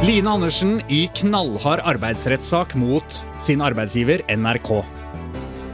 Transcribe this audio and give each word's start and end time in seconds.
Line 0.00 0.30
Andersen 0.32 0.78
i 0.88 1.02
knallhard 1.12 1.82
arbeidsrettssak 1.84 2.70
mot 2.80 3.18
sin 3.44 3.60
arbeidsgiver 3.60 4.22
NRK. 4.32 4.70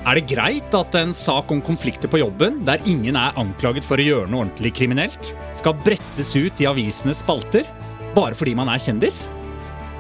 Er 0.03 0.19
det 0.19 0.25
greit 0.33 0.75
at 0.75 0.99
en 0.99 1.13
sak 1.15 1.53
om 1.55 1.61
konflikter 1.63 2.11
på 2.11 2.19
jobben, 2.19 2.59
der 2.67 2.83
ingen 2.91 3.15
er 3.15 3.39
anklaget 3.39 3.87
for 3.87 4.03
å 4.03 4.09
gjøre 4.09 4.27
noe 4.27 4.49
ordentlig 4.49 4.75
kriminelt, 4.81 5.31
skal 5.55 5.79
brettes 5.87 6.35
ut 6.35 6.59
i 6.59 6.67
avisenes 6.67 7.23
spalter 7.23 7.71
bare 8.19 8.35
fordi 8.35 8.59
man 8.59 8.75
er 8.75 8.83
kjendis? 8.83 9.29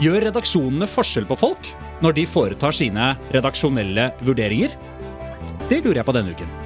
Gjør 0.02 0.26
redaksjonene 0.26 0.90
forskjell 0.90 1.30
på 1.30 1.38
folk 1.46 1.74
når 2.02 2.18
de 2.18 2.26
foretar 2.26 2.74
sine 2.74 3.12
redaksjonelle 3.30 4.10
vurderinger? 4.26 4.74
Det 5.70 5.84
lurer 5.84 6.02
jeg 6.02 6.10
på 6.10 6.18
denne 6.18 6.34
uken. 6.34 6.65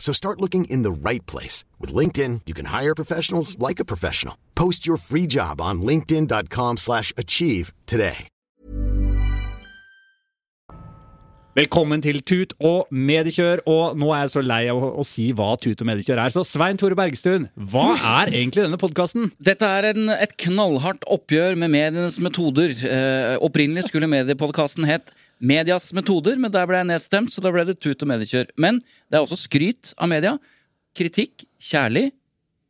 So 0.00 0.12
start 0.12 0.40
looking 0.40 0.64
in 0.64 0.82
the 0.82 0.90
right 0.90 1.24
place. 1.26 1.62
With 1.78 1.94
LinkedIn, 1.94 2.40
you 2.46 2.54
can 2.54 2.66
hire 2.66 2.96
professionals 2.96 3.56
like 3.60 3.78
a 3.78 3.84
professional. 3.84 4.34
Post 4.56 4.88
your 4.88 4.96
free 4.96 5.28
job 5.28 5.60
on 5.60 5.82
linkedin.com 5.82 6.78
slash 6.78 7.12
achieve 7.16 7.72
today. 7.86 8.26
Velkommen 11.58 11.98
til 11.98 12.20
Tut 12.22 12.52
og 12.62 12.86
mediekjør, 12.94 13.64
og 13.66 13.96
nå 13.98 14.12
er 14.14 14.20
jeg 14.22 14.30
så 14.36 14.42
lei 14.46 14.60
av 14.70 14.78
å, 14.78 14.90
å 15.02 15.04
si 15.04 15.26
hva 15.34 15.48
Tut 15.58 15.82
og 15.82 15.88
mediekjør 15.88 16.20
er. 16.22 16.30
Så 16.30 16.44
Svein 16.46 16.78
Tore 16.78 16.94
Bergstuen, 16.94 17.48
hva 17.72 17.88
er 17.98 18.30
egentlig 18.30 18.62
denne 18.68 18.78
podkasten? 18.78 19.32
Dette 19.42 19.66
er 19.66 19.88
en, 19.90 20.12
et 20.14 20.36
knallhardt 20.44 21.02
oppgjør 21.10 21.58
med 21.58 21.74
medienes 21.74 22.20
metoder. 22.22 22.70
Eh, 22.70 23.34
opprinnelig 23.42 23.88
skulle 23.90 24.08
mediepodkasten 24.08 24.86
het 24.88 25.10
Medias 25.40 25.90
metoder, 25.96 26.36
men 26.36 26.52
der 26.52 26.66
ble 26.68 26.82
jeg 26.82 26.90
nedstemt, 26.90 27.32
så 27.32 27.40
da 27.40 27.52
ble 27.52 27.64
det 27.68 27.78
tut 27.80 28.02
og 28.04 28.10
mediekjør. 28.10 28.50
Men 28.60 28.82
det 29.08 29.16
er 29.16 29.24
også 29.24 29.40
skryt 29.46 29.94
av 29.96 30.10
media. 30.12 30.34
Kritikk, 30.96 31.46
kjærlig, 31.56 32.10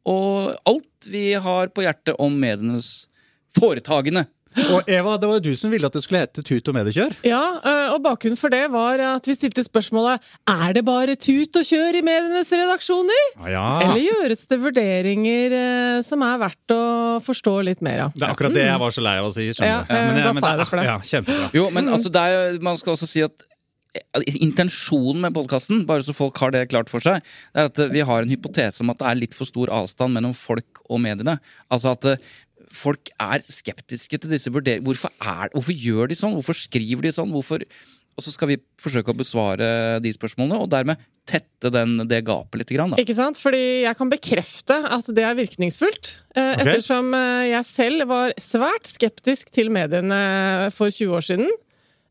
og 0.08 0.54
alt 0.68 1.08
vi 1.10 1.32
har 1.34 1.72
på 1.74 1.84
hjertet 1.84 2.18
om 2.22 2.36
medienes 2.40 3.08
foretagende. 3.56 4.27
Og 4.74 4.88
Eva, 4.90 5.12
det 5.22 5.28
var 5.30 5.36
jo 5.38 5.42
du 5.44 5.54
som 5.54 5.70
ville 5.70 5.86
at 5.86 5.94
det 5.94 6.00
skulle 6.02 6.24
hete 6.24 6.42
Tut 6.42 6.66
og 6.72 6.74
mediekjør. 6.74 7.12
Ja, 7.28 7.38
øh, 7.62 7.92
og 7.94 8.00
bakgrunnen 8.02 8.38
for 8.40 8.50
det 8.50 8.64
var 8.72 8.98
at 9.12 9.28
vi 9.30 9.36
stilte 9.38 9.62
spørsmålet 9.62 10.24
Er 10.50 10.72
det 10.74 10.82
bare 10.88 11.14
tut 11.14 11.54
og 11.60 11.68
kjør 11.68 11.98
i 12.00 12.02
medienes 12.02 12.50
redaksjoner? 12.50 13.22
Ja, 13.52 13.66
Eller 13.84 14.00
gjøres 14.08 14.42
det 14.50 14.58
vurderinger 14.64 15.55
øh, 15.60 16.00
som 16.06 16.24
er 16.27 16.40
verdt 16.42 16.74
å 16.74 16.80
forstå 17.22 17.55
litt 17.70 17.84
mer 17.86 18.08
av? 18.08 18.16
Det 18.18 18.27
er 18.27 18.34
akkurat 18.34 18.56
det 18.58 18.66
jeg 18.66 18.83
var 18.83 18.96
så 18.98 19.05
lei 19.06 19.14
av 19.22 19.28
å 19.30 19.34
si. 19.36 19.46
skjønner 19.55 19.70
Ja, 19.70 19.84
du. 19.86 19.94
eh, 19.94 20.24
da 20.24 20.33
men 20.34 20.42
sa 20.42 20.50
jeg 20.56 20.62
det 20.64 20.68
for 20.72 20.83
deg. 20.83 20.90
Ja, 20.90 20.98
kjempebra. 21.12 21.52
Jo, 21.60 21.68
men 21.78 21.92
altså, 21.94 22.10
det 22.18 22.27
er, 22.34 22.58
man 22.70 22.80
skal 22.83 22.96
også 22.98 23.08
si 23.10 23.22
at 23.28 23.46
eh, 23.94 24.34
Intensjonen 24.42 25.22
med 25.28 25.34
podkasten, 25.39 25.84
bare 25.89 26.02
så 26.06 26.14
folk 26.16 26.36
har 26.42 26.52
det 26.55 26.66
klart 26.74 26.90
for 26.92 27.02
seg, 27.06 27.22
er 27.55 27.70
at 27.70 27.78
eh, 27.83 27.90
vi 27.94 28.02
har 28.06 28.22
en 28.27 28.30
hypotese 28.34 28.83
om 28.84 28.90
at 28.92 28.98
det 29.02 29.08
er 29.14 29.22
litt 29.22 29.34
for 29.39 29.46
stor 29.48 29.70
avstand 29.78 30.14
mellom 30.18 30.34
folk 30.36 30.83
og 30.90 31.00
mediene. 31.06 31.39
Altså 31.70 31.94
at 31.94 32.10
eh, 32.16 32.30
folk 32.73 33.11
er 33.20 33.42
skeptiske 33.51 34.19
til 34.23 34.31
disse 34.31 34.51
vurderingene. 34.53 34.86
Hvorfor, 34.86 35.11
er, 35.20 35.48
hvorfor 35.55 35.75
gjør 35.75 36.11
de 36.13 36.19
sånn? 36.19 36.36
Hvorfor 36.39 36.55
skriver 36.58 37.03
de 37.08 37.13
sånn? 37.17 37.33
Hvorfor 37.35 37.64
Og 38.19 38.25
så 38.27 38.33
skal 38.35 38.51
vi 38.51 38.57
forsøke 38.83 39.13
å 39.14 39.17
besvare 39.17 39.67
de 40.03 40.11
spørsmålene, 40.13 40.58
og 40.61 40.69
dermed 40.69 40.98
tette 41.31 41.70
den, 41.73 41.95
det 42.11 42.19
gapet 42.27 42.58
litt. 42.61 42.73
Grann, 42.75 42.91
da. 42.92 42.98
Ikke 43.01 43.14
sant? 43.17 43.39
Fordi 43.41 43.61
jeg 43.86 43.97
kan 43.97 44.11
bekrefte 44.11 44.77
at 44.92 45.07
det 45.14 45.25
er 45.25 45.39
virkningsfullt. 45.39 46.11
eh, 46.35 46.51
Ok. 46.58 46.61
Ettersom 46.67 47.14
eh, 47.17 47.47
jeg 47.53 47.64
selv 47.70 48.08
var 48.11 48.35
svært 48.36 48.91
skeptisk 48.91 49.51
til 49.55 49.70
mediene 49.73 50.20
for 50.75 50.91
20 50.91 51.17
år 51.17 51.25
siden. 51.25 51.48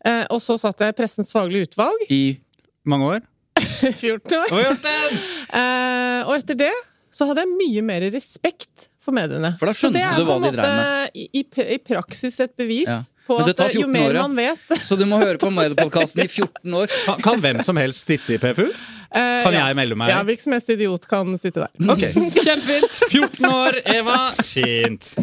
Eh, 0.05 0.25
Og 0.31 0.41
så 0.41 0.57
satt 0.57 0.79
jeg 0.81 0.95
i 0.95 0.97
Pressens 0.97 1.31
faglige 1.35 1.67
utvalg 1.69 2.07
I 2.09 2.39
Mange 2.87 3.05
år? 3.19 3.21
14 3.59 4.37
år. 4.39 4.79
Eh, 5.49 6.21
og 6.29 6.35
etter 6.39 6.57
det 6.59 6.73
så 7.11 7.25
hadde 7.25 7.41
jeg 7.41 7.55
mye 7.57 7.81
mer 7.81 8.03
respekt 8.13 8.88
for 9.09 9.17
mediene. 9.17 9.53
For 9.59 9.69
da 9.69 9.75
Så 9.75 9.91
det 9.93 10.03
skjønte 10.05 10.21
du 10.21 10.29
hva 10.29 10.39
de 10.45 10.51
drev 10.55 10.75
måte 10.79 11.13
i, 11.19 11.29
i, 11.41 11.45
i 11.75 11.79
praksis 11.91 12.39
et 12.45 12.55
bevis 12.59 12.89
Ja. 12.89 13.01
På 13.29 13.39
at 13.43 13.53
tar 13.55 13.69
eh, 13.71 13.79
jo 13.79 13.87
14 13.87 13.93
mer 13.95 14.09
år, 14.09 14.19
ja. 14.19 14.27
man 14.27 14.39
vet 14.41 14.77
Så 14.89 14.97
du 14.99 15.05
må 15.09 15.21
høre 15.21 15.37
på 15.41 15.51
mediepodkasten 15.53 16.25
i 16.25 16.29
14 16.29 16.79
år. 16.83 16.95
Kan, 17.05 17.21
kan 17.29 17.43
hvem 17.45 17.61
som 17.65 17.77
helst 17.81 18.09
sitte 18.09 18.35
i 18.35 18.41
PFU? 18.41 18.65
eh, 18.69 19.41
Kan 19.45 19.55
ja. 19.55 19.67
jeg 19.69 19.77
melde 19.79 19.95
meg? 19.97 20.11
Ja, 20.11 20.19
hvilken 20.27 20.43
som 20.49 20.53
helst 20.57 20.69
idiot 20.73 21.05
kan 21.09 21.31
sitte 21.41 21.63
der. 21.65 21.71
Ok, 21.93 22.03
Kjempefint! 22.45 22.97
14 23.09 23.47
år, 23.49 23.79
Eva. 23.89 24.17
Fint. 24.45 25.13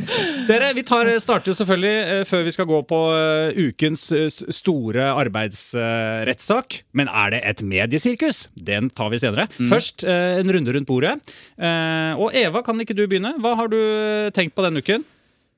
Dere, 0.48 0.72
vi 0.78 0.82
tar, 0.86 1.10
starter 1.22 1.52
jo 1.52 1.56
selvfølgelig 1.60 1.94
eh, 2.16 2.22
før 2.26 2.46
vi 2.48 2.54
skal 2.56 2.68
gå 2.70 2.80
på 2.90 3.00
eh, 3.14 3.60
ukens 3.68 4.06
eh, 4.16 4.26
store 4.54 5.10
arbeidsrettssak. 5.22 6.80
Men 6.98 7.10
er 7.10 7.34
det 7.36 7.42
et 7.52 7.62
mediesirkus? 7.66 8.46
Den 8.56 8.90
tar 8.90 9.10
vi 9.14 9.20
senere. 9.22 9.48
Først 9.70 10.06
eh, 10.06 10.38
en 10.40 10.52
runde 10.56 10.74
rundt 10.76 10.88
bordet. 10.90 11.16
Eh, 11.58 12.12
Og 12.22 12.34
Eva, 12.36 12.62
kan 12.66 12.80
ikke 12.82 12.96
du 12.96 13.04
begynne? 13.06 13.34
Hva 13.42 13.54
har 13.58 13.70
du 13.72 13.78
eh, 13.78 14.30
tenkt 14.36 14.56
på 14.56 14.64
denne 14.66 14.82
uken? 14.82 15.04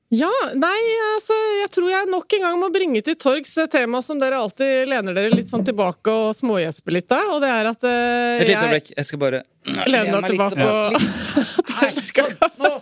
Ja, 0.09 0.31
nei, 0.57 0.77
altså, 1.13 1.35
jeg 1.59 1.69
tror 1.69 1.89
jeg 1.91 2.09
nok 2.09 2.33
en 2.33 2.41
gang 2.41 2.55
må 2.57 2.71
bringe 2.73 3.01
til 3.05 3.13
torgs 3.19 3.51
tema 3.69 3.99
som 4.01 4.17
dere 4.17 4.39
alltid 4.41 4.89
lener 4.89 5.13
dere 5.13 5.35
litt 5.35 5.51
sånn 5.51 5.61
tilbake 5.67 6.09
og 6.09 6.31
smågjesper 6.33 6.95
litt 6.95 7.13
av, 7.13 7.35
og 7.35 7.43
det 7.43 7.51
er 7.53 7.69
at 7.69 7.85
uh, 7.85 7.91
Et 8.39 8.49
lite 8.49 8.55
jeg 8.55 8.63
øyeblikk. 8.63 8.89
Jeg 8.97 9.09
skal 9.09 9.21
bare 9.21 9.43
Lene 9.85 10.17
meg 10.17 10.31
tilbake 10.33 10.65
og 10.65 10.97
Nå, 12.63 12.73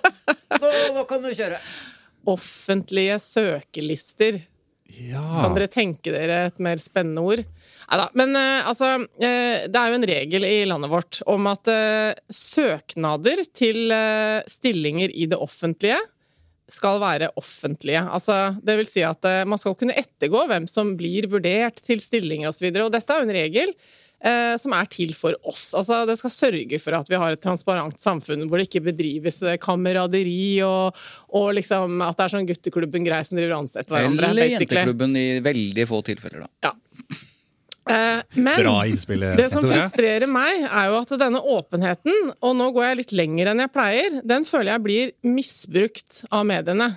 nå, 0.55 0.71
nå 0.95 1.03
kan 1.09 1.25
du 1.25 1.27
kjøre. 1.35 1.59
Offentlige 2.31 3.19
søkelister. 3.19 4.39
Ja. 4.95 5.27
Kan 5.43 5.59
dere 5.59 5.67
tenke 5.67 6.15
dere 6.15 6.45
et 6.47 6.63
mer 6.63 6.79
spennende 6.79 7.27
ord? 7.27 7.43
Neida, 7.87 8.09
men 8.19 8.35
uh, 8.39 8.67
altså 8.71 8.93
uh, 9.03 9.57
Det 9.67 9.79
er 9.79 9.91
jo 9.91 9.99
en 9.99 10.11
regel 10.15 10.47
i 10.47 10.57
landet 10.67 10.91
vårt 10.95 11.19
om 11.27 11.51
at 11.51 11.67
uh, 11.67 12.15
søknader 12.31 13.43
til 13.51 13.91
stillinger 14.47 15.11
i 15.11 15.27
det 15.27 15.43
offentlige 15.43 15.99
skal 16.71 16.99
være 16.99 17.31
offentlige. 17.39 18.01
Altså, 18.03 18.55
det 18.63 18.75
vil 18.81 18.89
si 18.89 19.03
at 19.07 19.23
eh, 19.27 19.45
man 19.47 19.59
skal 19.61 19.77
kunne 19.79 19.95
ettergå 19.97 20.47
hvem 20.49 20.67
som 20.69 20.95
blir 20.99 21.29
vurdert 21.31 21.79
til 21.83 22.01
stillinger 22.03 22.51
osv. 22.51 22.69
Dette 22.71 23.13
er 23.13 23.23
jo 23.23 23.27
en 23.27 23.37
regel 23.37 23.71
eh, 24.23 24.55
som 24.59 24.73
er 24.75 24.89
til 24.91 25.13
for 25.17 25.37
oss. 25.47 25.69
Altså, 25.77 26.01
det 26.09 26.17
skal 26.19 26.33
sørge 26.33 26.79
for 26.83 26.97
at 26.97 27.11
vi 27.11 27.19
har 27.19 27.35
et 27.35 27.43
transparent 27.43 27.99
samfunn 28.01 28.47
hvor 28.47 28.59
det 28.59 28.67
ikke 28.69 28.85
bedrives 28.89 29.39
eh, 29.45 29.59
kameraderi 29.61 30.59
og, 30.65 30.97
og 31.37 31.53
liksom 31.57 32.01
at 32.05 32.17
det 32.17 32.27
er 32.27 32.35
sånn 32.35 32.49
gutteklubben 32.49 33.07
greier 33.07 33.27
som 33.27 33.39
driver 33.39 33.57
og 33.57 33.65
ansetter 33.65 33.97
hverandre. 33.97 34.33
Eller 34.33 34.49
basically. 34.49 34.81
jenteklubben 34.81 35.17
i 35.19 35.27
veldig 35.45 35.87
få 35.89 36.01
tilfeller, 36.11 36.47
da. 36.47 36.73
Eh, 36.73 36.83
men 38.35 38.59
Bra 38.61 38.75
innspill. 38.87 39.23
eh, 39.23 39.35
det 39.39 39.49
som 39.53 39.65
frustrerer 39.65 40.29
meg, 40.29 40.63
er 40.67 40.91
jo 40.91 40.99
at 41.01 41.13
denne 41.19 41.41
åpenheten, 41.41 42.31
og 42.41 42.55
nå 42.59 42.69
går 42.75 42.89
jeg 42.89 43.01
litt 43.01 43.17
lenger 43.23 43.51
enn 43.51 43.63
jeg 43.65 43.73
pleier, 43.73 44.21
den 44.27 44.47
føler 44.47 44.73
jeg 44.75 44.85
blir 44.87 45.11
misbrukt 45.37 46.23
av 46.31 46.45
mediene. 46.49 46.91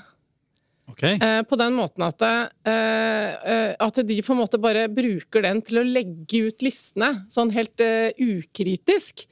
Ok. 0.90 1.04
Eh, 1.06 1.42
på 1.46 1.56
den 1.60 1.76
måten 1.78 2.02
at, 2.02 2.22
eh, 2.22 3.26
eh, 3.52 3.74
at 3.78 4.00
de 4.06 4.22
på 4.26 4.34
en 4.34 4.40
måte 4.42 4.58
bare 4.60 4.88
bruker 4.90 5.44
den 5.46 5.62
til 5.62 5.78
å 5.80 5.86
legge 5.86 6.48
ut 6.48 6.64
listene, 6.66 7.12
sånn 7.30 7.52
helt 7.54 7.80
eh, 7.84 8.10
ukritisk. 8.18 9.26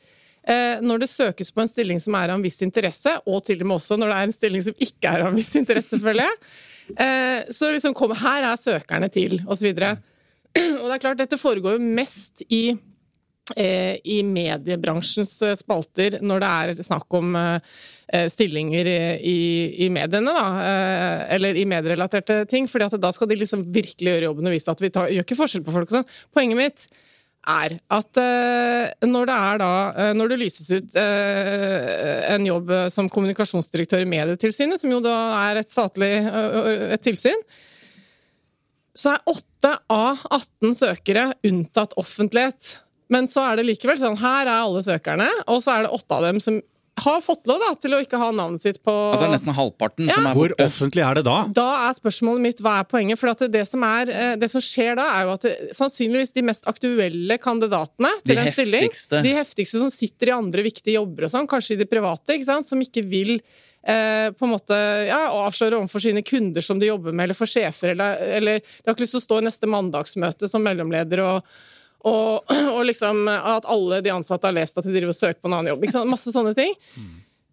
Eh, 0.49 0.79
når 0.81 1.03
det 1.03 1.11
søkes 1.11 1.51
på 1.53 1.61
en 1.61 1.69
stilling 1.69 1.99
som 2.01 2.15
er 2.17 2.31
av 2.31 2.39
en 2.39 2.45
viss 2.45 2.63
interesse, 2.65 3.11
og 3.27 3.43
til 3.45 3.59
og 3.61 3.69
med 3.69 3.81
også 3.81 3.99
når 3.99 4.13
det 4.13 4.19
er 4.21 4.29
en 4.29 4.37
stilling 4.39 4.65
som 4.65 4.79
ikke 4.87 5.11
er 5.11 5.25
av 5.27 5.33
en 5.33 5.37
viss 5.37 5.51
interesse, 5.61 5.99
føler 6.01 6.25
jeg, 6.25 6.39
eh, 6.95 7.51
så 7.53 7.73
liksom 7.75 7.97
kom, 7.99 8.15
Her 8.17 8.47
er 8.53 8.57
søkerne 8.57 9.11
til, 9.13 9.41
og 9.47 9.59
så. 9.59 9.75
Og 10.81 10.87
det 10.89 10.97
er 10.97 11.03
klart, 11.03 11.21
dette 11.21 11.39
foregår 11.41 11.77
jo 11.77 11.91
mest 11.99 12.43
i 12.49 12.63
eh, 13.57 13.97
i 14.05 14.21
mediebransjens 14.27 15.35
eh, 15.47 15.57
spalter 15.59 16.19
når 16.25 16.45
det 16.45 16.51
er 16.51 16.87
snakk 16.87 17.19
om 17.19 17.37
eh, 17.39 18.29
stillinger 18.33 18.89
i, 18.89 19.41
i, 19.85 19.91
mediene, 19.93 20.33
da. 20.33 20.47
Eller 21.35 21.59
i 21.61 21.67
medierelaterte 21.69 22.41
ting. 22.49 22.69
fordi 22.69 22.89
da 22.97 23.13
skal 23.13 23.29
de 23.29 23.37
liksom 23.43 23.67
virkelig 23.75 24.15
gjøre 24.15 24.31
jobben 24.31 24.49
og 24.49 24.57
vise 24.57 24.73
at 24.73 24.81
vi 24.81 24.91
tar, 24.95 25.11
gjør 25.13 25.27
ikke 25.27 25.37
forskjell 25.43 25.67
på 25.67 25.75
folk. 25.77 25.93
sånn. 25.93 26.09
Poenget 26.33 26.61
mitt 26.61 26.89
er 27.49 27.77
at 27.93 28.19
når 29.05 29.29
det 29.29 29.35
er 29.35 29.61
da 29.61 29.69
Når 30.17 30.33
det 30.33 30.39
lyses 30.41 30.73
ut 30.73 30.97
en 30.99 32.49
jobb 32.49 32.73
som 32.93 33.13
kommunikasjonsdirektør 33.13 34.03
i 34.05 34.09
Medietilsynet, 34.09 34.81
som 34.81 34.93
jo 34.93 35.05
da 35.05 35.15
er 35.45 35.61
et 35.61 35.71
statlig 35.71 36.11
et 36.19 37.05
tilsyn, 37.05 37.45
så 38.99 39.15
er 39.15 39.23
8 39.31 39.75
av 39.95 40.25
18 40.35 40.75
søkere 40.75 41.29
unntatt 41.47 41.95
offentlighet. 42.01 42.79
Men 43.13 43.29
så 43.31 43.45
er 43.53 43.61
det 43.61 43.69
likevel 43.71 44.01
sånn 44.01 44.19
her 44.21 44.49
er 44.49 44.59
alle 44.59 44.83
søkerne, 44.85 45.29
og 45.49 45.63
så 45.65 45.79
er 45.79 45.87
det 45.87 45.95
åtte 45.97 46.19
av 46.19 46.27
dem 46.29 46.41
som 46.45 46.59
har 46.99 47.21
fått 47.23 47.47
lov 47.47 47.61
da, 47.63 47.69
til 47.79 47.95
å 47.95 48.01
ikke 48.03 48.19
ha 48.19 48.33
navnet 48.35 48.59
sitt 48.59 48.81
på 48.83 48.91
Altså 48.91 49.23
det 49.23 49.29
er 49.29 49.35
nesten 49.37 49.55
halvparten 49.55 50.09
Ja. 50.09 50.17
som 50.17 50.27
er 50.27 50.35
Hvor 50.35 50.55
offentlig 50.65 51.05
er 51.07 51.15
det 51.15 51.23
da? 51.29 51.37
Da 51.55 51.67
er 51.87 51.95
spørsmålet 51.95 52.43
mitt 52.43 52.63
hva 52.65 52.73
er 52.81 52.89
poenget? 52.91 53.21
For 53.21 53.31
at 53.31 53.45
det, 53.55 53.63
som 53.71 53.85
er, 53.87 54.11
eh, 54.11 54.33
det 54.35 54.49
som 54.51 54.61
skjer 54.61 54.99
da, 54.99 55.07
er 55.15 55.29
jo 55.29 55.35
at 55.37 55.47
det, 55.47 55.55
sannsynligvis 55.79 56.35
de 56.35 56.43
mest 56.51 56.67
aktuelle 56.67 57.39
kandidatene 57.39 58.11
til 58.25 58.35
De 58.35 58.43
en 58.43 58.51
stilling 58.53 58.89
heftigste. 58.89 59.23
De 59.23 59.37
heftigste 59.39 59.79
som 59.85 59.93
sitter 59.95 60.33
i 60.33 60.37
andre 60.41 60.67
viktige 60.67 60.99
jobber 60.99 61.29
og 61.29 61.31
sånn, 61.37 61.47
kanskje 61.47 61.79
i 61.79 61.81
det 61.85 61.89
private, 61.95 62.35
ikke 62.35 62.51
sant, 62.51 62.67
som 62.67 62.83
ikke 62.83 63.07
vil 63.07 63.37
eh, 63.87 64.29
på 64.35 64.47
en 64.47 64.55
måte 64.55 64.79
ja, 65.09 65.25
avsløre 65.45 65.79
overfor 65.81 66.03
sine 66.03 66.23
kunder 66.27 66.65
som 66.65 66.81
de 66.81 66.91
jobber 66.91 67.13
med, 67.13 67.29
eller 67.29 67.39
for 67.39 67.51
sjefer, 67.51 67.95
eller, 67.95 68.23
eller 68.39 68.63
De 68.63 68.87
har 68.87 68.97
ikke 68.97 69.07
lyst 69.07 69.17
til 69.17 69.23
å 69.23 69.27
stå 69.29 69.41
i 69.41 69.49
neste 69.49 69.71
mandagsmøte 69.71 70.51
som 70.51 70.65
mellomleder 70.65 71.25
og 71.27 71.59
og, 72.07 72.47
og 72.77 72.85
liksom 72.87 73.27
at 73.27 73.67
alle 73.67 73.99
de 74.07 74.13
ansatte 74.15 74.47
har 74.47 74.55
lest 74.55 74.79
at 74.79 74.87
de 74.87 74.93
driver 74.95 75.11
og 75.11 75.19
søker 75.19 75.41
på 75.43 75.51
en 75.51 75.57
annen 75.57 75.73
jobb. 75.73 75.83
Ikke 75.83 75.97
sant? 75.97 76.11
Masse 76.11 76.31
sånne 76.31 76.53
ting. 76.55 76.77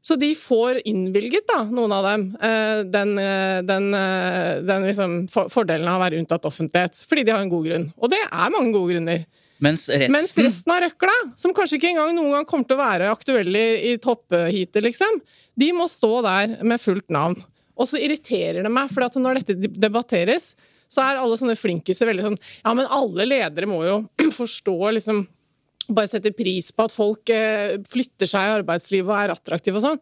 Så 0.06 0.16
de 0.22 0.28
får 0.38 0.84
innvilget, 0.86 1.48
da, 1.50 1.64
noen 1.66 1.94
av 1.96 2.04
dem, 2.06 2.26
eh, 2.38 2.80
den, 2.94 3.16
eh, 3.18 3.62
den, 3.66 3.88
eh, 3.98 4.62
den 4.62 4.84
liksom 4.86 5.16
fordelen 5.50 5.88
av 5.90 5.98
å 5.98 6.04
være 6.04 6.20
unntatt 6.22 6.46
offentlighet. 6.46 7.02
Fordi 7.10 7.24
de 7.26 7.34
har 7.34 7.42
en 7.42 7.50
god 7.50 7.66
grunn. 7.66 7.88
Og 7.98 8.12
det 8.14 8.20
er 8.22 8.54
mange 8.54 8.70
gode 8.76 8.94
grunner. 8.94 9.26
Mens 9.64 9.88
resten, 9.88 10.12
Mens 10.12 10.34
resten 10.38 10.74
av 10.74 10.82
røkla, 10.84 11.16
som 11.40 11.54
kanskje 11.56 11.80
ikke 11.80 11.94
engang 11.94 12.12
noen 12.18 12.34
gang 12.36 12.48
kommer 12.50 12.68
til 12.68 12.76
å 12.76 12.84
være 12.84 13.12
aktuelle 13.14 13.62
i, 13.62 13.76
i 13.94 13.98
toppheatet, 14.04 14.82
liksom, 14.84 15.20
de 15.56 15.70
må 15.76 15.88
stå 15.92 16.12
der 16.26 16.58
med 16.68 16.82
fullt 16.84 17.08
navn. 17.14 17.38
Og 17.76 17.88
så 17.88 18.00
irriterer 18.04 18.66
det 18.66 18.72
meg, 18.72 18.92
for 18.92 19.20
når 19.20 19.42
dette 19.42 19.72
debatteres, 19.80 20.54
så 20.92 21.04
er 21.04 21.20
alle 21.20 21.38
sånne 21.40 21.58
flinkiser 21.58 22.08
veldig 22.08 22.28
sånn 22.28 22.38
Ja, 22.38 22.76
men 22.78 22.86
alle 22.94 23.26
ledere 23.26 23.68
må 23.70 23.80
jo 23.88 23.98
forstå, 24.40 24.76
liksom 25.00 25.24
Bare 25.88 26.10
sette 26.10 26.34
pris 26.34 26.72
på 26.74 26.86
at 26.86 26.94
folk 26.94 27.30
eh, 27.34 27.76
flytter 27.90 28.30
seg 28.30 28.48
i 28.48 28.54
arbeidslivet 28.60 29.10
og 29.10 29.18
er 29.20 29.34
attraktive 29.36 29.78
og 29.78 29.84
sånn. 29.84 30.00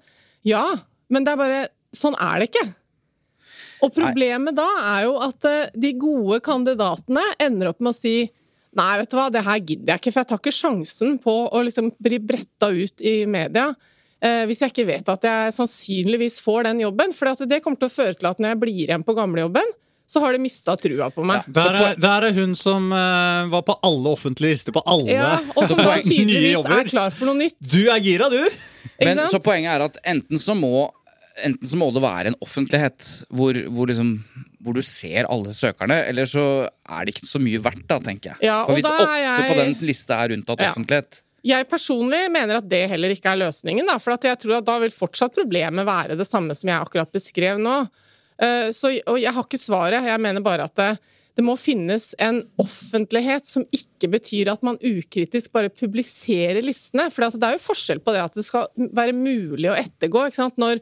Ja, 0.48 0.64
men 1.12 1.26
det 1.26 1.34
er 1.34 1.40
bare 1.42 1.64
Sånn 1.94 2.16
er 2.16 2.40
det 2.40 2.48
ikke. 2.48 2.64
Og 3.84 3.92
problemet 3.94 4.56
da 4.56 4.66
er 4.94 5.02
jo 5.10 5.18
at 5.22 5.46
eh, 5.50 5.74
de 5.76 5.92
gode 6.00 6.40
kandidatene 6.46 7.26
ender 7.44 7.74
opp 7.74 7.84
med 7.84 7.92
å 7.92 7.98
si 7.98 8.16
Nei, 8.78 8.92
vet 9.02 9.12
du 9.12 9.18
hva, 9.20 9.30
det 9.34 9.44
her 9.46 9.60
gidder 9.62 9.94
jeg 9.94 10.02
ikke, 10.02 10.14
for 10.14 10.24
jeg 10.24 10.30
tar 10.32 10.42
ikke 10.42 10.56
sjansen 10.56 11.18
på 11.22 11.34
å 11.54 11.62
liksom 11.66 11.92
bli 12.02 12.20
bretta 12.24 12.72
ut 12.74 13.04
i 13.06 13.18
media. 13.30 13.70
Eh, 14.24 14.44
hvis 14.48 14.64
jeg 14.64 14.72
ikke 14.72 14.88
vet 14.88 15.10
at 15.12 15.28
jeg 15.28 15.54
sannsynligvis 15.58 16.40
får 16.44 16.70
den 16.70 16.84
jobben. 16.86 17.14
For 17.16 17.46
det 17.46 17.62
kommer 17.64 17.82
til 17.82 17.92
å 17.92 17.94
føre 17.94 18.18
til 18.18 18.30
at 18.30 18.42
når 18.42 18.54
jeg 18.54 18.62
blir 18.64 18.84
igjen 18.88 19.06
på 19.06 19.16
gamlejobben, 19.18 19.74
så 20.14 20.22
har 20.24 20.36
de 20.36 20.42
mista 20.44 20.76
trua 20.78 21.10
på 21.14 21.24
meg. 21.26 21.46
Der 21.54 21.78
er, 21.80 21.96
der 22.00 22.28
er 22.28 22.36
hun 22.36 22.54
som 22.60 22.92
eh, 22.94 23.52
var 23.54 23.64
på 23.68 23.76
alle 23.88 24.14
offentlige 24.14 24.56
lister 24.56 24.76
på 24.76 24.84
alle 24.90 25.14
Ja, 25.16 25.38
og 25.56 25.70
som 25.70 25.80
da 25.80 25.96
tydeligvis 26.04 26.68
er 26.70 26.90
klar 26.90 27.14
for 27.16 27.32
noe 27.32 27.40
nytt. 27.40 27.58
Du 27.62 27.82
er 27.92 28.02
gira, 28.04 28.30
du! 28.30 28.42
Men 29.02 29.24
så 29.32 29.40
poenget 29.44 29.74
er 29.74 29.86
at 29.88 29.98
enten 30.14 30.40
så 30.40 30.56
må 30.58 30.88
Enten 31.42 31.66
så 31.68 31.78
må 31.82 31.88
det 31.96 32.02
være 32.04 32.30
en 32.30 32.36
offentlighet 32.46 33.08
hvor, 33.34 33.58
hvor, 33.74 33.88
liksom, 33.90 34.12
hvor 34.62 34.76
du 34.78 34.82
ser 34.86 35.26
alle 35.26 35.54
søkerne, 35.58 35.98
eller 36.12 36.26
så 36.30 36.44
er 36.70 37.06
det 37.08 37.16
ikke 37.16 37.26
så 37.26 37.42
mye 37.42 37.62
verdt, 37.64 37.88
da, 37.90 37.98
tenker 38.06 38.34
jeg. 38.36 38.38
Ja, 38.46 38.60
For 38.68 38.74
og 38.76 38.78
hvis 38.78 38.86
åtte 38.86 39.08
jeg- 39.18 39.48
på 39.50 39.56
den 39.58 39.74
lista 39.90 40.20
er 40.24 40.36
unntatt 40.38 40.62
Ja. 40.62 40.70
offentlighet 40.72 41.22
Jeg 41.44 41.68
personlig 41.68 42.32
mener 42.32 42.56
at 42.62 42.70
det 42.70 42.88
heller 42.90 43.10
ikke 43.12 43.32
er 43.34 43.42
løsningen, 43.42 43.86
da, 43.86 43.98
for 43.98 44.14
at 44.14 44.22
jeg 44.24 44.40
tror 44.40 44.58
at 44.60 44.66
da 44.66 44.78
vil 44.80 44.92
fortsatt 44.92 45.34
problemet 45.36 45.86
være 45.86 46.16
det 46.16 46.28
samme 46.28 46.56
som 46.56 46.70
jeg 46.70 46.80
akkurat 46.80 47.12
beskrev 47.12 47.58
nå. 47.60 47.90
Uh, 48.42 48.72
Så, 48.72 48.94
og 49.08 49.20
jeg 49.20 49.34
har 49.34 49.44
ikke 49.44 49.60
svaret, 49.60 50.04
jeg 50.06 50.20
mener 50.22 50.40
bare 50.42 50.64
at 50.64 50.76
det, 50.76 51.00
det 51.36 51.44
må 51.44 51.58
finnes 51.58 52.14
en 52.20 52.44
offentlighet 52.62 53.46
som 53.46 53.66
ikke 53.74 54.08
betyr 54.14 54.52
at 54.54 54.64
man 54.64 54.78
ukritisk 54.78 55.52
bare 55.52 55.70
publiserer 55.70 56.62
listene. 56.64 57.10
For 57.12 57.26
det 57.28 57.44
er 57.44 57.58
jo 57.58 57.64
forskjell 57.74 58.00
på 58.06 58.14
det 58.14 58.22
at 58.24 58.34
det 58.38 58.46
skal 58.46 58.68
være 58.78 59.14
mulig 59.18 59.68
å 59.72 59.76
ettergå. 59.78 60.28
ikke 60.28 60.36
sant? 60.40 60.58
Når, 60.62 60.80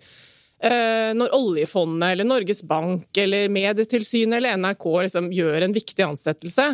når 0.61 1.31
oljefondet 1.33 2.11
eller 2.13 2.27
Norges 2.27 2.59
Bank 2.69 3.17
eller 3.17 3.47
Medietilsynet 3.49 4.37
eller 4.37 4.59
NRK 4.61 4.85
liksom 5.07 5.31
gjør 5.33 5.65
en 5.65 5.73
viktig 5.73 6.03
ansettelse, 6.05 6.67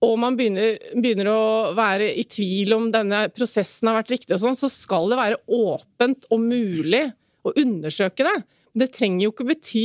og 0.00 0.14
man 0.20 0.36
begynner, 0.36 0.78
begynner 0.96 1.28
å 1.28 1.40
være 1.76 2.06
i 2.16 2.24
tvil 2.28 2.72
om 2.76 2.86
denne 2.92 3.26
prosessen 3.36 3.90
har 3.90 3.98
vært 3.98 4.14
riktig, 4.14 4.32
og 4.36 4.40
sånn, 4.44 4.56
så 4.56 4.70
skal 4.72 5.10
det 5.12 5.18
være 5.20 5.40
åpent 5.58 6.24
og 6.32 6.40
mulig 6.40 7.02
å 7.44 7.52
undersøke 7.52 8.24
det. 8.24 8.36
Det 8.80 8.88
trenger 8.94 9.26
jo 9.26 9.34
ikke 9.34 9.48
bety 9.50 9.84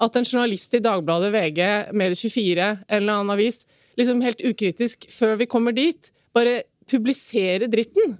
at 0.00 0.16
en 0.16 0.24
journalist 0.24 0.78
i 0.78 0.80
Dagbladet, 0.84 1.28
VG, 1.34 1.60
Medie24, 1.92 2.70
eller 2.88 3.12
annen 3.12 3.34
avis, 3.34 3.66
liksom 4.00 4.22
helt 4.24 4.40
ukritisk, 4.40 5.04
før 5.12 5.36
vi 5.42 5.48
kommer 5.50 5.76
dit, 5.76 6.08
bare 6.32 6.62
publiserer 6.88 7.68
dritten. 7.68 8.16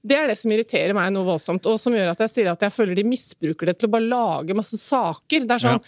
Det 0.00 0.16
er 0.16 0.30
det 0.30 0.38
som 0.40 0.52
irriterer 0.54 0.96
meg 0.96 1.10
noe 1.12 1.28
voldsomt, 1.28 1.66
og 1.68 1.80
som 1.80 1.94
gjør 1.96 2.14
at 2.14 2.22
jeg 2.24 2.32
sier 2.32 2.50
at 2.54 2.62
jeg 2.64 2.72
føler 2.72 2.96
de 2.96 3.04
misbruker 3.08 3.68
det 3.68 3.76
til 3.78 3.90
å 3.90 3.94
bare 3.96 4.08
lage 4.08 4.56
masse 4.56 4.78
saker. 4.80 5.44
Det 5.44 5.56
er 5.56 5.64
sånn 5.66 5.82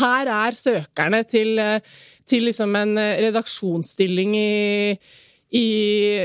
Her 0.00 0.30
er 0.34 0.56
søkerne 0.58 1.20
til, 1.30 1.58
eh, 1.58 1.92
til 2.28 2.48
liksom 2.48 2.74
en 2.76 2.96
eh, 2.98 3.20
redaksjonsstilling 3.28 4.34
i 4.36 4.96
i, 5.54 5.68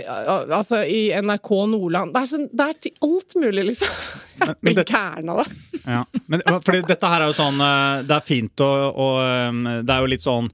altså 0.10 0.80
i 0.90 1.12
NRK 1.22 1.50
Nordland. 1.70 2.16
Det 2.16 2.22
er, 2.24 2.30
sånn, 2.32 2.48
det 2.50 2.66
er 2.66 2.78
til 2.82 2.96
alt 3.06 3.36
mulig, 3.38 3.66
liksom. 3.68 3.92
Jeg 4.40 4.56
blir 4.66 4.80
gæren 4.82 5.30
av 5.30 5.44
det. 5.44 5.82
Ja. 5.84 6.00
Men 6.34 6.42
fordi 6.66 6.80
dette 6.90 7.12
her 7.12 7.22
er 7.22 7.30
jo 7.30 7.36
sånn 7.38 7.62
eh, 7.62 8.02
Det 8.10 8.16
er 8.16 8.26
fint 8.26 8.64
og, 8.66 8.98
og 9.04 9.84
det 9.86 9.94
er 9.94 10.02
jo 10.02 10.10
litt 10.10 10.26
sånn 10.26 10.50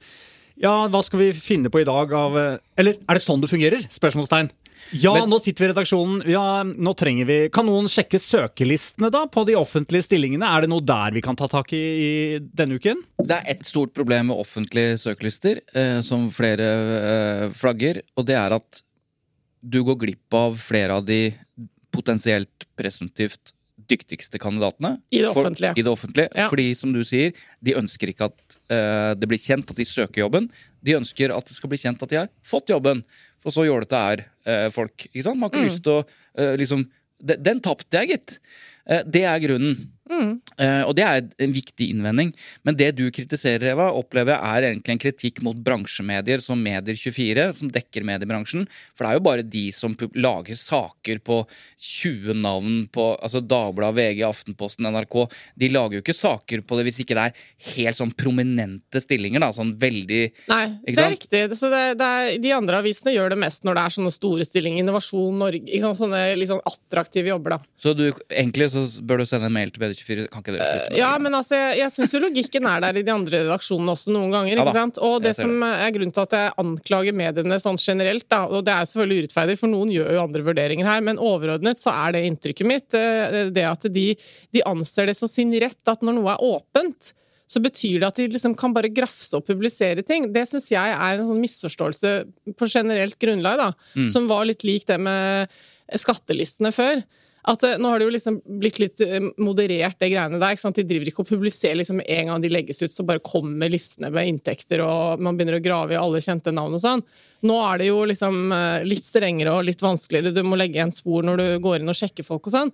Ja, 0.59 0.73
hva 0.91 1.01
skal 1.05 1.21
vi 1.21 1.29
finne 1.37 1.71
på 1.71 1.81
i 1.81 1.87
dag 1.87 2.11
av 2.15 2.35
Eller 2.35 2.97
er 2.99 3.17
det 3.17 3.23
sånn 3.23 3.43
det 3.43 3.51
fungerer? 3.51 3.87
Spørsmålstegn. 3.95 4.51
Ja, 4.93 5.13
Men- 5.13 5.29
nå 5.29 5.39
sitter 5.41 5.65
vi 5.65 5.69
i 5.69 5.73
redaksjonen. 5.73 6.23
Ja, 6.29 6.63
nå 6.63 6.93
trenger 6.95 7.25
vi 7.25 7.49
Kan 7.49 7.65
noen 7.65 7.87
sjekke 7.87 8.19
søkelistene, 8.21 9.09
da, 9.11 9.25
på 9.27 9.45
de 9.45 9.55
offentlige 9.55 10.03
stillingene? 10.07 10.45
Er 10.45 10.61
det 10.61 10.69
noe 10.69 10.81
der 10.85 11.11
vi 11.11 11.21
kan 11.21 11.35
ta 11.35 11.47
tak 11.47 11.73
i, 11.73 11.77
i 11.79 12.39
denne 12.39 12.75
uken? 12.79 13.01
Det 13.23 13.31
er 13.39 13.43
et 13.55 13.65
stort 13.65 13.93
problem 13.93 14.27
med 14.27 14.37
offentlige 14.37 14.97
søkelister, 15.01 15.61
eh, 15.73 16.01
som 16.01 16.29
flere 16.31 16.69
eh, 16.69 17.49
flagger, 17.55 18.01
og 18.17 18.25
det 18.25 18.35
er 18.35 18.51
at 18.59 18.81
du 19.65 19.83
går 19.83 19.97
glipp 19.97 20.33
av 20.37 20.57
flere 20.61 20.99
av 20.99 21.05
de 21.07 21.33
potensielt 21.95 22.67
presumptivt 22.77 23.53
dyktigste 23.89 24.39
kandidatene. 24.41 24.99
I 25.11 25.21
det 25.21 25.33
For- 25.33 25.43
offentlige. 25.45 25.73
I 25.77 25.81
det 25.83 25.91
offentlige. 25.91 26.29
Ja. 26.35 26.49
Fordi, 26.49 26.75
som 26.75 26.93
du 26.93 27.03
sier, 27.03 27.33
de 27.61 27.75
ønsker 27.77 28.09
ikke 28.09 28.29
at 28.31 28.57
eh, 28.69 29.13
det 29.13 29.27
blir 29.29 29.37
kjent 29.41 29.69
at 29.69 29.77
de 29.77 29.85
søker 29.85 30.23
jobben. 30.23 30.49
De 30.85 30.95
ønsker 30.97 31.33
at 31.35 31.45
det 31.45 31.53
skal 31.57 31.69
bli 31.69 31.77
kjent 31.81 32.01
at 32.01 32.09
de 32.09 32.15
har 32.23 32.29
fått 32.45 32.69
jobben. 32.73 33.03
For 33.45 33.53
så 33.53 33.67
jålete 33.67 33.97
er 34.11 34.23
eh, 34.49 34.67
folk. 34.73 35.07
ikke 35.11 35.25
sant? 35.25 35.37
Man 35.37 35.51
har 35.51 35.53
ikke 35.53 35.67
lyst 35.69 35.83
til 35.85 35.99
å 35.99 36.03
eh, 36.03 36.55
liksom 36.57 36.87
Den, 37.25 37.39
den 37.45 37.61
tapte 37.63 38.01
jeg, 38.01 38.17
gitt. 38.17 38.39
Eh, 38.89 39.05
det 39.07 39.21
er 39.29 39.39
grunnen. 39.41 39.77
Eh, 40.61 40.83
og 40.85 40.93
det 40.97 41.05
er 41.05 41.23
en 41.41 41.53
viktig 41.55 41.87
innvending. 41.93 42.31
Men 42.67 42.77
det 42.77 42.91
du 42.97 43.05
kritiserer, 43.13 43.71
Eva, 43.73 43.87
opplever 43.97 44.35
jeg 44.35 44.45
er 44.45 44.67
egentlig 44.69 44.95
en 44.95 45.01
kritikk 45.01 45.41
mot 45.45 45.57
bransjemedier 45.65 46.43
som 46.45 46.61
Medier24, 46.61 47.47
som 47.57 47.71
dekker 47.73 48.05
mediebransjen. 48.05 48.67
For 48.93 49.05
det 49.05 49.11
er 49.11 49.19
jo 49.19 49.25
bare 49.25 49.47
de 49.55 49.65
som 49.75 49.95
lager 50.13 50.59
saker 50.59 51.21
på 51.25 51.41
20 51.81 52.37
navn 52.43 52.77
på 52.93 53.07
altså 53.15 53.41
Dagbladet, 53.41 53.97
VG, 53.97 54.21
Aftenposten, 54.27 54.89
NRK. 54.93 55.17
De 55.57 55.71
lager 55.73 55.97
jo 55.97 56.05
ikke 56.05 56.17
saker 56.17 56.61
på 56.65 56.77
det 56.77 56.87
hvis 56.89 57.01
ikke 57.03 57.17
det 57.17 57.25
er 57.25 57.43
helt 57.75 57.99
sånn 57.99 58.13
prominente 58.13 59.01
stillinger, 59.01 59.41
da. 59.41 59.51
Sånn 59.55 59.73
veldig 59.81 60.21
Nei, 60.51 60.63
Ikke 60.85 60.97
det 60.99 61.05
er 61.05 61.13
riktig. 61.15 61.43
Så 61.57 61.69
det, 61.73 61.83
det 61.99 62.11
er, 62.19 62.31
de 62.41 62.53
andre 62.55 62.81
avisene 62.83 63.15
gjør 63.15 63.33
det 63.33 63.41
mest 63.41 63.65
når 63.65 63.79
det 63.79 63.83
er 63.85 63.97
sånne 63.97 64.13
store 64.13 64.45
stillinger. 64.47 64.83
Innovasjon 64.85 65.41
Norge, 65.41 65.81
sånne 65.81 66.23
sånn 66.45 66.63
attraktive 66.69 67.33
jobber, 67.33 67.57
da. 67.57 67.73
Så 67.81 67.95
du, 67.97 68.07
egentlig 68.29 68.69
så 68.73 68.85
bør 69.05 69.23
du 69.23 69.29
sende 69.29 69.49
en 69.49 69.55
mail 69.55 69.73
til 69.73 69.81
Medier24. 69.81 69.94
Kan 70.03 70.43
ikke 70.43 70.53
dere 70.55 70.67
slutte 70.67 70.91
med? 70.91 70.97
Ja, 70.99 71.11
men 71.21 71.33
altså, 71.37 71.55
jeg, 71.55 71.77
jeg 71.79 71.93
syns 71.95 72.13
jo 72.15 72.21
logikken 72.23 72.67
er 72.69 72.83
der 72.83 72.99
i 72.99 73.03
de 73.07 73.13
andre 73.13 73.41
redaksjonene 73.45 73.95
også 73.95 74.13
noen 74.13 74.31
ganger. 74.35 74.61
Ikke 74.61 74.75
sant? 74.75 74.99
Og 75.05 75.17
det 75.23 75.33
som 75.37 75.53
er 75.67 75.91
grunnen 75.95 76.13
til 76.15 76.25
at 76.25 76.35
jeg 76.37 76.53
anklager 76.65 77.17
mediene 77.17 77.59
sånn 77.63 77.79
generelt, 77.81 78.27
da, 78.29 78.43
og 78.51 78.65
det 78.67 78.73
er 78.75 78.83
jo 78.85 78.91
selvfølgelig 78.93 79.25
urettferdig, 79.25 79.57
for 79.61 79.71
noen 79.71 79.91
gjør 79.95 80.13
jo 80.17 80.23
andre 80.27 80.45
vurderinger 80.51 80.89
her, 80.91 81.03
men 81.07 81.21
overordnet 81.21 81.81
så 81.81 81.93
er 82.05 82.15
det 82.17 82.25
inntrykket 82.29 82.67
mitt 82.69 82.97
eh, 82.99 83.51
det 83.55 83.67
at 83.69 83.87
de, 83.95 84.07
de 84.55 84.65
anser 84.67 85.07
det 85.11 85.15
som 85.17 85.31
sin 85.31 85.53
rett 85.61 85.91
at 85.93 86.01
når 86.05 86.19
noe 86.19 86.33
er 86.35 86.43
åpent, 86.51 87.13
så 87.45 87.59
betyr 87.61 87.99
det 88.01 88.07
at 88.07 88.17
de 88.17 88.23
liksom 88.33 88.55
kan 88.57 88.73
bare 88.73 88.89
grafse 88.89 89.37
og 89.37 89.43
publisere 89.45 90.01
ting. 90.01 90.31
Det 90.33 90.47
syns 90.49 90.71
jeg 90.73 90.95
er 90.97 91.19
en 91.19 91.27
sånn 91.29 91.43
misforståelse 91.43 92.13
på 92.57 92.65
generelt 92.71 93.19
grunnlag, 93.21 93.59
da, 93.61 93.67
Mm. 93.93 94.07
som 94.09 94.25
var 94.27 94.47
litt 94.49 94.63
lik 94.65 94.87
det 94.89 94.97
med 94.99 95.47
skattelistene 96.01 96.71
før. 96.73 97.03
At 97.45 97.63
eh, 97.63 97.75
Nå 97.77 97.91
har 97.91 98.01
det 98.01 98.07
jo 98.07 98.13
liksom 98.15 98.39
blitt 98.61 98.79
litt 98.81 99.01
eh, 99.05 99.21
moderert, 99.41 99.99
det 100.01 100.09
greiene 100.13 100.39
der. 100.41 100.55
ikke 100.55 100.63
sant? 100.63 100.79
De 100.79 100.87
driver 100.87 101.11
ikke 101.11 101.21
og 101.25 101.29
publiserer 101.29 101.77
liksom 101.79 101.99
med 102.01 102.09
en 102.17 102.31
gang 102.31 102.41
de 102.41 102.51
legges 102.53 102.81
ut, 102.81 102.93
så 102.93 103.05
bare 103.05 103.23
kommer 103.25 103.69
listene 103.71 104.09
med 104.13 104.31
inntekter, 104.31 104.81
og 104.85 105.21
man 105.21 105.37
begynner 105.37 105.59
å 105.59 105.63
grave 105.65 105.95
i 105.95 106.01
alle 106.01 106.23
kjente 106.25 106.53
navn 106.55 106.77
og 106.77 106.81
sånn. 106.81 107.05
Nå 107.45 107.59
er 107.67 107.83
det 107.83 107.91
jo 107.91 108.01
liksom 108.09 108.41
eh, 108.55 108.81
litt 108.89 109.05
strengere 109.05 109.53
og 109.53 109.67
litt 109.69 109.83
vanskeligere. 109.85 110.33
Du 110.33 110.41
må 110.47 110.57
legge 110.57 110.79
igjen 110.79 110.93
spor 110.95 111.25
når 111.25 111.41
du 111.41 111.47
går 111.65 111.83
inn 111.83 111.93
og 111.93 111.97
sjekker 111.99 112.25
folk 112.25 112.49
og 112.49 112.57
sånn. 112.57 112.73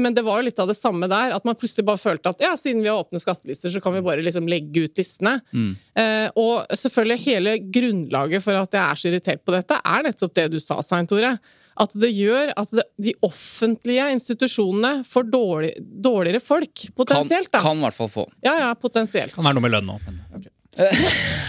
Men 0.00 0.14
det 0.16 0.22
var 0.24 0.38
jo 0.40 0.46
litt 0.46 0.60
av 0.62 0.70
det 0.70 0.78
samme 0.78 1.04
der. 1.12 1.34
At 1.36 1.44
man 1.44 1.58
plutselig 1.60 1.84
bare 1.84 2.00
følte 2.00 2.30
at 2.32 2.40
ja, 2.40 2.54
siden 2.56 2.80
vi 2.80 2.88
har 2.88 3.02
åpne 3.02 3.20
skattelister, 3.20 3.68
så 3.68 3.82
kan 3.84 3.92
vi 3.92 4.00
bare 4.06 4.22
liksom 4.24 4.46
legge 4.48 4.86
ut 4.86 4.96
listene. 4.96 5.34
Eh, 5.52 6.28
og 6.40 6.70
selvfølgelig 6.72 7.24
hele 7.26 7.52
grunnlaget 7.74 8.46
for 8.46 8.56
at 8.56 8.72
jeg 8.72 8.80
er 8.80 9.02
så 9.02 9.10
irritert 9.10 9.42
på 9.44 9.52
dette, 9.52 9.76
er 9.84 10.06
nettopp 10.06 10.32
det 10.40 10.46
du 10.54 10.56
sa, 10.62 10.78
Svein 10.80 11.10
Tore. 11.10 11.34
At 11.80 11.94
det 11.98 12.10
gjør 12.14 12.52
at 12.54 12.74
det, 12.76 12.84
de 13.02 13.14
offentlige 13.26 14.06
institusjonene 14.14 15.04
får 15.08 15.30
dårlig, 15.32 15.72
dårligere 15.80 16.42
folk, 16.44 16.86
potensielt. 16.94 17.50
da. 17.50 17.62
kan 17.64 17.80
i 17.80 17.86
hvert 17.88 17.98
fall 17.98 18.12
få. 18.12 18.28
Ja, 18.46 18.54
ja, 18.60 18.74
potensielt. 18.78 19.34
Kan 19.34 19.46
være 19.46 19.58
noe 19.58 19.66
med 19.66 19.74
lønn 19.74 19.90
nå. 19.90 19.98
Men, 20.06 20.20
ok. 20.38 20.50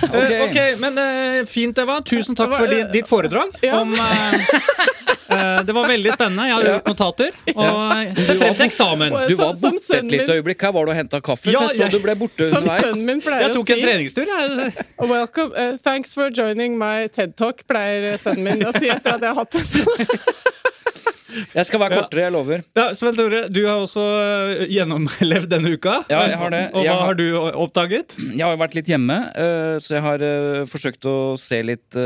okay. 0.05 0.36
Eh, 0.36 0.44
ok, 0.46 0.60
men 0.82 1.00
uh, 1.01 1.46
fint, 1.50 1.77
Eva. 1.82 2.00
Tusen 2.05 2.38
takk 2.38 2.53
for 2.58 2.70
di, 2.70 2.82
eh, 2.84 2.91
ditt 2.94 3.10
foredrag. 3.10 3.58
ja. 3.65 3.79
Om, 3.82 3.94
eh, 3.94 4.36
eh, 4.36 4.91
det 5.27 5.74
var 5.75 5.88
veldig 5.89 6.13
spennende. 6.13 6.48
Jeg 6.50 6.55
har 6.55 6.67
gjort 6.70 6.89
notater. 6.91 7.38
Og 7.55 8.20
ser 8.20 8.39
frem 8.41 8.58
til 8.60 8.65
eksamen. 8.67 9.15
Du 9.29 9.36
var 9.39 9.53
borte 9.62 10.00
et 10.00 10.12
lite 10.12 10.38
øyeblikk. 10.39 10.65
Her 10.67 10.75
var 10.75 10.88
du 10.88 10.94
og 10.94 11.00
henta 11.00 11.22
kaffe. 11.25 11.53
Ja, 11.53 11.63
så 11.67 11.79
jeg 11.79 11.91
så 11.91 11.98
du 11.98 12.03
ble 12.03 12.17
borte 12.20 12.50
Som 12.50 12.63
underveis. 12.63 12.89
sønnen 12.89 13.05
min 13.10 13.24
pleier 13.25 13.48
Jeg 13.48 13.55
tok 13.58 13.74
en 13.75 13.86
treningstur. 13.86 14.34
Jeg. 14.36 14.86
Welcome, 15.00 15.51
uh, 15.55 15.77
thanks 15.84 16.13
for 16.17 16.29
joining 16.29 16.77
my 16.82 17.08
TED 17.08 17.36
Talk, 17.39 17.65
pleier 17.70 18.20
sønnen 18.22 18.51
min 18.51 18.67
å 18.67 18.75
si 18.75 18.89
etter 18.89 19.17
at 19.17 19.25
jeg 19.25 19.34
har 19.34 19.41
hatt 19.41 19.58
det. 19.58 20.51
Jeg 21.56 21.65
skal 21.70 21.82
være 21.82 21.98
kortere, 22.00 22.24
jeg 22.25 22.34
lover. 22.36 22.63
Ja, 22.77 22.86
Sven 22.98 23.15
Tore, 23.18 23.42
du 23.51 23.60
har 23.68 23.82
også 23.84 24.04
eh, 24.22 24.65
gjennomlevd 24.72 25.48
denne 25.51 25.74
uka. 25.75 25.98
Ja, 26.12 26.24
jeg 26.32 26.38
har 26.42 26.54
det. 26.54 26.63
Og 26.74 26.84
hva 26.86 26.96
har- 26.96 27.06
har 27.10 27.18
du 27.20 27.25
oppdaget? 27.65 28.15
Jeg 28.22 28.44
har 28.46 28.56
jo 28.56 28.62
vært 28.63 28.75
litt 28.80 28.92
hjemme, 28.92 29.18
eh, 29.36 29.75
så 29.84 29.96
jeg 29.98 30.04
har 30.06 30.24
eh, 30.25 30.63
forsøkt 30.72 31.06
å 31.10 31.15
se 31.39 31.62
litt 31.63 31.98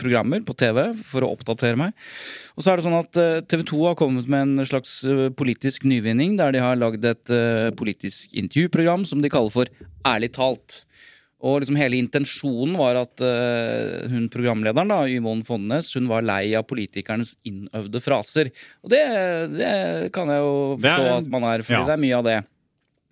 programmer 0.00 0.42
på 0.46 0.54
TV 0.58 0.82
for 1.06 1.24
å 1.26 1.30
oppdatere 1.34 1.78
meg. 1.80 1.94
Og 2.56 2.64
så 2.64 2.72
er 2.72 2.80
det 2.80 2.86
sånn 2.86 2.98
at 2.98 3.20
TV 3.48 3.62
2 3.70 3.80
har 3.88 3.96
kommet 3.98 4.28
med 4.30 4.42
en 4.58 4.66
slags 4.68 4.98
politisk 5.38 5.86
nyvinning, 5.88 6.36
der 6.40 6.52
de 6.52 6.60
har 6.62 6.76
lagd 6.80 7.04
et 7.08 7.32
politisk 7.78 8.34
intervjuprogram 8.36 9.06
som 9.08 9.22
de 9.24 9.30
kaller 9.32 9.54
for 9.54 9.70
Ærlig 10.08 10.30
talt. 10.32 10.78
Og 11.40 11.62
liksom 11.62 11.78
hele 11.80 11.96
intensjonen 11.96 12.76
var 12.76 12.98
at 13.00 13.22
uh, 13.24 14.06
hun 14.12 14.28
programlederen, 14.32 14.92
da, 14.92 15.00
Yvonne 15.08 15.46
Fonnes, 15.46 15.88
hun 15.96 16.08
var 16.10 16.26
lei 16.26 16.52
av 16.58 16.66
politikernes 16.68 17.36
innøvde 17.48 18.02
fraser. 18.04 18.52
Og 18.84 18.92
det, 18.92 19.02
det 19.54 19.74
kan 20.12 20.28
jeg 20.28 20.42
jo 20.44 20.56
forstå 20.76 21.06
er- 21.06 21.14
at 21.16 21.30
man 21.32 21.46
er, 21.48 21.64
fordi 21.64 21.80
ja. 21.80 21.86
det 21.88 21.96
er 21.96 22.02
mye 22.04 22.18
av 22.18 22.26
det. 22.28 22.40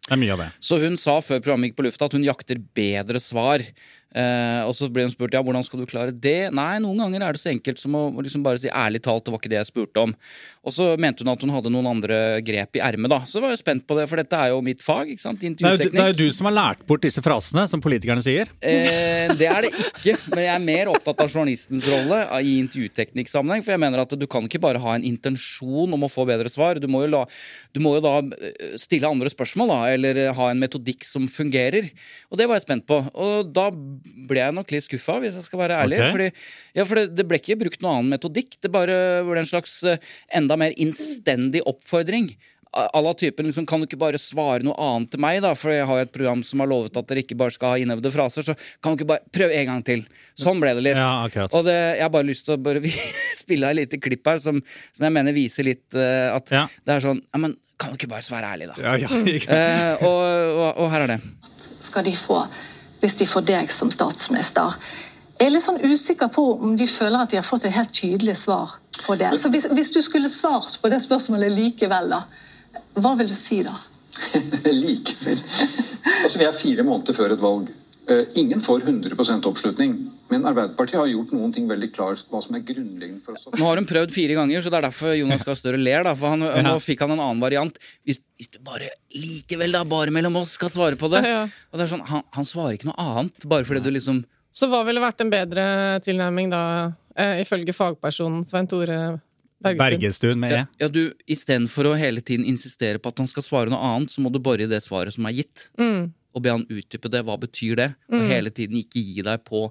Det 0.09 0.17
er 0.17 0.21
mye 0.23 0.35
av 0.37 0.41
det. 0.41 0.49
Så 0.65 0.79
hun 0.81 0.95
sa 1.01 1.19
før 1.21 1.41
programmet 1.45 1.69
gikk 1.69 1.79
på 1.81 1.85
lufta 1.85 2.07
at 2.09 2.15
hun 2.17 2.25
jakter 2.25 2.61
bedre 2.77 3.21
svar. 3.21 3.65
Eh, 4.17 4.63
og 4.65 4.73
så 4.73 4.87
ble 4.89 5.05
hun 5.05 5.13
spurt 5.13 5.35
ja, 5.37 5.43
hvordan 5.45 5.65
skal 5.67 5.83
du 5.83 5.89
klare 5.89 6.15
det. 6.15 6.49
Nei, 6.57 6.79
noen 6.81 7.03
ganger 7.03 7.27
er 7.27 7.37
det 7.37 7.43
så 7.43 7.51
enkelt 7.53 7.81
som 7.81 7.97
å 7.99 8.07
liksom 8.25 8.45
bare 8.45 8.61
si 8.63 8.71
ærlig 8.73 9.03
talt, 9.05 9.27
det 9.27 9.35
var 9.35 9.43
ikke 9.43 9.53
det 9.53 9.59
jeg 9.61 9.69
spurte 9.69 10.05
om. 10.07 10.15
Og 10.65 10.75
så 10.75 10.89
mente 11.01 11.25
hun 11.25 11.33
at 11.33 11.45
hun 11.45 11.53
hadde 11.53 11.73
noen 11.73 11.91
andre 11.91 12.19
grep 12.45 12.79
i 12.79 12.83
ermet, 12.85 13.11
da. 13.13 13.21
Så 13.29 13.43
var 13.45 13.53
jeg 13.53 13.61
spent 13.61 13.85
på 13.89 13.99
det, 13.99 14.07
for 14.09 14.21
dette 14.21 14.41
er 14.41 14.53
jo 14.55 14.63
mitt 14.65 14.85
fag, 14.85 15.13
ikke 15.13 15.25
sant? 15.25 15.45
Er, 15.45 15.53
jo, 15.53 15.75
det 15.81 15.91
er 15.93 16.13
jo 16.15 16.19
du 16.19 16.35
som 16.35 16.49
har 16.49 16.57
lært 16.57 16.87
bort 16.89 17.05
disse 17.05 17.23
frasene, 17.25 17.67
som 17.71 17.83
politikerne 17.85 18.25
sier. 18.25 18.53
Eh, 18.65 19.35
det 19.39 19.49
er 19.49 19.69
det 19.69 19.73
ikke, 19.75 20.17
men 20.33 20.45
jeg 20.47 20.53
er 20.55 20.65
mer 20.65 20.93
opptatt 20.95 21.25
av 21.25 21.33
journalistens 21.33 21.85
rolle 21.93 22.23
i 22.41 22.57
intervjuteknikksammenheng. 22.63 23.65
For 23.67 23.77
jeg 23.77 23.85
mener 23.85 24.05
at 24.05 24.17
du 24.17 24.27
kan 24.31 24.49
ikke 24.49 24.63
bare 24.65 24.83
ha 24.83 24.97
en 24.97 25.07
intensjon 25.09 25.97
om 25.97 26.09
å 26.09 26.13
få 26.13 26.25
bedre 26.29 26.53
svar. 26.53 26.81
Du 26.81 26.89
må 26.91 27.05
jo, 27.05 27.13
la, 27.13 27.25
du 27.77 27.83
må 27.85 27.97
jo 27.99 28.05
da 28.05 28.17
eh, 28.25 28.77
stille 28.81 29.09
andre 29.09 29.33
spørsmål, 29.33 29.73
da, 29.73 29.81
eller 29.99 30.23
ha 30.37 30.51
en 30.53 30.65
metodikk 30.65 31.05
som 31.09 31.29
fungerer. 31.33 31.93
Og 32.33 32.41
det 32.41 32.49
var 32.49 32.57
jeg 32.57 32.69
spent 32.69 32.89
på. 32.89 33.03
Og 33.13 33.53
da 33.53 33.69
ble 34.29 34.41
jeg 34.43 34.55
nok 34.57 34.71
litt 34.75 34.87
skuffa, 34.89 35.19
hvis 35.23 35.37
jeg 35.39 35.47
skal 35.47 35.63
være 35.65 35.79
ærlig. 35.85 35.99
Okay. 36.03 36.13
Fordi, 36.15 36.29
ja, 36.79 36.85
for 36.89 37.01
det, 37.01 37.07
det 37.19 37.27
ble 37.31 37.39
ikke 37.41 37.59
brukt 37.61 37.83
noen 37.85 37.97
annen 38.01 38.15
metodikk. 38.17 38.59
Det 38.63 38.71
bare 38.75 38.99
ble 39.29 39.41
en 39.43 39.49
slags 39.51 39.81
eh, 39.89 39.99
enda 40.37 40.57
mer 40.61 40.75
innstendig 40.77 41.63
oppfordring. 41.69 42.33
À 42.79 43.01
la 43.01 43.15
typen 43.17 43.47
liksom, 43.49 43.65
Kan 43.67 43.81
du 43.81 43.87
ikke 43.87 43.97
bare 43.99 44.19
svare 44.21 44.61
noe 44.63 44.75
annet 44.77 45.09
til 45.15 45.23
meg, 45.25 45.39
da? 45.41 45.55
For 45.57 45.73
jeg 45.73 45.87
har 45.89 46.03
jo 46.03 46.05
et 46.05 46.11
program 46.13 46.43
som 46.45 46.61
har 46.61 46.69
lovet 46.69 46.99
at 47.01 47.07
dere 47.09 47.23
ikke 47.25 47.39
bare 47.41 47.55
skal 47.55 47.73
ha 47.73 47.79
innøvde 47.81 48.11
fraser. 48.13 48.45
Så 48.45 48.55
kan 48.85 48.93
du 48.93 49.01
ikke 49.01 49.09
bare 49.09 49.25
prøve 49.33 49.57
en 49.57 49.71
gang 49.71 49.85
til? 49.87 50.03
Sånn 50.39 50.61
ble 50.61 50.75
det 50.77 50.85
litt. 50.85 51.01
Ja. 51.01 51.47
Og 51.49 51.65
det, 51.65 51.79
jeg 51.97 52.05
har 52.05 52.13
bare 52.13 52.29
lyst 52.29 52.45
til 52.45 52.59
å 52.59 52.61
bare 52.61 52.83
spille 53.41 53.71
et 53.73 53.79
lite 53.81 53.99
klipp 54.05 54.29
her 54.29 54.43
som, 54.45 54.61
som 54.93 55.09
jeg 55.09 55.17
mener 55.17 55.33
viser 55.37 55.65
litt 55.71 55.97
uh, 55.97 56.37
at 56.37 56.53
Ja. 56.53 56.67
det 56.85 56.99
er 56.99 57.07
sånn 57.09 57.25
ja, 57.25 57.41
men 57.47 57.57
Kan 57.81 57.95
du 57.95 57.97
ikke 57.97 58.11
bare 58.13 58.27
svare 58.27 58.53
ærlig, 58.53 58.69
da? 58.69 58.77
Ja, 58.85 58.97
ja, 58.99 59.09
Eh, 59.55 60.05
og, 60.05 60.23
og, 60.59 60.71
og 60.85 60.89
her 60.93 61.07
er 61.07 61.13
det. 61.17 61.19
skal 61.89 62.05
de 62.05 62.13
få 62.19 62.43
hvis 63.01 63.17
de 63.21 63.27
får 63.29 63.47
deg 63.49 63.73
som 63.73 63.91
statsminister. 63.95 64.77
Jeg 65.39 65.47
er 65.47 65.55
litt 65.55 65.65
sånn 65.65 65.81
usikker 65.85 66.31
på 66.35 66.45
om 66.59 66.75
de 66.79 66.87
føler 66.91 67.23
at 67.23 67.31
de 67.31 67.39
har 67.39 67.47
fått 67.47 67.69
et 67.69 67.77
helt 67.77 67.93
tydelig 67.95 68.35
svar 68.41 68.79
på 69.05 69.15
det. 69.19 69.31
Så 69.39 69.53
hvis, 69.55 69.69
hvis 69.71 69.93
du 69.95 70.01
skulle 70.03 70.31
svart 70.33 70.81
på 70.83 70.91
det 70.91 70.99
spørsmålet 71.05 71.55
likevel, 71.55 72.11
da, 72.11 72.25
hva 72.99 73.15
vil 73.21 73.31
du 73.31 73.37
si 73.39 73.61
da? 73.67 73.77
Likevel. 74.83 75.39
Altså, 76.25 76.41
vi 76.41 76.47
er 76.49 76.57
fire 76.57 76.83
måneder 76.87 77.15
før 77.15 77.37
et 77.37 77.43
valg. 77.43 77.71
Eh, 78.11 78.25
ingen 78.41 78.61
får 78.65 78.87
100% 78.89 79.47
oppslutning. 79.47 79.95
Men 80.29 80.45
Arbeiderpartiet 80.49 80.99
har 80.99 81.09
gjort 81.09 81.33
noen 81.37 81.53
ting 81.55 81.69
veldig 81.71 81.89
klart 81.95 82.27
hva 82.33 82.41
som 82.45 82.57
er 82.59 82.65
grunnleggende 82.67 83.23
for 83.25 83.39
oss. 83.39 83.47
Nå 83.55 83.65
har 83.65 83.81
hun 83.81 83.89
prøvd 83.89 84.13
fire 84.13 84.37
ganger, 84.37 84.65
så 84.65 84.73
det 84.73 84.81
er 84.81 84.89
derfor 84.89 85.15
Jonas 85.17 85.45
Gahr 85.47 85.61
Støre 85.61 85.81
ler. 85.81 86.03
da 86.09 86.17
For 86.19 86.35
han, 86.35 86.45
Nå 86.67 86.75
fikk 86.85 87.05
han 87.05 87.15
en 87.15 87.23
annen 87.23 87.45
variant. 87.45 87.79
Hvis, 88.09 88.21
hvis 88.39 88.51
du 88.55 88.59
bare 88.63 88.89
likevel, 89.11 89.75
da, 89.75 89.83
bare 89.89 90.15
mellom 90.15 90.37
oss, 90.41 90.55
skal 90.59 90.71
svare 90.71 90.99
på 90.99 91.11
det. 91.11 91.25
Ja, 91.27 91.41
ja. 91.43 91.63
Og 91.73 91.81
det 91.81 91.87
er 91.87 91.93
sånn, 91.93 92.05
han, 92.07 92.23
han 92.37 92.47
svarer 92.47 92.77
ikke 92.77 92.91
noe 92.93 93.07
annet, 93.19 93.47
bare 93.51 93.67
fordi 93.67 93.83
du 93.85 93.91
liksom 93.95 94.23
Så 94.55 94.69
hva 94.71 94.85
ville 94.87 95.03
vært 95.03 95.25
en 95.25 95.33
bedre 95.33 95.65
tilnærming 96.07 96.53
da, 96.53 96.63
eh, 97.19 97.43
ifølge 97.43 97.75
fagpersonen 97.77 98.47
Svein 98.49 98.71
Tore 98.71 99.19
Bergestuen? 99.59 99.83
Bergestuen 99.83 100.39
med 100.39 100.55
E. 100.55 100.61
Ja, 100.61 100.69
ja 100.85 100.91
du, 100.93 101.03
Istedenfor 101.27 101.91
å 101.91 101.97
hele 101.99 102.23
tiden 102.23 102.47
insistere 102.47 103.03
på 103.03 103.11
at 103.11 103.19
han 103.19 103.31
skal 103.31 103.47
svare 103.47 103.75
noe 103.75 103.83
annet, 103.91 104.15
så 104.15 104.23
må 104.23 104.31
du 104.31 104.39
bare 104.43 104.65
i 104.65 104.71
det 104.71 104.81
svaret 104.87 105.17
som 105.17 105.27
er 105.27 105.35
gitt. 105.41 105.67
Mm. 105.81 106.13
Og 106.37 106.45
be 106.45 106.55
han 106.55 106.67
utdype 106.71 107.11
det. 107.11 107.25
Hva 107.27 107.35
betyr 107.43 107.81
det? 107.81 107.89
Og 108.13 108.29
hele 108.31 108.53
tiden 108.55 108.79
ikke 108.79 109.03
gi 109.03 109.25
deg 109.27 109.43
på 109.49 109.67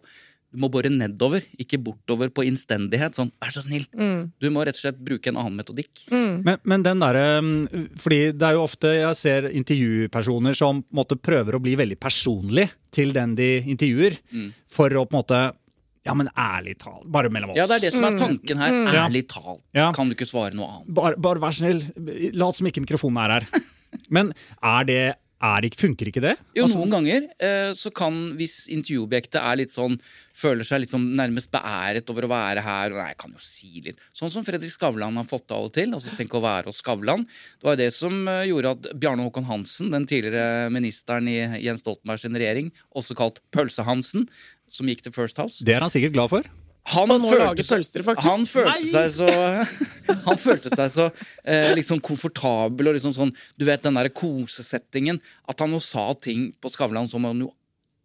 Du 0.57 0.63
må 0.63 0.71
bore 0.73 0.89
nedover, 0.89 1.43
ikke 1.61 1.77
bortover 1.85 2.31
på 2.33 2.41
innstendighet. 2.49 3.13
Sånn, 3.13 3.29
vær 3.43 3.53
så 3.53 3.61
snill. 3.61 3.83
Mm. 3.93 4.31
Du 4.41 4.47
må 4.53 4.63
rett 4.65 4.73
og 4.79 4.81
slett 4.87 4.97
bruke 5.05 5.29
en 5.29 5.37
annen 5.37 5.59
metodikk. 5.59 6.01
Men, 6.09 6.57
men 6.65 6.85
den 6.85 7.03
derre 7.03 7.25
mm, 7.45 7.91
Fordi 8.01 8.19
det 8.33 8.47
er 8.47 8.57
jo 8.57 8.63
ofte 8.65 8.89
jeg 8.95 9.19
ser 9.19 9.47
intervjupersoner 9.51 10.57
som 10.57 10.81
på 10.81 10.97
måte 10.97 11.17
prøver 11.21 11.57
å 11.57 11.61
bli 11.61 11.75
veldig 11.77 11.99
personlig 12.01 12.65
til 12.95 13.13
den 13.13 13.35
de 13.37 13.51
intervjuer, 13.69 14.17
Mm. 14.33 14.49
for 14.71 14.89
å 14.97 15.05
på 15.05 15.13
en 15.13 15.19
måte 15.21 15.39
Ja, 16.07 16.13
men 16.15 16.29
ærlig 16.39 16.77
talt, 16.79 17.03
bare 17.11 17.29
mellom 17.29 17.51
oss. 17.51 17.57
Ja, 17.59 17.65
det 17.67 17.77
er 17.81 17.85
det 17.85 17.93
som 17.93 18.05
er 18.07 18.17
tanken 18.17 18.57
her. 18.63 18.71
Ja. 18.87 19.05
Ærlig 19.05 19.25
talt. 19.27 19.59
Ja. 19.75 19.89
Kan 19.91 20.07
du 20.07 20.15
ikke 20.15 20.25
svare 20.29 20.55
noe 20.55 20.69
annet? 20.77 20.93
Bare, 20.95 21.17
bare 21.19 21.41
vær 21.43 21.51
snill, 21.51 21.81
lat 22.39 22.55
som 22.55 22.69
ikke 22.69 22.81
mikrofonen 22.85 23.19
er 23.25 23.33
her. 23.35 23.47
Men 24.15 24.31
er 24.63 24.87
det 24.87 25.01
ikke, 25.38 25.77
Funker 25.77 26.10
ikke 26.10 26.24
det? 26.24 26.34
Jo, 26.58 26.65
Altså, 26.65 26.79
noen 26.79 26.94
ganger 26.96 27.27
eh, 27.38 27.70
så 27.77 27.91
kan, 27.94 28.15
hvis 28.39 28.65
intervjuobjektet 28.74 29.38
er 29.38 29.60
litt 29.60 29.74
sånn 29.74 30.00
Føler 30.38 30.65
seg 30.65 30.84
litt 30.84 30.94
sånn 30.94 31.06
nærmest 31.17 31.51
beæret 31.53 32.10
over 32.13 32.25
å 32.25 32.32
være 32.32 32.63
her 32.65 32.94
Nei, 32.94 33.08
jeg 33.12 33.20
kan 33.22 33.34
jo 33.34 33.46
si 33.46 33.84
litt 33.86 34.01
Sånn 34.17 34.34
som 34.34 34.46
Fredrik 34.46 34.74
Skavlan 34.74 35.17
har 35.17 35.29
fått 35.29 35.48
det 35.48 35.58
av 35.58 35.70
og 35.70 35.74
til. 35.77 35.94
Altså 35.94 36.13
Tenk 36.17 36.34
å 36.34 36.44
være 36.44 36.72
hos 36.72 36.82
Skavlan. 36.82 37.25
Det 37.29 37.70
var 37.70 37.77
jo 37.77 37.84
det 37.84 37.91
som 37.94 38.20
eh, 38.34 38.48
gjorde 38.50 38.75
at 38.77 38.91
Bjarne 38.98 39.27
Håkon 39.27 39.50
Hansen, 39.50 39.94
den 39.94 40.10
tidligere 40.10 40.72
ministeren 40.74 41.29
i 41.29 41.39
Jens 41.63 41.86
Stoltenberg 41.86 42.22
sin 42.22 42.38
regjering, 42.38 42.72
også 42.98 43.17
kalt 43.17 43.41
Pølse-Hansen, 43.53 44.25
som 44.74 44.89
gikk 44.89 45.06
til 45.06 45.13
First 45.15 45.38
House 45.41 45.63
det 45.63 45.77
er 45.77 45.86
han 45.86 45.94
sikkert 45.94 46.17
glad 46.17 46.34
for. 46.34 46.50
Han 46.88 47.12
han, 47.12 47.24
følte 47.27 47.65
seg- 47.65 47.75
pølser. 47.75 48.08
Han 48.24 48.46
følte 48.48 48.88
seg 48.91 49.13
så 49.17 49.27
Han 50.27 50.39
følte 50.39 50.72
seg 50.72 50.91
så 50.94 51.08
eh, 51.44 51.74
liksom 51.75 52.00
komfortabel 52.03 52.91
og 52.91 52.98
liksom 52.98 53.15
sånn 53.15 53.34
Du 53.60 53.67
vet 53.67 53.84
den 53.84 53.98
derre 54.00 54.13
kosesettingen. 54.13 55.20
At 55.50 55.63
han 55.63 55.75
jo 55.75 55.82
sa 55.84 56.10
ting 56.15 56.53
på 56.62 56.72
Skavlan 56.72 57.10
som 57.12 57.27
han 57.27 57.44
jo 57.44 57.51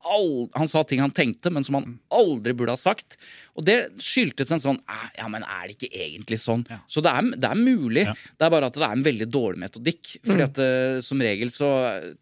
aldri, 0.03 0.51
Han 0.59 0.71
sa 0.71 0.83
ting 0.83 0.99
han 0.99 1.15
tenkte, 1.15 1.51
men 1.55 1.63
som 1.63 1.79
han 1.79 1.97
aldri 2.11 2.55
burde 2.59 2.75
ha 2.75 2.81
sagt. 2.81 3.15
Og 3.55 3.67
det 3.67 3.79
skyldtes 4.03 4.51
en 4.51 4.63
sånn 4.63 4.81
Ja, 5.19 5.29
men 5.31 5.47
er 5.47 5.69
det 5.69 5.77
ikke 5.79 5.93
egentlig 6.09 6.41
sånn? 6.43 6.67
Så 6.91 7.05
det 7.05 7.13
er, 7.15 7.33
det 7.37 7.51
er 7.53 7.61
mulig. 7.61 8.07
Ja. 8.09 8.17
Det 8.19 8.49
er 8.49 8.55
bare 8.57 8.71
at 8.73 8.79
det 8.79 8.87
er 8.89 8.97
en 8.99 9.07
veldig 9.07 9.29
dårlig 9.31 9.63
metodikk. 9.63 10.17
Fordi 10.27 10.49
at 10.49 10.59
mm. 10.59 11.03
som 11.07 11.23
regel 11.23 11.55
så 11.55 11.71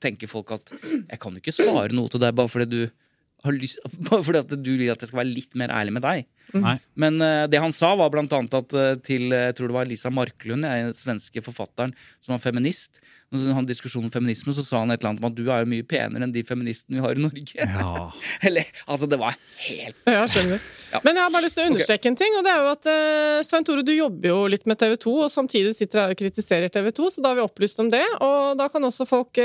tenker 0.03 0.31
folk 0.31 0.53
at 0.59 0.75
jeg 0.83 1.21
kan 1.23 1.33
jo 1.33 1.41
ikke 1.41 1.57
svare 1.57 1.95
noe 1.97 2.13
til 2.13 2.21
deg 2.21 2.37
bare 2.37 2.53
fordi 2.53 2.69
du 2.69 2.83
har 3.45 3.57
lyst 3.57 3.81
fordi 4.11 4.43
at 4.43 4.55
du 4.59 4.73
vil 4.75 4.91
at 4.93 5.01
jeg 5.01 5.11
skal 5.11 5.23
være 5.23 5.33
litt 5.33 5.57
mer 5.59 5.73
ærlig 5.75 5.97
med 5.97 6.07
deg. 6.07 6.29
Nei. 6.57 6.77
Men 6.99 7.21
uh, 7.23 7.47
det 7.51 7.61
han 7.63 7.75
sa, 7.75 7.93
var 7.99 8.11
blant 8.13 8.33
annet 8.35 8.57
at 8.59 8.75
uh, 8.75 8.93
til 9.07 9.31
eh, 9.31 9.51
jeg 9.51 9.57
tror 9.59 9.71
det 9.71 9.77
var 9.77 9.89
Lisa 9.89 10.11
Marklund, 10.11 10.67
den 10.67 10.97
svenske 10.97 11.43
forfatteren 11.45 11.95
som 12.19 12.35
var 12.35 12.43
feminist, 12.43 12.99
når 13.31 13.45
han 13.47 13.61
hadde 13.61 13.71
diskusjon 13.71 14.09
om 14.09 14.11
feminisme, 14.11 14.51
så 14.57 14.65
sa 14.67 14.81
han 14.83 14.91
et 14.91 14.99
eller 14.99 15.13
annet 15.13 15.23
om 15.23 15.29
at 15.29 15.37
du 15.39 15.45
er 15.47 15.63
jo 15.63 15.69
mye 15.71 15.87
penere 15.87 16.27
enn 16.27 16.33
de 16.35 16.43
feministene 16.47 16.99
vi 16.99 17.05
har 17.05 17.15
i 17.15 17.23
Norge. 17.23 17.55
Ja. 17.55 17.93
Eller, 18.49 18.67
altså, 18.91 19.07
det 19.11 19.21
var 19.23 19.37
helt 19.69 20.11
Ja, 20.11 20.25
skjønner. 20.27 20.65
Ja. 20.91 21.03
Men 21.07 21.15
jeg 21.15 21.23
har 21.23 21.35
bare 21.37 21.47
lyst 21.47 21.61
til 21.61 21.69
å 21.69 21.71
understreke 21.71 22.11
en 22.11 22.19
ting, 22.19 22.35
og 22.35 22.43
det 22.47 22.51
er 22.51 22.65
jo 22.65 22.73
at 22.75 22.91
uh, 22.91 23.43
Svein 23.47 23.67
Tore, 23.69 23.87
du 23.87 23.95
jobber 23.95 24.33
jo 24.33 24.41
litt 24.51 24.67
med 24.67 24.81
TV 24.83 24.97
2, 25.07 25.15
og 25.29 25.31
samtidig 25.31 25.77
sitter 25.79 26.03
her 26.03 26.17
og 26.17 26.19
kritiserer 26.19 26.75
TV 26.75 26.91
2, 26.99 27.13
så 27.15 27.23
da 27.23 27.31
har 27.31 27.39
vi 27.39 27.47
opplyst 27.47 27.85
om 27.85 27.93
det, 27.95 28.03
og 28.19 28.59
da 28.59 28.67
kan 28.73 28.91
også 28.91 29.07
folk 29.07 29.39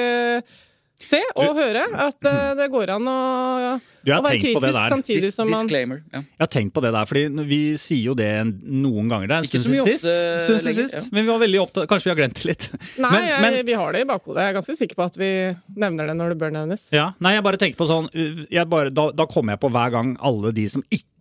se 1.05 1.21
og 1.35 1.57
høre 1.57 1.83
at 2.05 2.27
uh, 2.27 2.53
det 2.57 2.67
går 2.73 2.91
an 2.95 3.09
å, 3.09 3.15
Du 4.05 4.11
å 4.13 4.19
være 4.25 4.39
tenkt 4.39 4.57
på 4.57 4.63
det 4.63 4.71
kritisk 4.71 4.93
samtidig 4.93 5.23
dis 5.27 5.37
som 5.37 5.49
man 5.49 5.65
disclaimer. 5.65 6.01
Ja. 6.11 6.21
Jeg 6.25 6.43
har 6.45 6.51
tenkt 6.57 6.75
på 6.75 6.83
det 6.85 6.91
der, 6.95 7.09
fordi 7.09 7.45
vi 7.49 7.61
sier 7.81 8.11
jo 8.11 8.17
det 8.17 8.29
noen 8.45 9.11
ganger. 9.11 9.31
Det 9.31 9.37
er 9.37 9.45
en 9.45 9.49
stund 9.49 9.65
så 9.65 9.71
siden 9.71 9.89
sist. 9.93 10.09
Stund 10.45 10.63
siden 10.65 10.77
sist. 10.81 10.99
ja. 10.99 11.05
Men 11.11 11.25
vi 11.25 11.33
var 11.33 11.41
veldig 11.45 11.63
opptatt 11.63 11.89
Kanskje 11.91 12.09
vi 12.09 12.13
har 12.13 12.21
glemt 12.21 12.41
det 12.41 12.49
litt. 12.51 12.69
Nei, 13.05 13.09
men, 13.15 13.27
jeg, 13.29 13.41
men, 13.47 13.59
vi 13.71 13.79
har 13.81 13.95
det 13.95 14.05
i 14.05 14.09
bakhodet. 14.11 14.43
Jeg 14.43 14.53
er 14.53 14.59
ganske 14.59 14.77
sikker 14.81 14.99
på 14.99 15.09
at 15.09 15.19
vi 15.21 15.31
nevner 15.85 16.11
det 16.11 16.19
når 16.19 16.35
det 16.35 16.39
bør 16.43 16.55
nevnes. 16.59 16.87
ja, 16.95 17.09
nei, 17.23 17.35
jeg 17.37 17.45
bare 17.45 17.59
tenker 17.61 17.79
på 17.79 17.89
sånn 17.89 18.09
jeg 18.13 18.69
bare, 18.69 18.91
da, 18.93 19.09
da 19.15 19.25
kommer 19.29 19.55
jeg 19.55 19.63
på 19.63 19.71
hver 19.73 19.93
gang 19.93 20.15
alle 20.25 20.51
de 20.55 20.69
som 20.71 20.83
ikke 20.89 21.14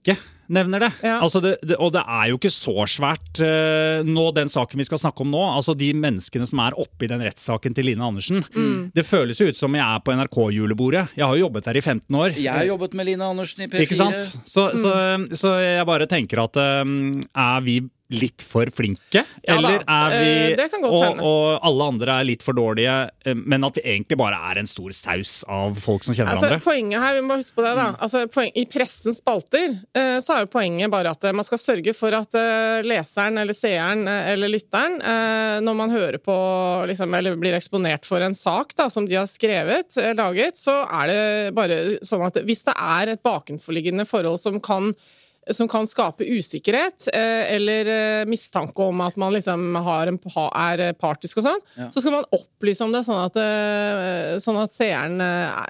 nevner 0.53 0.81
det. 0.81 0.91
Ja. 1.03 1.19
Altså 1.23 1.41
det, 1.41 1.55
det. 1.63 1.79
Og 1.81 1.93
det 1.95 2.03
er 2.05 2.29
jo 2.31 2.39
ikke 2.39 2.53
så 2.53 2.85
svært 2.91 3.41
uh, 3.41 4.05
nå, 4.07 4.27
den 4.37 4.51
saken 4.53 4.81
vi 4.81 4.87
skal 4.89 5.01
snakke 5.01 5.25
om 5.25 5.33
nå. 5.33 5.43
Altså 5.57 5.77
de 5.79 5.91
menneskene 5.97 6.49
som 6.49 6.61
er 6.65 6.77
oppe 6.81 7.07
i 7.07 7.11
den 7.11 7.25
rettssaken 7.25 7.77
til 7.77 7.89
Line 7.89 8.05
Andersen. 8.05 8.45
Mm. 8.55 8.93
Det 8.95 9.07
føles 9.09 9.41
jo 9.41 9.49
ut 9.51 9.61
som 9.61 9.75
jeg 9.77 9.85
er 9.85 10.05
på 10.05 10.17
NRK-julebordet. 10.19 11.07
Jeg 11.17 11.27
har 11.27 11.39
jo 11.39 11.47
jobbet 11.47 11.71
der 11.71 11.81
i 11.81 11.85
15 11.85 12.21
år. 12.21 12.37
Jeg 12.37 12.53
har 12.53 12.69
jobbet 12.69 12.97
med 12.99 13.11
Line 13.11 13.31
Andersen 13.33 13.67
i 13.67 13.71
P4. 13.73 13.87
Ikke 13.87 13.99
sant? 13.99 14.31
Så, 14.45 14.71
så, 14.81 14.95
så 15.37 15.57
jeg 15.63 15.89
bare 15.89 16.09
tenker 16.11 16.45
at 16.45 16.61
um, 16.85 17.25
er 17.33 17.65
vi 17.65 17.81
litt 18.17 18.45
for 18.47 18.71
flinke? 18.75 19.25
Ja 19.45 19.55
eller 19.59 19.83
er 19.85 20.15
vi 20.15 20.31
eh, 20.55 20.77
og, 20.85 21.21
og 21.21 21.65
alle 21.67 21.89
andre 21.93 22.17
er 22.21 22.29
litt 22.29 22.45
for 22.45 22.57
dårlige, 22.57 22.95
eh, 23.25 23.37
men 23.37 23.67
at 23.67 23.79
vi 23.79 23.85
egentlig 23.95 24.19
bare 24.21 24.39
er 24.51 24.61
en 24.63 24.69
stor 24.71 24.95
saus 24.97 25.37
av 25.51 25.79
folk 25.83 26.07
som 26.07 26.17
kjenner 26.17 26.35
Altså, 26.35 26.49
hverandre? 26.49 26.65
poenget 26.65 27.05
her, 27.05 27.19
vi 27.19 27.25
må 27.27 27.39
huske 27.41 27.59
på 27.59 27.65
det 27.67 27.75
da 27.79 27.87
altså, 27.99 28.25
poeng, 28.33 28.53
I 28.55 28.67
pressens 28.71 29.21
spalter 29.23 29.77
eh, 29.97 30.19
så 30.25 30.37
er 30.37 30.45
jo 30.47 30.53
poenget 30.55 30.93
bare 30.93 31.15
at 31.15 31.29
man 31.37 31.47
skal 31.47 31.61
sørge 31.63 31.95
for 31.97 32.15
at 32.17 32.39
leseren 32.87 33.41
eller 33.43 33.57
seeren 33.57 34.07
eller 34.09 34.51
lytteren, 34.51 34.99
når 35.65 35.77
man 35.79 35.93
hører 35.93 36.21
på 36.23 36.35
liksom, 36.91 37.15
eller 37.17 37.37
blir 37.41 37.57
eksponert 37.57 38.07
for 38.09 38.23
en 38.25 38.37
sak 38.37 38.75
da, 38.79 38.89
som 38.93 39.07
de 39.09 39.19
har 39.19 39.29
skrevet, 39.31 39.97
laget, 40.17 40.59
så 40.61 40.81
er 40.85 41.11
det 41.11 41.23
bare 41.57 41.81
sånn 42.07 42.25
at 42.27 42.41
hvis 42.47 42.65
det 42.69 42.75
er 42.77 43.15
et 43.15 43.23
bakenforliggende 43.25 44.07
forhold 44.09 44.41
som 44.43 44.61
kan 44.65 44.93
som 45.53 45.69
kan 45.69 45.87
skape 45.87 46.25
usikkerhet 46.25 47.09
eh, 47.13 47.53
eller 47.55 47.91
eh, 47.93 48.25
mistanke 48.31 48.87
om 48.87 49.03
at 49.05 49.17
man 49.21 49.35
liksom 49.35 49.75
har 49.85 50.09
en, 50.13 50.19
er 50.49 50.83
eh, 50.89 50.93
partisk 50.97 51.41
og 51.43 51.47
sånn, 51.49 51.61
Ja. 51.77 51.91
så 51.93 52.01
skal 52.01 52.15
man 52.17 52.25
opplyse 52.33 52.85
om 52.87 52.93
det, 52.95 53.03
sånn 53.05 53.21
at, 53.27 53.39
sånn 54.43 54.59
at 54.63 54.73
seeren 54.73 55.19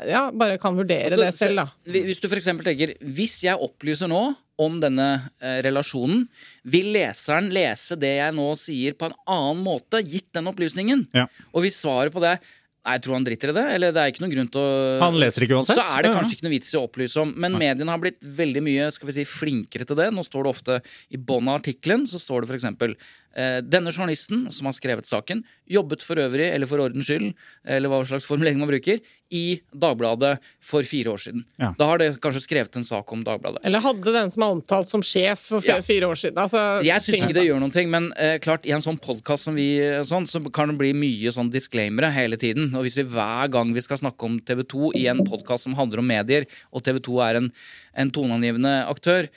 ja, 0.09 0.27
bare 0.35 0.59
kan 0.63 0.77
vurdere 0.77 1.09
Altså, 1.09 1.23
det 1.25 1.35
selv. 1.35 1.63
da. 1.63 1.67
Hvis 1.91 2.21
du 2.23 2.29
for 2.29 2.39
eksempel 2.39 2.67
tenker 2.69 2.95
Hvis 3.01 3.39
jeg 3.47 3.57
opplyser 3.59 4.11
nå 4.11 4.23
om 4.61 4.77
denne 4.83 5.09
eh, 5.43 5.59
relasjonen, 5.67 6.29
vil 6.71 6.93
leseren 6.95 7.49
lese 7.55 7.97
det 7.99 8.13
jeg 8.21 8.35
nå 8.37 8.45
sier 8.59 8.95
på 8.95 9.09
en 9.09 9.17
annen 9.27 9.65
måte, 9.67 9.99
gitt 10.07 10.29
den 10.37 10.47
opplysningen? 10.53 11.09
Ja. 11.17 11.27
Og 11.51 11.65
hvis 11.67 11.81
svaret 11.83 12.15
på 12.15 12.23
det 12.23 12.37
Nei, 12.85 12.99
jeg 12.99 13.05
tror 13.07 13.15
han 13.17 13.25
driter 13.25 13.49
i 13.49 13.53
det, 13.57 13.63
eller 13.79 13.93
det 13.97 14.01
er 14.03 14.11
ikke 14.13 14.21
noen 14.21 14.33
grunn 14.35 14.49
til 14.53 14.61
å 14.61 14.73
Han 15.01 15.15
leser 15.17 15.47
ikke 15.47 15.57
uansett. 15.57 15.79
Så 15.79 15.85
er 15.89 16.05
det 16.05 16.11
kanskje 16.13 16.37
ikke 16.37 16.45
noe 16.45 16.53
vits 16.53 16.75
i 16.75 16.77
å 16.77 16.83
opplyse 16.85 17.23
om. 17.23 17.31
Men 17.41 17.57
mediene 17.57 17.89
har 17.89 18.03
blitt 18.03 18.19
veldig 18.21 18.63
mye 18.67 18.89
skal 18.93 19.09
vi 19.09 19.15
si, 19.17 19.25
flinkere 19.29 19.87
til 19.89 19.97
det. 20.03 20.11
Nå 20.13 20.25
står 20.27 20.45
det 20.45 20.53
ofte 20.53 20.77
i 21.09 21.17
bunnen 21.17 21.49
av 21.49 21.63
artikkelen 21.63 22.05
så 22.11 22.21
står 22.21 22.45
det 22.45 22.59
f.eks. 22.59 22.99
Eh, 23.37 23.59
denne 23.67 23.91
journalisten 23.91 24.47
som 24.55 24.67
har 24.69 24.75
skrevet 24.77 25.09
saken, 25.11 25.43
jobbet 25.67 26.03
for 26.07 26.21
øvrig, 26.23 26.53
eller 26.55 26.69
for 26.71 26.79
ordens 26.85 27.09
skyld, 27.09 27.33
eller 27.67 27.91
hva 27.91 28.05
slags 28.07 28.29
formulering 28.31 28.61
man 28.61 28.69
bruker, 28.71 29.01
i 29.35 29.57
Dagbladet 29.75 30.37
for 30.63 30.85
fire 30.87 31.11
år 31.11 31.19
siden. 31.19 31.43
Ja. 31.59 31.73
Da 31.79 31.89
har 31.89 31.99
det 31.99 32.21
kanskje 32.23 32.45
skrevet 32.45 32.77
en 32.79 32.85
sak 32.87 33.11
om 33.11 33.25
Dagbladet. 33.27 33.59
Eller 33.67 33.83
hadde 33.83 34.13
den 34.15 34.31
som 34.31 34.45
er 34.47 34.53
omtalt 34.55 34.87
som 34.87 35.03
sjef 35.03 35.49
for 35.49 35.65
Ja. 35.67 35.81
fire 35.83 36.07
år 36.07 36.15
siden. 36.21 36.37
Altså, 36.39 36.85
Jeg 36.85 37.01
syns 37.03 37.25
ikke 37.25 37.35
det 37.35 37.47
gjør 37.49 37.59
noen 37.59 37.73
ting, 37.73 37.91
men 37.91 38.13
eh, 38.17 38.39
klart, 38.39 38.65
i 38.67 38.71
en 38.77 38.83
sånn 38.85 39.01
podkast 39.01 39.45
som 39.49 39.55
vi 39.57 39.81
sånn, 40.05 40.29
så 40.31 40.39
kan 40.53 40.69
det 40.69 40.79
bli 40.79 40.93
mye 40.93 41.33
sånn 41.35 41.51
disclaimere 41.51 42.13
hele 42.13 42.37
tiden. 42.37 42.71
Og 42.77 42.85
hvis 42.85 42.97
vi 43.01 43.09
hver 43.11 43.51
gang 43.51 43.73
vi 43.75 43.81
skal 43.81 43.99
snakke 43.99 44.23
om 44.23 44.39
TV 44.39 44.63
2 44.63 44.93
i 44.95 45.07
en 45.11 45.25
podkast 45.27 45.65
som 45.65 45.75
handler 45.75 45.99
om 45.99 46.07
medier, 46.07 46.47
og 46.73 46.85
TV 46.85 47.01
2 47.01 47.19
er 47.31 47.37
en, 47.41 47.51
en 47.97 48.11
toneangivende 48.11 48.87
aktør, 48.87 49.29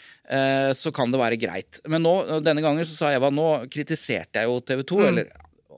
så 0.75 0.91
kan 0.91 1.11
det 1.13 1.19
være 1.21 1.37
greit. 1.39 1.77
Men 1.87 2.03
nå, 2.03 2.41
denne 2.43 2.59
gangen 2.59 2.83
så 2.83 2.91
sa 2.97 3.11
Eva, 3.15 3.29
nå 3.31 3.45
kritiserte 3.71 4.41
jeg 4.41 4.49
jo 4.49 4.57
TV 4.59 4.81
2, 4.83 4.97
eller 5.07 5.29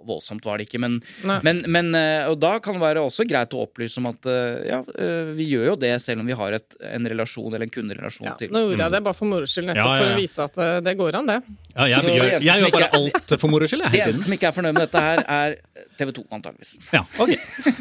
voldsomt 0.10 0.45
var 0.45 0.60
det 0.60 0.67
ikke, 0.67 0.80
men, 0.82 0.97
men, 1.45 1.62
men 1.71 1.91
eh, 1.97 2.28
Og 2.30 2.38
da 2.41 2.56
kan 2.63 2.78
det 2.78 2.84
være 2.84 3.04
også 3.06 3.26
greit 3.30 3.54
å 3.56 3.63
opplyse 3.65 4.02
om 4.02 4.10
at 4.12 4.30
eh, 4.30 4.69
ja, 4.71 4.82
eh, 4.95 5.32
vi 5.38 5.50
gjør 5.52 5.73
jo 5.73 5.76
det 5.82 5.93
selv 6.04 6.23
om 6.23 6.30
vi 6.30 6.38
har 6.39 6.58
et, 6.60 6.80
en 6.91 7.10
relasjon 7.13 7.50
eller 7.50 7.67
en 7.67 7.73
kunderelasjon 7.73 8.30
ja, 8.30 8.36
til 8.39 8.54
Nå 8.56 8.63
gjorde 8.65 8.86
jeg 8.86 8.95
det 8.95 9.04
bare 9.10 9.17
for 9.17 9.32
moro 9.32 9.50
skyld, 9.50 9.69
nettopp 9.71 9.86
Ja, 9.86 9.91
ja, 9.91 10.00
ja. 10.00 10.04
for 10.04 10.15
å 10.15 10.19
vise 10.23 10.47
at 10.50 10.62
eh, 10.65 10.76
det 10.88 10.95
går 11.00 11.19
an, 11.19 11.32
det. 11.34 11.39
Ja, 11.76 11.88
jeg, 11.93 12.10
jeg, 12.10 12.19
gjør, 12.19 12.34
jeg 12.47 12.63
gjør 12.63 12.76
bare 12.76 12.91
alt 13.00 13.36
for 13.36 13.54
moro 13.54 13.69
skyld, 13.69 13.86
jeg. 13.88 13.95
Det 13.95 14.04
eneste 14.08 14.28
som 14.28 14.38
ikke 14.38 14.52
er 14.52 14.58
fornøyd 14.60 14.76
med 14.76 14.86
dette 14.86 15.06
her, 15.06 15.23
er 15.39 15.58
TV 15.99 16.13
2, 16.15 16.23
antageligvis. 16.39 16.77
Ja, 16.95 17.03
ok. 17.19 17.35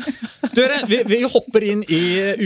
Dere, 0.58 0.80
vi, 0.90 0.98
vi 1.06 1.18
hopper 1.30 1.64
inn 1.66 1.84
i 1.92 2.00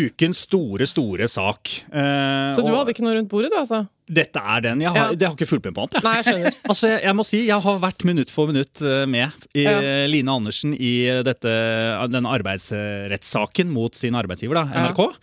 ukens 0.04 0.42
store, 0.46 0.84
store 0.90 1.28
sak. 1.32 1.70
Eh, 1.88 2.50
Så 2.52 2.60
du 2.64 2.68
og 2.72 2.82
hadde 2.82 2.92
ikke 2.92 3.04
noe 3.06 3.14
rundt 3.16 3.30
bordet, 3.32 3.48
du, 3.52 3.56
altså? 3.60 3.82
Dette 4.12 4.40
er 4.42 4.64
den. 4.66 4.82
Jeg 4.84 4.92
har, 4.92 4.98
Ja. 5.12 5.16
Det 5.16 5.28
har 5.28 5.36
ikke 5.38 5.48
fulgt 5.48 5.64
med 5.70 5.76
på 5.78 5.84
annet, 5.86 5.96
jeg. 5.96 6.04
Nei, 6.04 6.14
jeg 6.18 6.26
skjønner. 6.28 6.58
Altså, 6.74 6.90
jeg, 6.92 7.00
jeg 7.06 7.16
må 7.16 7.24
si, 7.28 7.40
jeg 7.48 7.64
har 7.64 7.78
vært 7.86 8.04
minutt 8.08 8.32
for 8.34 8.50
minutt 8.52 8.82
eh, 8.84 9.04
med 9.08 9.46
i 9.56 9.64
Ja. 9.64 9.76
eh, 9.80 10.04
Line 10.12 10.34
Andersen 10.34 10.74
i 10.76 10.92
dette, 11.24 11.54
denne 12.12 12.34
arbeidsrettssaken 12.36 13.72
mot 13.72 13.96
sin 13.96 14.18
arbeidsgiver, 14.18 14.60
da, 14.60 14.88
NRK. 14.90 15.00
I 15.08 15.14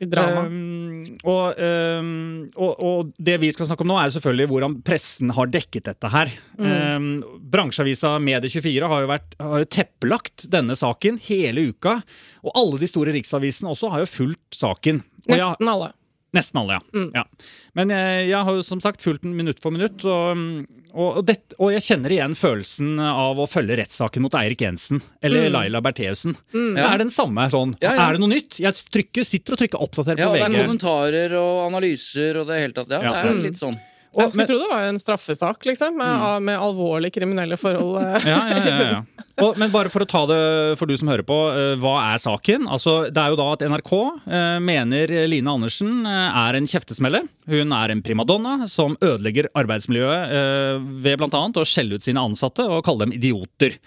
drama. 0.00 0.44
Um, 0.46 1.02
og, 1.22 1.58
um, 1.58 2.10
og, 2.54 2.72
og 2.84 3.12
det 3.18 3.38
vi 3.42 3.50
skal 3.54 3.68
snakke 3.68 3.84
om 3.84 3.90
nå, 3.92 3.98
er 4.00 4.14
selvfølgelig 4.14 4.48
hvordan 4.52 4.78
pressen 4.86 5.34
har 5.34 5.50
dekket 5.52 5.90
dette 5.90 6.12
her. 6.12 6.32
Um, 6.58 7.10
bransjeavisa 7.52 8.16
Medie24 8.22 8.90
har 8.92 9.04
jo, 9.04 9.10
vært, 9.10 9.38
har 9.42 9.64
jo 9.64 9.70
teppelagt 9.78 10.48
denne 10.52 10.78
saken 10.78 11.20
hele 11.28 11.68
uka. 11.72 11.98
Og 12.46 12.54
alle 12.54 12.82
de 12.82 12.90
store 12.90 13.14
riksavisene 13.16 13.74
også 13.74 13.92
har 13.94 14.04
jo 14.04 14.12
fulgt 14.12 14.60
saken. 14.62 15.02
Nesten 15.28 15.70
alle. 15.70 15.92
Nesten 16.36 16.58
alle, 16.60 16.76
ja. 16.92 17.02
ja. 17.14 17.22
Men 17.78 17.88
jeg, 17.94 18.26
jeg 18.28 18.44
har 18.44 18.56
jo 18.58 18.62
som 18.66 18.80
sagt 18.84 19.00
fulgt 19.00 19.22
den 19.24 19.32
minutt 19.38 19.62
for 19.64 19.72
minutt, 19.72 20.02
og, 20.04 20.42
og, 20.92 21.06
og, 21.16 21.22
det, 21.24 21.38
og 21.56 21.70
jeg 21.72 21.84
kjenner 21.86 22.12
igjen 22.12 22.34
følelsen 22.36 22.98
av 23.00 23.40
å 23.40 23.46
følge 23.48 23.78
rettssaken 23.80 24.26
mot 24.26 24.36
Eirik 24.36 24.60
Jensen 24.66 25.00
eller 25.24 25.48
Laila 25.54 25.80
Bertheussen. 25.84 26.36
Det 26.52 26.84
er 26.84 27.00
den 27.00 27.08
samme 27.14 27.48
sånn. 27.52 27.72
Ja, 27.80 27.94
ja. 27.96 28.08
Er 28.10 28.18
det 28.18 28.20
noe 28.26 28.32
nytt? 28.34 28.58
Jeg 28.60 28.76
trykker, 28.92 29.24
sitter 29.24 29.56
og 29.56 29.62
trykker 29.62 29.80
oppdater 29.88 30.20
Ja, 30.20 30.28
på 30.28 30.36
Ja, 30.36 30.44
det 30.44 30.50
er 30.50 30.58
VG. 30.58 30.66
kommentarer 30.66 31.36
og 31.40 31.62
analyser 31.70 32.42
og 32.42 32.50
det 32.52 32.60
hele 32.60 32.76
tatt. 32.76 32.92
Ja, 32.92 33.00
Ja. 33.08 33.14
det 33.24 33.30
er 33.32 33.42
litt 33.48 33.62
sånn. 33.64 33.78
Jeg 34.18 34.30
skulle 34.32 34.42
men- 34.42 34.48
tro 34.50 34.58
det 34.58 34.68
var 34.72 34.82
en 34.88 34.98
straffesak, 34.98 35.64
liksom, 35.68 35.96
med, 35.96 36.06
Mm. 36.18 36.44
med 36.44 36.58
alvorlige 36.58 37.12
kriminelle 37.14 37.56
forhold. 37.56 37.98
eh. 38.02 38.26
Ja, 38.28 38.40
ja, 38.50 38.58
ja, 38.66 38.90
ja. 38.90 39.02
Og, 39.38 39.56
men 39.56 39.70
bare 39.70 39.88
for 39.88 40.02
å 40.02 40.08
ta 40.10 40.24
det 40.26 40.76
for 40.80 40.86
du 40.90 40.96
som 40.98 41.06
hører 41.08 41.22
på, 41.22 41.36
eh, 41.54 41.76
hva 41.78 41.94
er 42.12 42.18
saken? 42.18 42.66
Altså, 42.66 43.06
det 43.12 43.22
er 43.22 43.30
jo 43.30 43.38
da 43.38 43.46
at 43.54 43.62
NRK 43.62 43.92
eh, 44.26 44.58
mener 44.58 45.06
Line 45.30 45.46
Andersen 45.46 46.04
er 46.08 46.58
en 46.58 46.66
kjeftesmelle. 46.66 47.22
Hun 47.46 47.72
er 47.72 47.90
en 47.94 48.02
primadonna 48.02 48.66
som 48.68 48.96
ødelegger 49.00 49.46
arbeidsmiljøet 49.54 50.82
ved 51.04 51.18
bl.a. 51.18 51.42
å 51.54 51.64
skjelle 51.68 51.94
ut 51.94 52.02
sine 52.02 52.18
ansatte 52.20 52.66
og 52.66 52.82
kalle 52.84 53.06
dem 53.06 53.12
idioter. 53.14 53.78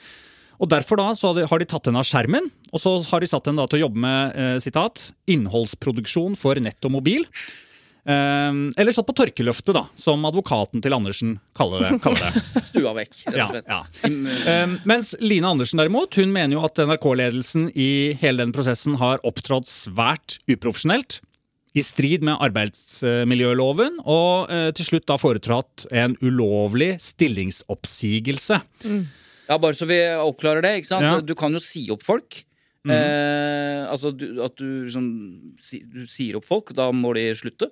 Og 0.61 0.69
Derfor 0.69 0.95
da 1.01 1.07
så 1.17 1.31
har 1.33 1.39
de- 1.41 1.47
har 1.49 1.57
de 1.59 1.65
tatt 1.65 1.85
henne 1.89 1.97
av 1.97 2.05
skjermen, 2.05 2.51
og 2.71 2.79
så 2.79 2.91
har 3.09 3.19
de 3.19 3.25
satt 3.27 3.45
henne 3.49 3.57
da 3.57 3.65
til 3.67 3.79
å 3.81 3.89
jobbe 3.89 3.97
med 3.97 4.35
eh, 4.37 4.57
sitat, 4.61 5.11
innholdsproduksjon 5.27 6.37
for 6.37 6.55
nett 6.61 6.77
og 6.85 6.91
mobil. 6.95 7.25
Eh, 8.01 8.51
eller 8.81 8.95
satt 8.95 9.07
på 9.07 9.15
tørkeløftet, 9.17 9.73
da, 9.77 9.85
som 9.99 10.23
advokaten 10.25 10.81
til 10.83 10.95
Andersen 10.97 11.35
kaller 11.57 11.85
det. 11.85 11.99
Kaller 12.03 12.29
det. 12.31 12.43
Stua 12.71 12.93
vekk, 12.97 13.17
rett 13.27 13.41
og 13.45 13.55
slett. 13.55 13.69
ja. 13.69 13.81
ja. 14.07 14.63
Um, 14.63 14.77
mens 14.89 15.13
Line 15.21 15.47
Andersen 15.47 15.81
derimot, 15.81 16.17
hun 16.17 16.33
mener 16.33 16.57
jo 16.57 16.65
at 16.65 16.81
NRK-ledelsen 16.81 17.69
i 17.77 17.91
hele 18.21 18.41
den 18.41 18.55
prosessen 18.55 18.97
har 19.01 19.21
opptrådt 19.27 19.69
svært 19.69 20.39
uprofesjonelt. 20.49 21.21
I 21.71 21.83
strid 21.87 22.25
med 22.27 22.35
arbeidsmiljøloven, 22.43 24.01
og 24.03 24.49
eh, 24.51 24.69
til 24.75 24.89
slutt 24.89 25.05
da 25.07 25.15
foretratt 25.21 25.85
en 25.95 26.17
ulovlig 26.19 26.97
stillingsoppsigelse. 26.99 28.57
Ja, 29.47 29.55
bare 29.55 29.77
så 29.77 29.87
vi 29.87 30.01
oppklarer 30.19 30.65
det. 30.65 30.73
ikke 30.81 30.89
sant? 30.89 31.07
Ja. 31.07 31.21
Du 31.23 31.31
kan 31.39 31.55
jo 31.55 31.61
si 31.63 31.85
opp 31.93 32.03
folk. 32.03 32.41
Eh, 32.89 33.81
altså 33.85 34.09
du, 34.15 34.25
at 34.41 34.55
du, 34.57 34.87
liksom, 34.87 35.07
si, 35.61 35.83
du 35.85 36.03
sier 36.09 36.39
opp 36.39 36.47
folk, 36.49 36.73
da 36.77 36.89
må 36.95 37.13
de 37.17 37.27
slutte. 37.37 37.69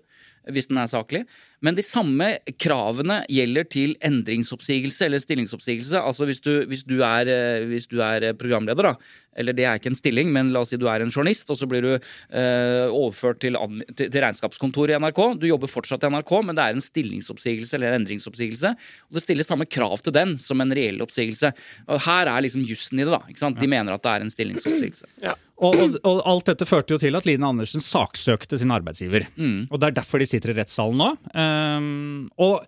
Hvis 0.47 0.69
den 0.71 0.80
er 0.82 0.89
saklig. 0.91 1.23
Men 1.65 1.75
de 1.75 1.84
samme 1.84 2.32
kravene 2.62 3.21
gjelder 3.28 3.65
til 3.67 3.95
endringsoppsigelse 4.06 5.08
eller 5.08 5.19
stillingsoppsigelse. 5.23 5.99
Altså 5.99 6.28
hvis 6.30 6.39
du, 6.45 6.54
hvis 6.69 6.86
du, 6.88 7.02
er, 7.04 7.28
eh, 7.28 7.65
hvis 7.67 7.89
du 7.91 7.99
er 8.06 8.30
eh, 8.30 8.38
programleder, 8.38 8.93
da, 8.93 8.93
eller 9.39 9.56
det 9.56 9.65
er 9.67 9.80
ikke 9.80 9.91
en 9.91 9.99
stilling, 9.99 10.32
men 10.36 10.54
la 10.54 10.63
oss 10.63 10.71
si 10.73 10.80
du 10.80 10.88
er 10.91 11.04
en 11.04 11.12
journalist, 11.12 11.52
og 11.52 11.60
så 11.60 11.67
blir 11.69 11.84
du 11.86 11.91
eh, 11.95 12.88
overført 12.88 13.41
til, 13.43 13.60
til, 13.95 14.15
regnskapskontoret 14.15 14.95
i 14.95 15.02
NRK. 15.04 15.21
Du 15.39 15.47
jobber 15.49 15.71
fortsatt 15.71 16.08
i 16.08 16.12
NRK, 16.12 16.34
men 16.47 16.58
det 16.58 16.65
er 16.65 16.80
en 16.80 16.88
stillingsoppsigelse 16.88 17.78
eller 17.78 17.99
endringsoppsigelse. 17.99 18.73
Og 19.10 19.19
det 19.19 19.25
stiller 19.25 19.47
samme 19.47 19.67
krav 19.67 19.99
til 20.04 20.15
den 20.15 20.38
som 20.43 20.63
en 20.63 20.75
reell 20.75 21.04
oppsigelse. 21.04 21.52
Og 21.88 22.04
her 22.08 22.32
er 22.32 22.47
liksom 22.47 22.63
jussen 22.67 22.99
i 22.99 23.06
det, 23.06 23.13
da. 23.15 23.21
Ikke 23.28 23.43
sant? 23.43 23.60
De 23.60 23.71
mener 23.71 23.95
at 23.95 24.04
det 24.06 24.15
er 24.15 24.28
en 24.28 24.34
stillingsoppsigelse. 24.34 25.12
Og, 25.59 25.75
og, 25.75 25.97
og 26.07 26.21
alt 26.31 26.51
dette 26.53 26.67
førte 26.67 26.95
jo 26.95 27.01
til 27.01 27.17
at 27.19 27.25
Line 27.27 27.47
Andersen 27.47 27.83
saksøkte 27.83 28.59
sin 28.61 28.71
arbeidsgiver. 28.71 29.27
Og 29.67 29.79
det 29.79 29.89
er 29.89 29.97
derfor 29.99 30.21
de 30.21 30.27
sitter 30.29 30.53
i 30.53 30.57
rettssalen 30.61 31.01
nå. 31.01 31.09
Um, 31.35 32.29
og 32.39 32.63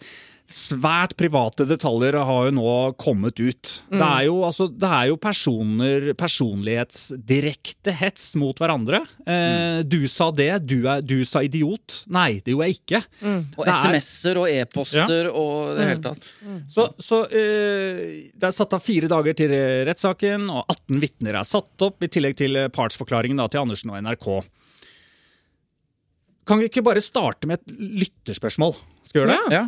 svært 0.54 1.14
private 1.20 1.66
detaljer 1.70 2.16
har 2.28 2.48
jo 2.48 2.52
nå 2.56 2.72
kommet 3.00 3.40
ut. 3.40 3.72
Det 3.92 4.02
er 4.04 4.26
jo, 4.28 4.42
altså, 4.48 4.68
det 4.70 4.90
er 4.90 5.08
jo 5.10 5.18
personer, 5.22 6.10
personlighetsdirekte 6.20 7.94
hets 8.00 8.30
mot 8.42 8.58
hverandre. 8.62 9.00
Eh, 9.26 9.82
Du 9.88 10.08
sa 10.12 10.30
det, 10.36 10.50
du, 10.70 10.78
er, 10.88 11.02
du 11.02 11.24
sa 11.26 11.42
idiot. 11.44 12.04
Nei, 12.12 12.42
det 12.46 12.54
gjorde 12.54 12.68
jeg 12.70 12.80
ikke. 12.82 13.02
Og 13.58 13.66
Det 13.66 13.72
er- 13.74 13.82
SMS-er 13.82 14.38
og 14.44 14.48
e-poster 14.52 15.32
og 15.32 15.76
det 15.80 15.88
hele 15.90 16.04
tatt. 16.06 16.30
Så, 16.72 16.88
så 17.02 17.24
eh, 17.32 18.32
det 18.36 18.50
er 18.52 18.56
satt 18.56 18.74
av 18.78 18.84
fire 18.86 19.10
dager 19.12 19.34
til 19.38 19.52
rettssaken, 19.88 20.50
og 20.52 20.66
18 20.70 21.02
vitner 21.02 21.40
er 21.42 21.48
satt 21.48 21.88
opp, 21.88 22.02
i 22.04 22.12
tillegg 22.12 22.38
til 22.40 22.58
partsforklaringen 22.76 23.38
da, 23.42 23.48
til 23.52 23.64
Andersen 23.66 23.90
og 23.94 24.00
NRK. 24.04 24.30
Kan 26.48 26.60
vi 26.60 26.68
ikke 26.72 26.84
bare 26.84 27.02
starte 27.04 27.48
med 27.48 27.60
et 27.62 27.78
lytterspørsmål? 28.02 28.74
Skal 29.08 29.22
vi 29.22 29.26
gjøre 29.26 29.38
det? 29.38 29.54
Ja. 29.56 29.68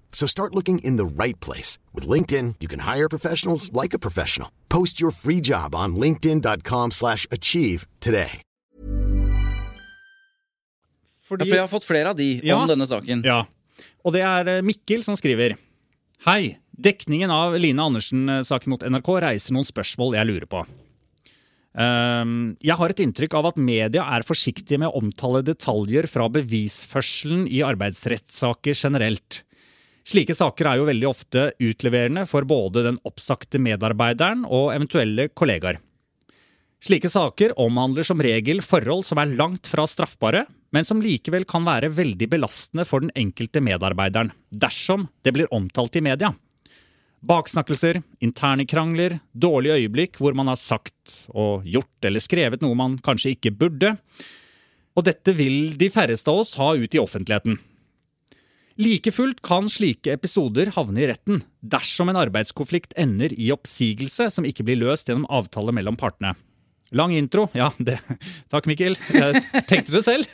So 0.13 0.27
start 0.27 0.53
looking 0.53 0.77
in 0.83 0.97
the 0.97 1.05
right 1.23 1.39
place. 1.39 1.79
With 1.95 2.07
LinkedIn, 2.07 2.55
you 2.59 2.67
can 2.67 2.81
hire 2.81 3.09
professionals 3.09 3.71
like 3.73 3.95
a 3.95 3.99
professional. 3.99 4.49
Post 4.69 5.01
your 5.01 5.09
free 5.11 5.41
job 5.41 5.73
on 5.73 5.95
linkedin.com 5.95 6.91
slash 6.91 7.25
achieve 7.31 7.87
today. 7.99 8.41
Ja, 11.31 11.37
for 11.37 11.47
jeg 11.47 11.61
har 11.63 11.69
fått 11.71 11.85
flere 11.87 12.09
av 12.11 12.17
de 12.17 12.41
Ja. 12.43 12.57
om 12.59 12.67
denne 12.67 12.83
saken. 12.85 13.23
Ja. 13.23 13.45
Og 14.03 14.11
det 14.13 14.21
er 14.21 14.47
eh, 14.57 14.61
Mikkel 14.61 15.03
som 15.03 15.15
skriver. 15.15 15.55
Hei. 16.25 16.57
Dekningen 16.77 17.31
av 17.31 17.53
Line 17.55 17.79
Andersen-saken 17.79 18.69
mot 18.69 18.81
NRK 18.83 19.09
reiser 19.21 19.53
noen 19.53 19.63
spørsmål 19.67 20.15
jeg 20.17 20.27
lurer 20.27 20.47
på. 20.49 20.65
Ehm, 21.77 22.57
jeg 22.59 22.75
har 22.75 22.89
et 22.89 22.99
inntrykk 22.99 23.33
av 23.37 23.45
at 23.51 23.57
media 23.57 24.03
er 24.03 24.25
forsiktige 24.27 24.79
med 24.79 24.89
å 24.89 24.97
omtale 24.99 25.41
detaljer 25.45 26.07
fra 26.09 26.27
bevisførselen 26.27 27.47
i 27.47 27.61
arbeidsrettssaker 27.63 28.75
generelt. 28.75 29.43
Slike 30.07 30.33
saker 30.35 30.67
er 30.67 30.79
jo 30.79 30.87
veldig 30.89 31.07
ofte 31.09 31.45
utleverende 31.61 32.25
for 32.29 32.47
både 32.49 32.83
den 32.87 32.97
oppsagte 33.07 33.61
medarbeideren 33.61 34.43
og 34.47 34.71
eventuelle 34.73 35.29
kollegaer. 35.29 35.79
Slike 36.81 37.11
saker 37.13 37.53
omhandler 37.61 38.05
som 38.07 38.21
regel 38.23 38.63
forhold 38.65 39.05
som 39.05 39.19
er 39.21 39.35
langt 39.37 39.69
fra 39.69 39.85
straffbare, 39.85 40.47
men 40.73 40.87
som 40.87 41.03
likevel 41.03 41.45
kan 41.45 41.67
være 41.67 41.91
veldig 41.93 42.29
belastende 42.31 42.87
for 42.89 43.03
den 43.03 43.13
enkelte 43.13 43.61
medarbeideren, 43.61 44.31
dersom 44.49 45.05
det 45.21 45.35
blir 45.35 45.51
omtalt 45.53 45.99
i 45.99 46.01
media. 46.01 46.31
Baksnakkelser, 47.21 47.99
interne 48.25 48.65
krangler, 48.65 49.19
dårlige 49.37 49.83
øyeblikk 49.83 50.17
hvor 50.17 50.33
man 50.33 50.49
har 50.49 50.57
sagt 50.57 51.27
og 51.29 51.67
gjort 51.69 52.09
eller 52.09 52.23
skrevet 52.23 52.63
noe 52.65 52.73
man 52.79 52.97
kanskje 53.05 53.35
ikke 53.35 53.53
burde. 53.53 53.93
Og 54.97 55.05
dette 55.05 55.35
vil 55.37 55.75
de 55.77 55.91
færreste 55.93 56.33
av 56.33 56.41
oss 56.41 56.55
ha 56.57 56.73
ut 56.73 56.97
i 56.97 57.01
offentligheten. 57.01 57.59
Like 58.81 59.11
fullt 59.13 59.41
kan 59.45 59.67
slike 59.69 60.09
episoder 60.15 60.71
havne 60.75 61.03
i 61.03 61.09
retten 61.11 61.43
dersom 61.61 62.09
en 62.09 62.17
arbeidskonflikt 62.21 62.95
ender 62.99 63.33
i 63.37 63.51
oppsigelse 63.53 64.29
som 64.33 64.47
ikke 64.47 64.65
blir 64.65 64.79
løst 64.81 65.09
gjennom 65.11 65.27
avtale 65.29 65.73
mellom 65.75 65.97
partene. 65.99 66.33
Lang 66.91 67.13
intro. 67.15 67.45
Ja, 67.55 67.69
det, 67.79 67.99
takk, 68.51 68.65
Mikkel. 68.67 68.97
Jeg 69.15 69.43
tenkte 69.69 69.93
det 69.95 70.01
selv. 70.03 70.25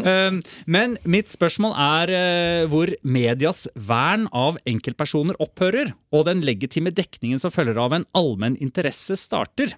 Um, 0.00 0.38
Men 0.64 0.94
mitt 1.04 1.28
spørsmål 1.28 1.74
er 1.76 2.12
eh, 2.16 2.62
hvor 2.72 2.88
medias 3.04 3.66
vern 3.76 4.24
av 4.32 4.56
enkeltpersoner 4.68 5.36
opphører, 5.44 5.90
og 6.14 6.24
den 6.30 6.40
legitime 6.46 6.88
dekningen 6.96 7.42
som 7.42 7.52
følger 7.52 7.76
av 7.84 7.98
en 7.98 8.06
allmenn 8.16 8.56
interesse 8.64 9.18
starter. 9.20 9.74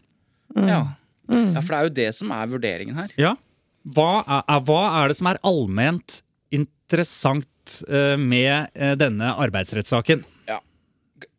Ja. 0.55 0.85
ja, 1.27 1.59
for 1.59 1.73
det 1.75 1.81
er 1.81 1.89
jo 1.89 1.95
det 1.99 2.09
som 2.21 2.31
er 2.39 2.53
vurderingen 2.55 2.95
her. 3.01 3.11
Ja. 3.19 3.35
Hva 3.83 4.21
er, 4.29 4.45
er- 4.47 4.65
hva 4.71 4.81
er 5.01 5.11
det 5.11 5.19
som 5.19 5.33
er 5.33 5.43
allment 5.47 6.21
interessant 6.55 7.49
eh, 7.89 8.17
med 8.21 8.71
eh, 8.75 8.97
denne 8.99 9.33
arbeidsrettssaken? 9.45 10.25
Ja. 10.49 10.59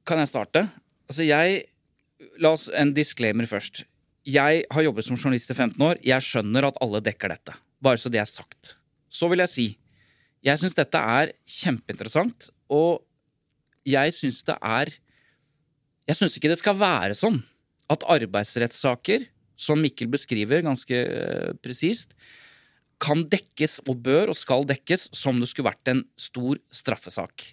Kan 0.07 0.21
jeg 0.23 0.31
starte? 0.31 0.67
Altså, 1.09 1.27
jeg 1.27 1.67
La 2.41 2.51
oss 2.53 2.67
en 2.77 2.91
disclaimer 2.93 3.47
først. 3.49 3.83
Jeg 4.29 4.63
har 4.69 4.83
jobbet 4.85 5.07
som 5.07 5.17
journalist 5.17 5.49
i 5.49 5.55
15 5.55 5.81
år. 5.81 5.97
Jeg 6.05 6.21
skjønner 6.25 6.67
at 6.67 6.77
alle 6.81 7.01
dekker 7.03 7.33
dette. 7.33 7.55
Bare 7.81 7.97
så 8.01 8.11
det 8.13 8.21
er 8.21 8.29
sagt. 8.29 8.75
Så 9.09 9.29
vil 9.29 9.41
jeg 9.41 9.51
si 9.51 9.65
jeg 10.41 10.57
syns 10.57 10.73
dette 10.77 10.97
er 10.97 11.31
kjempeinteressant, 11.45 12.49
og 12.73 13.03
jeg 13.85 14.13
syns 14.15 14.41
det 14.47 14.57
er 14.57 14.93
Jeg 16.09 16.17
syns 16.17 16.35
ikke 16.35 16.49
det 16.49 16.57
skal 16.59 16.75
være 16.75 17.15
sånn 17.15 17.37
at 17.93 18.01
arbeidsrettssaker, 18.09 19.27
som 19.55 19.79
Mikkel 19.79 20.09
beskriver 20.11 20.63
ganske 20.65 20.97
eh, 20.97 21.51
presist, 21.61 22.15
kan 23.01 23.23
dekkes 23.29 23.79
og 23.89 24.03
bør 24.05 24.31
og 24.31 24.37
skal 24.37 24.67
dekkes 24.69 25.09
som 25.17 25.41
det 25.41 25.49
skulle 25.49 25.71
vært 25.71 25.91
en 25.91 26.05
stor 26.19 26.61
straffesak. 26.73 27.47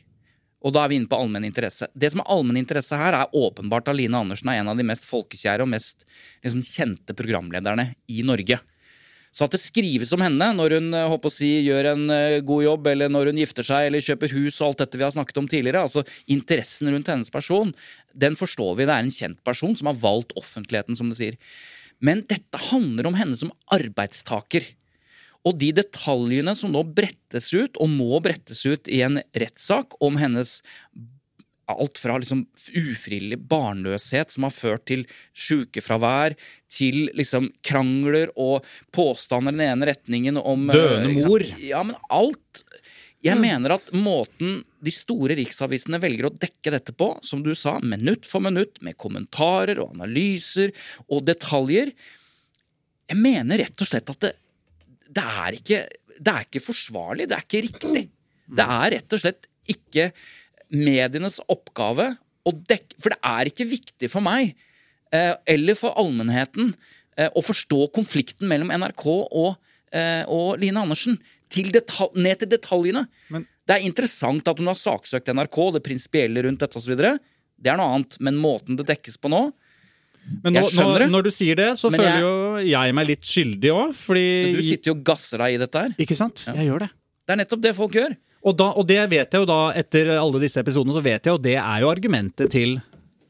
Og 0.66 0.74
da 0.74 0.82
er 0.82 0.90
vi 0.90 0.98
inne 0.98 1.11
på 1.11 1.18
allmenn 1.18 1.46
interesse. 1.46 1.87
Det 1.94 2.11
som 2.12 2.22
er 2.22 2.32
allmenn 2.34 2.58
interesse 2.61 2.98
her, 2.98 3.14
er 3.14 3.37
åpenbart 3.37 3.88
at 3.90 3.96
Line 3.96 4.18
Andersen 4.18 4.50
er 4.50 4.61
en 4.61 4.72
av 4.72 4.78
de 4.78 4.87
mest 4.87 5.06
folkekjære 5.06 5.64
og 5.64 5.70
mest 5.70 6.02
liksom, 6.42 6.64
kjente 6.66 7.14
programlederne 7.16 7.92
i 8.11 8.24
Norge. 8.26 8.58
Så 9.30 9.46
at 9.46 9.54
det 9.54 9.61
skrives 9.62 10.11
om 10.16 10.22
henne 10.24 10.48
når 10.56 10.74
hun 10.78 10.88
eh, 10.96 11.08
håper 11.12 11.30
å 11.30 11.34
si, 11.34 11.50
gjør 11.68 11.90
en 11.92 12.04
eh, 12.11 12.40
god 12.48 12.64
jobb, 12.64 12.88
eller 12.90 13.12
når 13.12 13.30
hun 13.30 13.40
gifter 13.42 13.66
seg 13.66 13.87
eller 13.87 14.02
kjøper 14.02 14.32
hus 14.34 14.56
og 14.58 14.70
alt 14.70 14.82
dette 14.82 14.98
vi 14.98 15.04
har 15.06 15.14
snakket 15.14 15.38
om 15.38 15.50
tidligere, 15.50 15.84
altså 15.84 16.02
interessen 16.32 16.90
rundt 16.90 17.11
hennes 17.12 17.30
person, 17.30 17.70
den 18.16 18.38
forstår 18.40 18.78
vi. 18.80 18.88
Det 18.88 18.96
er 18.96 19.04
en 19.04 19.14
kjent 19.14 19.42
person 19.46 19.76
som 19.78 19.92
har 19.92 20.00
valgt 20.00 20.34
offentligheten, 20.40 20.98
som 20.98 21.12
det 21.12 21.20
sier. 21.20 21.38
Men 22.02 22.24
dette 22.30 22.64
handler 22.70 23.11
om 23.11 23.18
henne 23.18 23.38
som 23.38 23.52
arbeidstaker. 23.74 24.66
Og 25.46 25.55
de 25.61 25.70
detaljene 25.77 26.55
som 26.59 26.72
nå 26.74 26.83
brettes 26.83 27.53
ut, 27.55 27.79
og 27.79 27.92
må 27.92 28.18
brettes 28.24 28.64
ut 28.66 28.90
i 28.90 29.03
en 29.07 29.20
rettssak 29.38 29.96
om 30.05 30.18
hennes 30.20 30.59
alt 31.68 31.98
fra 32.01 32.16
liksom 32.16 32.46
ufrivillig 32.72 33.38
barnløshet 33.48 34.33
som 34.33 34.46
har 34.46 34.55
ført 34.55 34.87
til 34.88 35.05
sykefravær, 35.37 36.37
til 36.72 37.11
liksom 37.16 37.51
krangler 37.66 38.33
og 38.40 38.66
påstander 38.96 39.53
i 39.53 39.59
den 39.59 39.66
ene 39.66 39.90
retningen 39.90 40.40
om 40.40 40.70
Døende 40.72 41.27
mor. 41.27 41.44
Ja, 41.61 41.85
men 41.85 41.98
alt. 42.09 42.64
Jeg 43.24 43.35
mener 43.40 43.74
at 43.74 43.88
måten 43.92 44.62
de 44.85 44.92
store 44.94 45.35
riksavisene 45.40 45.98
velger 46.01 46.29
å 46.29 46.35
dekke 46.35 46.72
dette 46.72 46.94
på, 46.94 47.11
som 47.27 47.42
du 47.42 47.51
sa, 47.59 47.77
minutt 47.83 48.29
for 48.29 48.44
minutt, 48.44 48.79
med 48.87 48.96
kommentarer 49.01 49.81
og 49.83 49.96
analyser 49.96 50.70
og 51.09 51.24
detaljer 51.27 51.90
Jeg 53.09 53.18
mener 53.18 53.59
rett 53.64 53.83
og 53.83 53.88
slett 53.90 54.12
at 54.12 54.22
det, 54.22 54.33
det, 55.09 55.25
er, 55.25 55.57
ikke, 55.59 55.81
det 56.18 56.33
er 56.35 56.47
ikke 56.47 56.64
forsvarlig. 56.64 57.29
Det 57.31 57.37
er 57.37 57.47
ikke 57.47 57.64
riktig. 57.66 58.05
Det 58.49 58.64
er 58.64 58.94
rett 58.97 59.16
og 59.16 59.23
slett 59.23 59.49
ikke 59.68 60.11
medienes 60.75 61.38
oppgave 61.49 62.12
å 62.49 62.53
dekke 62.53 62.97
For 63.01 63.12
det 63.12 63.18
er 63.29 63.51
ikke 63.51 63.66
viktig 63.68 64.09
for 64.09 64.25
meg, 64.25 64.55
eh, 65.12 65.35
eller 65.53 65.77
for 65.77 65.97
allmennheten, 66.01 66.71
eh, 67.16 67.29
å 67.29 67.42
forstå 67.44 67.90
konflikten 67.92 68.49
mellom 68.49 68.71
NRK 68.73 69.05
og, 69.09 69.57
eh, 69.92 70.25
og 70.25 70.59
Line 70.61 70.81
Andersen. 70.81 71.18
Til 71.51 71.73
detal 71.73 72.11
ned 72.14 72.40
til 72.40 72.49
detaljene. 72.49 73.07
Men- 73.29 73.47
det 73.66 73.77
er 73.77 73.87
interessant 73.87 74.49
at 74.49 74.59
hun 74.59 74.66
har 74.66 74.75
saksøkt 74.75 75.29
NRK, 75.29 75.73
det 75.73 75.85
prinsipielle 75.85 76.42
rundt 76.42 76.61
dette 76.61 76.77
osv. 76.77 76.97
Det 76.97 77.68
er 77.68 77.77
noe 77.77 77.97
annet, 77.97 78.18
men 78.21 78.37
måten 78.37 78.77
det 78.77 78.87
dekkes 78.87 79.18
på 79.18 79.29
nå 79.29 79.53
Men 80.45 80.53
nå, 80.55 80.61
Jeg 80.61 80.73
skjønner 80.77 80.99
det. 81.05 81.09
når 81.11 81.23
du 81.25 81.31
sier 81.31 81.57
det, 81.57 81.69
så 81.79 81.91
Men 81.91 82.01
føler 82.01 82.12
jeg- 82.12 82.23
jo 82.23 82.71
jeg 82.71 82.95
meg 82.95 83.07
litt 83.07 83.23
skyldig 83.23 83.71
òg, 83.73 83.95
fordi 83.95 84.27
Du 84.57 84.62
sitter 84.62 84.91
jo 84.91 84.95
og 84.99 85.05
gasser 85.05 85.38
deg 85.38 85.55
i 85.55 85.59
dette 85.59 85.79
her. 85.81 85.95
Ikke 85.99 86.17
sant? 86.17 86.45
Jeg 86.47 86.69
gjør 86.69 86.79
det. 86.81 86.91
Det 87.27 87.33
er 87.33 87.45
nettopp 87.45 87.61
det 87.61 87.75
folk 87.77 87.93
gjør. 87.93 88.17
Og, 88.45 88.57
da, 88.57 88.64
og 88.71 88.87
det 88.87 89.11
vet 89.11 89.31
jeg 89.33 89.41
jo 89.41 89.47
da, 89.47 89.73
etter 89.75 90.12
alle 90.19 90.38
disse 90.41 90.57
episodene, 90.62 90.95
så 90.95 91.03
vet 91.03 91.23
jeg 91.25 91.33
jo 91.33 91.38
det 91.38 91.57
er 91.57 91.81
jo 91.81 91.88
argumentet 91.91 92.51
til 92.51 92.81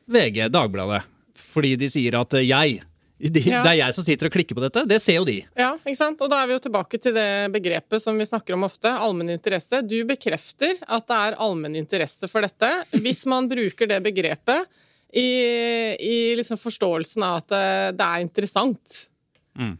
VG, 0.09 0.49
Dagbladet. 0.53 1.03
Fordi 1.39 1.77
de 1.79 1.89
sier 1.89 2.15
at 2.21 2.35
eh, 2.35 2.47
jeg 2.49 2.83
de, 3.19 3.41
Ja. 3.41 3.63
Det 3.65 3.71
er 3.73 3.79
jeg 3.81 3.95
som 3.95 4.05
sitter 4.05 4.27
og 4.29 4.33
klikker 4.33 4.55
på 4.55 4.63
dette. 4.63 4.87
Det 4.87 5.01
ser 5.03 5.17
jo 5.19 5.25
de. 5.27 5.41
Ja, 5.59 5.73
ikke 5.83 5.97
sant? 5.99 6.21
Og 6.23 6.31
da 6.31 6.43
er 6.45 6.47
vi 6.47 6.53
jo 6.55 6.61
tilbake 6.69 7.01
til 7.03 7.13
det 7.17 7.51
begrepet 7.51 8.01
som 8.01 8.17
vi 8.17 8.23
snakker 8.29 8.55
om 8.55 8.63
ofte, 8.63 8.87
allmenn 8.95 9.33
interesse. 9.35 9.81
Du 9.83 9.97
bekrefter 10.07 10.77
at 10.87 11.07
det 11.09 11.17
er 11.17 11.35
allmenn 11.43 11.75
interesse 11.75 12.29
for 12.31 12.43
dette. 12.47 12.71
Hvis 12.95 13.25
man 13.27 13.49
bruker 13.51 13.89
det 13.91 13.99
begrepet 14.07 14.67
i, 15.13 15.29
i 16.01 16.17
liksom 16.37 16.61
forståelsen 16.61 17.25
av 17.25 17.43
at 17.43 17.53
det, 17.53 17.69
det 17.99 18.09
er 18.09 18.25
interessant. 18.25 19.05
Mm. 19.59 19.77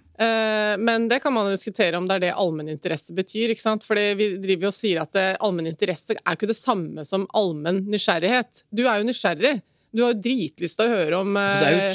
Men 0.83 1.05
det 1.07 1.21
kan 1.23 1.31
man 1.31 1.47
jo 1.47 1.55
diskutere 1.55 1.95
om 1.95 2.09
det 2.09 2.17
er 2.17 2.23
det 2.25 2.31
allmenninteresse 2.43 3.15
betyr. 3.15 3.53
ikke 3.53 3.63
sant? 3.63 3.85
Fordi 3.87 4.07
vi 4.19 4.27
driver 4.43 4.73
og 4.73 4.75
sier 4.75 4.99
at 5.05 5.15
allmenninteresse 5.39 6.17
er 6.17 6.35
ikke 6.35 6.49
det 6.51 6.57
samme 6.59 7.05
som 7.07 7.29
allmenn 7.39 7.85
nysgjerrighet. 7.87 8.65
Du 8.75 8.83
er 8.89 8.99
jo 8.99 9.07
nysgjerrig. 9.07 9.53
Du 9.91 10.03
har 10.05 10.13
jo 10.13 10.21
dritlyst 10.21 10.77
til 10.79 10.85
å 10.89 10.93
høre 10.93 11.21
om 11.23 11.37
eh, 11.41 11.93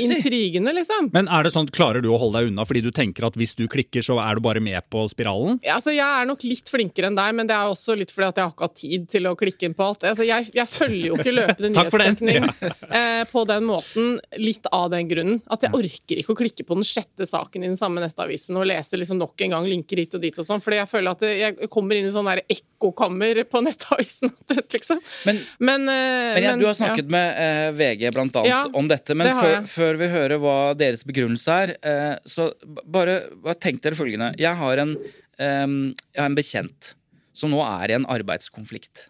intrigene, 0.00 0.72
liksom. 0.72 1.10
Men 1.12 1.28
er 1.28 1.44
det 1.44 1.52
sånn, 1.52 1.68
klarer 1.72 2.00
du 2.04 2.08
å 2.12 2.18
holde 2.20 2.40
deg 2.40 2.50
unna 2.52 2.64
fordi 2.68 2.82
du 2.86 2.90
tenker 2.94 3.26
at 3.28 3.36
hvis 3.38 3.52
du 3.58 3.66
klikker, 3.70 4.04
så 4.04 4.16
er 4.22 4.38
du 4.38 4.44
bare 4.44 4.62
med 4.64 4.80
på 4.92 5.04
spiralen? 5.12 5.58
Ja, 5.66 5.76
altså, 5.76 5.92
jeg 5.92 6.06
er 6.06 6.28
nok 6.28 6.44
litt 6.46 6.72
flinkere 6.72 7.10
enn 7.10 7.18
deg, 7.18 7.34
men 7.36 7.50
det 7.50 7.56
er 7.56 7.68
også 7.68 7.96
litt 7.98 8.14
fordi 8.14 8.30
at 8.30 8.40
jeg 8.40 8.48
har 8.48 8.54
ikke 8.54 8.68
hatt 8.68 8.78
tid 8.80 9.06
til 9.12 9.28
å 9.28 9.34
klikke 9.38 9.68
inn 9.68 9.76
på 9.76 9.88
alt. 9.90 10.06
Altså, 10.08 10.24
jeg, 10.28 10.48
jeg 10.56 10.70
følger 10.72 11.10
jo 11.10 11.18
ikke 11.18 11.34
løpende 11.36 11.70
nyhetsdekning 11.74 12.48
eh, 13.00 13.22
på 13.30 13.44
den 13.52 13.68
måten, 13.68 14.16
litt 14.40 14.70
av 14.72 14.88
den 14.94 15.10
grunnen. 15.12 15.42
At 15.52 15.66
jeg 15.66 15.76
orker 15.76 16.22
ikke 16.22 16.34
å 16.34 16.38
klikke 16.40 16.66
på 16.68 16.78
den 16.80 16.88
sjette 16.88 17.28
saken 17.28 17.64
i 17.66 17.70
den 17.70 17.78
samme 17.80 18.02
nettavisen 18.04 18.56
og 18.58 18.68
lese 18.70 19.00
liksom 19.00 19.20
nok 19.20 19.44
en 19.46 19.56
gang 19.58 19.68
linker 19.68 20.00
hit 20.00 20.16
og 20.16 20.24
dit 20.24 20.40
og 20.40 20.48
sånn, 20.48 20.64
fordi 20.64 20.80
jeg 20.80 20.90
føler 20.90 21.12
at 21.12 21.26
jeg 21.28 21.70
kommer 21.72 21.98
inn 21.98 22.08
i 22.08 22.14
sånn 22.14 22.30
ekkokammer 22.38 23.42
på 23.50 23.62
nettavisen, 23.66 24.32
liksom. 24.74 25.00
Men, 25.28 25.42
Men, 25.58 25.88
eh, 25.92 26.34
men, 26.38 26.42
ja, 26.42 26.54
men- 26.54 26.64
du 26.64 26.68
har 26.70 26.78
snakket 26.78 27.10
med 27.10 27.17
eh, 27.18 27.68
VG 27.76 28.08
annet 28.10 28.38
Ja, 28.48 28.60
om 28.72 28.88
dette. 28.90 29.14
Men 29.16 29.28
det 29.30 29.36
før, 29.38 29.56
før 29.70 29.98
vi 30.00 30.10
hører 30.12 30.42
hva 30.42 30.56
deres 30.78 31.04
begrunnelse 31.08 31.56
er, 31.64 31.74
eh, 31.82 32.14
så 32.28 32.50
bare, 32.84 33.20
bare 33.44 33.58
tenk 33.60 33.82
dere 33.84 33.98
følgende. 33.98 34.32
Jeg 34.40 34.56
har 34.60 34.82
en, 34.84 34.96
em, 35.38 35.78
jeg 36.14 36.22
har 36.22 36.30
en 36.30 36.38
bekjent 36.38 36.92
som 37.38 37.52
nå 37.54 37.60
er 37.62 37.92
i 37.92 37.98
en 37.98 38.06
arbeidskonflikt. 38.10 39.08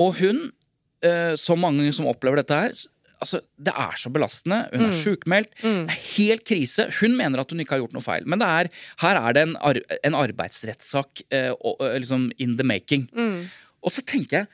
Og 0.00 0.16
hun, 0.20 0.50
eh, 1.04 1.34
som 1.40 1.60
mange 1.60 1.92
som 1.96 2.08
opplever 2.10 2.42
dette 2.42 2.56
her, 2.56 2.74
altså, 3.20 3.40
det 3.60 3.72
er 3.76 3.96
så 4.00 4.12
belastende. 4.12 4.62
Hun 4.72 4.86
er 4.88 4.96
sjukmeldt. 4.96 5.52
Det 5.60 5.94
er 5.94 6.04
helt 6.16 6.44
krise. 6.48 6.88
Hun 7.00 7.16
mener 7.16 7.40
at 7.42 7.50
hun 7.52 7.60
ikke 7.60 7.76
har 7.76 7.82
gjort 7.84 7.96
noe 7.96 8.04
feil. 8.04 8.24
Men 8.28 8.40
det 8.40 8.48
er, 8.48 8.70
her 9.04 9.20
er 9.20 9.36
det 9.36 9.42
en, 9.48 9.56
ar 9.60 9.80
en 10.04 10.16
arbeidsrettssak 10.22 11.24
eh, 11.30 11.52
liksom 12.00 12.30
in 12.38 12.56
the 12.56 12.64
making. 12.64 13.08
Og 13.80 13.92
så 13.92 14.04
tenker 14.04 14.42
jeg 14.42 14.46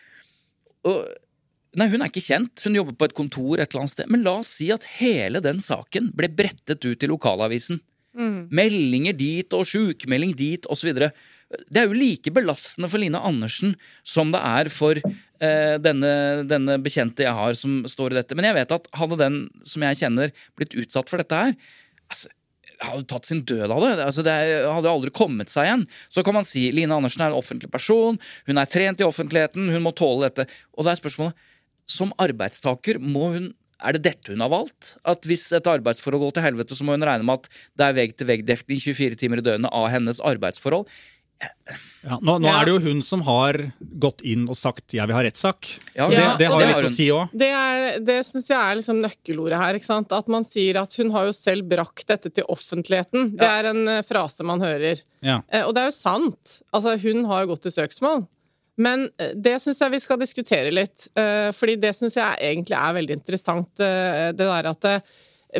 og, 0.87 1.07
Nei, 1.77 1.91
Hun 1.93 2.01
er 2.01 2.09
ikke 2.09 2.25
kjent, 2.25 2.63
hun 2.65 2.79
jobber 2.79 2.97
på 2.97 3.09
et 3.11 3.17
kontor 3.17 3.61
et 3.61 3.69
eller 3.69 3.85
annet 3.85 3.93
sted. 3.93 4.09
Men 4.13 4.25
la 4.25 4.39
oss 4.41 4.55
si 4.59 4.71
at 4.73 4.87
hele 4.97 5.43
den 5.45 5.61
saken 5.61 6.11
ble 6.17 6.31
brettet 6.33 6.85
ut 6.87 7.05
i 7.05 7.11
lokalavisen. 7.11 7.83
Meldinger 8.17 9.13
dit 9.13 9.53
og 9.53 9.67
sjukmelding 9.69 10.33
dit 10.39 10.67
osv. 10.73 10.89
Det 10.97 11.81
er 11.83 11.85
jo 11.85 11.99
like 11.99 12.33
belastende 12.33 12.89
for 12.89 13.03
Line 13.03 13.21
Andersen 13.21 13.75
som 14.09 14.33
det 14.33 14.41
er 14.41 14.71
for 14.73 14.97
eh, 14.97 15.77
denne, 15.85 16.15
denne 16.49 16.79
bekjente 16.83 17.27
jeg 17.27 17.37
har 17.37 17.59
som 17.61 17.83
står 17.85 18.15
i 18.15 18.19
dette. 18.23 18.39
Men 18.39 18.49
jeg 18.49 18.57
vet 18.63 18.73
at 18.79 18.89
hadde 18.97 19.21
den 19.21 19.39
som 19.69 19.85
jeg 19.85 20.01
kjenner, 20.01 20.33
blitt 20.57 20.75
utsatt 20.81 21.13
for 21.13 21.21
dette 21.21 21.43
her 21.43 21.55
altså, 22.09 22.33
hadde 22.83 23.07
tatt 23.09 23.29
sin 23.29 23.43
død 23.47 23.71
av 23.71 23.83
det. 23.85 23.93
Altså, 24.05 24.25
det 24.27 24.37
hadde 24.65 24.91
aldri 24.91 25.13
kommet 25.15 25.53
seg 25.53 25.69
igjen. 25.69 25.85
Så 26.13 26.25
kan 26.27 26.37
man 26.37 26.49
si 26.49 26.67
Line 26.75 26.97
Andersen 26.97 27.25
er 27.25 27.33
en 27.33 27.39
offentlig 27.39 27.71
person, 27.73 28.19
hun 28.49 28.61
er 28.61 28.71
trent 28.71 29.01
i 29.01 29.07
offentligheten, 29.07 29.71
hun 29.73 29.85
må 29.85 29.95
tåle 29.97 30.29
dette. 30.29 30.49
Og 30.77 30.87
da 30.87 30.93
er 30.93 31.01
spørsmålet, 31.01 31.47
som 31.87 32.13
arbeidstaker, 32.19 32.99
må 33.01 33.33
hun 33.35 33.55
er 33.85 33.93
det 33.93 34.07
dette 34.07 34.33
hun 34.33 34.41
har 34.41 34.49
valgt? 34.49 34.95
At 35.05 35.27
hvis 35.29 35.51
et 35.53 35.67
arbeidsforhold 35.69 36.23
går 36.23 36.33
til 36.39 36.43
helvete, 36.47 36.77
så 36.79 36.83
må 36.89 36.95
hun 36.97 37.05
regne 37.05 37.27
med 37.29 37.43
at 37.43 37.49
det 37.77 37.85
er 37.85 37.99
vegg-til-vegg-dekning 37.99 38.81
24 38.81 39.19
timer 39.21 39.43
i 39.43 39.45
døgnet 39.45 39.69
av 39.71 39.91
hennes 39.93 40.21
arbeidsforhold? 40.25 40.89
Ja, 42.07 42.17
nå 42.23 42.39
nå 42.41 42.47
Ja. 42.49 42.61
er 42.63 42.65
det 42.65 42.73
jo 42.73 42.81
hun 42.87 43.03
som 43.05 43.21
har 43.27 43.59
gått 44.01 44.23
inn 44.25 44.47
og 44.49 44.57
sagt 44.57 44.95
'jeg 44.95 45.07
vil 45.07 45.15
ha 45.17 45.23
rettssak'. 45.23 45.69
Ja, 45.95 46.09
det, 46.09 46.39
det 46.39 46.47
har 46.49 46.61
jo 46.63 46.67
litt 46.67 46.89
å 46.89 46.95
si 46.95 47.09
òg. 47.13 47.29
Det, 47.37 47.51
er- 47.53 47.99
det 48.01 48.25
syns 48.25 48.49
jeg 48.49 48.57
er 48.57 48.77
liksom 48.81 49.03
nøkkelordet 49.03 49.59
her. 49.61 49.75
ikke 49.75 49.85
sant? 49.85 50.11
At 50.13 50.29
man 50.29 50.45
sier 50.45 50.81
at 50.81 50.95
hun 50.97 51.11
har 51.11 51.27
jo 51.27 51.33
selv 51.33 51.69
brakt 51.69 52.07
dette 52.07 52.33
til 52.33 52.45
offentligheten. 52.49 53.37
Det 53.37 53.45
er 53.45 53.65
en 53.67 53.87
eh, 53.89 54.03
frase 54.03 54.43
man 54.45 54.61
hører. 54.61 55.03
Ja. 55.21 55.43
Eh, 55.53 55.65
Og 55.67 55.75
det 55.75 55.83
er 55.83 55.91
jo 55.91 55.99
sant. 56.01 56.63
Altså, 56.73 56.97
hun 56.99 57.25
har 57.27 57.45
jo 57.45 57.49
gått 57.55 57.63
til 57.69 57.73
søksmål. 57.73 58.27
Men 58.79 59.07
eh, 59.19 59.33
det 59.35 59.55
syns 59.63 59.79
jeg 59.81 59.91
vi 59.95 60.01
skal 60.05 60.19
diskutere 60.21 60.73
litt. 60.75 61.07
eh, 61.17 61.51
Fordi 61.57 61.77
det 61.81 61.95
syns 61.97 62.17
jeg 62.19 62.37
egentlig 62.51 62.77
er 62.77 62.97
veldig 62.99 63.17
interessant. 63.21 63.71
eh, 63.81 64.33
Det 64.33 64.45
der 64.47 64.69
at 64.73 64.91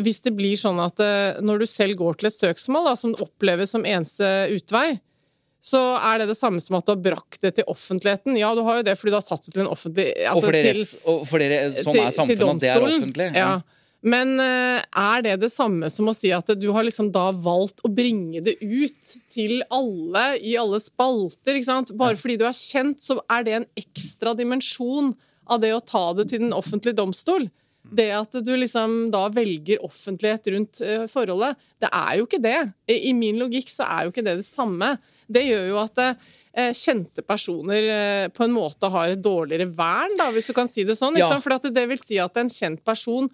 hvis 0.03 0.19
det 0.21 0.35
blir 0.37 0.53
sånn 0.59 0.77
at 0.83 0.99
når 1.41 1.59
du 1.63 1.65
selv 1.65 1.95
går 1.97 2.17
til 2.19 2.27
et 2.27 2.33
søksmål 2.35 2.85
da, 2.85 2.95
som 2.99 3.15
oppleves 3.23 3.71
som 3.73 3.85
eneste 3.87 4.27
utvei, 4.53 4.99
så 5.63 5.79
er 5.97 6.19
det 6.21 6.27
det 6.29 6.37
samme 6.37 6.61
som 6.61 6.75
at 6.77 6.85
du 6.85 6.91
har 6.93 6.99
brakt 7.01 7.39
det 7.41 7.55
til 7.57 7.65
offentligheten. 7.71 8.37
Ja, 8.37 8.51
du 8.53 8.61
har 8.67 8.77
jo 8.77 8.83
det 8.83 8.93
fordi 8.99 9.11
du 9.15 9.17
har 9.17 9.25
tatt 9.25 9.47
det 9.47 9.53
til 9.55 9.63
en 9.63 9.71
offentlig 9.73 10.11
og 10.27 10.35
altså 10.35 10.43
for 10.45 10.51
dere, 10.53 10.73
til- 10.75 10.99
og 11.09 11.25
for 11.27 11.39
dere 11.41 11.73
som 11.73 11.93
til- 11.93 12.01
er 12.03 12.11
til 12.11 12.17
samfunnet, 12.19 12.53
at 12.53 12.59
det 12.61 12.69
er 12.69 12.85
offentlig? 12.85 13.27
Ja. 13.33 13.47
Ja. 13.47 13.61
Men 14.05 14.35
eh, 14.39 14.83
er 14.85 15.23
det 15.25 15.37
det 15.41 15.49
samme 15.49 15.89
som 15.89 16.09
å 16.09 16.15
si 16.15 16.29
at 16.35 16.51
du 16.59 16.67
har 16.75 16.85
liksom 16.85 17.09
da 17.13 17.31
valgt 17.33 17.81
å 17.85 17.89
bringe 17.89 18.43
det 18.45 18.57
ut 18.61 19.13
til 19.33 19.63
alle 19.73 20.25
i 20.37 20.53
alle 20.59 20.79
spalter? 20.83 21.57
ikke 21.57 21.69
sant? 21.69 21.93
Bare 21.97 22.19
fordi 22.19 22.37
du 22.37 22.45
er 22.45 22.57
kjent, 22.57 23.01
så 23.01 23.17
er 23.25 23.47
det 23.47 23.55
en 23.57 23.69
ekstra 23.79 24.35
dimensjon 24.37 25.15
av 25.49 25.63
det 25.63 25.73
å 25.73 25.81
ta 25.81 26.11
det 26.17 26.27
til 26.29 26.45
den 26.45 26.53
offentlige 26.53 26.99
domstol. 26.99 27.47
Det 27.87 28.09
at 28.11 28.35
du 28.43 28.51
liksom 28.59 29.07
da 29.13 29.27
velger 29.33 29.81
offentlighet 29.85 30.49
rundt 30.53 30.81
eh, 30.83 31.05
forholdet, 31.09 31.57
det 31.81 31.89
er 31.89 32.17
jo 32.19 32.27
ikke 32.27 32.43
det. 32.43 32.57
I, 32.91 33.13
min 33.17 33.39
logikk 33.41 33.71
så 33.71 33.87
er 33.87 34.05
jo 34.05 34.13
ikke 34.13 34.25
det 34.27 34.41
det 34.43 34.47
samme. 34.47 34.93
Det 35.25 35.41
gjør 35.47 35.65
jo 35.71 35.79
at 35.81 36.03
eh, 36.03 36.69
kjente 36.77 37.25
personer 37.25 38.29
på 38.35 38.45
en 38.45 38.53
måte 38.53 38.91
har 38.93 39.15
et 39.15 39.23
dårligere 39.23 39.71
vern, 39.73 40.13
da, 40.19 40.29
hvis 40.35 40.51
du 40.51 40.55
kan 40.57 40.69
si 40.69 40.85
det 40.85 40.99
sånn. 40.99 41.17
Ja. 41.17 41.31
For 41.41 41.57
det 41.65 41.87
vil 41.89 42.03
si 42.03 42.21
at 42.21 42.37
en 42.37 42.51
kjent 42.51 42.83
person 42.85 43.31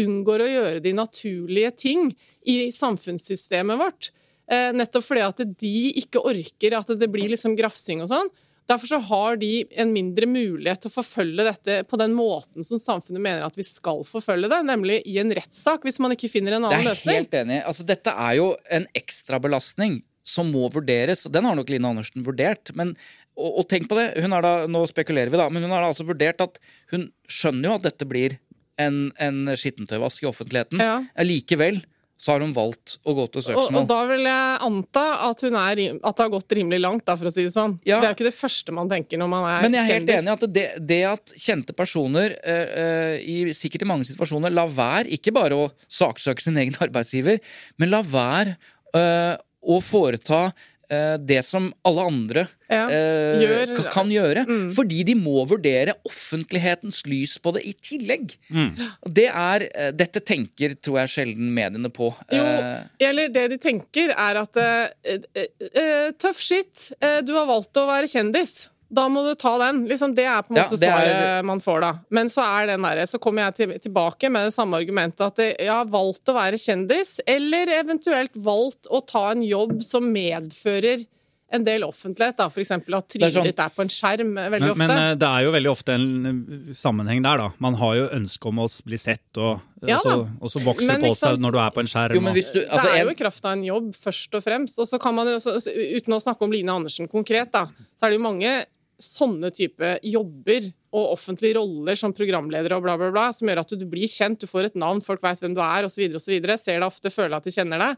unngår 0.00 0.44
å 0.44 0.50
gjøre 0.50 0.82
de 0.84 0.92
naturlige 0.96 1.70
ting 1.86 2.08
i 2.46 2.70
samfunnssystemet 2.74 3.78
vårt. 3.80 4.10
Eh, 4.50 4.72
nettopp 4.76 5.06
fordi 5.06 5.22
at 5.24 5.44
de 5.60 5.74
ikke 6.02 6.22
orker 6.24 6.76
at 6.76 6.90
det 7.00 7.08
blir 7.12 7.30
liksom 7.32 7.56
grafsing 7.56 8.02
og 8.04 8.10
sånn. 8.12 8.32
Derfor 8.68 8.88
så 8.88 8.98
har 9.10 9.36
de 9.36 9.66
en 9.76 9.90
mindre 9.92 10.24
mulighet 10.28 10.80
til 10.84 10.88
å 10.88 10.94
forfølge 10.94 11.44
dette 11.44 11.82
på 11.88 11.98
den 12.00 12.14
måten 12.16 12.64
som 12.64 12.80
samfunnet 12.80 13.20
mener 13.20 13.44
at 13.44 13.58
vi 13.58 13.64
skal 13.66 14.00
forfølge 14.08 14.48
det, 14.48 14.62
nemlig 14.64 15.02
i 15.04 15.18
en 15.20 15.32
rettssak, 15.36 15.84
hvis 15.84 16.00
man 16.00 16.14
ikke 16.16 16.30
finner 16.32 16.56
en 16.56 16.64
annen 16.64 16.72
Det 16.72 16.78
annen 16.80 16.92
er 16.94 16.96
løsning. 16.96 17.18
helt 17.20 17.36
enig. 17.42 17.58
Altså, 17.68 17.84
dette 17.84 18.14
er 18.24 18.38
jo 18.40 18.46
en 18.72 18.86
ekstrabelastning 18.96 19.98
som 20.24 20.48
må 20.48 20.70
vurderes. 20.72 21.26
og 21.26 21.34
Den 21.36 21.44
har 21.44 21.58
nok 21.58 21.68
Line 21.68 21.90
Andersen 21.92 22.24
vurdert. 22.24 22.72
Men, 22.76 22.94
og, 23.36 23.60
og 23.60 23.68
tenk 23.68 23.90
på 23.90 23.98
det, 24.00 24.08
da, 24.16 24.54
nå 24.64 24.84
spekulerer 24.88 25.28
vi 25.28 25.40
da, 25.42 25.50
men 25.52 25.66
hun 25.66 25.74
har 25.76 25.84
altså 25.84 26.06
vurdert 26.08 26.40
at 26.40 26.56
hun 26.94 27.10
skjønner 27.28 27.68
jo 27.68 27.76
at 27.76 27.84
dette 27.90 28.08
blir 28.08 28.38
en, 28.80 29.10
en 29.22 29.56
skittentøyvask 29.58 30.24
i 30.24 30.30
offentligheten. 30.30 30.82
Ja. 30.82 31.02
Likevel 31.24 31.82
så 32.24 32.32
har 32.32 32.40
hun 32.44 32.54
valgt 32.56 32.96
å 33.04 33.12
gå 33.16 33.24
til 33.32 33.40
Og, 33.42 33.44
søksmål. 33.44 33.78
og 33.82 33.88
da 33.90 33.98
vil 34.08 34.22
jeg 34.24 34.58
anta 34.64 35.04
at, 35.26 35.42
hun 35.44 35.56
er, 35.60 35.80
at 35.92 36.16
det 36.16 36.24
har 36.24 36.32
gått 36.32 36.54
rimelig 36.56 36.80
langt, 36.80 37.04
da, 37.08 37.16
for 37.20 37.28
å 37.28 37.32
si 37.34 37.44
det 37.44 37.52
sånn. 37.52 37.74
Ja. 37.84 37.98
Det 37.98 38.06
er 38.06 38.12
jo 38.12 38.16
ikke 38.16 38.28
det 38.28 38.36
første 38.38 38.74
man 38.76 38.90
tenker 38.90 39.20
når 39.20 39.30
man 39.32 39.48
er 39.48 39.56
kjendis. 39.58 39.66
Men 39.66 39.76
jeg 39.76 39.82
er 39.82 39.90
helt 39.90 39.98
kjendis. 39.98 40.20
enig 40.20 40.30
i 40.30 40.34
at 40.34 40.46
det, 40.56 40.66
det 40.92 41.00
at 41.10 41.34
kjente 41.44 41.76
personer, 41.76 42.36
uh, 42.46 43.16
i, 43.18 43.36
sikkert 43.56 43.84
i 43.84 43.90
mange 43.90 44.08
situasjoner, 44.08 44.54
lar 44.54 44.70
være 44.72 45.10
ikke 45.18 45.34
bare 45.36 45.58
å 45.58 45.66
saksøke 45.90 46.44
sin 46.44 46.60
egen 46.62 46.78
arbeidsgiver, 46.86 47.42
men 47.82 47.92
la 47.92 48.00
være 48.06 48.56
uh, 48.96 49.34
å 49.60 49.80
foreta 49.84 50.46
uh, 50.54 51.16
det 51.18 51.42
som 51.44 51.72
alle 51.84 52.08
andre 52.08 52.46
Ja, 52.74 52.84
eh, 52.90 53.40
gjør- 53.42 53.92
kan 53.94 54.10
gjøre. 54.10 54.44
Fordi 54.74 55.04
de 55.06 55.14
må 55.14 55.46
vurdere 55.48 55.94
offentlighetens 56.08 57.04
lys 57.06 57.38
på 57.38 57.52
det 57.54 57.62
i 57.70 57.72
tillegg. 57.88 58.34
Det 59.06 59.28
er, 59.30 59.68
eh, 59.74 59.90
dette 59.92 60.20
tenker, 60.24 60.74
tror 60.82 61.00
jeg, 61.04 61.12
sjelden 61.14 61.52
mediene 61.54 61.90
på. 61.94 62.10
Jo, 62.34 62.42
Eh, 62.44 62.84
eller 63.08 63.28
det 63.28 63.48
de 63.54 63.58
tenker 63.58 64.10
er 64.10 64.36
at 64.42 64.54
Tøff 66.18 66.38
skitt, 66.42 66.92
du 67.24 67.34
har 67.36 67.46
valgt 67.48 67.74
å 67.80 67.86
være 67.88 68.08
kjendis. 68.10 68.68
da 68.94 69.08
må 69.08 69.24
du 69.26 69.34
ta 69.34 69.56
den. 69.58 69.88
Liksom, 69.88 70.12
det 70.14 70.22
er 70.24 70.42
på 70.42 70.52
en 70.52 70.56
Ja, 70.60 70.64
måte 70.68 70.76
er- 70.78 70.86
svaret 70.86 71.44
man 71.44 71.58
får, 71.58 71.80
da. 71.80 71.92
Men 72.10 72.28
så 72.28 72.42
er 72.44 72.66
den 72.68 72.82
der, 72.82 72.96
så 73.10 73.18
kommer 73.18 73.42
jeg 73.50 73.54
til, 73.56 73.90
tilbake 73.90 74.30
med 74.30 74.46
det 74.46 74.54
samme 74.54 74.74
argumentet 74.78 75.20
at 75.26 75.36
jeg 75.58 75.66
har 75.66 75.86
valgt 75.86 76.24
å 76.30 76.34
være 76.36 76.54
kjendis, 76.60 77.18
eller 77.26 77.66
eventuelt 77.66 78.30
valgt 78.36 78.86
å 78.92 79.04
ta 79.04 79.30
en 79.32 79.42
jobb 79.42 79.82
som 79.82 80.04
medfører 80.14 81.06
en 81.54 81.64
del 81.66 81.84
offentlighet, 81.86 82.36
da. 82.40 82.48
Eksempel 82.50 82.96
at 82.98 83.06
Det 83.08 83.20
trynet 83.20 83.34
sånn- 83.36 83.46
ditt 83.48 83.60
er 83.62 83.72
på 83.76 83.84
en 83.84 83.92
skjerm 83.92 84.32
eh, 84.40 84.48
veldig 84.52 84.60
Men, 84.60 84.70
ofte. 84.74 84.82
men 84.82 84.90
eh, 84.98 85.14
det 85.22 85.28
er 85.30 85.44
jo 85.46 85.52
veldig 85.54 85.70
ofte 85.70 85.94
en 85.94 86.06
eh, 86.30 86.74
sammenheng 86.74 87.22
der, 87.24 87.38
da. 87.44 87.48
Man 87.62 87.74
har 87.80 87.94
jo 88.00 88.08
ønske 88.18 88.50
om 88.50 88.60
å 88.64 88.66
bli 88.84 88.98
sett, 89.00 89.24
og, 89.38 89.60
Ja 89.86 89.98
og, 89.98 90.04
så, 90.04 90.14
og 90.40 90.50
så 90.54 90.62
vokser 90.64 90.92
Men 90.94 91.00
på 91.02 91.10
liksom- 91.12 91.34
seg 91.36 91.40
når 91.44 91.52
du 91.52 91.58
er 91.64 91.70
på 91.76 91.80
en 91.84 91.90
skjerm. 91.94 92.14
Jo, 92.18 92.20
men 92.26 92.34
hvis 92.34 92.52
du, 92.52 92.60
altså, 92.66 92.86
det 92.90 93.00
er 93.00 93.04
jo 93.04 93.10
i 93.14 93.18
kraft 93.22 93.44
av 93.44 93.52
en 93.56 93.64
jobb, 93.64 93.90
først 93.94 94.34
og 94.34 94.44
fremst. 94.44 94.78
Og 94.78 94.88
så 94.88 95.00
kan 95.00 95.14
man 95.14 95.26
jo, 95.26 95.36
uten 95.38 96.12
å 96.18 96.22
snakke 96.22 96.42
om 96.42 96.52
Line 96.52 96.68
Andersen 96.74 97.08
konkret, 97.08 97.52
da, 97.52 97.66
så 97.96 98.06
er 98.06 98.10
det 98.14 98.18
jo 98.20 98.24
mange 98.28 98.54
sånne 99.04 99.50
type 99.52 99.98
jobber 100.06 100.68
og 100.94 101.16
offentlige 101.16 101.56
roller 101.58 101.96
som 101.98 102.12
programledere 102.14 102.76
og 102.78 102.84
bla, 102.84 102.94
bla, 102.96 103.10
bla, 103.10 103.24
som 103.34 103.48
gjør 103.50 103.60
at 103.64 103.72
du, 103.74 103.76
du 103.82 103.86
blir 103.90 104.06
kjent, 104.06 104.38
du 104.40 104.46
får 104.46 104.68
et 104.70 104.76
navn, 104.78 105.02
folk 105.02 105.20
veit 105.24 105.40
hvem 105.42 105.52
du 105.56 105.60
er, 105.60 105.84
osv., 105.88 106.04
osv. 106.14 106.34
Ser 106.56 106.78
deg 106.78 106.86
ofte, 106.86 107.10
føler 107.10 107.34
at 107.36 107.44
de 107.44 107.50
kjenner 107.50 107.82
deg. 107.82 107.96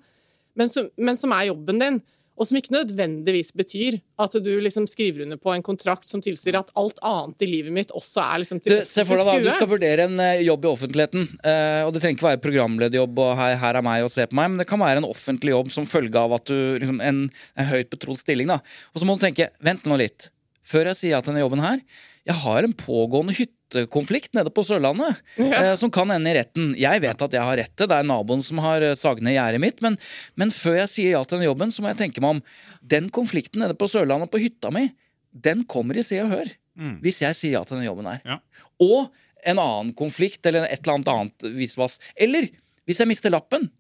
Men 0.57 0.71
som, 0.73 0.89
men 0.97 1.19
som 1.21 1.35
er 1.37 1.51
jobben 1.51 1.79
din. 1.83 1.99
Og 2.37 2.49
som 2.49 2.59
ikke 2.59 2.75
nødvendigvis 2.75 3.53
betyr 3.57 3.99
at 4.21 4.37
du 4.45 4.51
liksom 4.61 4.85
skriver 4.91 5.25
under 5.25 5.39
på 5.41 5.55
en 5.55 5.65
kontrakt 5.65 6.09
som 6.09 6.21
tilsier 6.25 6.59
at 6.59 6.73
alt 6.77 7.01
annet 7.07 7.45
i 7.47 7.49
livet 7.49 7.73
mitt 7.73 7.95
også 7.97 8.23
er 8.25 8.43
liksom 8.43 8.61
til 8.65 8.77
for 9.09 9.21
deg 9.21 9.29
da, 9.29 9.37
du 9.47 9.51
skal 9.57 9.71
vurdere 9.71 10.07
en 10.09 10.21
eh, 10.23 10.45
jobb 10.45 10.67
i 10.67 10.71
offentligheten. 10.73 11.27
eh, 11.41 11.81
og 11.87 11.95
Det 11.95 12.03
trenger 12.05 12.19
ikke 12.19 12.29
være 12.29 12.43
programlederjobb 12.45 13.23
og 13.25 13.33
her, 13.41 13.57
her 13.63 13.81
er 13.81 13.87
meg 13.89 14.05
og 14.07 14.13
se 14.13 14.29
på 14.29 14.37
meg, 14.37 14.53
men 14.53 14.61
det 14.61 14.69
kan 14.69 14.83
være 14.83 15.03
en 15.03 15.09
offentlig 15.09 15.55
jobb 15.57 15.73
som 15.75 15.89
følge 15.89 16.21
av 16.21 16.37
at 16.37 16.53
du 16.53 16.59
liksom, 16.83 17.01
en, 17.01 17.25
en 17.57 17.71
høyt 17.73 17.93
betrodd 17.93 18.21
stilling. 18.21 18.53
da. 18.53 18.61
Og 18.93 19.01
så 19.01 19.09
må 19.09 19.17
du 19.17 19.25
tenke 19.25 19.51
vent 19.65 19.89
nå 19.89 19.99
litt. 20.01 20.29
Før 20.67 20.91
jeg 20.91 21.01
sier 21.01 21.17
ja 21.17 21.23
til 21.23 21.33
denne 21.33 21.45
jobben 21.45 21.63
her, 21.65 21.81
jeg 22.27 22.43
har 22.43 22.67
en 22.67 22.75
pågående 22.75 23.37
hyttekonflikt 23.67 24.35
nede 24.35 24.51
på 24.51 24.63
Sørlandet 24.63 25.17
eh, 25.39 25.75
som 25.77 25.91
kan 25.91 26.11
ende 26.11 26.31
i 26.31 26.37
retten. 26.37 26.75
Jeg 26.79 27.01
vet 27.03 27.23
at 27.23 27.33
jeg 27.33 27.43
har 27.43 27.57
rett 27.57 27.73
til, 27.77 27.89
det 27.89 27.97
er 27.97 28.07
naboen 28.07 28.43
som 28.43 28.59
har 28.59 28.81
sagd 28.95 29.01
saget 29.01 29.25
ned 29.27 29.37
gjerdet 29.37 29.61
mitt, 29.61 29.83
men, 29.83 29.99
men 30.37 30.51
før 30.51 30.81
jeg 30.83 30.93
sier 30.93 31.11
ja 31.17 31.25
til 31.25 31.39
denne 31.39 31.49
jobben, 31.49 31.73
så 31.73 31.83
må 31.83 31.91
jeg 31.91 32.01
tenke 32.01 32.23
meg 32.23 32.37
om. 32.37 32.43
Den 32.83 33.11
konflikten 33.11 33.63
nede 33.63 33.77
på 33.79 33.89
Sørlandet 33.91 34.31
på 34.31 34.41
hytta 34.43 34.71
mi, 34.75 34.89
den 35.31 35.65
kommer 35.69 35.97
i 35.97 36.05
Se 36.07 36.21
og 36.23 36.31
Hør. 36.33 36.53
Mm. 36.77 36.99
Hvis 37.05 37.23
jeg 37.23 37.37
sier 37.37 37.57
ja 37.59 37.65
til 37.65 37.79
denne 37.79 37.89
jobben 37.89 38.09
her. 38.09 38.21
Ja. 38.25 38.39
Og 38.85 39.11
en 39.47 39.61
annen 39.63 39.95
konflikt 39.97 40.47
eller 40.47 40.67
et 40.67 40.83
eller 40.83 40.99
annet 40.99 41.13
annet 41.13 41.51
visvas. 41.57 42.01
Eller 42.17 42.49
hvis 42.87 43.01
jeg 43.03 43.11
mister 43.11 43.33
lappen, 43.33 43.71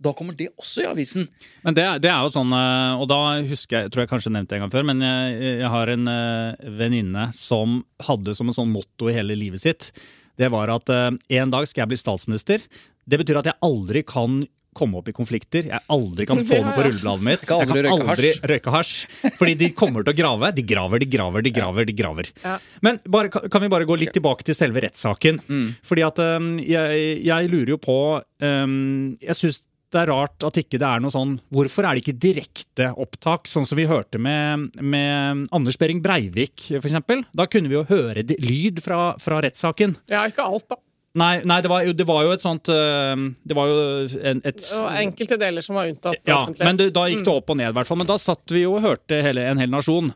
da 0.00 0.12
kommer 0.16 0.36
det 0.36 0.48
også 0.56 0.84
i 0.84 0.88
avisen. 0.88 1.26
Men 1.66 1.76
det, 1.76 1.84
det 2.04 2.10
er 2.12 2.22
jo 2.24 2.32
sånn, 2.32 2.54
eh, 2.56 3.00
og 3.02 3.08
da 3.10 3.20
husker 3.50 3.84
jeg, 3.84 3.92
tror 3.92 4.04
jeg 4.04 4.12
kanskje 4.14 4.32
nevnte 4.32 4.54
det 4.54 4.60
en 4.60 4.64
gang 4.64 4.72
før, 4.72 4.86
men 4.88 5.04
jeg, 5.04 5.50
jeg 5.60 5.72
har 5.74 5.92
en 5.92 6.12
eh, 6.14 6.70
venninne 6.80 7.26
som 7.36 7.82
hadde 8.08 8.36
som 8.36 8.48
en 8.48 8.56
sånn 8.56 8.72
motto 8.72 9.10
i 9.10 9.16
hele 9.18 9.36
livet 9.38 9.64
sitt. 9.64 9.90
Det 10.40 10.48
var 10.52 10.72
at 10.72 10.88
eh, 10.94 11.10
en 11.42 11.52
dag 11.52 11.68
skal 11.68 11.84
jeg 11.84 11.92
bli 11.92 12.00
statsminister. 12.00 12.64
Det 13.04 13.20
betyr 13.20 13.42
at 13.42 13.52
jeg 13.52 13.60
aldri 13.66 14.04
kan 14.08 14.40
komme 14.72 15.00
opp 15.00 15.08
i 15.10 15.12
konflikter. 15.12 15.66
Jeg 15.66 15.82
aldri 15.90 16.24
kan 16.30 16.40
få 16.46 16.60
noe 16.62 16.74
på 16.78 16.84
rullebladet 16.86 17.26
mitt. 17.26 17.48
Jeg 17.50 17.68
kan 17.68 17.88
aldri 17.90 18.30
røyke 18.52 18.72
hasj. 18.72 18.92
Fordi 19.36 19.56
de 19.58 19.70
kommer 19.76 20.06
til 20.06 20.14
å 20.14 20.16
grave. 20.16 20.52
De 20.56 20.64
graver, 20.64 21.02
de 21.02 21.08
graver, 21.10 21.44
de 21.44 21.52
graver. 21.52 21.88
de 21.90 21.96
graver. 22.00 22.30
Ja. 22.40 22.56
Men 22.80 22.96
bare, 23.04 23.28
kan 23.28 23.60
vi 23.62 23.68
bare 23.68 23.84
gå 23.84 23.98
litt 24.00 24.14
tilbake 24.16 24.46
til 24.46 24.56
selve 24.56 24.80
rettssaken? 24.80 25.42
Mm. 25.50 25.66
Fordi 25.86 26.04
at 26.06 26.20
jeg, 26.64 27.02
jeg 27.26 27.50
lurer 27.52 27.74
jo 27.74 27.78
på 27.82 27.96
um, 28.40 29.18
Jeg 29.20 29.36
syns 29.36 29.60
det 29.90 30.02
er 30.02 30.10
rart 30.12 30.46
at 30.46 30.58
ikke 30.60 30.78
det 30.80 30.86
er 30.86 31.02
noe 31.02 31.12
sånn 31.14 31.36
Hvorfor 31.54 31.86
er 31.86 31.96
det 31.96 32.04
ikke 32.04 32.20
direkte 32.22 32.90
opptak, 33.00 33.48
sånn 33.50 33.66
som 33.68 33.78
vi 33.78 33.88
hørte 33.90 34.20
med, 34.22 34.70
med 34.78 35.48
Anders 35.54 35.78
Behring 35.80 36.02
Breivik, 36.04 36.68
eksempel? 36.78 37.24
Da 37.36 37.48
kunne 37.50 37.70
vi 37.70 37.78
jo 37.78 37.86
høre 37.88 38.24
lyd 38.38 38.78
fra, 38.84 39.16
fra 39.22 39.40
rettssaken. 39.44 39.96
Ja, 40.12 40.24
ikke 40.30 40.46
alt, 40.46 40.68
da. 40.70 40.78
Nei, 41.18 41.40
nei 41.42 41.56
det, 41.58 41.70
var 41.72 41.82
jo, 41.82 41.94
det 41.96 42.06
var 42.06 42.22
jo 42.22 42.34
et 42.36 42.42
sånt 42.42 42.68
um, 42.70 43.24
Det 43.42 43.54
var 43.58 43.66
jo 43.66 43.78
en, 44.30 44.42
et 44.46 44.60
enkelte 45.00 45.40
deler 45.40 45.64
som 45.66 45.74
var 45.80 45.88
unntatt 45.90 46.20
ja, 46.22 46.44
offentlighet. 46.44 46.68
men 46.68 46.78
det, 46.78 46.86
da 46.94 47.08
gikk 47.10 47.24
det 47.26 47.32
opp 47.32 47.50
og 47.50 47.58
ned, 47.58 47.72
i 47.72 47.76
hvert 47.78 47.88
fall. 47.88 47.98
Men 47.98 48.10
da 48.12 48.18
satt 48.22 48.54
vi 48.54 48.62
jo 48.62 48.76
og 48.76 48.84
hørte 48.84 49.18
hele, 49.26 49.48
en 49.50 49.58
hel 49.58 49.72
nasjon. 49.72 50.12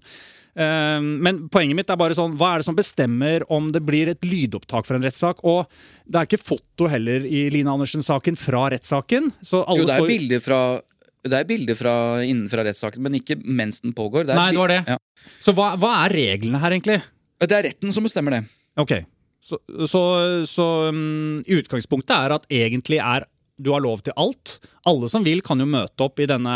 Eh, 0.55 1.01
men 1.03 1.45
poenget 1.53 1.79
mitt 1.79 1.91
er 1.91 2.01
bare 2.01 2.17
sånn, 2.17 2.37
hva 2.39 2.55
er 2.55 2.63
det 2.63 2.69
som 2.69 2.79
bestemmer 2.79 3.45
om 3.53 3.71
det 3.75 3.83
blir 3.87 4.11
et 4.13 4.25
lydopptak 4.27 4.87
fra 4.89 4.99
en 4.99 5.07
rettssak? 5.07 5.43
Og 5.45 5.69
det 6.07 6.21
er 6.21 6.29
ikke 6.31 6.43
foto 6.43 6.89
heller 6.91 7.27
i 7.27 7.47
Line 7.55 7.71
Andersen-saken 7.73 8.39
fra 8.39 8.69
rettssaken. 8.75 9.33
Jo, 9.51 9.65
det 9.83 9.97
er 9.99 10.11
bilder 10.11 10.45
fra 10.45 10.61
det 11.25 11.39
er 11.39 11.47
bilder 11.49 11.77
fra 11.79 11.95
innenfra 12.21 12.67
rettssaken, 12.67 13.01
men 13.01 13.17
ikke 13.17 13.39
mens 13.41 13.81
den 13.81 13.95
pågår. 13.97 14.29
er 14.29 14.37
Nei, 14.37 14.51
det 14.53 14.61
var 14.61 14.73
det. 14.75 14.83
Ja. 14.93 14.99
Så 15.41 15.55
hva, 15.57 15.71
hva 15.81 15.95
er 16.03 16.13
reglene 16.13 16.61
her, 16.61 16.75
egentlig? 16.77 16.99
Det 17.41 17.57
er 17.57 17.65
retten 17.71 17.93
som 17.97 18.05
bestemmer 18.05 18.37
det. 18.37 18.43
Ok, 18.81 18.93
så, 19.45 19.59
så, 19.89 20.03
så 20.49 20.67
um, 20.93 21.39
utgangspunktet 21.41 22.15
er 22.17 22.35
at 22.37 22.45
egentlig 22.53 23.01
er 23.01 23.27
du 23.57 23.71
har 23.71 23.81
lov 23.85 24.01
til 24.03 24.13
alt. 24.19 24.57
Alle 24.85 25.09
som 25.09 25.23
vil, 25.25 25.41
kan 25.47 25.61
jo 25.63 25.67
møte 25.71 26.03
opp 26.05 26.19
i 26.21 26.27
denne 26.29 26.55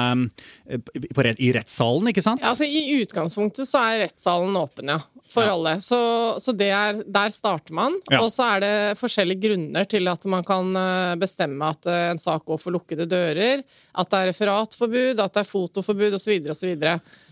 eh, 0.68 0.80
på, 1.14 1.24
i 1.38 1.52
rettssalen, 1.54 2.10
ikke 2.10 2.24
sant? 2.24 2.42
Ja, 2.42 2.50
altså 2.54 2.66
I 2.66 2.98
utgangspunktet 3.02 3.68
så 3.70 3.80
er 3.86 4.02
rettssalen 4.06 4.56
åpen, 4.58 4.90
ja. 4.94 4.98
For 5.28 5.44
Ja. 5.44 5.52
alle. 5.54 5.74
Så, 5.84 5.98
så 6.40 6.54
det 6.56 6.70
er, 6.72 7.02
der 7.04 7.28
starter 7.34 7.74
man. 7.76 7.94
Ja. 8.10 8.22
Og 8.24 8.32
så 8.32 8.46
er 8.56 8.62
det 8.64 8.74
forskjellige 8.98 9.42
grunner 9.44 9.84
til 9.88 10.08
at 10.08 10.24
man 10.32 10.42
kan 10.48 10.70
eh, 10.80 11.14
bestemme 11.20 11.68
at 11.70 11.86
eh, 11.86 12.06
en 12.14 12.18
sak 12.22 12.44
går 12.48 12.58
for 12.62 12.72
lukkede 12.74 13.06
dører. 13.08 13.62
At 13.94 14.08
det 14.10 14.22
er 14.22 14.30
referatforbud, 14.32 15.20
at 15.20 15.34
det 15.36 15.42
er 15.44 15.50
fotoforbud 15.52 16.16
osv. 16.16 16.38
osv. 16.50 16.74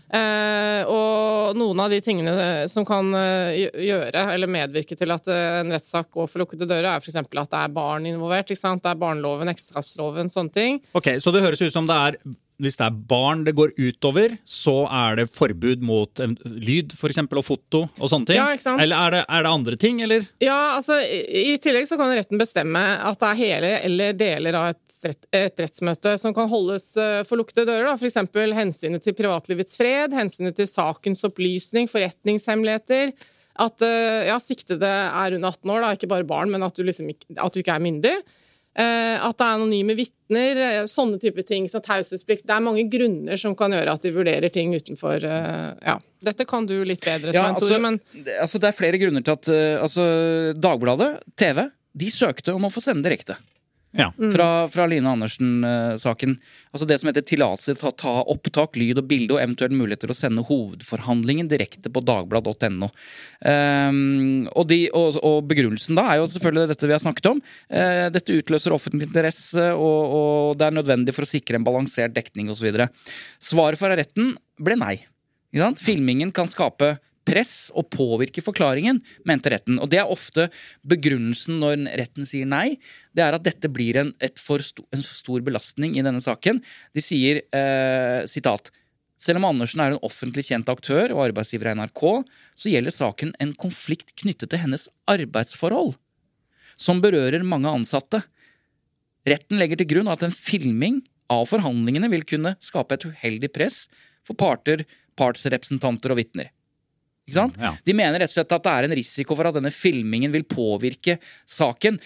Eh, 0.07 0.87
og 0.87 1.57
noen 1.59 1.81
av 1.83 1.91
de 1.91 1.99
tingene 2.03 2.33
som 2.71 2.85
kan 2.87 3.09
eh, 3.17 3.67
gjøre 3.83 4.23
eller 4.37 4.51
medvirke 4.51 4.95
til 4.95 5.11
at 5.11 5.27
eh, 5.27 5.59
en 5.61 5.73
rettssak 5.75 6.07
går 6.15 6.29
for 6.31 6.43
lukkede 6.43 6.67
dører, 6.69 6.87
er 6.93 7.03
f.eks. 7.03 7.19
at 7.19 7.27
det 7.35 7.59
er 7.59 7.73
barn 7.75 8.07
involvert. 8.07 8.47
Det 8.47 8.57
er 8.63 9.01
barneloven, 9.01 9.51
ekteskapsloven, 9.51 10.31
sånne 10.31 10.55
ting. 10.55 10.81
Ok, 10.95 11.17
Så 11.19 11.35
det 11.35 11.43
høres 11.43 11.63
ut 11.63 11.75
som 11.75 11.89
det 11.89 11.97
er 11.97 12.19
hvis 12.63 12.77
det 12.79 12.85
er 12.87 12.95
barn 13.09 13.43
det 13.45 13.53
går 13.57 13.75
utover, 13.77 14.37
så 14.47 14.79
er 14.89 15.19
det 15.19 15.27
forbud 15.29 15.83
mot 15.85 16.21
lyd 16.45 16.95
for 16.97 17.11
eksempel, 17.11 17.41
og 17.41 17.45
foto 17.45 17.83
og 17.85 18.09
sånne 18.09 18.31
ting? 18.31 18.39
Ja, 18.39 18.47
ikke 18.55 18.65
sant? 18.65 18.81
Eller 18.81 18.97
er 18.97 19.15
det, 19.17 19.21
er 19.29 19.45
det 19.45 19.51
andre 19.51 19.77
ting, 19.79 20.01
eller? 20.05 20.25
Ja, 20.43 20.57
altså 20.77 20.97
i 21.03 21.57
i 21.57 21.59
tillegg 21.61 21.87
så 21.89 21.97
kan 21.99 22.13
retten 22.13 22.39
bestemme 22.39 22.81
at 22.81 23.19
det 23.21 23.29
er 23.29 23.39
hele 23.39 23.71
eller 23.87 24.17
deler 24.17 24.57
av 24.57 24.67
et, 24.73 24.97
rett, 25.05 25.27
et 25.35 25.63
rettsmøte 25.63 26.15
som 26.21 26.33
kan 26.35 26.49
holdes 26.51 26.89
eh, 26.99 27.21
for 27.27 27.39
lukkede 27.39 27.65
dører. 27.69 27.87
da. 27.89 27.95
F.eks. 27.97 28.19
hensynet 28.57 29.05
til 29.05 29.15
privatlivets 29.17 29.77
fred, 29.79 30.15
hensynet 30.17 30.57
til 30.57 30.69
sakens 30.69 31.23
opplysning, 31.27 31.89
forretningshemmeligheter. 31.91 33.13
At 33.57 33.85
eh, 33.85 34.27
ja, 34.29 34.37
siktede 34.43 34.89
er 34.89 35.37
under 35.37 35.53
18 35.53 35.73
år, 35.73 35.85
da, 35.85 35.93
ikke 35.97 36.11
bare 36.11 36.29
barn, 36.29 36.51
men 36.53 36.65
at 36.65 36.77
du, 36.77 36.83
liksom 36.85 37.09
at 37.09 37.53
du 37.53 37.61
ikke 37.63 37.77
er 37.77 37.85
myndig. 37.85 38.17
Eh, 38.77 39.25
at 39.25 39.37
det 39.39 39.45
er 39.45 39.55
anonyme 39.55 39.95
vitner, 39.97 40.59
eh, 40.61 40.83
sånne 40.85 41.17
type 41.21 41.41
ting 41.47 41.65
som 41.71 41.81
taushetsplikt. 41.81 42.45
Det 42.45 42.53
er 42.53 42.61
mange 42.61 42.83
grunner 42.91 43.39
som 43.41 43.55
kan 43.57 43.73
gjøre 43.73 43.95
at 43.97 44.05
de 44.05 44.11
vurderer 44.13 44.53
ting 44.53 44.75
utenfor 44.77 45.25
eh, 45.25 45.71
Ja. 45.81 45.97
Dette 46.21 46.45
kan 46.49 46.65
du 46.65 46.75
litt 46.85 47.01
bedre, 47.05 47.33
Ja, 47.33 47.43
Svein 47.43 47.55
altså, 47.57 47.69
Tore, 47.69 47.81
men 47.81 47.99
altså, 48.41 48.61
det 48.61 48.69
er 48.69 48.77
flere 48.77 48.97
grunner 49.01 49.25
til 49.25 49.35
at 49.35 49.49
altså, 49.81 50.05
Dagbladet, 50.57 51.11
TV, 51.37 51.67
de 51.97 52.09
søkte 52.13 52.53
om 52.57 52.65
å 52.65 52.71
få 52.73 52.81
sende 52.81 53.05
direkte. 53.05 53.37
Ja. 53.95 54.11
Fra, 54.33 54.67
fra 54.67 54.85
Line 54.85 55.09
Andersen-saken. 55.09 56.33
altså 56.71 56.85
Det 56.85 56.97
som 56.99 57.07
heter 57.09 57.23
tillatelse 57.25 57.75
til 57.79 57.87
å 57.89 57.93
ta 57.95 58.13
opptak, 58.29 58.75
lyd 58.75 58.99
og 58.99 59.07
bilde, 59.07 59.33
og 59.33 59.41
eventuelt 59.41 59.73
mulighet 59.73 60.03
til 60.03 60.13
å 60.13 60.17
sende 60.17 60.43
hovedforhandlingen 60.45 61.47
direkte 61.49 61.91
på 61.93 62.03
dagblad.no. 62.05 62.91
Um, 63.39 64.45
og, 64.51 64.75
og, 64.91 65.19
og 65.23 65.39
begrunnelsen 65.49 65.97
da 65.97 66.07
er 66.11 66.21
jo 66.21 66.29
selvfølgelig 66.35 66.73
dette 66.73 66.91
vi 66.91 66.97
har 66.97 67.03
snakket 67.03 67.31
om. 67.31 67.41
Uh, 67.71 68.07
dette 68.13 68.35
utløser 68.35 68.75
offentlig 68.75 69.07
interesse, 69.07 69.69
og, 69.73 70.15
og 70.19 70.59
det 70.59 70.67
er 70.67 70.79
nødvendig 70.81 71.15
for 71.15 71.25
å 71.25 71.31
sikre 71.31 71.57
en 71.57 71.67
balansert 71.67 72.15
dekning 72.17 72.51
osv. 72.53 72.69
Svaret 73.39 73.79
fra 73.79 73.95
retten 73.95 74.35
ble 74.61 74.77
nei. 74.77 74.97
Ikke 75.53 75.63
sant? 75.63 75.81
Filmingen 75.81 76.35
kan 76.35 76.51
skape 76.51 76.97
press 77.27 77.67
og 77.75 77.89
påvirke 77.91 78.41
forklaringen, 78.43 79.01
mente 79.27 79.51
retten. 79.51 79.81
Og 79.83 79.91
det 79.91 79.99
er 79.99 80.13
ofte 80.13 80.47
begrunnelsen 80.87 81.59
når 81.59 81.83
retten 81.99 82.29
sier 82.29 82.47
nei. 82.47 82.77
Det 83.11 83.25
er 83.25 83.35
at 83.35 83.45
dette 83.45 83.71
blir 83.71 83.99
en, 83.99 84.13
for 84.39 84.63
sto, 84.63 84.87
en 84.95 85.03
stor 85.03 85.43
belastning 85.43 85.99
i 85.99 86.05
denne 86.05 86.23
saken. 86.23 86.63
De 86.95 87.03
sier 87.03 87.43
eh, 87.51 88.23
sitat 88.29 88.71
selv 89.17 89.41
om 89.41 89.47
Andersen 89.49 89.81
er 89.81 89.95
en 89.95 90.05
offentlig 90.05 90.45
kjent 90.45 90.69
aktør 90.69 91.11
og 91.15 91.23
arbeidsgiver 91.25 91.71
i 91.71 91.77
NRK, 91.79 92.03
så 92.53 92.71
gjelder 92.71 92.93
saken 92.93 93.33
en 93.41 93.53
konflikt 93.57 94.13
knyttet 94.21 94.51
til 94.53 94.61
hennes 94.61 94.85
arbeidsforhold, 95.09 95.95
som 96.77 97.01
berører 97.01 97.45
mange 97.45 97.71
ansatte. 97.79 98.21
Retten 99.27 99.57
legger 99.59 99.81
til 99.81 99.89
grunn 99.95 100.11
at 100.13 100.23
en 100.23 100.35
filming 100.35 101.01
av 101.33 101.49
forhandlingene 101.49 102.11
vil 102.13 102.27
kunne 102.29 102.53
skape 102.63 102.95
et 102.95 103.07
uheldig 103.09 103.49
press 103.55 103.87
for 104.27 104.37
parter, 104.37 104.85
partsrepresentanter 105.17 106.13
og 106.13 106.21
vitner. 106.21 106.53
Ikke 107.27 107.37
sant? 107.41 107.59
Ja. 107.59 107.73
De 107.83 107.95
mener 107.97 108.23
rett 108.23 108.31
og 108.31 108.37
slett 108.37 108.55
at 108.55 108.63
det 108.63 108.73
er 108.73 108.87
en 108.87 108.97
risiko 108.97 109.35
for 109.35 109.49
at 109.49 109.57
denne 109.57 109.73
filmingen 109.75 110.31
vil 110.31 110.47
påvirke 110.47 111.17
saken. 111.43 111.99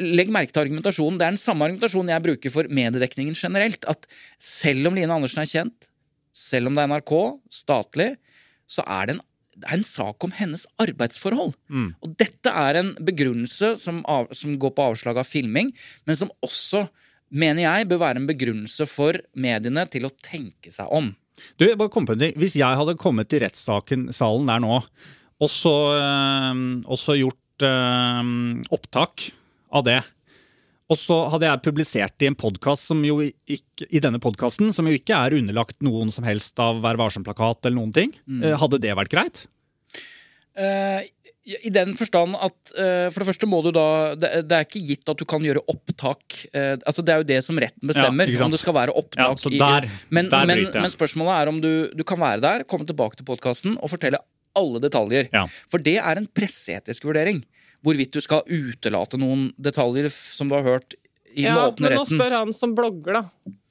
Legg 0.00 0.30
merke 0.32 0.54
til 0.54 0.62
argumentasjonen. 0.62 1.18
Det 1.18 1.26
er 1.26 1.34
den 1.34 1.42
samme 1.42 1.66
argumentasjonen 1.66 2.14
jeg 2.14 2.24
bruker 2.28 2.54
for 2.54 2.70
mediedekningen 2.70 3.36
generelt. 3.36 3.84
At 3.90 4.06
selv 4.38 4.88
om 4.88 4.96
Line 4.96 5.10
Andersen 5.12 5.42
er 5.42 5.50
kjent, 5.50 5.90
selv 6.34 6.70
om 6.70 6.78
det 6.78 6.84
er 6.84 6.92
NRK, 6.94 7.14
statlig, 7.52 8.10
så 8.70 8.86
er 8.86 9.10
det 9.10 9.18
en 9.18 9.24
det 9.54 9.68
er 9.70 9.78
en 9.78 9.86
sak 9.86 10.24
om 10.26 10.32
hennes 10.34 10.64
arbeidsforhold. 10.82 11.52
Og 12.02 12.14
dette 12.18 12.50
er 12.50 12.80
en 12.80 12.88
begrunnelse 13.06 13.74
som, 13.78 14.00
av, 14.10 14.26
som 14.34 14.56
går 14.58 14.72
på 14.74 14.86
avslag 14.90 15.20
av 15.20 15.28
filming, 15.28 15.70
men 16.08 16.18
som 16.18 16.32
også, 16.42 16.88
mener 17.30 17.62
jeg, 17.62 17.88
bør 17.90 18.02
være 18.02 18.22
en 18.22 18.26
begrunnelse 18.26 18.86
for 18.90 19.20
mediene 19.38 19.86
til 19.92 20.08
å 20.08 20.12
tenke 20.26 20.74
seg 20.74 20.90
om. 20.90 21.12
Du, 21.58 21.66
bare 21.76 21.90
kom 21.92 22.06
på 22.06 22.14
en 22.14 22.24
ting. 22.26 22.34
Hvis 22.40 22.56
jeg 22.58 22.78
hadde 22.78 22.96
kommet 23.00 23.28
til 23.32 23.42
rettssaken 23.44 24.08
salen 24.14 24.46
der 24.50 24.62
nå, 24.62 24.80
og 25.42 25.50
så, 25.50 25.74
øh, 25.98 26.60
og 26.86 27.00
så 27.00 27.16
gjort 27.18 27.66
øh, 27.66 28.34
opptak 28.74 29.30
av 29.74 29.86
det, 29.88 30.00
og 30.92 30.98
så 31.00 31.16
hadde 31.32 31.48
jeg 31.48 31.62
publisert 31.64 32.22
i 32.22 32.28
en 32.28 32.36
podkast 32.36 32.92
i 32.92 34.00
denne 34.04 34.20
podkasten, 34.20 34.68
som 34.76 34.86
jo 34.86 34.94
ikke 34.98 35.16
er 35.16 35.34
underlagt 35.38 35.80
noen 35.82 36.12
som 36.12 36.26
helst 36.28 36.60
av 36.60 36.82
Vær 36.84 36.98
varsom-plakat 37.00 37.64
eller 37.64 37.78
noen 37.80 37.94
ting, 37.96 38.12
Mm. 38.28 38.44
hadde 38.60 38.78
det 38.84 38.92
vært 38.94 39.10
greit? 39.10 39.46
Eh, 40.56 41.02
I 41.66 41.68
den 41.74 41.92
forstand 41.98 42.36
at 42.40 42.70
eh, 42.78 43.10
for 43.12 43.20
det 43.20 43.26
første 43.28 43.46
må 43.50 43.58
du 43.66 43.70
da 43.74 44.14
det, 44.16 44.30
det 44.48 44.56
er 44.56 44.64
ikke 44.64 44.80
gitt 44.86 45.10
at 45.12 45.18
du 45.20 45.24
kan 45.28 45.42
gjøre 45.44 45.60
opptak. 45.68 46.38
eh, 46.54 46.76
altså 46.86 47.02
Det 47.04 47.12
er 47.12 47.18
jo 47.20 47.26
det 47.28 47.40
som 47.44 47.58
retten 47.60 47.90
bestemmer, 47.90 48.30
Ja, 48.32 48.44
om 48.46 48.54
det 48.54 48.60
skal 48.62 48.72
være 48.78 48.94
opptak. 48.96 49.42
Ja, 49.44 49.50
i- 49.50 49.58
der- 49.60 49.88
men, 50.10 50.30
der 50.32 50.46
men, 50.46 50.62
men 50.72 50.90
spørsmålet 50.94 51.34
er 51.42 51.48
om 51.52 51.60
du, 51.60 51.90
du 51.92 52.02
kan 52.04 52.18
være 52.18 52.40
der, 52.40 52.64
komme 52.64 52.86
tilbake 52.86 53.16
til 53.20 53.26
podkasten 53.28 53.76
og 53.82 53.90
fortelle 53.92 54.18
alle 54.56 54.80
detaljer. 54.80 55.28
Ja. 55.34 55.46
For 55.68 55.78
det 55.82 55.98
er 55.98 56.16
en 56.16 56.26
presseetisk 56.32 57.04
vurdering. 57.04 57.42
Hvorvidt 57.84 58.12
du 58.16 58.20
skal 58.24 58.40
utelate 58.48 59.18
noen 59.20 59.52
detaljer 59.60 60.08
som 60.08 60.48
du 60.48 60.54
har 60.56 60.62
hørt 60.64 60.94
i 61.34 61.42
den 61.42 61.50
Ja, 61.50 61.70
men 61.76 61.92
nå 61.98 62.06
spør 62.08 62.30
han 62.38 62.52
som 62.56 62.72
blogger, 62.74 63.12
da, 63.18 63.24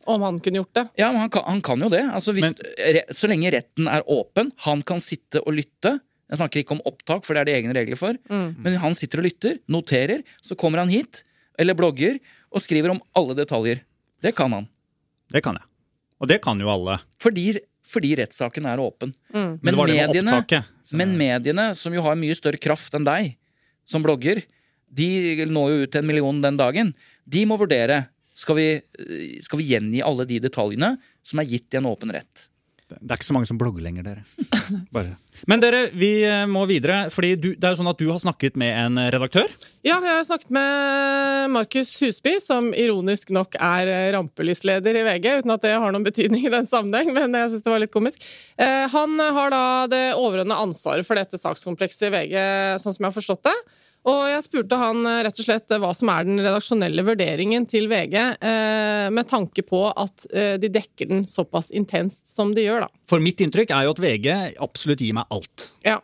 om 0.06 0.22
han 0.22 0.38
kunne 0.44 0.60
gjort 0.62 0.74
det. 0.76 0.90
Ja, 1.00 1.10
men 1.12 1.22
han 1.22 1.30
kan, 1.34 1.44
han 1.48 1.62
kan 1.66 1.80
jo 1.82 1.90
det. 1.90 2.04
Altså, 2.14 2.34
hvis, 2.36 2.44
men, 2.54 3.02
så 3.10 3.28
lenge 3.32 3.50
retten 3.56 3.88
er 3.88 4.04
åpen, 4.06 4.52
han 4.68 4.82
kan 4.84 5.00
sitte 5.00 5.42
og 5.42 5.56
lytte. 5.58 6.00
Jeg 6.32 6.40
snakker 6.40 6.64
ikke 6.64 6.72
om 6.78 6.82
opptak, 6.90 7.26
for 7.26 7.34
det 7.36 7.42
er 7.44 7.46
det 7.50 7.56
egne 7.60 7.74
regler 7.76 8.00
for. 8.00 8.18
Men 8.30 8.78
han 8.82 8.96
sitter 8.96 9.20
og 9.22 9.26
lytter, 9.28 9.60
noterer, 9.70 10.24
så 10.42 10.56
kommer 10.58 10.80
han 10.82 10.90
hit, 10.90 11.24
eller 11.60 11.74
blogger, 11.78 12.20
og 12.54 12.62
skriver 12.64 12.90
om 12.94 13.02
alle 13.16 13.36
detaljer. 13.38 13.82
Det 14.24 14.34
kan 14.36 14.52
han. 14.56 14.68
Det 15.34 15.44
kan 15.44 15.56
jeg. 15.60 15.66
Og 16.22 16.28
det 16.32 16.42
kan 16.42 16.60
jo 16.62 16.70
alle. 16.72 17.00
Fordi, 17.20 17.58
fordi 17.86 18.14
rettssaken 18.22 18.66
er 18.70 18.80
åpen. 18.82 19.14
Men, 19.34 19.60
Men 19.62 19.76
med 19.76 19.88
mediene, 19.92 20.32
opptaket. 20.40 20.66
Så- 20.88 20.96
men 20.98 21.18
mediene, 21.18 21.76
som 21.76 21.94
jo 21.94 22.02
har 22.02 22.16
mye 22.16 22.36
større 22.36 22.58
kraft 22.62 22.94
enn 22.96 23.04
deg, 23.06 23.36
som 23.86 24.02
blogger, 24.04 24.42
de 24.94 25.46
når 25.50 25.70
jo 25.74 25.84
ut 25.84 25.92
til 25.92 26.00
en 26.02 26.08
million 26.08 26.42
den 26.42 26.58
dagen. 26.58 26.94
De 27.28 27.46
må 27.46 27.58
vurdere 27.60 28.08
skal 28.34 28.56
vi, 28.56 28.82
skal 29.42 29.60
vi 29.60 29.68
gjengi 29.74 30.02
alle 30.06 30.26
de 30.26 30.40
detaljene 30.40 30.98
som 31.24 31.40
er 31.40 31.46
gitt 31.46 31.74
i 31.74 31.78
en 31.78 31.86
åpen 31.90 32.12
rett. 32.14 32.48
Det 33.00 33.12
er 33.14 33.20
ikke 33.20 33.28
så 33.28 33.36
mange 33.36 33.50
som 33.50 33.60
blogger 33.60 33.84
lenger, 33.86 34.06
dere. 34.06 34.24
Bare. 34.96 35.16
Men 35.50 35.62
dere, 35.64 35.88
vi 35.98 36.12
eh, 36.28 36.46
må 36.50 36.66
videre. 36.70 37.10
fordi 37.14 37.34
du, 37.36 37.48
Det 37.56 37.68
er 37.68 37.74
jo 37.74 37.80
sånn 37.82 37.92
at 37.92 38.00
du 38.00 38.08
har 38.12 38.22
snakket 38.22 38.58
med 38.60 38.72
en 38.78 39.02
redaktør. 39.14 39.50
Ja, 39.84 39.98
jeg 39.98 40.14
har 40.14 40.24
snakket 40.28 40.54
med 40.56 41.52
Markus 41.56 41.92
Husby, 42.04 42.38
som 42.44 42.72
ironisk 42.78 43.34
nok 43.36 43.58
er 43.60 43.92
eh, 43.92 44.10
rampelysleder 44.16 45.02
i 45.02 45.06
VG, 45.10 45.30
uten 45.44 45.56
at 45.56 45.66
det 45.66 45.76
har 45.76 45.96
noen 45.96 46.06
betydning 46.08 46.46
i 46.48 46.54
den 46.54 46.70
sammenheng, 46.70 47.14
men 47.18 47.34
jeg 47.40 47.54
syns 47.54 47.66
det 47.68 47.74
var 47.76 47.84
litt 47.84 47.94
komisk. 47.96 48.26
Eh, 48.58 48.86
Han 48.94 49.20
har 49.20 49.54
da 49.54 49.64
det 49.92 50.04
overordnede 50.16 50.62
ansvaret 50.70 51.08
for 51.08 51.20
dette 51.20 51.40
sakskomplekset 51.42 52.10
i 52.10 52.14
VG, 52.18 52.36
sånn 52.84 52.94
som 52.96 53.02
jeg 53.04 53.10
har 53.12 53.18
forstått 53.18 53.50
det. 53.50 53.58
Og 54.10 54.24
jeg 54.28 54.44
spurte 54.44 54.80
han 54.80 55.06
eh, 55.08 55.22
rett 55.28 55.40
og 55.40 55.48
slett 55.48 55.72
eh, 55.72 55.80
hva 55.80 55.94
som 55.96 56.12
er 56.12 56.28
den 56.28 56.42
redaksjonelle 56.44 57.06
vurderingen 57.08 57.68
til 57.72 57.88
VG, 57.92 58.16
eh, 58.20 59.08
med 59.14 59.30
tanke 59.30 59.64
på 59.66 59.86
at 59.90 60.26
de 60.34 60.70
dekker 60.72 61.10
den 61.10 61.28
såpass 61.30 61.70
intenst 61.76 62.32
som 62.32 62.52
de 62.56 62.66
gjør, 62.66 62.86
da. 62.86 63.04
For 63.10 63.24
mitt 63.24 63.42
inntrykk 63.44 63.72
er 63.72 63.88
jo 63.88 63.94
at 63.96 64.02
VG 64.04 64.28
absolutt 64.64 65.04
gir 65.04 65.16
meg 65.16 65.30
alt. 65.34 65.70
Ja. 65.86 66.00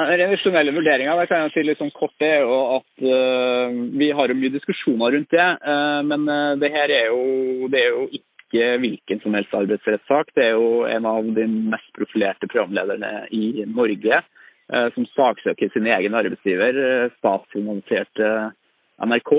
Revisjonelle 0.00 0.72
vurderinger 0.72 1.18
det 1.20 1.26
kan 1.28 1.44
jeg 1.44 1.52
si 1.52 1.64
litt 1.66 1.80
sånn 1.80 1.92
kort, 1.92 2.14
er 2.24 2.40
jo 2.40 2.56
at 2.78 3.02
uh, 3.04 3.74
vi 4.00 4.08
har 4.16 4.32
jo 4.32 4.36
mye 4.38 4.54
diskusjoner 4.54 5.12
rundt 5.12 5.34
det. 5.34 5.48
Uh, 5.60 6.00
men 6.08 6.24
det 6.62 6.70
her 6.72 6.92
er 6.94 7.10
jo, 7.12 7.68
det 7.68 7.82
er 7.82 7.90
jo 7.92 8.06
ikke 8.08 8.70
hvilken 8.80 9.20
som 9.20 9.36
helst 9.36 9.52
arbeidsrettssak. 9.58 10.32
Det 10.38 10.46
er 10.46 10.56
jo 10.56 10.86
en 10.88 11.08
av 11.10 11.28
de 11.36 11.44
mest 11.74 11.92
profilerte 11.98 12.48
programlederne 12.48 13.26
i 13.36 13.66
Norge 13.68 14.22
som 14.94 15.06
saksøker 15.16 15.72
sin 15.72 15.86
egen 15.90 16.14
arbeidsgiver, 16.14 16.76
eh, 16.78 17.10
statsfinansierte 17.18 18.52
NRK. 19.02 19.32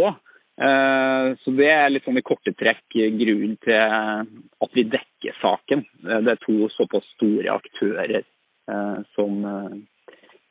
Eh, 0.61 1.35
Så 1.41 1.55
Det 1.55 1.69
er 1.71 1.89
litt 1.89 2.03
sånn 2.05 2.17
i 2.19 2.25
korte 2.25 2.53
trekk 2.53 2.83
grunnen 2.93 3.57
til 3.63 3.79
at 3.79 4.71
vi 4.73 4.83
dekker 4.83 5.33
saken. 5.41 5.85
Eh, 6.07 6.21
Det 6.21 6.31
er 6.35 6.41
to 6.45 6.67
såpass 6.69 7.05
store 7.15 7.47
aktører 7.49 8.23
eh, 8.23 8.97
som 9.15 9.45
eh, 9.45 9.77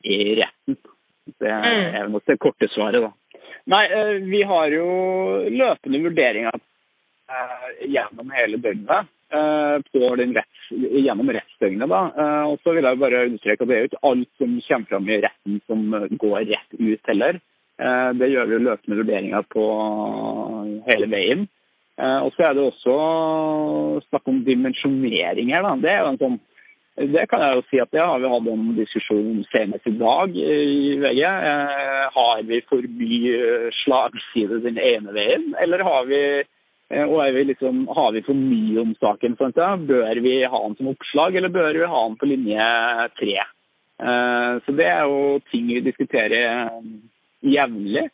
er 0.05 0.27
i 0.33 0.41
retten. 0.41 0.77
Det 1.39 1.51
er 1.51 2.09
nok 2.09 2.25
det 2.27 2.39
korte 2.41 2.69
svaret, 2.73 3.03
da. 3.03 3.13
Nei, 3.71 3.85
eh, 3.87 4.19
vi 4.25 4.43
har 4.43 4.73
jo 4.73 4.87
løpende 5.53 6.01
vurderinger 6.03 6.57
eh, 7.31 7.87
gjennom 7.87 8.33
hele 8.35 8.57
døgnet. 8.59 9.07
Eh, 9.33 9.77
På 9.93 10.17
den 10.17 10.35
retts, 10.37 10.65
gjennom 10.71 11.31
rettsdøgnet. 11.35 11.89
da. 11.89 12.03
Eh, 12.17 12.45
Og 12.51 12.59
så 12.65 12.75
vil 12.75 12.85
jeg 12.85 12.99
bare 12.99 13.25
understreke 13.29 13.63
at 13.63 13.69
det 13.69 13.77
er 13.79 13.89
ikke 13.89 14.05
alt 14.11 14.29
som 14.39 14.61
kommer 14.69 14.91
fram 14.91 15.09
i 15.09 15.21
retten 15.25 15.61
som 15.67 15.81
går 16.19 16.45
rett 16.51 16.77
ut 16.79 17.01
heller. 17.09 17.41
Eh, 17.81 18.13
Det 18.13 18.31
gjør 18.31 18.47
vi 18.47 18.65
løpende 18.65 19.01
vurderinger 19.01 19.43
på 19.55 19.65
hele 20.91 21.07
veien. 21.07 21.49
Og 22.01 22.33
så 22.33 22.47
er 22.49 22.55
det 22.55 22.63
også 22.65 24.01
snakk 24.09 24.29
om 24.29 24.45
dimensjonering 24.45 25.53
her. 25.53 25.63
da. 25.63 25.77
Det 25.77 25.91
er 25.91 26.01
jo 26.01 26.09
en 26.09 26.19
sånn 26.19 26.41
det 27.01 27.29
kan 27.31 27.41
jeg 27.41 27.57
jo 27.57 27.63
si 27.71 27.79
at 27.81 27.91
det 27.95 28.03
har 28.03 28.19
vi 28.21 28.29
hatt 28.29 28.49
en 28.51 28.65
diskusjon 28.77 29.29
om 29.31 29.45
senest 29.49 29.87
i 29.89 29.93
dag 29.97 30.35
i 30.37 30.97
VG. 31.01 31.23
Har 32.13 32.43
vi 32.45 32.59
for 32.69 32.83
mye 32.99 33.71
slagside 33.85 34.59
den 34.67 34.77
ene 34.77 35.15
veien, 35.17 35.55
eller 35.63 35.85
har 35.87 36.05
vi, 36.11 36.21
og 36.91 37.21
er 37.23 37.33
vi 37.37 37.45
liksom, 37.53 37.85
har 37.95 38.13
vi 38.17 38.23
for 38.27 38.35
mye 38.35 38.81
om 38.83 38.95
saken? 38.99 39.37
for? 39.39 39.53
Bør 39.55 40.21
vi 40.25 40.43
ha 40.43 40.61
den 40.67 40.77
som 40.79 40.89
oppslag, 40.91 41.37
eller 41.39 41.49
bør 41.55 41.73
vi 41.79 41.87
ha 41.87 42.01
den 42.09 42.17
på 42.19 42.27
linje 42.31 42.71
tre? 43.21 43.37
Eh, 44.01 44.53
så 44.65 44.75
det 44.77 44.87
er 44.89 45.05
jo 45.07 45.39
ting 45.53 45.69
vi 45.69 45.81
diskuterer 45.85 46.41
eh, 46.57 46.81
jevnlig. 47.47 48.09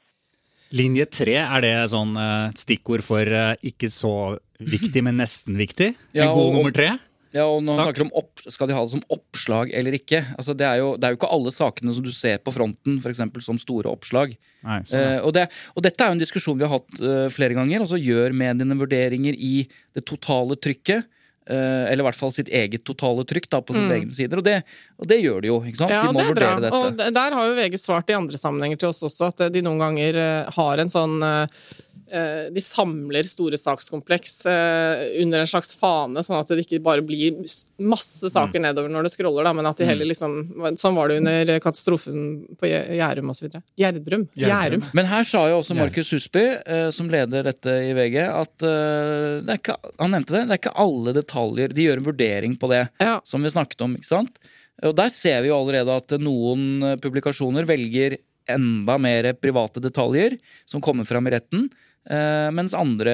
Linje 0.77 1.07
tre, 1.07 1.37
er 1.47 1.62
det 1.62 1.74
sånn 1.93 2.16
eh, 2.18 2.51
stikkord 2.59 3.05
for 3.07 3.22
eh, 3.22 3.55
ikke 3.70 3.89
så 3.93 4.12
viktig, 4.59 5.03
men 5.07 5.20
nesten 5.22 5.57
viktig? 5.61 5.93
Ja, 6.16 6.27
En 6.27 6.35
god 6.35 6.49
og- 6.49 6.57
nummer 6.59 6.74
tre? 6.74 6.91
Ja, 7.37 7.47
og 7.51 7.62
når 7.64 7.76
han 7.76 7.80
Sak. 7.80 7.89
snakker 7.91 8.05
om 8.07 8.12
opp, 8.22 8.45
Skal 8.47 8.70
de 8.70 8.76
ha 8.76 8.84
det 8.87 8.95
som 8.95 9.03
oppslag 9.12 9.72
eller 9.76 9.97
ikke? 9.99 10.22
Altså, 10.39 10.55
det, 10.57 10.66
er 10.68 10.80
jo, 10.82 10.93
det 10.97 11.09
er 11.09 11.14
jo 11.14 11.20
ikke 11.20 11.32
alle 11.37 11.53
sakene 11.55 11.95
som 11.97 12.07
du 12.07 12.12
ser 12.14 12.41
på 12.43 12.55
fronten 12.55 13.01
for 13.05 13.12
eksempel, 13.12 13.45
som 13.45 13.59
store 13.61 13.93
oppslag. 13.93 14.37
Nei, 14.66 14.80
sånn. 14.89 15.03
Eh, 15.03 15.18
og, 15.20 15.34
det, 15.37 15.47
og 15.74 15.84
dette 15.87 16.03
er 16.03 16.12
jo 16.12 16.18
en 16.18 16.22
diskusjon 16.22 16.57
vi 16.59 16.66
har 16.66 16.72
hatt 16.78 17.03
uh, 17.03 17.26
flere 17.32 17.59
ganger. 17.59 17.84
altså 17.84 18.01
gjør 18.01 18.34
mediene 18.37 18.78
vurderinger 18.78 19.37
i 19.37 19.68
det 19.97 20.07
totale 20.09 20.59
trykket. 20.59 21.12
Uh, 21.47 21.87
eller 21.87 22.03
i 22.03 22.07
hvert 22.09 22.18
fall 22.18 22.32
sitt 22.34 22.49
eget 22.51 22.82
totale 22.82 23.22
trykk 23.22 23.45
da, 23.53 23.61
på 23.62 23.76
sine 23.76 24.01
egne 24.01 24.11
sider. 24.11 24.41
Og 24.41 24.47
det, 24.47 24.57
og 24.99 25.07
det 25.07 25.20
gjør 25.20 25.45
de 25.45 25.51
jo. 25.53 25.59
ikke 25.62 25.78
sant? 25.78 25.95
Ja, 25.95 26.01
de 26.09 26.14
må 26.16 26.18
det 26.18 26.32
er 26.32 26.34
bra. 26.34 26.49
vurdere 26.57 26.64
dette. 26.64 27.07
Og 27.07 27.18
der 27.20 27.37
har 27.39 27.51
jo 27.51 27.59
VG 27.61 27.76
svart 27.78 28.11
i 28.11 28.16
andre 28.18 28.41
sammenhenger 28.41 28.80
til 28.82 28.91
oss 28.91 29.05
også 29.07 29.28
at 29.30 29.45
de 29.55 29.62
noen 29.62 29.78
ganger 29.84 30.18
eh, 30.18 30.57
har 30.57 30.82
en 30.82 30.91
sånn 30.91 31.20
eh, 31.22 31.68
De 32.07 32.61
samler 32.62 33.26
store 33.26 33.59
sakskompleks 33.59 34.46
eh, 34.46 35.22
under 35.22 35.40
en 35.42 35.48
slags 35.50 35.72
fane, 35.74 36.22
sånn 36.22 36.38
at 36.38 36.48
det 36.52 36.62
ikke 36.62 36.78
bare 36.84 37.02
blir 37.02 37.38
masse 37.82 38.30
saker 38.30 38.62
nedover 38.62 38.88
når 38.92 39.09
det 39.09 39.12
scroller, 39.16 39.42
da, 39.46 39.52
men 39.57 39.66
at 39.66 39.76
de 39.80 39.88
heller 39.88 40.07
liksom 40.07 40.36
Sånn 40.78 40.94
var 40.96 41.09
det 41.11 41.18
under 41.20 41.50
katastrofen 41.64 42.46
på 42.61 42.68
Gjærum 42.70 43.30
osv. 43.32 43.48
Gjerdrum. 43.78 44.26
Gjærum. 44.38 44.84
Men 44.96 45.09
her 45.11 45.24
sa 45.26 45.46
jo 45.50 45.59
også 45.61 45.76
Markus 45.78 46.11
Husby, 46.14 46.44
eh, 46.66 46.90
som 46.94 47.11
leder 47.11 47.46
dette 47.50 47.74
i 47.88 47.92
VG, 47.96 48.18
at 48.26 48.66
eh, 48.66 49.40
det 49.46 49.57
er 49.57 49.61
ikke, 49.62 49.78
han 49.98 50.14
nevnte 50.14 50.36
det, 50.36 50.44
det 50.46 50.57
er 50.57 50.62
ikke 50.62 50.76
alle 50.86 51.16
detaljer 51.16 51.74
De 51.76 51.88
gjør 51.88 52.02
en 52.02 52.09
vurdering 52.11 52.54
på 52.61 52.70
det, 52.72 52.84
Ja. 53.02 53.18
som 53.24 53.42
vi 53.42 53.50
snakket 53.50 53.82
om. 53.86 53.96
ikke 53.98 54.07
sant? 54.12 54.38
Og 54.84 54.92
der 54.98 55.09
ser 55.14 55.40
vi 55.42 55.48
jo 55.48 55.57
allerede 55.59 55.94
at 55.96 56.16
noen 56.20 56.82
eh, 56.84 56.96
publikasjoner 57.00 57.66
velger 57.68 58.18
enda 58.52 58.94
mer 59.02 59.32
private 59.40 59.80
detaljer 59.82 60.36
som 60.68 60.80
kommer 60.84 61.04
fram 61.09 61.26
i 61.26 61.32
retten, 61.34 61.66
eh, 61.70 61.86
mens 62.07 62.70
andre 62.78 63.12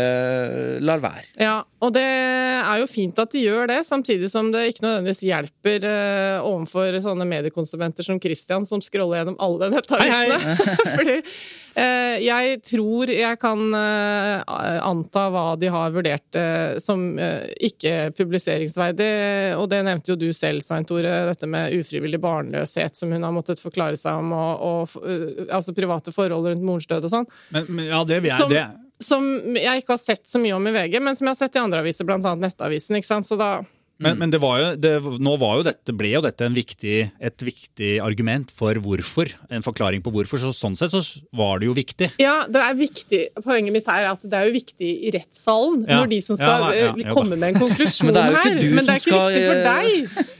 lar 0.85 1.01
være. 1.01 1.25
Ja, 1.41 1.63
og 1.83 1.95
det 1.97 2.05
er 2.05 2.79
jo 2.83 2.89
fint 2.91 3.17
at 3.19 3.33
de 3.33 3.41
gjør 3.47 3.71
det, 3.71 3.81
samtidig 3.89 4.29
som 4.31 4.51
det 4.53 4.67
ikke 4.69 4.85
nødvendigvis 4.85 5.23
hjelper 5.25 5.87
uh, 5.89 6.45
overfor 6.45 6.99
sånne 7.03 7.27
mediekonsumenter 7.31 8.07
som 8.07 8.21
Christian, 8.23 8.67
som 8.69 8.83
scroller 8.85 9.23
gjennom 9.23 9.39
alle 9.43 9.71
nettavisene. 9.73 10.57
Fordi 10.97 11.17
uh, 11.23 12.17
jeg 12.23 12.61
tror 12.69 13.15
jeg 13.17 13.41
kan 13.43 13.65
uh, 13.73 14.83
anta 14.85 15.27
hva 15.33 15.47
de 15.59 15.73
har 15.73 15.97
vurdert 15.97 16.39
uh, 16.39 16.79
som 16.83 17.19
eh, 17.19 17.49
ikke 17.69 18.13
publiseringsverdig, 18.17 19.11
og 19.59 19.69
det 19.73 19.83
nevnte 19.87 20.13
jo 20.13 20.19
du 20.21 20.29
selv, 20.37 20.63
Svein 20.65 20.87
Tore, 20.89 21.11
dette 21.29 21.49
med 21.51 21.75
ufrivillig 21.79 22.21
barnløshet 22.23 22.99
som 22.99 23.13
hun 23.13 23.25
har 23.27 23.35
måttet 23.35 23.63
forklare 23.63 23.99
seg 24.01 24.21
om, 24.23 24.33
og, 24.37 24.63
og 24.69 25.09
eh, 25.09 25.45
altså 25.49 25.75
private 25.77 26.15
forhold 26.15 26.51
rundt 26.51 26.67
morens 26.67 26.89
død 26.91 27.09
og 27.09 27.13
sånn 27.13 27.29
Men, 27.55 27.69
men 27.69 27.91
ja, 27.91 28.03
det 28.09 28.23
vil 28.23 28.33
jeg 28.33 28.45
som, 28.45 28.53
det. 28.53 28.65
Som 29.05 29.27
jeg 29.59 29.83
ikke 29.83 29.97
har 29.97 30.03
sett 30.03 30.25
så 30.31 30.41
mye 30.43 30.57
om 30.57 30.67
i 30.67 30.75
VG, 30.75 30.99
men 31.03 31.15
som 31.19 31.27
jeg 31.29 31.37
har 31.37 31.43
sett 31.47 31.57
i 31.61 31.63
andre 31.63 31.81
aviser, 31.85 32.09
annet 32.09 32.41
Nettavisen. 32.49 32.97
ikke 32.99 33.11
sant? 33.13 33.27
Så 33.29 33.39
da 33.41 33.63
Men, 34.03 34.17
men 34.19 34.31
det 34.33 34.41
var 34.43 34.57
jo, 34.59 34.69
det, 34.83 34.91
nå 35.23 35.37
var 35.39 35.61
jo 35.61 35.63
dette, 35.69 35.93
ble 35.95 36.09
jo 36.17 36.21
dette 36.25 36.43
en 36.43 36.55
viktig, 36.57 36.95
et 37.23 37.43
viktig 37.47 37.91
argument 38.03 38.51
for 38.51 38.75
hvorfor. 38.83 39.31
En 39.53 39.63
forklaring 39.63 40.03
på 40.03 40.11
hvorfor. 40.11 40.41
Så 40.43 40.51
sånn 40.57 40.75
sett 40.81 40.91
så 40.91 41.03
var 41.39 41.61
det 41.63 41.69
jo 41.69 41.75
viktig. 41.77 42.09
Ja, 42.19 42.41
det 42.51 42.65
er 42.67 42.75
viktig. 42.81 43.21
Poenget 43.45 43.77
mitt 43.77 43.87
er 43.93 44.09
at 44.11 44.25
det 44.27 44.35
er 44.41 44.49
jo 44.51 44.57
viktig 44.57 44.91
i 45.07 45.13
rettssalen 45.15 45.85
Ja. 45.87 46.01
når 46.01 46.11
de 46.17 46.21
som 46.25 46.37
skal 46.41 46.67
Ja, 46.67 46.73
ja, 46.81 46.91
eh, 46.99 47.15
komme 47.15 47.37
med 47.39 47.53
en 47.53 47.61
konklusjon 47.65 48.11
Men 48.11 48.15
det 48.19 48.23
er 48.25 48.33
jo 48.33 48.35
ikke 48.35 48.49
her. 48.49 48.59
du 48.59 48.75
Men 48.75 48.85
det 48.89 48.93
er 48.97 49.03
ikke 49.05 49.13
skal, 49.13 49.27
viktig 49.31 49.47
for 49.47 49.55
eh, 49.55 49.67
deg. 49.71 49.87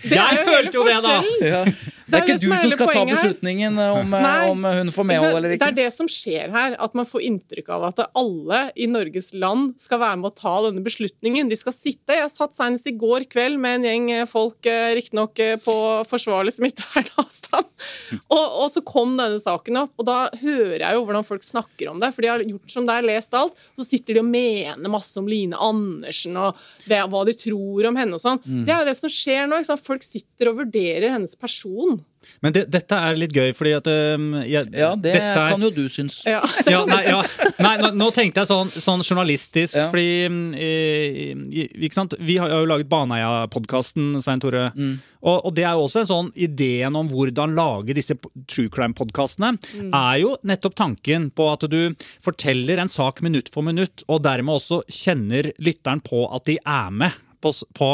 Det 0.03 0.17
Jeg 0.17 0.25
er 0.27 0.41
jo 0.41 0.47
følte 0.51 0.63
hele 0.63 0.75
jo 0.75 0.85
det, 0.91 0.97
da. 1.07 1.17
forskjellen. 1.23 1.51
Ja. 1.53 1.65
Det 2.13 2.19
er 2.19 2.27
Det 2.27 2.33
er 2.33 2.37
ikke 2.37 2.43
du 2.43 2.49
som 2.53 2.73
skal 2.77 2.91
ta 2.93 3.05
beslutningen 3.09 3.79
om, 3.81 4.15
eh, 4.15 4.25
Nei. 4.27 4.49
om 4.51 4.65
hun 4.65 4.91
får 4.93 5.07
medhold 5.09 5.37
eller 5.39 5.55
ikke. 5.55 5.65
Det 5.65 5.73
er 5.73 5.79
det 5.87 5.95
som 5.97 6.09
skjer 6.11 6.53
her, 6.53 6.77
at 6.77 6.97
man 6.99 7.09
får 7.09 7.25
inntrykk 7.25 7.71
av 7.73 7.87
at 7.89 8.03
alle 8.19 8.61
i 8.77 8.89
Norges 8.91 9.33
land 9.33 9.73
skal 9.81 10.03
være 10.03 10.21
med 10.21 10.29
å 10.29 10.35
ta 10.37 10.53
denne 10.67 10.85
beslutningen. 10.85 11.49
De 11.49 11.57
skal 11.57 11.73
sitte 11.73 12.13
Jeg 12.13 12.29
satt 12.29 12.53
senest 12.57 12.87
i 12.87 12.93
går 12.99 13.25
kveld 13.33 13.57
med 13.63 13.81
en 13.81 13.89
gjeng 13.89 14.11
eh, 14.13 14.27
folk, 14.29 14.61
eh, 14.69 14.93
riktignok 14.99 15.41
eh, 15.41 15.57
på 15.63 15.77
forsvarlig 16.11 16.53
smittevernavstand, 16.59 17.71
og, 18.37 18.45
og 18.45 18.69
så 18.75 18.85
kom 18.85 19.17
denne 19.17 19.41
saken 19.41 19.81
opp. 19.85 19.95
Og 19.97 20.09
da 20.09 20.19
hører 20.43 20.85
jeg 20.85 20.99
jo 20.99 21.07
hvordan 21.09 21.27
folk 21.27 21.47
snakker 21.47 21.95
om 21.95 22.03
det, 22.03 22.13
for 22.13 22.25
de 22.25 22.33
har 22.33 22.45
gjort 22.45 22.77
som 22.77 22.89
det 22.89 22.99
er, 22.99 23.09
lest 23.09 23.37
alt. 23.39 23.57
Og 23.73 23.85
så 23.85 23.89
sitter 23.95 24.19
de 24.19 24.25
og 24.25 24.29
mener 24.29 24.93
masse 24.93 25.17
om 25.17 25.29
Line 25.31 25.57
Andersen 25.57 26.37
og 26.37 26.61
det, 26.85 27.01
hva 27.09 27.25
de 27.25 27.37
tror 27.39 27.89
om 27.89 27.99
henne 27.99 28.19
og 28.19 28.23
sånn. 28.23 28.41
Mm. 28.45 28.63
Det 28.69 28.75
er 28.75 28.83
jo 28.83 28.91
det 28.91 28.99
som 29.01 29.13
skjer 29.13 29.49
nå. 29.49 29.63
Folk 29.83 30.05
sitter 30.05 30.51
og 30.51 30.61
vurderer 30.61 31.15
hennes 31.15 31.35
person. 31.39 32.02
Men 32.43 32.55
det, 32.55 32.65
dette 32.71 32.95
er 32.95 33.17
litt 33.19 33.33
gøy, 33.35 33.51
fordi 33.55 33.73
at 33.77 33.89
um, 33.91 34.29
jeg, 34.47 34.69
Ja, 34.75 34.93
det 34.99 35.13
dette 35.15 35.31
er, 35.31 35.49
kan 35.51 35.63
jo 35.63 35.71
du 35.75 35.85
synes. 35.91 36.21
Ja, 36.27 36.41
ja, 36.71 36.83
nei, 36.87 37.01
ja. 37.07 37.19
nei 37.67 37.73
nå, 37.81 37.91
nå 37.99 38.09
tenkte 38.15 38.43
jeg 38.43 38.51
sånn, 38.51 38.71
sånn 38.73 39.03
journalistisk, 39.07 39.77
Ja. 39.79 39.89
fordi 39.91 40.29
mm, 40.31 40.53
eh, 40.55 41.65
ikke 41.87 41.99
sant? 41.99 42.15
Vi 42.23 42.39
har 42.43 42.51
jo 42.51 42.67
laget 42.71 42.91
Baneheia-podkasten, 42.93 44.15
Svein 44.23 44.43
Tore. 44.43 44.69
Mm. 44.75 44.95
Og, 45.23 45.37
og 45.49 45.55
det 45.59 45.67
er 45.67 45.75
jo 45.79 45.87
også 45.89 46.03
en 46.03 46.11
sånn 46.13 46.31
ideen 46.35 46.99
om 46.99 47.11
hvordan 47.11 47.55
lage 47.59 47.95
disse 47.99 48.17
true 48.51 48.71
crime-podkastene, 48.75 49.55
er 49.91 50.17
jo 50.23 50.37
nettopp 50.47 50.79
tanken 50.79 51.29
på 51.35 51.51
at 51.53 51.67
du 51.71 51.81
forteller 52.23 52.83
en 52.83 52.91
sak 52.91 53.23
minutt 53.23 53.51
for 53.55 53.67
minutt, 53.67 54.07
og 54.11 54.23
dermed 54.27 54.59
også 54.59 54.83
kjenner 54.91 55.53
lytteren 55.63 56.03
på 56.03 56.25
at 56.31 56.47
de 56.51 56.59
er 56.63 56.91
med. 57.03 57.21
På, 57.43 57.51
s- 57.51 57.65
på 57.75 57.89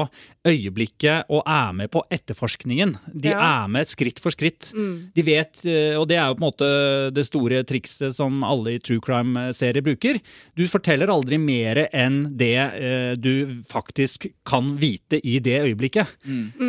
øyeblikket 0.48 1.28
og 1.32 1.42
er 1.48 1.72
med 1.76 1.90
på 1.92 2.02
etterforskningen. 2.12 2.94
De 3.12 3.28
Ja. 3.32 3.64
er 3.64 3.68
med 3.68 3.86
skritt 3.88 4.18
for 4.20 4.30
skritt. 4.30 4.72
De 4.74 5.22
vet, 5.22 5.64
eh, 5.66 5.96
og 5.98 6.08
det 6.08 6.16
er 6.18 6.28
jo 6.28 6.34
på 6.34 6.42
en 6.42 6.48
måte 6.50 7.12
det 7.14 7.24
store 7.26 7.62
trikset 7.64 8.14
som 8.14 8.42
alle 8.44 8.74
i 8.76 8.78
true 8.78 9.00
crime-serier 9.00 9.82
bruker. 9.82 10.20
Du 10.56 10.66
forteller 10.68 11.08
aldri 11.08 11.38
mer 11.38 11.88
enn 11.92 12.36
det 12.36 12.56
eh, 12.56 13.14
du 13.16 13.62
faktisk 13.68 14.28
kan 14.44 14.76
vite 14.78 15.20
i 15.24 15.38
det 15.40 15.62
øyeblikket. 15.64 16.06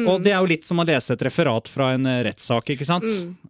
Og 0.07 0.23
det 0.23 0.31
er 0.33 0.39
jo 0.39 0.49
litt 0.49 0.65
som 0.65 0.79
å 0.79 0.85
lese 0.87 1.13
et 1.13 1.21
referat 1.27 1.67
fra 1.67 1.93
en 1.95 2.05
eh, 2.05 2.23
rettssak, 2.23 2.69
ikke 2.75 2.85
sant? 2.87 3.03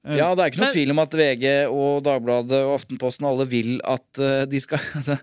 Eh, 0.06 0.18
Ja, 0.20 0.34
det 0.36 0.42
er 0.44 0.52
ikke 0.52 0.64
noe 0.64 0.74
tvil 0.74 0.92
om 0.92 1.00
at 1.00 1.12
VG 1.14 1.46
og 1.70 2.04
Dagbladet 2.04 2.64
og 2.66 2.80
Aftenposten 2.80 3.26
alle 3.30 3.46
vil 3.50 3.80
at 3.86 4.06
de 4.50 4.60
skal 4.60 4.80
altså, 4.98 5.20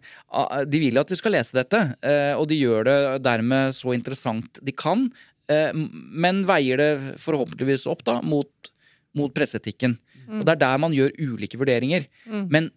De 0.69 0.79
vil 0.81 0.99
at 0.99 1.09
du 1.09 1.17
skal 1.17 1.33
lese 1.33 1.53
dette, 1.57 1.81
eh, 2.03 2.35
og 2.37 2.47
de 2.49 2.59
gjør 2.61 2.85
det 2.87 3.23
dermed 3.25 3.75
så 3.75 3.96
interessant 3.99 4.61
de 4.63 4.73
kan. 4.77 5.09
eh, 5.49 5.73
Men 5.75 6.45
veier 6.49 6.77
det 6.81 7.19
forhåpentligvis 7.23 7.87
opp 7.91 8.05
da 8.07 8.21
mot, 8.23 8.73
mot 9.17 9.33
presseetikken. 9.35 9.99
Og 10.27 10.43
det 10.45 10.57
er 10.57 10.65
der 10.65 10.79
man 10.83 10.93
gjør 10.97 11.13
ulike 11.23 11.59
vurderinger. 11.61 12.07
Men 12.27 12.71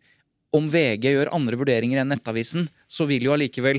om 0.54 0.66
VG 0.70 1.12
gjør 1.14 1.30
andre 1.34 1.58
vurderinger 1.58 2.00
enn 2.02 2.10
Nettavisen, 2.10 2.68
så 2.90 3.06
vil 3.10 3.22
jo 3.26 3.34
allikevel 3.36 3.78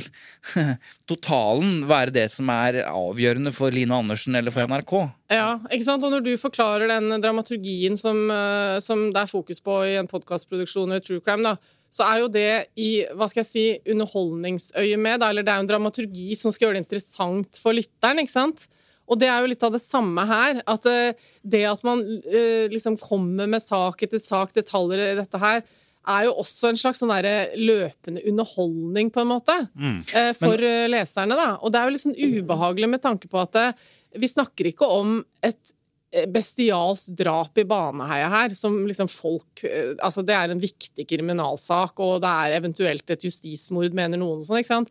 totalen 1.11 1.85
være 1.91 2.13
det 2.15 2.27
som 2.31 2.51
er 2.53 2.81
avgjørende 2.87 3.53
for 3.55 3.75
Line 3.75 3.95
Andersen 3.97 4.37
eller 4.39 4.55
for 4.55 4.67
NRK. 4.71 4.95
Ja, 5.35 5.49
ikke 5.71 5.87
sant? 5.87 6.05
Og 6.07 6.13
når 6.15 6.25
du 6.27 6.31
forklarer 6.41 6.91
den 6.93 7.11
dramaturgien 7.23 7.99
som, 7.99 8.23
eh, 8.31 8.79
som 8.85 9.09
det 9.15 9.23
er 9.25 9.31
fokus 9.31 9.63
på 9.65 9.81
i 9.89 9.97
en 10.01 10.11
podkastproduksjon 10.11 10.91
eller 10.91 11.03
true 11.05 11.23
crime, 11.25 11.43
da, 11.47 11.57
så 11.91 12.07
er 12.07 12.21
jo 12.23 12.29
det 12.31 12.51
i 12.79 12.91
hva 13.19 13.27
skal 13.31 13.43
jeg 13.43 13.51
si, 13.51 13.65
underholdningsøyemed, 13.91 15.25
eller 15.27 15.47
det 15.47 15.53
er 15.53 15.59
jo 15.59 15.67
en 15.67 15.73
dramaturgi 15.73 16.37
som 16.39 16.55
skal 16.55 16.69
gjøre 16.69 16.79
det 16.79 16.85
interessant 16.85 17.59
for 17.63 17.77
lytteren, 17.77 18.23
ikke 18.23 18.37
sant? 18.37 18.69
Og 19.11 19.19
det 19.19 19.27
er 19.27 19.43
jo 19.43 19.51
litt 19.51 19.67
av 19.67 19.75
det 19.75 19.83
samme 19.83 20.23
her. 20.29 20.61
At 20.71 20.87
eh, 20.87 21.19
det 21.43 21.65
at 21.67 21.83
man 21.83 22.05
eh, 22.23 22.71
liksom 22.71 22.95
kommer 23.01 23.51
med 23.51 23.65
sak 23.65 24.05
etter 24.07 24.23
sak, 24.23 24.55
detaljer 24.55 25.03
i 25.03 25.19
dette 25.19 25.41
her, 25.43 25.65
er 26.09 26.27
jo 26.29 26.37
også 26.41 26.71
en 26.71 26.79
slags 26.81 27.03
sånn 27.03 27.13
løpende 27.13 28.23
underholdning, 28.29 29.11
på 29.13 29.21
en 29.23 29.33
måte, 29.35 29.57
mm. 29.75 29.99
for 30.39 30.57
Men... 30.57 30.93
leserne, 30.95 31.37
da. 31.37 31.57
Og 31.61 31.73
det 31.73 31.81
er 31.81 31.89
jo 31.89 31.95
litt 31.97 32.05
sånn 32.07 32.17
ubehagelig 32.17 32.89
med 32.95 33.03
tanke 33.05 33.29
på 33.31 33.43
at 33.43 33.59
eh, 33.61 33.75
vi 34.19 34.31
snakker 34.31 34.71
ikke 34.71 34.89
om 34.91 35.21
et 35.43 35.59
eh, 35.59 35.77
bestialsk 36.11 37.13
drap 37.15 37.59
i 37.61 37.65
Baneheia 37.69 38.31
her, 38.33 38.55
som 38.59 38.75
liksom 38.89 39.11
folk 39.11 39.63
eh, 39.63 39.93
Altså, 40.03 40.25
det 40.27 40.35
er 40.35 40.51
en 40.51 40.63
viktig 40.63 41.07
kriminalsak, 41.07 42.03
og 42.03 42.19
det 42.25 42.33
er 42.33 42.57
eventuelt 42.59 43.15
et 43.15 43.27
justismord, 43.29 43.95
mener 43.95 44.19
noen 44.19 44.43
og 44.43 44.49
sånn, 44.49 44.59
ikke 44.63 44.73
sant? 44.73 44.91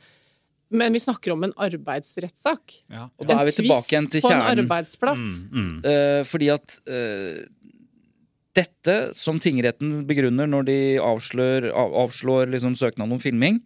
Men 0.69 0.93
vi 0.93 1.01
snakker 1.01 1.33
om 1.33 1.43
en 1.47 1.55
arbeidsrettssak. 1.57 2.75
Ja. 2.93 3.07
Og 3.17 3.27
da 3.27 3.39
er 3.39 3.49
vi 3.49 3.55
en 3.55 3.57
tilbake 3.57 3.95
igjen 3.95 4.07
til 4.07 4.21
tvist 4.21 4.29
på 4.29 4.35
en 4.35 4.45
arbeidsplass. 4.51 5.23
Mm. 5.49 5.71
Eh, 5.91 6.19
fordi 6.29 6.51
at 6.53 6.75
uh, 6.85 7.39
dette, 8.59 8.97
som 9.17 9.41
tingretten 9.41 10.03
begrunner 10.07 10.49
når 10.49 10.67
de 10.69 10.77
avslør, 11.01 11.71
av, 11.73 11.95
avslår 12.05 12.53
liksom 12.53 12.77
søknaden 12.77 13.17
om 13.17 13.23
filming, 13.23 13.59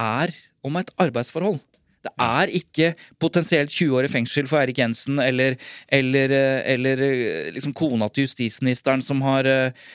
er 0.00 0.32
om 0.64 0.80
et 0.80 0.90
arbeidsforhold. 1.04 1.60
Det 2.04 2.12
er 2.20 2.52
ikke 2.58 2.90
potensielt 3.22 3.72
20 3.72 3.98
år 3.98 4.08
i 4.08 4.12
fengsel 4.12 4.48
for 4.50 4.60
Eirik 4.60 4.80
Jensen 4.82 5.20
eller, 5.22 5.56
eller, 5.88 6.34
eh, 6.36 6.72
eller 6.74 7.04
eh, 7.06 7.52
liksom 7.54 7.74
kona 7.76 8.10
til 8.12 8.28
justisministeren 8.28 9.04
som 9.04 9.22
har 9.24 9.48
eh, 9.48 9.86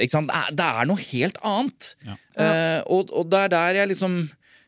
Ikke 0.00 0.12
sant? 0.12 0.30
Det 0.30 0.40
er, 0.40 0.56
det 0.56 0.70
er 0.70 0.88
noe 0.88 1.04
helt 1.10 1.38
annet. 1.40 1.90
Ja. 2.04 2.16
Uh, 2.34 2.80
og, 2.92 3.12
og 3.16 3.28
det 3.32 3.38
er 3.46 3.52
der 3.52 3.78
jeg 3.78 3.88
liksom 3.94 4.16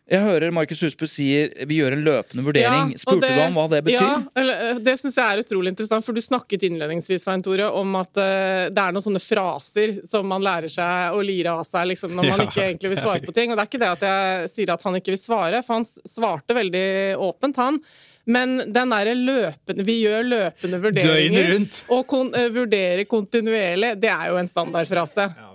Jeg 0.06 0.22
hører 0.22 0.52
Markus 0.54 0.78
Husbø 0.86 1.06
sier 1.10 1.48
vi 1.66 1.80
gjør 1.80 1.96
en 1.96 2.04
løpende 2.06 2.44
vurdering. 2.46 2.92
Ja, 2.94 3.00
Spurte 3.02 3.26
det, 3.26 3.32
du 3.34 3.40
ham 3.42 3.56
hva 3.58 3.64
det 3.72 3.80
betyr? 3.88 3.98
Ja, 3.98 4.20
eller, 4.38 4.60
eh, 4.68 4.78
det 4.86 4.94
syns 5.00 5.16
jeg 5.18 5.26
er 5.34 5.42
utrolig 5.42 5.72
interessant, 5.72 6.06
for 6.06 6.14
du 6.14 6.22
snakket 6.22 6.62
innledningsvis 6.68 7.24
Svein 7.26 7.42
Tore, 7.42 7.66
om 7.74 7.96
at 7.98 8.20
eh, 8.22 8.68
det 8.70 8.84
er 8.84 8.94
noen 8.94 9.02
sånne 9.02 9.22
fraser 9.24 9.96
som 10.06 10.28
man 10.30 10.46
lærer 10.46 10.70
seg 10.70 11.16
å 11.16 11.24
lire 11.26 11.56
av 11.58 11.66
seg 11.66 11.88
liksom, 11.90 12.14
når 12.14 12.30
man 12.30 12.44
Ja. 12.44 12.46
ikke 12.46 12.66
egentlig 12.68 12.92
vil 12.94 13.02
svare 13.02 13.26
på 13.26 13.34
ting. 13.34 13.50
Og 13.50 13.58
det 13.58 13.64
er 13.64 13.70
ikke 13.72 13.82
det 13.82 13.94
at 13.96 14.06
jeg 14.06 14.52
sier 14.54 14.74
at 14.76 14.86
han 14.86 15.00
ikke 15.00 15.16
vil 15.16 15.24
svare, 15.24 15.64
for 15.66 15.80
han 15.80 15.88
svarte 15.88 16.54
veldig 16.54 16.86
åpent, 17.26 17.58
han. 17.64 17.80
Men 18.26 18.56
den 18.74 18.90
derre 18.90 19.12
løpende 19.14 19.84
Vi 19.86 20.00
gjør 20.02 20.24
løpende 20.26 20.80
vurderinger. 20.82 21.20
Døgnet 21.30 21.50
rundt. 21.52 21.76
Og 21.94 22.06
kon, 22.10 22.32
uh, 22.34 22.48
vurdere 22.50 23.04
kontinuerlig, 23.06 23.92
det 24.02 24.10
er 24.10 24.32
jo 24.32 24.40
en 24.40 24.50
standardfrase. 24.50 25.28
Ja, 25.30 25.45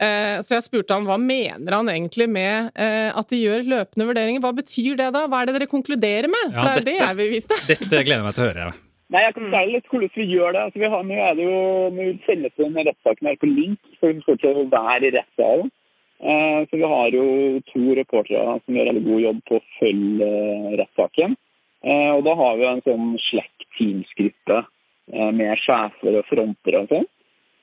Så 0.00 0.54
jeg 0.56 0.64
spurte 0.64 0.96
han 0.96 1.04
hva 1.04 1.18
mener 1.20 1.74
han 1.76 1.90
egentlig 1.92 2.24
med 2.32 2.70
eh, 2.72 3.10
at 3.12 3.28
de 3.28 3.40
gjør 3.42 3.66
løpende 3.68 4.06
vurderinger. 4.08 4.40
Hva 4.40 4.54
betyr 4.56 4.94
det 4.96 5.10
da? 5.12 5.26
Hva 5.28 5.42
er 5.42 5.50
det 5.50 5.58
dere 5.58 5.68
konkluderer 5.68 6.30
med? 6.32 6.54
Ja, 6.54 6.62
For 6.62 6.70
det 6.70 6.70
er 6.70 6.80
jo 6.80 6.86
det 6.88 6.94
jeg 7.02 7.18
vil 7.18 7.34
vite. 7.34 7.58
Dette 7.72 7.90
gleder 7.90 8.22
jeg 8.22 8.28
meg 8.28 8.38
til 8.38 8.46
å 8.46 8.48
høre. 8.48 8.70
Nei, 9.10 9.24
jeg 9.24 9.34
kan 9.34 9.46
fortelle 9.48 9.74
litt 9.74 9.90
hvordan 9.90 10.10
vi 10.14 10.26
gjør 10.30 10.54
det. 10.54 10.62
Altså, 10.68 10.80
vi 10.80 10.90
har, 10.92 11.04
nå 11.06 11.18
er 11.18 11.36
det 11.36 11.46
jo, 11.48 11.60
nå 11.96 12.08
sendes 12.28 12.56
denne 12.60 12.84
rettssaken 12.86 13.28
her 13.28 13.38
på 13.42 13.50
link, 13.50 13.92
for 13.98 14.14
vi 14.14 14.24
får 14.26 14.40
til 14.40 14.60
å 14.60 14.66
være 14.70 15.08
i 15.08 15.14
rettssalen. 15.16 15.70
Eh, 16.20 16.58
så 16.70 16.78
vi 16.78 16.90
har 16.92 17.16
jo 17.16 17.24
to 17.72 17.94
reportere 17.96 18.58
som 18.60 18.76
gjør 18.76 18.90
veldig 18.90 19.06
god 19.08 19.22
jobb 19.24 19.40
på 19.48 19.58
å 19.58 19.64
følge 19.78 20.28
eh, 20.28 20.74
rettssaken. 20.78 21.34
Eh, 21.80 22.10
og 22.12 22.22
da 22.28 22.36
har 22.38 22.60
vi 22.60 22.68
en 22.68 22.84
sånn 22.86 23.08
Slack 23.30 23.66
Teams-gruppe 23.78 24.58
eh, 24.60 25.30
med 25.40 25.58
sjefer 25.64 26.20
og 26.20 26.28
fronter 26.28 26.78
og 26.82 26.92
sånn. 26.92 27.08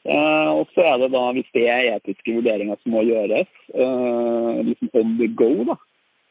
Eh, 0.08 0.50
og 0.56 0.70
så 0.72 0.86
er 0.88 1.02
det 1.02 1.12
da, 1.12 1.24
hvis 1.36 1.50
det 1.56 1.66
er 1.68 1.90
etiske 1.98 2.36
vurderinger 2.38 2.80
som 2.80 2.94
må 2.96 3.04
gjøres, 3.04 3.50
eh, 3.76 4.60
liksom 4.70 4.92
on 4.94 5.18
the 5.20 5.28
go, 5.28 5.52
da. 5.68 5.76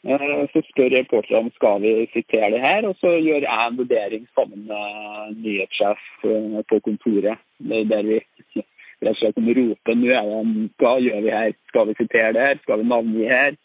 Eh, 0.07 0.47
Så 0.53 0.62
spør 0.70 0.95
reporterne 0.95 1.43
om 1.43 1.51
skal 1.55 1.83
vi 1.83 2.07
sitere 2.12 2.51
det 2.55 2.62
her, 2.62 2.87
og 2.89 2.97
så 3.01 3.16
gjør 3.18 3.45
jeg 3.45 3.66
en 3.66 3.79
vurdering 3.79 4.24
sammen 4.35 4.64
med 4.70 5.37
nyhetssjef 5.43 6.01
på 6.70 6.81
kontoret. 6.81 7.39
Er 7.61 7.85
Der 7.85 8.03
vi 8.03 8.20
rett 9.03 9.12
og 9.12 9.16
slett 9.20 9.37
roper 9.59 9.95
nå 9.95 10.09
er 10.09 10.24
det 10.24 10.70
hva 10.81 10.97
gjør 11.03 11.20
vi 11.27 11.31
her? 11.31 11.53
Skal 11.68 11.89
vi 11.89 11.95
sitere 11.99 12.33
det 12.33 12.47
her? 12.47 12.59
Skal 12.62 12.79
vi 12.81 12.89
navngi 12.89 13.29
her? 13.29 13.57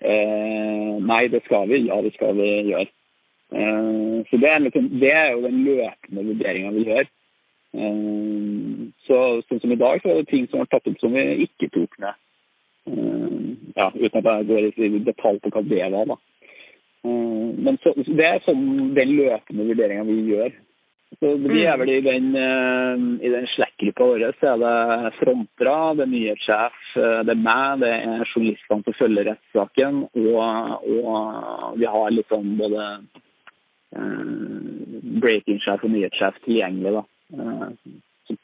Eh, 0.00 0.94
nei, 1.00 1.26
det 1.28 1.42
skal 1.44 1.68
vi. 1.68 1.86
Ja, 1.88 2.00
det 2.02 2.14
skal 2.14 2.36
vi 2.36 2.50
gjøre. 2.70 2.86
Eh, 3.52 4.16
så 4.28 4.38
det 4.42 4.50
er, 4.50 4.58
liksom, 4.60 4.88
det 5.00 5.12
er 5.12 5.32
jo 5.32 5.42
den 5.42 5.64
løpende 5.64 6.26
vurderinga 6.30 6.70
vi 6.76 6.84
gjør. 6.90 7.08
Eh, 7.76 8.86
så 9.06 9.18
sånn 9.46 9.60
som 9.62 9.72
i 9.72 9.80
dag, 9.80 10.00
så 10.00 10.10
var 10.10 10.22
det 10.22 10.30
ting 10.30 10.46
som 10.48 10.62
var 10.62 10.70
tatt 10.72 10.88
opp 10.88 11.02
som 11.02 11.16
vi 11.16 11.24
ikke 11.46 11.70
tok 11.74 11.98
med. 12.02 12.22
Eh, 12.86 13.32
ja, 13.76 13.90
uten 13.94 14.20
at 14.22 14.30
jeg 14.30 14.48
går 14.50 14.68
i 14.70 15.02
detalj 15.06 15.42
på 15.42 15.52
hva 15.54 15.64
det 15.66 15.88
var, 15.94 16.12
da. 16.12 16.16
Eh, 17.06 17.48
men 17.66 17.80
så, 17.82 17.92
det 18.06 18.28
er 18.28 18.46
sånn 18.46 18.94
den 18.96 19.16
løpende 19.18 19.68
vurderinga 19.70 20.06
vi 20.08 20.22
gjør. 20.32 20.54
Så 21.20 21.30
vi 21.38 21.62
er 21.62 21.78
vel 21.78 21.90
i 21.94 22.00
den, 22.02 22.32
i 23.22 23.28
den 23.30 23.44
Slack-gruppa 23.52 24.08
vår 24.10 24.24
så 24.40 24.48
er 24.50 24.58
det 24.60 25.12
frontere, 25.20 25.76
det 25.96 26.02
er 26.04 26.10
nyhetssjef, 26.10 26.80
eh, 26.98 27.20
det 27.28 27.36
er 27.36 27.44
meg, 27.44 27.84
det 27.84 27.92
er 27.94 28.24
journalistene 28.32 28.82
som 28.88 28.96
følger 28.98 29.28
rettssaken, 29.30 30.00
og, 30.24 30.88
og 31.04 31.78
vi 31.78 31.86
har 31.92 32.10
litt 32.12 32.32
sånn 32.32 32.56
både 32.58 32.88
breaking-sjef 35.22 35.86
og 35.86 35.92
nyhetssjef 35.94 36.42
tilgjengelig 36.44 36.98
da, 36.98 37.04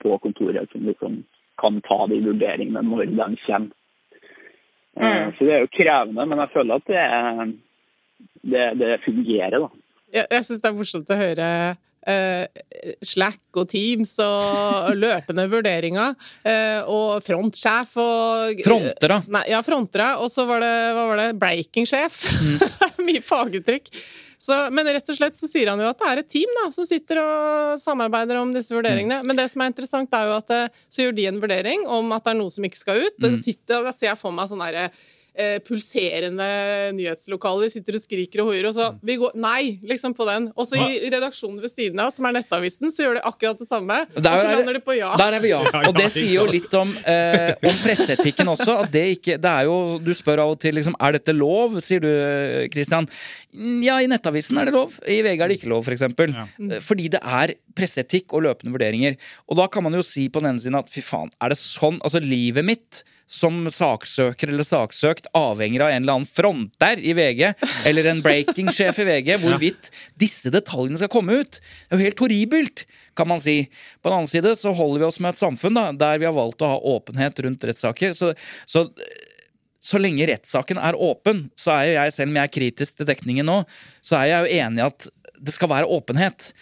på 0.02 0.16
kontoret 0.22 0.70
som 0.72 0.86
liksom 0.86 1.20
kan 1.60 1.80
ta 1.86 2.06
de 2.10 2.20
vurderingene 2.24 2.82
når 2.86 3.06
de 3.12 3.36
kommer. 3.46 3.70
Eh, 4.96 5.28
Så 5.38 5.44
det 5.46 5.54
er 5.56 5.62
jo 5.64 5.70
krevende, 5.72 6.26
men 6.28 6.38
jeg 6.42 6.52
føler 6.54 6.74
at 6.80 6.90
det, 6.90 7.06
det, 8.52 8.66
det 8.80 8.90
fungerer, 9.04 9.58
da. 9.62 9.68
Jeg, 10.12 10.26
jeg 10.30 10.44
syns 10.44 10.60
det 10.60 10.68
er 10.70 10.76
morsomt 10.76 11.12
å 11.14 11.16
høre 11.16 11.46
eh, 12.06 12.62
Slack 13.06 13.56
og 13.62 13.68
Teams 13.72 14.12
og 14.20 14.90
løpende 15.04 15.46
vurderinger. 15.52 16.14
eh, 16.44 16.82
og 16.84 17.22
frontsjef 17.24 17.94
og 18.02 18.60
Frontere. 18.66 19.22
Nei, 19.32 19.44
ja, 19.54 19.62
frontere. 19.64 20.10
Og 20.20 20.28
så 20.32 20.44
var 20.50 20.60
det, 20.64 20.74
hva 20.98 21.06
var 21.12 21.22
det, 21.22 21.30
breaking-sjef. 21.40 22.20
Mye 23.06 23.22
faguttrykk. 23.24 23.88
Så, 24.42 24.56
men 24.74 24.88
rett 24.90 25.06
og 25.06 25.14
slett 25.14 25.36
så 25.38 25.46
sier 25.46 25.68
han 25.70 25.78
jo 25.78 25.86
at 25.86 26.00
det 26.00 26.08
er 26.08 26.20
et 26.24 26.30
team 26.34 26.50
da, 26.58 26.64
som 26.74 26.86
sitter 26.88 27.20
og 27.22 27.76
samarbeider 27.78 28.40
om 28.40 28.50
disse 28.50 28.74
vurderingene. 28.74 29.20
Men 29.22 29.38
det 29.38 29.46
som 29.52 29.62
er 29.62 29.70
interessant, 29.70 30.10
er 30.18 30.26
jo 30.26 30.34
at 30.34 30.50
eh, 30.50 30.80
så 30.90 31.04
gjør 31.04 31.14
de 31.14 31.26
en 31.30 31.38
vurdering 31.44 31.84
om 31.86 32.10
at 32.16 32.26
det 32.26 32.32
er 32.32 32.38
noe 32.40 32.50
som 32.50 32.66
ikke 32.66 32.80
skal 32.80 33.04
ut. 33.04 33.20
Mm. 33.22 33.36
så 33.36 33.42
sitter, 33.44 33.78
og 33.78 33.86
da 33.86 33.92
ser 33.94 34.10
jeg 34.10 34.18
for 34.18 34.34
meg 34.34 34.50
sånn 34.50 34.64
derre 34.64 34.88
eh, 35.34 35.58
pulserende 35.66 36.92
nyhetslokaler. 36.96 37.70
Sitter 37.72 37.98
og 37.98 38.02
skriker 38.04 38.42
og 38.44 38.50
hoier, 38.52 38.68
og 38.70 38.74
så 38.76 38.90
vi 39.04 39.16
går, 39.20 39.34
Nei! 39.42 39.78
liksom 39.88 40.14
på 40.16 40.26
den. 40.28 40.50
Og 40.56 40.68
så 40.68 40.78
i 40.80 41.10
redaksjonen 41.12 41.60
ved 41.62 41.72
siden 41.72 42.00
av, 42.04 42.12
som 42.14 42.28
er 42.28 42.36
Nettavisen, 42.38 42.92
så 42.94 43.06
gjør 43.06 43.18
de 43.20 43.24
akkurat 43.32 43.58
det 43.58 43.68
samme. 43.68 44.00
Og 44.14 44.22
så 44.22 44.34
er- 44.36 44.56
lander 44.58 44.78
de 44.78 44.84
på 44.84 44.96
ja. 44.98 45.12
Der 45.16 45.38
er 45.38 45.40
vi 45.40 45.52
ja. 45.54 45.60
Og 45.88 45.94
det 45.96 46.08
sier 46.12 46.34
jo 46.36 46.46
litt 46.50 46.72
om, 46.78 46.92
eh, 47.06 47.54
om 47.62 47.76
presseetikken 47.84 48.48
også. 48.52 48.78
At 48.84 48.92
det 48.92 49.04
ikke 49.18 49.38
Det 49.42 49.50
er 49.50 49.64
jo 49.64 49.98
Du 50.02 50.12
spør 50.14 50.40
av 50.44 50.50
og 50.52 50.60
til 50.60 50.74
liksom 50.74 50.94
Er 51.00 51.12
dette 51.12 51.32
lov, 51.34 51.80
sier 51.80 52.00
du, 52.00 52.08
Kristian 52.70 52.92
Christian. 52.92 53.06
Ja, 53.84 53.98
i 54.00 54.06
Nettavisen 54.08 54.58
er 54.58 54.68
det 54.68 54.74
lov. 54.74 54.94
I 55.06 55.20
VG 55.24 55.40
er 55.44 55.48
det 55.50 55.58
ikke 55.60 55.68
lov, 55.72 55.84
f.eks. 55.86 56.02
For 56.16 56.26
Ja. 56.32 56.46
Eh, 56.58 56.80
Fordi 56.80 57.08
det 57.12 57.20
er 57.22 57.54
presseetikk 57.76 58.32
og 58.32 58.42
løpende 58.46 58.72
vurderinger. 58.72 59.16
Og 59.48 59.56
da 59.56 59.66
kan 59.68 59.82
man 59.84 59.92
jo 59.92 60.02
si 60.02 60.28
på 60.28 60.40
den 60.40 60.54
ene 60.54 60.60
siden 60.62 60.78
at 60.78 60.88
fy 60.92 61.00
faen, 61.04 61.30
er 61.40 61.48
det 61.52 61.58
sånn 61.58 62.00
Altså, 62.02 62.20
livet 62.20 62.64
mitt 62.64 63.02
som 63.30 63.64
saksøker 63.72 64.52
eller 64.52 64.66
saksøkt 64.66 65.30
avhenger 65.36 65.86
av 65.86 65.92
en 65.92 66.02
eller 66.02 66.18
annen 66.18 66.28
fronter 66.28 67.00
i 67.00 67.14
VG, 67.16 67.44
eller 67.88 68.10
en 68.10 68.22
breaking-sjef 68.24 69.02
i 69.02 69.08
VG, 69.08 69.32
hvorvidt 69.44 69.92
disse 70.20 70.52
detaljene 70.52 71.00
skal 71.00 71.12
komme 71.12 71.40
ut. 71.42 71.58
Det 71.60 71.96
er 71.96 72.00
jo 72.00 72.10
helt 72.10 72.24
horribelt, 72.26 72.84
kan 73.16 73.28
man 73.28 73.42
si. 73.42 73.66
På 74.00 74.10
den 74.10 74.22
annen 74.22 74.32
side 74.32 74.54
så 74.60 74.72
holder 74.76 75.02
vi 75.02 75.08
oss 75.08 75.20
med 75.20 75.34
et 75.34 75.42
samfunn 75.42 75.76
da, 75.76 75.90
der 75.96 76.20
vi 76.20 76.28
har 76.28 76.36
valgt 76.36 76.64
å 76.64 76.74
ha 76.74 76.80
åpenhet 76.94 77.40
rundt 77.44 77.68
rettssaker. 77.68 78.16
Så, 78.16 78.32
så 78.68 78.88
så 79.82 79.98
lenge 79.98 80.28
rettssaken 80.30 80.78
er 80.78 80.94
åpen, 80.94 81.48
så 81.58 81.72
er 81.74 81.88
jo 81.88 81.94
jeg, 81.96 82.14
selv 82.14 82.30
om 82.30 82.36
jeg 82.38 82.46
er 82.46 82.54
kritisk 82.54 83.00
til 83.00 83.08
dekningen 83.08 83.48
nå, 83.48 83.56
så 83.98 84.20
er 84.20 84.28
jeg 84.30 84.44
jo 84.44 84.60
enig 84.62 84.78
i 84.78 84.86
at 84.86 85.08
det 85.42 85.54
skal 85.56 85.72
være 85.72 85.90
åpenhet. 85.90 86.52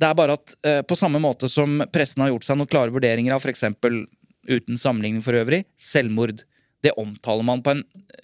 Det 0.00 0.08
er 0.08 0.16
bare 0.16 0.38
at 0.38 0.54
eh, 0.64 0.80
på 0.88 0.96
samme 0.96 1.20
måte 1.20 1.50
som 1.52 1.82
pressen 1.92 2.24
har 2.24 2.30
gjort 2.32 2.46
seg 2.46 2.56
noen 2.56 2.70
klare 2.72 2.94
vurderinger 2.94 3.36
av 3.36 3.44
f.eks. 3.44 3.66
uten 4.48 4.78
sammenligning 4.80 5.24
for 5.24 5.36
øvrig, 5.36 5.64
selvmord. 5.80 6.44
Det 6.80 6.94
omtaler 6.96 7.44
man, 7.44 7.60
en, 7.68 7.82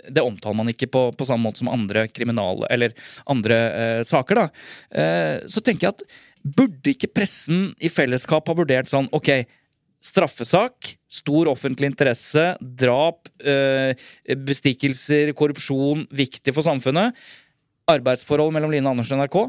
det 0.08 0.24
omtaler 0.24 0.56
man 0.56 0.70
ikke 0.72 0.88
på, 0.88 1.02
på 1.12 1.26
samme 1.28 1.44
måte 1.44 1.60
som 1.60 1.68
andre 1.72 2.06
kriminale 2.08 2.68
eller 2.72 2.94
andre 3.28 3.58
eh, 3.66 4.00
saker. 4.08 4.40
da. 4.40 4.46
Eh, 4.96 5.34
så 5.52 5.60
tenker 5.60 5.88
jeg 5.88 5.96
at 5.96 6.06
burde 6.46 6.94
ikke 6.94 7.10
pressen 7.12 7.72
i 7.82 7.90
fellesskap 7.92 8.48
ha 8.48 8.56
vurdert 8.56 8.88
sånn 8.88 9.10
ok, 9.16 9.32
straffesak, 10.06 10.94
stor 11.10 11.50
offentlig 11.50 11.90
interesse, 11.90 12.52
drap, 12.60 13.28
eh, 13.42 13.92
bestikkelser, 14.46 15.34
korrupsjon, 15.36 16.06
viktig 16.14 16.54
for 16.54 16.66
samfunnet. 16.66 17.16
Arbeidsforhold 17.90 18.54
mellom 18.54 18.72
Line 18.72 18.88
Andersen 18.90 19.18
og 19.18 19.26
NRK. 19.26 19.40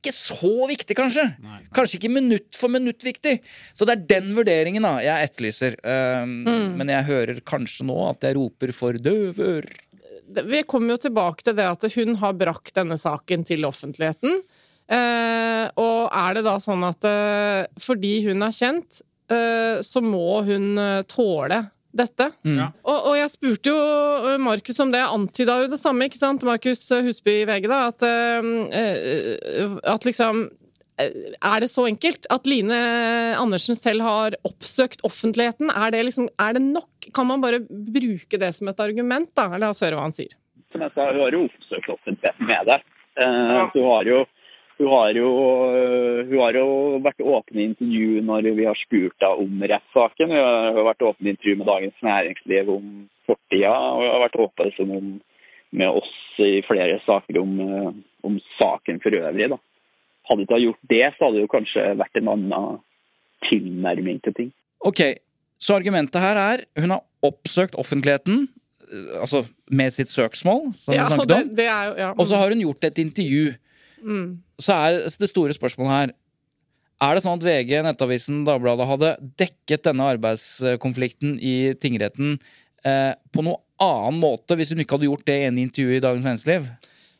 Ikke 0.00 0.14
så 0.16 0.64
viktig, 0.64 0.94
kanskje. 0.96 1.26
Kanskje 1.76 1.98
ikke 1.98 2.12
minutt 2.14 2.56
for 2.56 2.72
minutt 2.72 3.04
viktig. 3.04 3.34
Så 3.76 3.84
det 3.84 3.98
er 3.98 4.06
den 4.14 4.30
vurderingen 4.32 4.86
da 4.86 4.94
jeg 5.04 5.28
etterlyser. 5.28 5.76
Um, 5.84 6.38
Men 6.80 6.88
jeg 6.88 7.04
hører 7.10 7.42
kanskje 7.44 7.84
nå 7.90 7.98
at 8.08 8.24
jeg 8.24 8.38
roper 8.38 8.72
for 8.72 8.96
døve 8.96 9.50
ører. 9.58 9.76
vi 10.46 10.62
kommer 10.62 10.94
jo 10.94 11.02
tilbake 11.04 11.42
til 11.44 11.56
det 11.58 11.66
at 11.66 11.84
hun 11.98 12.14
har 12.16 12.38
brakt 12.38 12.72
denne 12.74 12.96
saken 12.96 13.44
til 13.44 13.68
offentligheten. 13.68 14.40
Uh, 14.90 15.68
og 15.76 16.08
er 16.08 16.38
det 16.38 16.46
da 16.48 16.56
sånn 16.58 16.82
at 16.88 17.04
uh, 17.04 17.68
fordi 17.78 18.24
hun 18.24 18.40
er 18.42 18.56
kjent, 18.56 19.02
uh, 19.30 19.84
så 19.84 20.00
må 20.00 20.40
hun 20.48 20.80
tåle 21.12 21.60
dette? 21.96 22.30
Mm. 22.46 22.62
Og, 22.84 22.96
og 23.10 23.14
jeg 23.18 23.32
spurte 23.32 23.72
jo 23.72 24.36
Markus 24.42 24.80
om 24.82 24.92
det, 24.94 25.02
antyda 25.02 25.58
jo 25.64 25.70
det 25.72 25.80
samme, 25.80 26.06
ikke 26.06 26.20
sant? 26.20 26.46
Markus 26.46 26.84
Husby 26.90 27.40
i 27.40 27.46
VG, 27.48 27.68
da, 27.70 27.82
at, 27.90 28.06
eh, 28.06 29.76
at 29.94 30.06
liksom 30.06 30.44
eh, 31.00 31.16
er 31.36 31.64
det 31.64 31.70
så 31.72 31.86
enkelt 31.90 32.28
at 32.30 32.46
Line 32.50 32.78
Andersen 33.40 33.78
selv 33.78 34.06
har 34.06 34.38
oppsøkt 34.46 35.04
offentligheten? 35.06 35.72
Er 35.74 35.96
det, 35.96 36.04
liksom, 36.10 36.30
er 36.40 36.56
det 36.58 36.64
nok? 36.68 37.10
Kan 37.16 37.30
man 37.30 37.42
bare 37.42 37.62
bruke 37.68 38.40
det 38.40 38.52
som 38.58 38.70
et 38.70 38.82
argument, 38.82 39.32
da? 39.34 39.50
Eller 39.50 39.74
høre 39.74 39.98
hva 39.98 40.06
han 40.06 40.16
sier. 40.16 40.36
Som 40.70 40.84
jeg 40.86 40.94
sa, 40.94 41.10
hun 41.10 41.24
har 41.24 41.34
jo 41.34 41.46
oppsøkt 41.48 41.94
offentligheten 41.96 42.46
med 42.46 42.70
det. 42.70 42.82
Uh, 43.18 43.26
ja. 43.26 43.64
hun 43.74 43.88
har 43.88 44.06
jo 44.06 44.20
hun 44.80 44.88
har, 44.88 45.12
jo, 45.12 45.30
hun 46.30 46.38
har 46.40 46.56
jo 46.56 46.68
vært 47.04 47.20
åpne 47.20 47.60
i 47.60 47.66
intervju 47.68 48.22
når 48.24 48.46
vi 48.56 48.64
har 48.64 48.78
spurt 48.80 49.20
henne 49.20 49.44
om 49.44 49.64
rettssaken. 49.72 50.32
Hun 50.32 50.40
har 50.40 50.86
vært 50.88 51.04
åpne 51.04 51.28
i 51.28 51.34
intervju 51.34 51.56
med 51.60 51.68
Dagens 51.68 52.06
Næringsliv 52.06 52.70
om 52.72 52.86
fortida, 53.28 53.74
og 53.74 54.00
hun 54.00 54.08
har 54.14 54.24
vært 54.24 54.38
åpen 54.46 54.72
som 54.78 54.94
om, 54.96 55.10
med 55.76 56.00
oss 56.00 56.14
i 56.40 56.62
flere 56.66 56.96
saker 57.04 57.42
om, 57.42 57.52
øh, 57.60 57.90
om 58.26 58.40
saken 58.56 59.02
for 59.04 59.20
øvrig. 59.20 59.50
Da. 59.52 59.60
Hadde 60.30 60.38
hun 60.38 60.46
ikke 60.48 60.62
gjort 60.64 60.90
det, 60.94 61.04
så 61.12 61.28
hadde 61.28 61.42
det 61.44 61.52
kanskje 61.52 61.86
vært 62.00 62.20
en 62.22 62.32
annen 62.34 62.80
tilnærming 63.50 64.24
til 64.24 64.36
ting. 64.40 64.52
Ok, 64.80 65.04
så 65.60 65.76
argumentet 65.76 66.24
her 66.24 66.40
er 66.40 66.64
hun 66.80 66.96
har 66.96 67.04
oppsøkt 67.26 67.76
offentligheten, 67.76 68.46
eh, 68.88 69.16
altså 69.20 69.44
med 69.68 69.92
sitt 69.92 70.08
søksmål, 70.08 70.70
som 70.80 70.96
Ja, 70.96 71.04
vi 71.04 71.18
snakket 71.18 71.36
om, 71.36 71.56
det 71.56 71.68
er 71.68 71.90
jo 71.90 71.98
ja. 72.00 72.14
og 72.16 72.26
så 72.26 72.40
har 72.40 72.48
hun 72.48 72.64
gjort 72.64 72.88
et 72.88 73.04
intervju. 73.04 73.50
Mm. 74.02 74.40
Så 74.60 74.76
er 74.76 75.00
det 75.06 75.30
store 75.30 75.54
spørsmålet 75.56 75.92
her 75.92 76.12
Er 77.00 77.16
det 77.16 77.24
sånn 77.24 77.40
at 77.40 77.44
VG, 77.46 77.74
Nettavisen, 77.84 78.42
Dagbladet 78.48 78.88
hadde 78.88 79.10
dekket 79.40 79.86
denne 79.88 80.08
arbeidskonflikten 80.14 81.38
i 81.40 81.72
tingretten 81.80 82.38
eh, 82.84 83.12
på 83.32 83.44
noen 83.46 83.60
annen 83.80 84.20
måte 84.20 84.58
hvis 84.58 84.74
hun 84.74 84.82
ikke 84.84 84.98
hadde 84.98 85.08
gjort 85.08 85.26
det 85.28 85.38
i 85.40 85.46
en 85.48 85.60
intervju 85.62 85.96
i 85.96 86.02
Dagens 86.04 86.28
Næringsliv? 86.28 86.68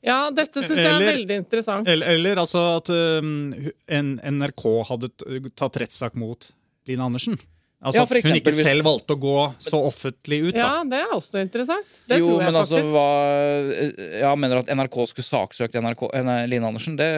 ja, 0.04 0.18
dette 0.32 0.62
syns 0.64 0.80
jeg 0.80 0.92
er 0.96 1.04
veldig 1.04 1.38
interessant. 1.42 1.88
Eller, 1.88 2.14
eller 2.16 2.40
altså 2.40 2.62
at 2.78 2.88
um, 2.92 3.52
en 3.92 4.12
NRK 4.40 4.64
hadde 4.88 5.10
tatt 5.58 5.80
rettssak 5.82 6.16
mot 6.20 6.50
Line 6.88 7.04
Andersen. 7.04 7.36
Altså 7.80 7.96
Ja, 7.96 8.02
at 8.02 8.10
hun 8.10 8.34
ikke 8.36 8.52
hvis- 8.52 8.62
selv 8.66 8.84
valgte 8.84 9.14
å 9.16 9.18
gå 9.20 9.54
så 9.58 9.78
offentlig 9.88 10.38
ut, 10.50 10.54
da. 10.54 10.60
Ja, 10.60 10.84
det 10.84 10.98
er 11.00 11.12
også 11.16 11.40
interessant. 11.40 12.02
Det 12.06 12.18
jo, 12.20 12.26
tror 12.26 12.42
jeg 12.42 12.52
men 12.52 12.60
altså, 12.60 12.80
hva 12.92 14.20
Ja, 14.20 14.34
mener 14.36 14.56
du 14.60 14.60
at 14.60 14.76
NRK 14.76 14.96
skulle 15.08 15.24
saksøkt 15.24 15.74
NRK, 15.80 16.02
eh, 16.12 16.46
Line 16.46 16.66
Andersen? 16.68 16.96
Det, 16.98 17.08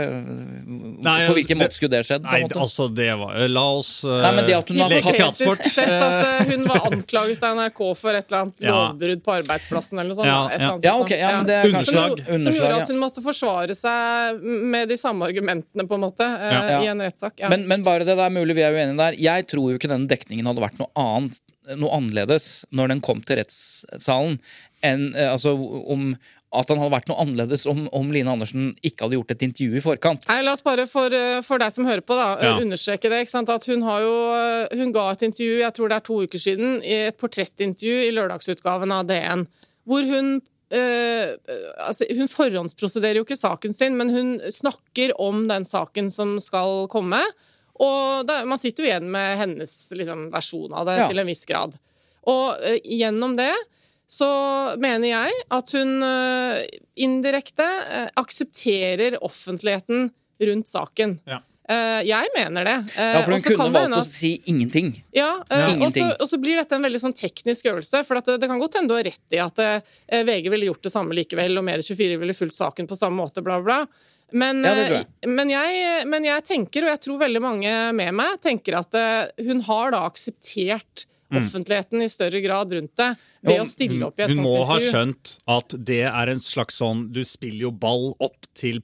Nei, 1.02 1.26
på 1.26 1.34
hvilken 1.34 1.58
det- 1.58 1.66
måte 1.66 1.74
skulle 1.74 1.90
det 1.90 2.04
skjedd? 2.06 2.22
Nei, 2.22 2.42
måte? 2.44 2.60
altså, 2.62 2.86
det 2.94 3.08
var 3.18 3.48
La 3.48 3.64
oss 3.74 4.04
uh, 4.04 4.20
Nei, 4.22 4.30
men 4.36 4.46
det 4.46 4.54
at 4.54 4.68
hun 4.70 4.78
har 4.78 4.90
hatt- 4.90 5.16
teatersport. 5.18 5.64
Sett 5.66 5.90
at 5.90 6.26
eh, 6.26 6.44
hun 6.52 6.64
var 6.70 6.86
anklaget 6.92 7.42
av 7.42 7.56
NRK 7.58 7.82
for 7.98 8.14
et 8.14 8.26
eller 8.30 8.42
annet 8.44 8.60
Ja. 8.62 8.76
lovbrudd 8.92 9.22
på 9.26 9.34
arbeidsplassen 9.42 9.98
eller 9.98 10.12
noe 10.14 10.18
sånt. 10.20 10.30
Ja, 10.30 10.48
ja. 10.48 10.58
Ja, 10.78 10.94
sånt 10.94 11.02
ok, 11.02 11.10
ja, 11.18 11.30
men 11.38 11.46
det 11.46 11.58
er 11.58 11.70
kanskje 11.74 11.92
Som, 11.92 12.22
Underslag. 12.22 12.42
som 12.46 12.54
gjorde 12.62 12.80
at 12.82 12.88
hun 12.94 13.00
måtte 13.02 13.24
forsvare 13.26 13.74
seg 13.82 14.42
med 14.42 14.88
de 14.88 14.96
samme 14.96 15.26
argumentene, 15.26 15.88
på 15.90 15.94
en 15.98 16.04
måte, 16.06 16.22
eh, 16.22 16.52
Ja. 16.70 16.80
i 16.82 16.86
en 16.86 17.00
rettssak. 17.02 17.32
Ja. 17.42 17.48
Men, 17.48 17.66
men 17.66 17.82
bare 17.82 18.04
det 18.06 18.14
der 18.16 18.30
mulig 18.30 18.54
vi 18.54 18.62
er 18.62 18.72
uenige 18.72 18.96
der. 18.96 19.18
Jeg 19.18 19.48
tror 19.50 19.72
jo 19.72 19.78
ikke 19.78 19.90
denne 19.90 20.06
dekningen 20.06 20.46
hadde 20.52 20.66
vært 20.68 20.78
noe 20.82 20.92
annet 21.00 21.40
noe 21.78 21.94
annerledes 21.94 22.64
når 22.74 22.90
den 22.90 23.02
kom 23.04 23.20
til 23.22 23.38
rettssalen, 23.38 24.38
enn 24.82 25.12
eh, 25.14 25.30
altså 25.30 25.54
om 25.54 26.12
at 26.52 26.68
han 26.68 26.80
hadde 26.82 26.92
vært 26.92 27.08
noe 27.08 27.22
annerledes 27.22 27.64
om, 27.70 27.86
om 27.96 28.10
Line 28.12 28.28
Andersen 28.28 28.72
ikke 28.84 29.06
hadde 29.06 29.16
gjort 29.16 29.32
et 29.32 29.44
intervju 29.46 29.78
i 29.78 29.84
forkant. 29.84 30.26
Nei, 30.28 30.42
La 30.44 30.52
oss 30.52 30.64
bare 30.64 30.84
for, 30.90 31.14
eh, 31.16 31.40
for 31.46 31.62
deg 31.62 31.72
som 31.72 31.88
hører 31.88 32.04
på, 32.04 32.16
da, 32.18 32.36
Ja. 32.42 32.58
understreke 32.60 33.08
det. 33.08 33.22
At 33.32 33.66
hun, 33.70 33.82
har 33.82 34.00
jo, 34.04 34.14
eh, 34.36 34.76
hun 34.76 34.92
ga 34.92 35.10
et 35.12 35.24
intervju, 35.24 35.60
jeg 35.62 35.74
tror 35.74 35.88
det 35.88 35.96
er 35.96 36.06
to 36.08 36.20
uker 36.26 36.38
siden, 36.38 36.82
i 36.84 37.08
et 37.08 37.16
portrettintervju 37.16 38.08
i 38.08 38.12
lørdagsutgaven 38.12 38.92
av 38.92 39.06
DN, 39.08 39.46
hvor 39.88 40.04
hun 40.04 40.42
eh, 40.72 41.36
altså, 41.84 42.06
Hun 42.08 42.28
forhåndsprosederer 42.28 43.16
jo 43.20 43.24
ikke 43.24 43.36
saken 43.36 43.74
sin, 43.74 43.96
men 43.96 44.08
hun 44.08 44.38
snakker 44.48 45.12
om 45.20 45.46
den 45.48 45.64
saken 45.64 46.10
som 46.10 46.38
skal 46.40 46.86
komme. 46.88 47.20
Og 47.80 48.26
da, 48.28 48.42
man 48.44 48.60
sitter 48.60 48.84
jo 48.84 48.90
igjen 48.90 49.08
med 49.10 49.38
hennes 49.40 49.72
liksom, 49.96 50.26
versjon 50.34 50.74
av 50.76 50.86
det 50.90 50.98
Ja. 51.00 51.06
til 51.08 51.22
en 51.22 51.30
viss 51.30 51.46
grad. 51.48 51.78
Og 52.28 52.58
uh, 52.60 52.76
gjennom 52.84 53.36
det 53.38 53.54
så 54.12 54.28
mener 54.76 55.08
jeg 55.08 55.38
at 55.56 55.70
hun 55.72 56.02
uh, 56.04 56.58
indirekte 57.00 57.64
uh, 57.64 58.10
aksepterer 58.20 59.16
offentligheten 59.24 60.10
rundt 60.42 60.68
saken. 60.68 61.16
Ja. 61.24 61.40
Eh, 61.70 62.00
jeg 62.04 62.28
mener 62.34 62.66
det. 62.66 62.74
Ja, 62.98 63.20
for 63.22 63.32
hun 63.36 63.42
kunne 63.44 63.68
valgt 63.70 63.94
at, 63.94 64.02
å 64.02 64.08
si 64.08 64.32
ingenting. 64.50 64.88
ja, 65.14 65.28
Ja. 65.46 65.60
og, 65.62 65.70
så, 65.70 65.76
Ingenting. 65.76 66.08
og 66.18 66.28
så 66.28 66.38
blir 66.42 66.58
dette 66.58 66.74
en 66.74 66.82
veldig 66.82 67.00
sånn 67.00 67.14
teknisk 67.14 67.68
øvelse. 67.70 68.02
For 68.04 68.18
at 68.18 68.26
det, 68.26 68.40
det 68.42 68.48
kan 68.50 68.58
godt 68.60 68.80
hende 68.80 68.90
du 68.90 68.96
har 68.98 69.06
rett 69.06 69.36
i 69.36 69.38
at 69.40 69.62
VG 70.26 70.50
ville 70.50 70.66
gjort 70.66 70.82
det 70.82 70.92
samme 70.92 71.14
likevel, 71.14 71.54
og 71.60 71.64
Medie24 71.64 72.18
ville 72.18 72.34
fulgt 72.36 72.58
saken 72.58 72.90
på 72.90 72.98
samme 72.98 73.22
måte, 73.22 73.44
bla, 73.46 73.60
bla. 73.62 73.78
Men, 74.32 74.62
Ja, 74.64 74.74
det 74.74 74.84
tror 74.88 74.98
jeg. 74.98 75.08
eh, 75.22 75.28
men, 75.28 75.50
jeg, 75.52 76.04
men 76.08 76.28
jeg 76.28 76.44
tenker, 76.48 76.86
og 76.86 76.92
jeg 76.94 77.02
tror 77.06 77.22
veldig 77.22 77.42
mange 77.44 77.72
med 77.96 78.14
meg, 78.16 78.36
tenker 78.44 78.78
at 78.80 78.94
eh, 78.98 79.46
hun 79.48 79.64
har 79.68 79.92
da 79.94 80.04
akseptert 80.08 81.06
offentligheten 81.32 82.02
i 82.04 82.08
større 82.12 82.40
grad 82.44 82.72
rundt 82.76 82.96
det 83.00 83.14
ved 83.42 83.56
Jo, 83.56 83.64
å 83.64 83.68
stille 83.68 84.06
opp 84.06 84.20
i 84.20 84.24
et 84.26 84.32
Hun 84.32 84.38
sånt 84.38 84.46
må 84.46 84.64
ha 84.68 84.78
skjønt 84.82 85.34
at 85.54 85.76
det 85.90 86.02
er 86.08 86.32
en 86.32 86.42
slags 86.44 86.76
sånn 86.82 87.06
Du 87.14 87.22
spiller 87.26 87.68
jo 87.68 87.72
ball 87.72 88.10
opp 88.22 88.46
til, 88.58 88.82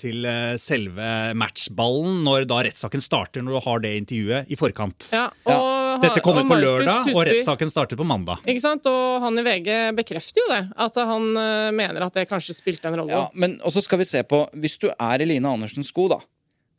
til 0.00 0.28
eh, 0.28 0.54
selve 0.60 1.08
matchballen 1.38 2.22
når 2.26 2.46
da 2.50 2.62
rettssaken 2.68 3.02
starter, 3.04 3.44
når 3.44 3.58
du 3.58 3.64
har 3.66 3.82
det 3.84 3.94
intervjuet 4.04 4.52
i 4.54 4.58
forkant. 4.60 5.08
Ja, 5.12 5.26
og, 5.44 5.83
Dette 6.02 6.20
kommer 6.24 6.44
ut 6.44 6.50
på 6.50 6.58
lørdag, 6.58 6.88
lørdag, 6.88 7.14
og 7.14 7.24
rettssaken 7.28 7.70
starter 7.72 8.00
på 8.00 8.06
mandag. 8.08 8.42
Ikke 8.48 8.62
sant? 8.64 8.86
Og 8.90 9.22
han 9.24 9.38
i 9.40 9.44
VG 9.46 9.70
bekrefter 9.96 10.42
jo 10.42 10.50
det. 10.50 10.60
At 10.86 10.98
han 10.98 11.30
eh, 11.40 11.70
mener 11.76 12.06
at 12.08 12.18
det 12.18 12.26
kanskje 12.30 12.56
spilte 12.56 12.90
en 12.90 12.98
rolle. 13.00 13.14
Ja, 13.14 13.24
men 13.34 13.58
også 13.64 13.84
skal 13.84 14.00
vi 14.02 14.08
se 14.08 14.22
på 14.26 14.44
Hvis 14.58 14.78
du 14.82 14.88
er 14.92 15.22
i 15.22 15.28
Line 15.28 15.48
Andersens 15.50 15.90
sko, 15.92 16.08
da, 16.12 16.20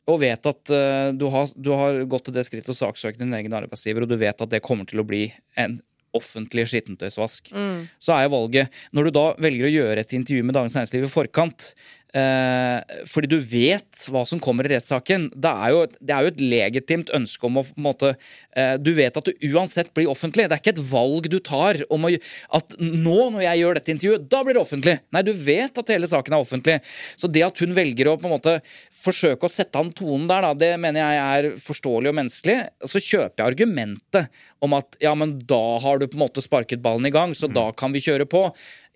og 0.06 0.20
vet 0.22 0.46
at 0.46 0.70
uh, 0.70 1.10
du, 1.16 1.26
har, 1.32 1.50
du 1.58 1.72
har 1.74 2.04
gått 2.06 2.28
til 2.28 2.36
det 2.36 2.44
skrittet 2.46 2.70
å 2.70 2.78
saksøke 2.78 3.18
din 3.18 3.34
egen 3.34 3.54
arbeidsgiver, 3.58 4.04
og 4.06 4.12
du 4.12 4.18
vet 4.20 4.38
at 4.38 4.52
det 4.52 4.62
kommer 4.62 4.86
til 4.86 5.02
å 5.02 5.06
bli 5.06 5.24
en 5.58 5.80
offentlig 6.16 6.64
skittentøysvask, 6.70 7.50
Mm. 7.52 7.88
så 8.00 8.14
er 8.14 8.22
jo 8.24 8.32
valget 8.32 8.70
Når 8.96 9.04
du 9.04 9.10
da 9.18 9.24
velger 9.42 9.66
å 9.66 9.72
gjøre 9.74 10.00
et 10.00 10.14
intervju 10.16 10.46
med 10.46 10.54
Dagens 10.56 10.76
Næringsliv 10.78 11.04
i 11.04 11.10
forkant 11.12 11.74
fordi 12.16 13.28
du 13.28 13.36
vet 13.44 14.06
hva 14.12 14.22
som 14.28 14.40
kommer 14.42 14.64
i 14.64 14.70
rettssaken. 14.72 15.28
Det 15.36 15.50
er 15.52 15.72
jo, 15.74 15.82
et- 15.84 15.96
det 16.00 16.14
er 16.14 16.22
jo 16.26 16.30
et 16.32 16.40
legitimt 16.40 17.10
ønske 17.16 17.44
om 17.44 17.58
å 17.60 17.64
på 17.66 17.74
en 17.76 17.84
måte 17.86 18.12
eh, 18.56 18.76
Du 18.80 18.92
vet 18.96 19.16
at 19.20 19.24
du 19.28 19.32
uansett 19.52 19.92
blir 19.92 20.08
offentlig. 20.08 20.46
Det 20.48 20.56
er 20.56 20.62
ikke 20.62 20.74
et 20.78 20.90
valg 20.90 21.28
du 21.28 21.38
tar 21.44 21.82
om 21.92 22.06
å, 22.08 22.12
at 22.56 22.76
nå 22.80 23.18
når 23.34 23.42
jeg 23.44 23.60
gjør 23.60 23.74
dette 23.80 23.92
intervjuet, 23.92 24.28
da 24.32 24.40
blir 24.46 24.56
det 24.56 24.62
offentlig. 24.62 24.96
Nei, 25.12 25.22
du 25.26 25.32
vet 25.34 25.76
at 25.82 25.92
hele 25.92 26.08
saken 26.08 26.32
er 26.38 26.44
offentlig. 26.46 26.78
Så 27.20 27.28
det 27.32 27.44
at 27.44 27.58
hun 27.60 27.74
velger 27.76 28.08
å 28.08 28.16
på 28.20 28.30
en 28.30 28.36
måte 28.38 28.56
forsøke 28.96 29.44
å 29.44 29.52
sette 29.52 29.76
an 29.78 29.92
tonen 29.92 30.26
der, 30.30 30.46
da, 30.48 30.54
det 30.56 30.72
mener 30.80 31.02
jeg 31.04 31.20
er 31.20 31.50
forståelig 31.60 32.08
og 32.14 32.16
menneskelig. 32.22 32.58
Så 32.88 33.02
kjøper 33.02 33.42
jeg 33.44 33.50
argumentet 33.52 34.30
om 34.64 34.72
at 34.78 34.96
ja, 35.04 35.12
men 35.14 35.36
da 35.44 35.60
har 35.84 36.00
du 36.00 36.06
på 36.08 36.16
en 36.16 36.24
måte 36.24 36.40
sparket 36.44 36.80
ballen 36.82 37.06
i 37.06 37.12
gang, 37.14 37.34
så 37.36 37.50
da 37.52 37.68
kan 37.76 37.92
vi 37.92 38.00
kjøre 38.00 38.24
på. 38.30 38.46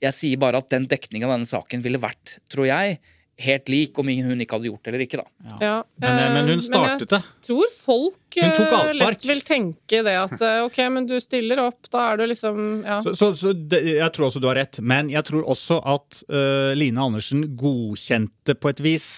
Jeg 0.01 0.17
sier 0.17 0.41
bare 0.41 0.61
at 0.63 0.71
den 0.73 0.87
dekningen 0.91 1.29
av 1.29 1.37
denne 1.37 1.49
saken 1.49 1.83
ville 1.85 2.01
vært, 2.01 2.39
tror 2.53 2.69
jeg, 2.71 3.01
helt 3.41 3.69
lik 3.73 3.99
om 3.99 4.09
hun 4.09 4.43
ikke 4.43 4.59
hadde 4.59 4.69
gjort 4.69 4.85
det 4.85 4.93
eller 4.93 5.05
ikke, 5.05 5.21
da. 5.21 5.57
Ja, 5.61 5.75
Men, 6.03 6.19
eh, 6.19 6.33
men 6.35 6.51
hun 6.51 6.59
eh, 6.59 6.65
startet 6.65 7.13
det. 7.13 7.21
jeg 7.21 7.47
tror 7.49 7.71
folk 7.77 8.39
eh, 8.43 8.93
lett 9.01 9.27
vil 9.29 9.43
tenke 9.47 10.03
det 10.07 10.17
at 10.21 10.45
ok, 10.67 10.79
men 10.93 11.09
du 11.09 11.17
stiller 11.23 11.63
opp, 11.65 11.89
da 11.93 12.11
er 12.11 12.21
du 12.21 12.27
liksom 12.31 12.61
ja. 12.85 13.01
Så, 13.05 13.15
så, 13.17 13.31
så 13.39 13.55
det, 13.55 13.81
jeg 13.97 14.13
tror 14.17 14.29
også 14.29 14.43
du 14.43 14.49
har 14.51 14.61
rett, 14.61 14.81
men 14.85 15.11
jeg 15.13 15.25
tror 15.29 15.49
også 15.49 15.81
at 15.81 16.23
uh, 16.29 16.73
Line 16.77 17.01
Andersen 17.01 17.47
godkjente 17.59 18.57
på 18.61 18.73
et 18.73 18.85
vis 18.85 19.09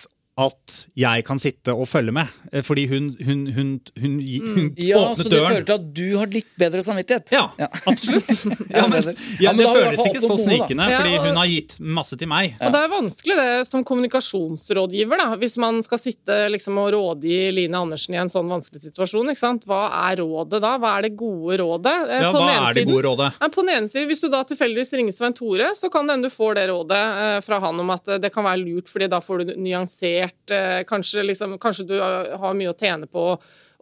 at 0.41 0.75
jeg 0.97 1.25
kan 1.29 1.37
sitte 1.39 1.75
og 1.77 1.85
følge 1.91 2.13
med. 2.17 2.27
Eh, 2.53 2.63
Fordi 2.65 2.87
hun, 2.89 3.11
hun, 3.21 3.41
hun, 3.53 3.73
hun, 4.01 4.13
gi- 4.25 4.39
hun 4.41 4.71
Ja, 4.81 5.03
så 5.15 5.27
du 5.27 5.29
det 5.29 5.41
døren. 5.43 5.65
til 5.69 5.75
at 5.75 5.89
du 5.93 6.17
har 6.17 6.27
litt 6.33 6.49
bedre 6.59 6.81
samvittighet? 6.83 7.35
Ja, 7.37 7.51
absolutt. 7.87 8.31
Ja, 8.73 8.87
men, 8.91 9.03
ja, 9.03 9.13
Ja, 9.45 9.53
men 9.53 9.61
det 9.61 9.75
føles 9.77 10.01
ikke 10.09 10.23
så 10.25 10.39
snikende, 10.41 10.87
da. 10.87 10.89
Ja, 10.95 11.03
fordi 11.03 11.19
og- 11.19 11.27
hun 11.27 11.37
har 11.37 11.51
gitt 11.53 11.77
masse 11.81 12.17
til 12.17 12.31
meg. 12.33 12.55
Og 12.65 12.73
det 12.73 12.81
er 12.81 12.89
vanskelig 12.95 13.37
det 13.43 13.67
som 13.69 13.85
kommunikasjonsrådgiver, 13.85 15.21
da, 15.21 15.27
hvis 15.37 15.59
man 15.61 15.83
skal 15.85 16.01
sitte 16.01 16.39
liksom, 16.55 16.79
og 16.81 16.93
rådgi 16.97 17.53
Line 17.53 17.75
Andersen 17.83 18.15
i 18.17 18.21
en 18.23 18.33
sånn 18.33 18.49
vanskelig 18.49 18.81
situasjon. 18.87 19.29
Ikke 19.35 19.43
sant? 19.43 19.67
Hva 19.69 19.83
er 20.09 20.17
rådet 20.23 20.63
da? 20.65 20.73
Hva 20.81 20.95
er 20.99 21.11
det 21.11 21.13
gode 21.21 21.61
rådet? 21.61 21.93
Eh, 22.09 22.23
Ja, 22.23 22.33
på 22.33 22.39
den 22.41 22.49
hva 22.49 22.57
ene 22.57 22.71
er 22.73 22.81
det 22.81 22.87
gode 22.89 23.05
rådet? 23.11 23.31
Nei, 23.41 23.49
på 23.53 23.67
den 23.67 23.75
ene 23.77 23.89
siden, 23.93 24.09
Hvis 24.09 24.21
du 24.25 24.29
da 24.33 24.43
tilfeldigvis 24.49 24.93
ringer 24.97 25.13
Svein 25.13 25.35
Tore, 25.37 25.71
så 25.77 25.91
kan 25.93 26.07
det 26.09 26.17
hende 26.17 26.29
du 26.29 26.35
får 26.35 26.55
det 26.57 26.67
rådet 26.73 27.03
eh, 27.03 27.41
fra 27.45 27.61
han 27.61 27.81
om 27.81 27.91
at 27.91 28.05
det 28.23 28.33
kan 28.33 28.45
være 28.45 28.65
lurt, 28.65 28.89
fordi 28.89 29.09
da 29.13 29.21
får 29.21 29.45
du 29.45 29.55
nyansert 29.61 30.21
eh, 30.55 30.83
kanskje, 30.89 31.27
liksom, 31.27 31.59
kanskje 31.63 31.89
du 31.89 31.99
har 32.01 32.33
har 32.39 32.57
mye 32.59 32.73
å 32.73 32.79
tjene 32.79 33.09
på 33.11 33.27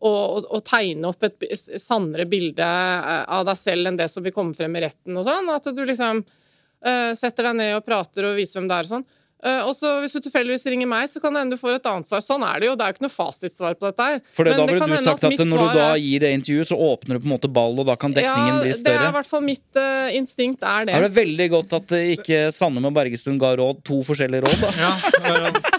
å, 0.01 0.11
å, 0.11 0.11
å 0.57 0.61
tegne 0.65 1.11
opp 1.11 1.25
et 1.27 1.39
sannere 1.81 2.27
bilde 2.31 2.67
eh, 2.67 3.23
av 3.29 3.47
deg 3.49 3.59
selv 3.61 3.91
enn 3.91 4.01
det 4.01 4.09
som 4.13 4.25
vil 4.25 4.35
komme 4.37 4.57
frem 4.57 4.77
i 4.77 4.85
retten 4.87 5.17
og 5.21 5.27
sånn. 5.29 5.51
At 5.53 5.69
du 5.75 5.83
liksom 5.85 6.25
uh, 6.25 7.13
setter 7.19 7.51
deg 7.51 7.59
ned 7.61 7.79
og 7.79 7.87
prater 7.87 8.31
og 8.31 8.39
viser 8.39 8.61
hvem 8.61 8.71
det 8.71 8.79
er 8.79 8.89
og 8.89 8.95
sånn. 8.97 9.09
Uh, 9.41 9.63
og 9.65 9.71
så 9.73 9.95
Hvis 10.03 10.13
du 10.13 10.21
tilfeldigvis 10.21 10.67
ringer 10.69 10.89
meg, 10.89 11.07
så 11.09 11.21
kan 11.21 11.33
det 11.33 11.41
hende 11.41 11.57
du 11.57 11.61
får 11.61 11.79
et 11.79 11.87
annet 11.89 12.05
svar. 12.05 12.21
Sånn 12.25 12.43
er 12.45 12.61
det 12.61 12.69
jo. 12.69 12.75
Det 12.77 12.85
er 12.85 12.93
jo 12.93 12.97
ikke 12.99 13.07
noe 13.07 13.15
fasitsvar 13.15 13.79
på 13.79 13.89
dette 13.89 14.09
her. 14.09 14.21
For 14.37 14.45
det, 14.45 14.57
da 14.59 14.67
ville 14.69 14.89
du 14.91 14.97
sagt 15.01 15.25
at 15.25 15.33
at 15.33 15.49
når 15.49 15.63
du 15.63 15.79
da 15.79 15.87
er- 15.95 16.03
gir 16.05 16.25
det 16.27 16.33
intervjuet, 16.37 16.69
så 16.69 16.77
åpner 16.77 17.17
du 17.17 17.25
på 17.25 17.31
en 17.31 17.35
måte 17.39 17.53
ball, 17.61 17.79
og 17.81 17.89
da 17.89 17.97
kan 17.97 18.13
dekningen 18.13 18.59
ja, 18.59 18.61
bli 18.67 18.75
Det 18.77 18.93
er 18.93 19.09
i 19.09 19.17
hvert 19.17 19.31
fall 19.31 19.45
mitt 19.47 19.81
uh, 19.81 20.13
instinkt 20.17 20.61
er 20.61 20.85
det. 20.85 20.93
Da 20.93 21.01
er 21.01 21.09
det 21.09 21.17
veldig 21.17 21.49
godt 21.57 21.77
at 21.81 21.97
uh, 21.97 22.13
ikke 22.19 22.43
Sandum 22.53 22.91
og 22.91 22.97
Bergestuen 23.01 23.41
ga 23.41 23.55
råd, 23.57 23.81
to 23.89 24.03
forskjellige 24.05 24.45
råd. 24.45 24.61
da. 24.61 24.75
Ja, 24.85 24.93
øh, 25.33 25.79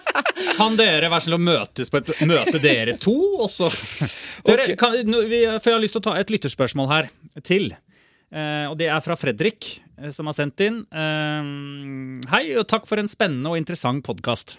kan 0.58 0.76
dere 0.80 1.10
være 1.12 1.26
snill 1.26 1.38
å 1.38 1.44
møtes 1.44 1.92
på 1.92 2.02
et 2.02 2.12
møte, 2.30 2.60
dere 2.64 2.98
to? 3.02 3.16
Dere, 4.48 4.74
kan, 4.80 4.98
vi, 4.98 5.44
For 5.60 5.72
jeg 5.72 5.78
har 5.78 5.84
lyst 5.84 5.98
til 5.98 6.04
å 6.04 6.08
ta 6.10 6.18
et 6.20 6.34
lytterspørsmål 6.34 6.92
her 6.92 7.12
til. 7.48 7.72
Eh, 8.32 8.66
og 8.72 8.78
det 8.80 8.88
er 8.88 9.04
fra 9.04 9.18
Fredrik, 9.20 9.74
eh, 10.00 10.12
som 10.16 10.30
har 10.30 10.38
sendt 10.38 10.64
inn. 10.64 10.82
Eh, 10.88 12.28
hei, 12.32 12.44
og 12.56 12.68
takk 12.72 12.88
for 12.90 13.02
en 13.02 13.12
spennende 13.12 13.52
og 13.52 13.60
interessant 13.60 14.06
podkast. 14.08 14.58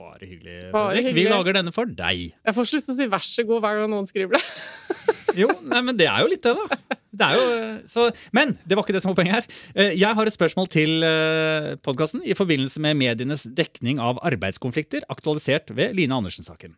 Bare 0.00 0.24
hyggelig, 0.24 0.54
Bare 0.72 0.96
hyggelig. 0.96 1.14
Vi 1.18 1.24
lager 1.28 1.56
denne 1.58 1.72
for 1.76 1.84
deg. 1.88 2.30
Jeg 2.32 2.56
får 2.56 2.66
ikke 2.68 2.78
lyst 2.78 2.88
til 2.88 2.94
å 2.94 2.98
si 3.02 3.08
vær 3.12 3.26
så 3.28 3.44
god 3.50 3.60
hver 3.66 3.80
gang 3.82 3.92
noen 3.92 4.08
skriver 4.08 4.38
det. 4.38 4.44
Jo, 5.38 5.46
nei, 5.62 5.78
men 5.86 5.94
det 5.94 6.08
er 6.10 6.24
jo 6.24 6.30
litt 6.32 6.42
det, 6.42 6.50
da. 6.58 6.96
Det 7.20 7.26
er 7.28 7.36
jo, 7.38 7.42
eh, 7.54 7.76
så, 7.86 8.08
men 8.34 8.56
det 8.66 8.74
var 8.74 8.82
ikke 8.82 8.96
det 8.96 9.02
som 9.04 9.12
var 9.12 9.18
poenget 9.20 9.36
her. 9.36 9.46
Eh, 9.78 9.92
Jeg 10.00 10.16
har 10.18 10.26
et 10.26 10.34
spørsmål 10.34 10.66
til 10.72 11.04
podkasten 11.86 12.24
i 12.26 12.34
forbindelse 12.34 12.82
med 12.82 12.98
medienes 12.98 13.44
dekning 13.46 14.00
av 14.02 14.18
arbeidskonflikter, 14.26 15.06
aktualisert 15.12 15.70
ved 15.76 15.94
Line 15.94 16.16
Andersen-saken. 16.18 16.74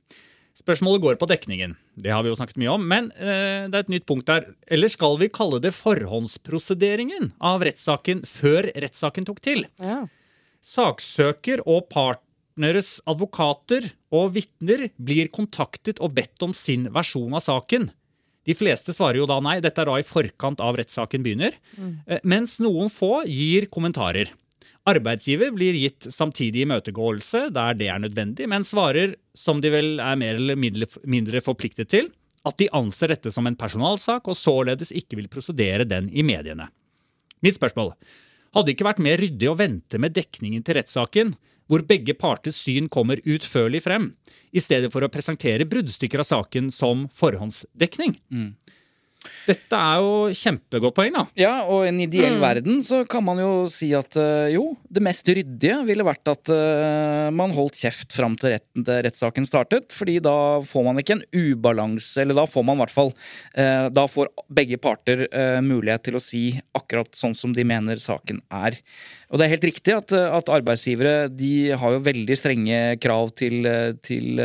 Spørsmålet 0.53 1.01
går 1.01 1.17
på 1.17 1.29
dekningen. 1.31 1.79
Det 1.97 2.13
har 2.13 2.21
vi 2.27 2.29
jo 2.29 2.37
snakket 2.37 2.59
mye 2.61 2.75
om. 2.75 2.83
Men 2.85 3.09
eh, 3.17 3.71
det 3.73 3.79
er 3.79 3.87
et 3.87 3.93
nytt 3.95 4.05
punkt 4.09 4.29
der. 4.29 4.51
Eller 4.69 4.93
skal 4.93 5.17
vi 5.23 5.31
kalle 5.33 5.63
det 5.65 5.73
forhåndsprosederingen 5.79 7.31
av 7.41 7.65
rettssaken 7.65 8.21
før 8.29 8.69
rettssaken 8.77 9.31
tok 9.31 9.41
til? 9.49 9.65
Saksøker 10.63 11.65
og 11.65 11.87
partneres 12.63 13.01
advokater 13.11 13.91
og 14.15 14.35
vitner 14.37 14.91
blir 14.97 15.29
kontaktet 15.33 15.99
og 16.01 16.15
bedt 16.15 16.43
om 16.43 16.53
sin 16.55 16.87
versjon 16.93 17.35
av 17.35 17.43
saken. 17.43 17.91
De 18.47 18.55
fleste 18.55 18.93
svarer 18.95 19.19
jo 19.19 19.27
da 19.27 19.41
nei, 19.41 19.61
dette 19.61 19.81
er 19.81 19.87
da 19.87 19.99
i 19.99 20.03
forkant 20.07 20.61
av 20.61 20.77
rettssaken 20.77 21.23
begynner, 21.23 21.53
Mm. 21.77 22.21
mens 22.25 22.61
noen 22.61 22.89
få 22.89 23.25
gir 23.27 23.67
kommentarer. 23.67 24.31
Arbeidsgiver 24.87 25.53
blir 25.55 25.75
gitt 25.75 26.01
samtidig 26.11 26.65
imøtegåelse 26.67 27.53
der 27.53 27.75
det 27.75 27.89
er 27.89 27.99
nødvendig, 28.01 28.49
men 28.49 28.63
svarer, 28.63 29.15
som 29.35 29.61
de 29.61 29.71
vel 29.71 30.01
er 30.01 30.17
mer 30.17 30.35
eller 30.35 30.57
mindre 30.57 31.41
forpliktet 31.41 31.89
til, 31.89 32.11
at 32.45 32.57
de 32.59 32.69
anser 32.73 33.09
dette 33.09 33.31
som 33.31 33.47
en 33.47 33.57
personalsak 33.57 34.27
og 34.27 34.35
således 34.35 34.91
ikke 34.91 35.17
vil 35.17 35.29
prosedere 35.29 35.87
den 35.87 36.11
i 36.11 36.23
mediene. 36.23 36.69
Mitt 37.43 37.55
spørsmål. 37.55 37.95
Hadde 38.53 38.67
det 38.67 38.77
ikke 38.77 38.91
vært 38.91 38.99
mer 38.99 39.19
ryddig 39.19 39.49
å 39.49 39.57
vente 39.57 39.99
med 39.99 40.13
dekningen 40.15 40.65
til 40.65 40.75
rettssaken, 40.75 41.35
hvor 41.71 41.85
begge 41.87 42.15
parters 42.19 42.59
syn 42.65 42.89
kommer 42.89 43.23
utførlig 43.25 43.83
frem, 43.85 44.11
i 44.53 44.61
stedet 44.61 44.93
for 44.93 45.05
å 45.05 45.11
presentere 45.13 45.69
bruddstykker 45.69 46.23
av 46.23 46.29
saken 46.29 46.71
som 46.75 47.09
forhåndsdekning? 47.15 48.19
Dette 49.47 49.79
er 49.79 50.03
jo 50.03 50.31
kjempegodt 50.39 50.95
poeng, 50.95 51.15
da. 51.17 51.25
Ja, 51.39 51.53
og 51.67 51.85
i 51.85 51.91
en 51.91 52.01
ideell 52.05 52.37
Mm. 52.39 52.43
verden 52.43 52.79
så 52.83 53.03
kan 53.09 53.25
man 53.25 53.39
jo 53.39 53.67
si 53.71 53.91
at 53.95 54.17
eh, 54.17 54.55
jo, 54.55 54.77
det 54.89 55.03
mest 55.03 55.27
ryddige 55.27 55.81
ville 55.87 56.07
vært 56.07 56.31
at 56.31 56.51
uh, 56.53 57.29
man 57.35 57.53
holdt 57.55 57.81
kjeft 57.83 58.15
fram 58.15 58.37
til 58.39 58.55
retten 58.55 58.87
til 58.87 59.03
rettssaken 59.07 59.47
startet, 59.49 59.91
fordi 59.95 60.19
da 60.23 60.63
får 60.67 60.87
man 60.87 61.01
ikke 61.03 61.17
en 61.19 61.25
ubalanse, 61.35 62.23
eller 62.23 62.39
da 62.39 62.47
får 62.47 62.67
man 62.67 62.79
i 62.79 62.83
hvert 62.85 62.95
fall 62.95 63.13
uh, 63.13 63.89
Da 63.93 64.07
får 64.11 64.31
begge 64.53 64.79
parter 64.83 65.27
uh, 65.29 65.61
mulighet 65.65 66.07
til 66.09 66.19
å 66.19 66.23
si 66.23 66.45
akkurat 66.79 67.11
sånn 67.19 67.35
som 67.35 67.55
de 67.57 67.67
mener 67.67 68.01
saken 68.03 68.43
er. 68.53 68.79
Og 69.33 69.39
det 69.41 69.47
er 69.47 69.55
helt 69.57 69.71
riktig 69.71 69.97
at, 69.97 70.13
at 70.13 70.53
arbeidsgivere 70.53 71.31
de 71.33 71.73
har 71.79 71.95
jo 71.97 72.05
veldig 72.05 72.37
strenge 72.39 72.81
krav 73.03 73.33
til, 73.39 73.65
til 74.05 74.43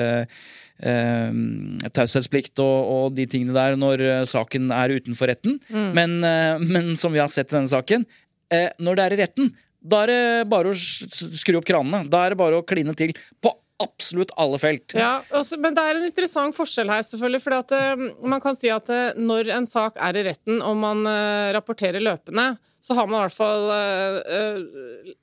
eh, 0.80 1.90
taushetsplikt 1.94 2.62
og, 2.64 2.92
og 2.94 3.18
de 3.18 3.28
tingene 3.30 3.56
der 3.58 3.78
når 3.80 4.04
eh, 4.06 4.26
saken 4.30 4.72
er 4.76 4.96
utenfor 4.98 5.32
retten. 5.32 5.60
Men, 5.70 6.20
eh, 6.24 6.64
men 6.64 6.96
som 7.00 7.16
vi 7.16 7.22
har 7.24 7.32
sett 7.32 7.52
i 7.52 7.58
denne 7.58 7.72
saken, 7.72 8.08
eh, 8.54 8.70
når 8.80 9.00
det 9.00 9.06
er 9.06 9.16
i 9.16 9.22
retten, 9.24 9.54
da 9.88 10.04
er 10.04 10.12
det 10.12 10.50
bare 10.52 10.74
å 10.74 10.76
skru 10.76 11.60
opp 11.60 11.68
kranene. 11.68 12.08
Da 12.12 12.26
er 12.26 12.34
det 12.34 12.42
bare 12.42 12.60
å 12.60 12.66
kline 12.68 12.96
til 12.98 13.14
på 13.44 13.54
absolutt 13.84 14.32
alle 14.42 14.58
felt. 14.62 14.96
Ja, 14.98 15.20
også, 15.38 15.60
men 15.62 15.76
det 15.78 15.84
er 15.86 16.00
en 16.00 16.08
interessant 16.08 16.56
forskjell 16.58 16.90
her, 16.92 17.04
selvfølgelig. 17.06 17.44
For 17.44 17.78
eh, 17.78 18.06
Man 18.26 18.42
kan 18.44 18.58
si 18.58 18.72
at 18.74 18.90
uh, 18.90 19.18
når 19.18 19.52
en 19.58 19.70
sak 19.70 20.00
er 20.02 20.18
i 20.18 20.26
retten 20.32 20.64
og 20.66 20.80
man 20.82 21.06
uh, 21.06 21.54
rapporterer 21.56 22.04
løpende, 22.04 22.56
så 22.88 22.96
har 22.96 23.08
man 23.10 23.20
i 23.20 23.24
hvert 23.26 23.36
fall 23.36 23.66
eh, 23.76 24.60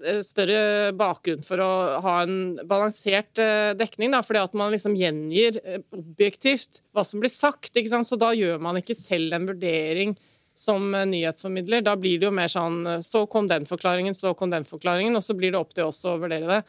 eh, 0.05 0.19
større 0.27 0.93
bakgrunn 1.01 1.41
for 1.47 1.63
å 1.65 1.71
ha 2.05 2.19
en 2.21 2.59
balansert 2.69 3.41
eh, 3.41 3.71
dekning. 3.79 4.13
Da, 4.13 4.21
fordi 4.27 4.43
at 4.43 4.59
man 4.59 4.75
liksom 4.75 4.97
gjengir 5.01 5.57
objektivt 5.97 6.83
hva 6.93 7.07
som 7.09 7.23
blir 7.23 7.33
sagt. 7.33 7.73
Så 7.73 8.21
da 8.21 8.35
gjør 8.37 8.61
man 8.61 8.77
ikke 8.83 8.97
selv 8.99 9.33
en 9.33 9.49
vurdering 9.49 10.13
som 10.55 10.93
nyhetsformidler. 10.93 11.87
Da 11.87 11.97
blir 11.97 12.21
det 12.21 12.29
jo 12.29 12.35
mer 12.37 12.53
sånn 12.53 12.85
Så 13.03 13.25
kom 13.33 13.49
den 13.49 13.65
forklaringen, 13.67 14.15
så 14.15 14.35
kom 14.37 14.53
den 14.53 14.69
forklaringen, 14.69 15.17
og 15.17 15.25
så 15.25 15.37
blir 15.39 15.55
det 15.55 15.63
opp 15.63 15.73
til 15.73 15.89
oss 15.89 16.05
å 16.05 16.19
vurdere 16.21 16.51
det. 16.51 16.61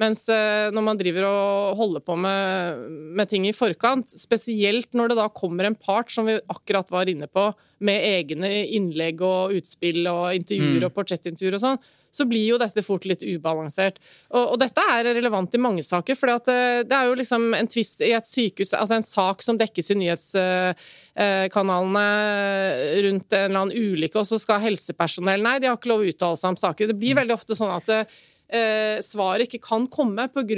Mens 0.00 0.22
eh, 0.32 0.70
når 0.72 0.82
man 0.86 0.96
driver 1.00 1.24
og 1.28 1.76
holder 1.76 2.00
på 2.00 2.16
med, 2.16 2.78
med 3.18 3.28
ting 3.28 3.44
i 3.48 3.52
forkant, 3.56 4.08
spesielt 4.16 4.94
når 4.96 5.08
det 5.12 5.18
da 5.20 5.28
kommer 5.28 5.64
en 5.68 5.76
part, 5.76 6.10
som 6.12 6.24
vi 6.28 6.38
akkurat 6.48 6.90
var 6.92 7.08
inne 7.12 7.28
på, 7.28 7.50
med 7.84 8.00
egne 8.04 8.48
innlegg 8.76 9.20
og 9.24 9.52
utspill 9.60 10.06
og 10.08 10.34
intervjuer 10.36 10.80
Mm. 10.80 10.84
og 10.86 10.94
portrettintervjuer 10.94 11.54
og 11.56 11.60
sånn, 11.62 11.78
så 12.10 12.24
blir 12.26 12.46
jo 12.48 12.58
dette 12.58 12.82
fort 12.82 13.04
litt 13.06 13.22
ubalansert. 13.22 13.98
Og, 14.34 14.54
og 14.54 14.58
dette 14.60 14.82
er 14.92 15.04
relevant 15.14 15.54
i 15.54 15.60
mange 15.62 15.82
saker, 15.86 16.14
for 16.18 16.26
det 16.48 16.92
er 16.96 17.04
jo 17.06 17.14
liksom 17.20 17.54
en 17.54 17.68
tvist 17.70 18.00
i 18.02 18.10
et 18.16 18.26
sykehus, 18.26 18.72
altså 18.74 18.94
en 18.98 19.06
sak 19.06 19.42
som 19.46 19.58
dekkes 19.60 19.92
i 19.94 19.96
nyhetskanalene 20.02 22.06
rundt 23.06 23.32
en 23.32 23.46
eller 23.46 23.60
annen 23.62 23.76
ulykke, 23.76 24.18
og 24.20 24.26
så 24.28 24.36
skal 24.42 24.62
helsepersonell 24.64 25.42
Nei, 25.44 25.58
de 25.62 25.70
har 25.70 25.78
ikke 25.78 25.92
lov 25.92 26.02
å 26.04 26.10
uttale 26.10 26.40
seg 26.40 26.54
om 26.54 26.58
saker. 26.60 26.90
Det 26.90 26.98
blir 26.98 27.18
veldig 27.20 27.36
ofte 27.36 27.56
sånn 27.58 27.72
at 27.74 27.86
eh, 27.94 28.18
svaret 29.06 29.46
ikke 29.46 29.62
kan 29.62 29.86
komme 29.90 30.26
pga. 30.32 30.50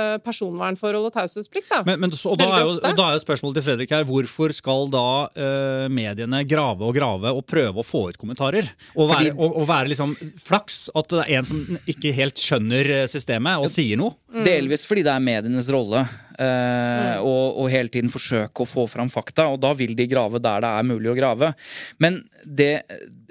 Eh, 0.00 0.16
personvernforhold 0.24 1.08
og 1.08 1.14
taushetsplikt. 1.14 1.72
Men, 1.86 2.00
men, 2.02 2.14
så, 2.14 2.32
og, 2.32 2.40
da 2.40 2.48
er 2.56 2.64
jo, 2.64 2.74
og 2.76 2.96
da 2.98 3.08
er 3.08 3.18
jo 3.18 3.22
spørsmålet 3.22 3.58
til 3.58 3.66
Fredrik 3.68 3.92
her, 3.94 4.06
hvorfor 4.08 4.54
skal 4.56 4.88
da 4.92 5.04
eh, 5.34 5.86
mediene 5.92 6.42
grave 6.48 6.86
og 6.88 6.96
grave 6.96 7.32
og 7.36 7.44
prøve 7.48 7.82
å 7.82 7.86
få 7.86 8.06
ut 8.10 8.18
kommentarer? 8.20 8.72
Og 8.96 9.10
være, 9.10 9.30
Fordi- 9.30 9.34
og, 9.36 9.60
og 9.62 9.68
være 9.70 9.92
liksom 9.92 10.16
flaks 10.40 10.80
at 10.96 11.12
det 11.12 11.26
er 11.26 11.38
en 11.40 11.50
som 11.50 11.62
ikke 11.90 12.14
helt 12.16 12.40
skjønner 12.40 12.92
eh, 13.00 13.06
systemet 13.10 13.62
og 13.62 13.70
sier 13.72 14.00
noe? 14.00 14.16
Delvis 14.46 14.86
fordi 14.88 15.04
det 15.06 15.14
er 15.14 15.24
medienes 15.24 15.70
rolle. 15.72 16.04
Eh, 16.40 17.16
og, 17.20 17.60
og 17.60 17.70
hele 17.72 17.92
tiden 17.92 18.12
forsøke 18.12 18.64
å 18.64 18.68
få 18.68 18.86
fram 18.90 19.10
fakta, 19.12 19.50
og 19.52 19.60
da 19.62 19.74
vil 19.76 19.92
de 19.98 20.08
grave 20.10 20.40
der 20.40 20.64
det 20.64 20.70
er 20.72 20.88
mulig 20.88 21.12
å 21.12 21.18
grave. 21.18 21.52
Men 22.00 22.22
det 22.44 22.72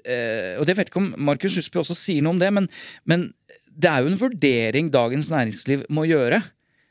eh, 0.05 0.55
Og 0.59 0.67
det 0.67 0.77
vet 0.77 0.91
ikke 0.91 1.01
om 1.01 1.13
Markus 1.17 1.57
Husby 1.57 1.81
også 1.81 1.97
sier 1.97 2.23
noe 2.23 2.37
om 2.37 2.41
det, 2.41 2.51
men, 2.53 2.69
men 3.09 3.29
det 3.75 3.89
er 3.91 4.03
jo 4.03 4.13
en 4.13 4.21
vurdering 4.21 4.93
Dagens 4.93 5.29
Næringsliv 5.33 5.85
må 5.93 6.05
gjøre. 6.09 6.41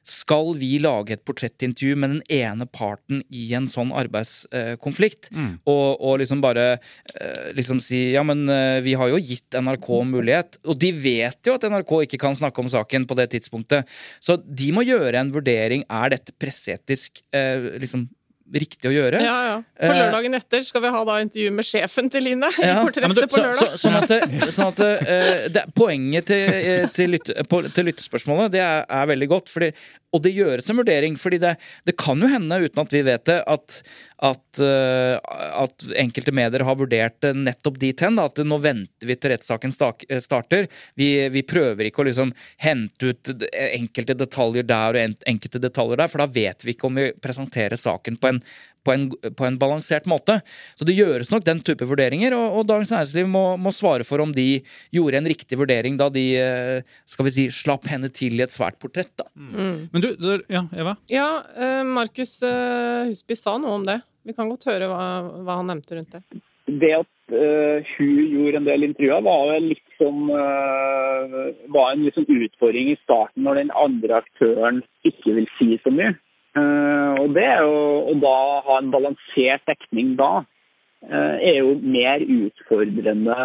Skal 0.09 0.55
vi 0.57 0.79
lage 0.81 1.13
et 1.13 1.25
portrettintervju 1.29 1.97
med 2.01 2.15
den 2.15 2.23
ene 2.33 2.65
parten 2.65 3.21
i 3.29 3.51
en 3.57 3.67
sånn 3.69 3.91
arbeidskonflikt? 3.93 5.29
Og, 5.69 6.01
og 6.01 6.15
liksom 6.23 6.41
bare 6.41 6.67
eh, 6.79 7.51
liksom 7.59 7.83
si 7.85 8.15
ja, 8.15 8.23
men 8.25 8.47
eh, 8.49 8.81
vi 8.87 8.97
har 8.97 9.13
jo 9.13 9.21
gitt 9.21 9.59
NRK 9.59 9.89
mulighet. 10.09 10.61
Og 10.65 10.81
de 10.81 10.95
vet 10.97 11.39
jo 11.45 11.59
at 11.59 11.67
NRK 11.69 11.93
ikke 12.07 12.23
kan 12.25 12.39
snakke 12.39 12.65
om 12.65 12.73
saken 12.73 13.05
på 13.09 13.19
det 13.21 13.29
tidspunktet. 13.35 13.91
Så 14.21 14.39
de 14.41 14.71
må 14.73 14.87
gjøre 14.87 15.21
en 15.21 15.35
vurdering. 15.35 15.85
Er 15.93 16.15
dette 16.17 16.33
presseetisk 16.41 17.21
eh, 17.37 17.77
liksom 17.83 18.09
riktig 18.55 18.89
å 18.91 18.95
gjøre? 18.95 19.21
Ja, 19.23 19.37
ja. 19.49 19.57
For 19.79 19.95
Eh, 19.95 20.01
lørdagen 20.01 20.35
etter 20.39 20.63
skal 20.67 20.83
vi 20.83 20.89
ha 20.95 21.05
da 21.05 21.19
intervju 21.23 21.53
med 21.55 21.65
sjefen 21.69 22.11
til 22.11 22.25
Line 22.25 22.49
i 22.59 22.65
Ja. 22.67 22.81
portrettet 22.85 23.09
Ja, 23.09 23.15
du- 23.15 23.27
på 23.29 23.37
Så, 23.37 23.45
lørdag. 23.45 23.61
så, 23.61 23.79
sånn 23.85 23.99
at, 24.01 24.53
sånn 24.57 24.73
at 24.73 24.81
uh, 24.81 25.49
det, 25.55 25.65
Poenget 25.79 26.27
til, 26.27 26.49
eh, 26.49 26.89
til, 26.97 27.11
lytte, 27.15 27.37
på, 27.49 27.63
til 27.75 27.91
lyttespørsmålet 27.91 28.53
det 28.57 28.61
er, 28.65 28.85
er 28.89 29.07
veldig 29.13 29.29
godt. 29.31 29.53
Fordi, 29.53 29.71
og 30.17 30.23
det 30.25 30.33
gjøres 30.35 30.71
en 30.73 30.79
vurdering. 30.81 31.17
fordi 31.21 31.39
det, 31.43 31.57
det 31.87 31.97
kan 32.01 32.19
jo 32.21 32.27
hende, 32.33 32.59
uten 32.65 32.81
at 32.83 32.93
vi 32.97 33.03
vet 33.07 33.25
det, 33.29 33.39
at, 33.47 33.83
at, 34.25 34.63
uh, 34.65 35.19
at 35.63 35.85
enkelte 36.01 36.33
medier 36.35 36.65
har 36.65 36.79
vurdert 36.81 37.21
det 37.21 37.35
nettopp 37.37 37.79
dit 37.79 38.01
hen. 38.01 38.17
da, 38.17 38.25
At 38.33 38.41
nå 38.43 38.59
venter 38.65 39.07
vi 39.07 39.15
til 39.15 39.35
rettssaken 39.35 39.75
eh, 40.09 40.19
starter. 40.25 40.67
Vi, 40.99 41.29
vi 41.29 41.43
prøver 41.47 41.91
ikke 41.91 42.03
å 42.03 42.09
liksom 42.09 42.33
hente 42.65 43.13
ut 43.13 43.35
enkelte 43.53 44.17
detaljer 44.19 44.67
der 44.67 44.97
og 44.97 45.29
enkelte 45.29 45.61
detaljer 45.63 46.01
der, 46.03 46.09
for 46.09 46.25
da 46.25 46.27
vet 46.27 46.65
vi 46.65 46.75
ikke 46.75 46.89
om 46.89 46.99
vi 46.99 47.11
presenterer 47.23 47.77
saken 47.79 48.17
på 48.19 48.33
en 48.33 48.38
på 48.89 48.95
en, 48.95 49.07
på 49.37 49.45
en 49.45 49.59
balansert 49.61 50.07
måte. 50.09 50.39
Så 50.79 50.87
det 50.89 50.97
gjøres 50.97 51.33
nok 51.33 51.45
den 51.47 51.61
type 51.67 51.87
vurderinger, 51.89 52.35
og, 52.37 52.61
og 52.61 52.69
Dagens 52.71 52.93
Næringsliv 52.95 53.31
må, 53.31 53.45
må 53.61 53.73
svare 53.75 54.07
for 54.09 54.25
om 54.25 54.33
de 54.35 54.63
gjorde 54.95 55.21
en 55.21 55.29
riktig 55.29 55.59
vurdering 55.61 55.99
da 56.01 56.09
de 56.15 56.25
eh, 56.41 56.97
skal 57.11 57.29
vi 57.29 57.35
si, 57.35 57.47
slapp 57.53 57.89
henne 57.91 58.11
til 58.15 58.39
i 58.39 58.45
et 58.47 58.55
svært 58.55 58.79
portrett. 58.81 59.13
da. 59.19 59.29
Men 59.37 60.05
du, 60.05 60.13
du 60.17 60.31
ja, 60.49 60.65
Eva? 60.73 60.97
Ja, 61.13 61.31
eh, 61.59 61.83
Markus 61.85 62.39
eh, 62.47 63.09
Husby 63.11 63.37
sa 63.39 63.59
noe 63.61 63.81
om 63.81 63.89
det. 63.89 64.01
Vi 64.29 64.37
kan 64.37 64.51
godt 64.51 64.69
høre 64.69 64.91
hva, 64.91 65.03
hva 65.45 65.61
han 65.61 65.71
nevnte 65.73 65.97
rundt 65.97 66.17
det. 66.17 66.43
det 66.69 66.91
at 66.99 67.33
uh, 67.33 67.87
hun 67.95 68.19
gjorde 68.29 68.61
en 68.61 68.67
del 68.67 68.85
intervjuer, 68.91 69.25
var 69.25 69.55
jo 69.55 69.61
litt 69.71 69.95
som 69.99 70.29
eh, 70.31 71.37
var 71.75 71.95
en 71.95 72.05
liksom 72.05 72.27
utfordring 72.29 72.93
i 72.93 72.99
starten 73.03 73.47
når 73.47 73.63
den 73.63 73.73
andre 73.75 74.21
aktøren 74.21 74.83
ikke 75.09 75.35
vil 75.39 75.49
si 75.57 75.79
så 75.83 75.93
mye. 75.95 76.13
Eh, 76.59 77.15
og 77.23 77.35
det 77.37 77.51
å 77.63 78.15
da 78.23 78.37
ha 78.67 78.77
en 78.81 78.93
balansert 78.93 79.65
dekning 79.69 80.15
da, 80.19 80.45
eh, 81.05 81.35
er 81.51 81.59
jo 81.61 81.75
mer 81.83 82.23
utfordrende 82.25 83.37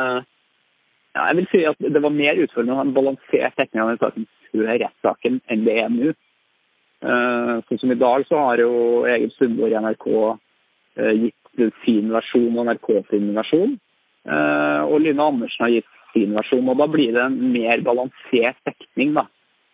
ja, 1.14 1.26
Jeg 1.28 1.36
vil 1.38 1.47
si 1.51 1.64
at 1.70 1.78
det 1.78 2.01
var 2.01 2.14
mer 2.16 2.39
utfordrende 2.41 2.74
å 2.74 2.80
ha 2.80 2.86
en 2.88 2.95
balansert 2.95 3.57
dekning 3.59 3.84
av 3.84 3.91
den 3.91 4.01
saken 4.01 4.28
før 4.49 4.72
rettssaken 4.82 5.41
enn 5.51 5.66
det 5.68 5.78
er 5.84 5.91
nå. 5.93 6.14
Eh, 7.03 7.53
sånn 7.68 7.82
som 7.82 7.91
i 7.91 7.99
dag 7.99 8.26
så 8.30 8.39
har 8.47 8.64
jo 8.64 9.03
Egil 9.09 9.34
Sundborg 9.36 9.76
i 9.76 9.82
NRK 9.84 10.07
gitt 11.20 11.61
sin 11.84 12.09
versjon 12.14 12.57
og 12.57 12.68
NRK 12.70 12.89
sin 13.09 13.32
versjon. 13.34 13.78
Og 14.24 14.99
Line 15.01 15.26
Andersen 15.26 15.66
har 15.66 15.72
gitt 15.74 15.89
sin 16.14 16.36
versjon. 16.38 16.70
og 16.70 16.78
Da 16.78 16.86
blir 16.88 17.14
det 17.14 17.22
en 17.22 17.39
mer 17.51 17.82
balansert 17.82 18.59
dekning 18.70 19.16
da, 19.18 19.26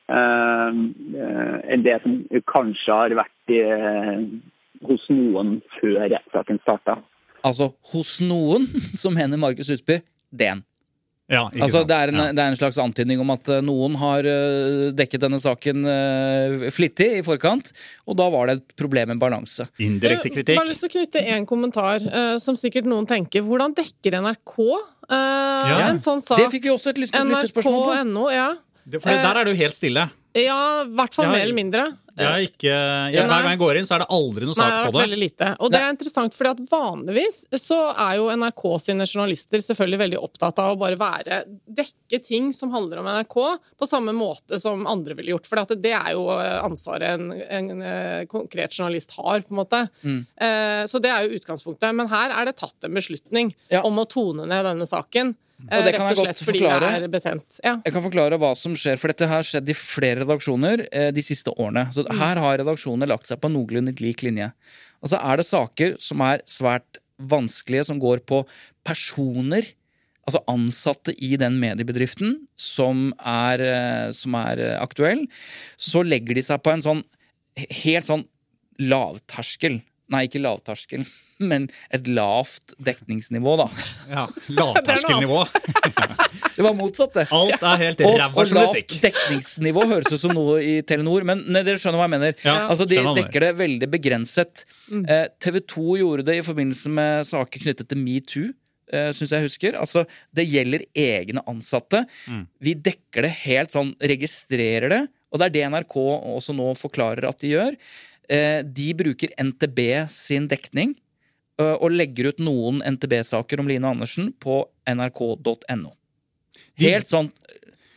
enn 0.09 1.83
det 1.85 1.97
som 2.03 2.15
kanskje 2.49 2.95
har 3.01 3.13
vært 3.19 3.53
i, 3.53 3.59
eh, 3.61 4.23
hos 4.89 5.03
noen 5.13 5.59
før 5.79 5.99
rettssaken 6.09 6.59
starta. 6.63 6.97
Altså 7.45 7.71
hos 7.93 8.17
noen, 8.25 8.67
som 9.01 9.13
mener 9.15 9.37
Markus 9.39 9.69
Husby, 9.71 10.01
den. 10.31 10.63
Ja, 11.29 11.43
ikke 11.53 11.61
Altså, 11.67 11.83
sant? 11.83 11.89
det, 11.91 11.95
er 12.01 12.09
en, 12.09 12.15
Ja. 12.17 12.31
det 12.33 12.41
er 12.41 12.47
en 12.49 12.57
slags 12.57 12.77
antydning 12.81 13.19
om 13.21 13.29
at 13.29 13.47
eh, 13.53 13.59
noen 13.61 13.93
har 14.01 14.25
eh, 14.25 14.87
dekket 14.97 15.21
denne 15.21 15.37
saken 15.39 15.83
eh, 15.85 16.69
flittig 16.73 17.09
i 17.19 17.21
forkant, 17.21 17.69
og 18.09 18.17
da 18.17 18.25
var 18.33 18.49
det 18.49 18.55
et 18.57 18.73
problem 18.81 19.11
med 19.13 19.19
balanse. 19.21 19.67
Indirekte 19.77 20.31
kritikk. 20.33 20.55
Jeg 20.55 20.63
har 20.63 20.65
lyst 20.71 20.81
til 20.87 20.89
å 20.89 20.95
knytte 20.95 21.21
en 21.35 21.45
kommentar, 21.45 22.01
eh, 22.01 22.39
som 22.41 22.57
sikkert 22.57 22.89
noen 22.89 23.05
tenker. 23.05 23.45
Hvordan 23.45 23.77
dekker 23.77 24.17
NRK 24.23 24.55
eh, 24.65 25.69
Ja. 25.69 25.77
en 25.91 26.01
sånn 26.01 26.17
sak? 26.25 26.41
Det 26.41 26.49
fikk 26.55 26.65
vi 26.65 26.73
også 26.73 26.95
et 26.95 27.03
lyttespørsmål 27.05 27.85
på. 27.85 27.93
NRK.no, 28.09 28.25
ja. 28.33 28.49
Det- 28.89 29.01
For 29.03 29.09
der 29.09 29.37
er 29.37 29.45
det 29.45 29.55
jo 29.57 29.63
helt 29.63 29.77
stille. 29.77 30.09
Ja, 30.37 30.83
i 30.85 30.89
hvert 30.93 31.15
fall 31.15 31.25
Ja, 31.25 31.31
mer 31.31 31.41
eller 31.41 31.57
mindre. 31.57 31.83
Jeg 32.19 32.27
er 32.27 32.41
ikke, 32.43 32.73
jeg, 33.15 33.23
hver 33.23 33.41
gang 33.41 33.53
jeg 33.55 33.59
går 33.61 33.77
inn, 33.79 33.85
så 33.87 33.95
er 33.95 33.99
det 34.03 34.07
aldri 34.13 34.45
noe 34.45 34.53
sak 34.57 34.73
på 34.85 34.91
det. 34.91 35.01
veldig 35.07 35.17
lite. 35.19 35.47
Og 35.63 35.71
det 35.71 35.79
er 35.79 35.89
interessant, 35.89 36.35
fordi 36.35 36.49
at 36.51 36.69
vanligvis 36.69 37.37
så 37.63 37.77
er 37.95 38.17
jo 38.19 38.27
NRK 38.35 38.63
sine 38.83 39.07
journalister 39.07 39.57
selvfølgelig 39.63 40.01
veldig 40.03 40.19
opptatt 40.21 40.59
av 40.59 40.75
å 40.75 40.79
bare 40.81 40.99
være 40.99 41.39
dekke 41.65 42.19
ting 42.27 42.51
som 42.53 42.69
handler 42.75 42.99
om 42.99 43.07
NRK, 43.07 43.37
på 43.79 43.87
samme 43.89 44.11
måte 44.13 44.59
som 44.61 44.85
andre 44.85 45.15
ville 45.15 45.31
gjort. 45.31 45.47
For 45.47 45.63
det 45.79 45.93
er 45.95 46.11
jo 46.13 46.27
eh, 46.35 46.59
ansvaret 46.61 47.09
en, 47.15 47.31
en, 47.31 47.81
eh, 47.81 48.25
konkret 48.25 48.75
journalist 48.75 49.11
har, 49.17 49.39
på 49.41 49.55
en 49.55 49.61
måte. 49.63 49.89
Mm. 50.03 50.25
Eh, 50.37 50.83
Så 50.91 50.99
det 51.01 51.09
er 51.09 51.25
jo 51.25 51.39
utgangspunktet. 51.39 51.95
Men 51.95 52.07
her 52.11 52.31
er 52.35 52.45
det 52.45 52.57
tatt 52.57 52.83
en 52.83 52.93
beslutning 52.93 53.55
Ja. 53.71 53.81
om 53.81 53.95
å 53.97 54.05
tone 54.07 54.45
ned 54.45 54.65
denne 54.65 54.85
saken. 54.85 55.35
Eh, 55.67 55.77
Og 55.77 55.85
det 55.85 55.93
kan 55.95 56.07
jeg 56.09 56.19
godt 56.19 56.43
forklare. 56.47 56.91
Ja. 57.63 57.75
Jeg 57.83 57.95
kan 57.95 58.05
forklare 58.05 58.39
hva 58.41 58.53
som 58.57 58.77
skjer, 58.79 58.99
for 59.01 59.11
dette 59.11 59.29
har 59.29 59.45
skjedd 59.45 59.69
i 59.69 59.77
flere 59.77 60.23
redaksjoner 60.23 60.85
eh, 60.87 61.09
de 61.15 61.25
siste 61.25 61.53
årene. 61.55 61.87
Så 61.95 62.05
her 62.19 62.41
har 62.41 62.61
redaksjonene 62.61 63.09
lagt 63.09 63.29
seg 63.29 63.41
på 63.43 63.51
noenlunde 63.51 63.95
lik 63.99 64.23
linje. 64.25 64.51
Altså 65.03 65.19
er 65.19 65.39
det 65.39 65.47
saker 65.49 65.99
som 66.03 66.23
er 66.25 66.43
svært 66.49 67.01
vanskelige, 67.19 67.87
som 67.89 67.99
går 67.99 68.23
på 68.27 68.43
personer, 68.87 69.67
altså 70.29 70.41
ansatte 70.51 71.13
i 71.25 71.33
den 71.41 71.57
mediebedriften, 71.61 72.35
som 72.59 73.09
er, 73.19 73.63
eh, 73.63 74.09
som 74.15 74.35
er 74.39 74.63
eh, 74.63 74.75
aktuell, 74.79 75.25
så 75.77 76.03
legger 76.05 76.37
de 76.37 76.45
seg 76.45 76.61
på 76.63 76.73
en 76.73 76.85
sånn 76.85 77.03
helt 77.83 78.07
sånn 78.07 78.27
lavterskel. 78.79 79.81
Nei, 80.09 80.23
ikke 80.25 80.41
lavterskel, 80.41 81.03
men 81.51 81.67
et 81.93 82.07
lavt 82.09 82.73
dekningsnivå, 82.83 83.55
da. 83.61 83.67
Ja, 84.09 84.23
Lavterskelnivå. 84.59 85.43
Det 86.59 86.63
var 86.65 86.73
motsatt, 86.75 87.13
det. 87.15 87.23
Alt 87.31 87.61
er 87.63 87.77
helt 87.79 88.01
Og, 88.03 88.17
ræva 88.19 88.41
og 88.41 88.49
lavt 88.51 88.95
dekningsnivå 89.05 89.85
høres 89.87 90.11
ut 90.11 90.19
som 90.19 90.33
noe 90.35 90.57
i 90.59 90.73
Telenor, 90.83 91.23
men 91.29 91.45
nei, 91.47 91.61
dere 91.63 91.79
skjønner 91.79 92.01
hva 92.01 92.07
jeg 92.09 92.13
mener. 92.17 92.33
Ja, 92.43 92.55
altså, 92.65 92.87
De 92.89 92.99
dekker 93.15 93.45
det 93.45 93.51
veldig 93.61 93.87
begrenset. 93.93 94.65
Eh, 94.91 95.29
TV 95.39 95.61
2 95.63 95.85
gjorde 96.01 96.25
det 96.27 96.35
i 96.41 96.43
forbindelse 96.43 96.91
med 96.91 97.29
saker 97.29 97.63
knyttet 97.63 97.87
til 97.93 98.01
metoo. 98.01 98.49
Uh, 98.89 99.11
synes 99.13 99.31
jeg 99.35 99.45
husker. 99.45 99.75
Altså, 99.77 100.03
Det 100.35 100.47
gjelder 100.49 100.83
egne 100.97 101.43
ansatte. 101.47 102.03
Vi 102.59 102.73
dekker 102.73 103.27
det 103.27 103.31
helt 103.45 103.75
sånn, 103.75 103.93
registrerer 104.01 104.91
det. 104.91 105.01
Og 105.29 105.39
det 105.39 105.47
er 105.49 105.55
det 105.55 105.65
NRK 105.75 105.95
også 106.01 106.55
nå 106.57 106.71
forklarer 106.77 107.27
at 107.29 107.39
de 107.43 107.53
gjør. 107.53 107.75
Eh, 108.29 108.61
de 108.63 108.91
bruker 108.93 109.33
NTB 109.41 109.79
sin 110.13 110.45
dekning 110.49 110.93
eh, 111.57 111.75
og 111.75 111.89
legger 111.95 112.29
ut 112.29 112.43
noen 112.43 112.83
NTB-saker 112.85 113.61
om 113.61 113.69
Line 113.69 113.89
Andersen 113.89 114.29
på 114.37 114.61
nrk.no. 114.85 115.95
Helt 116.79 117.09
sånn 117.09 117.31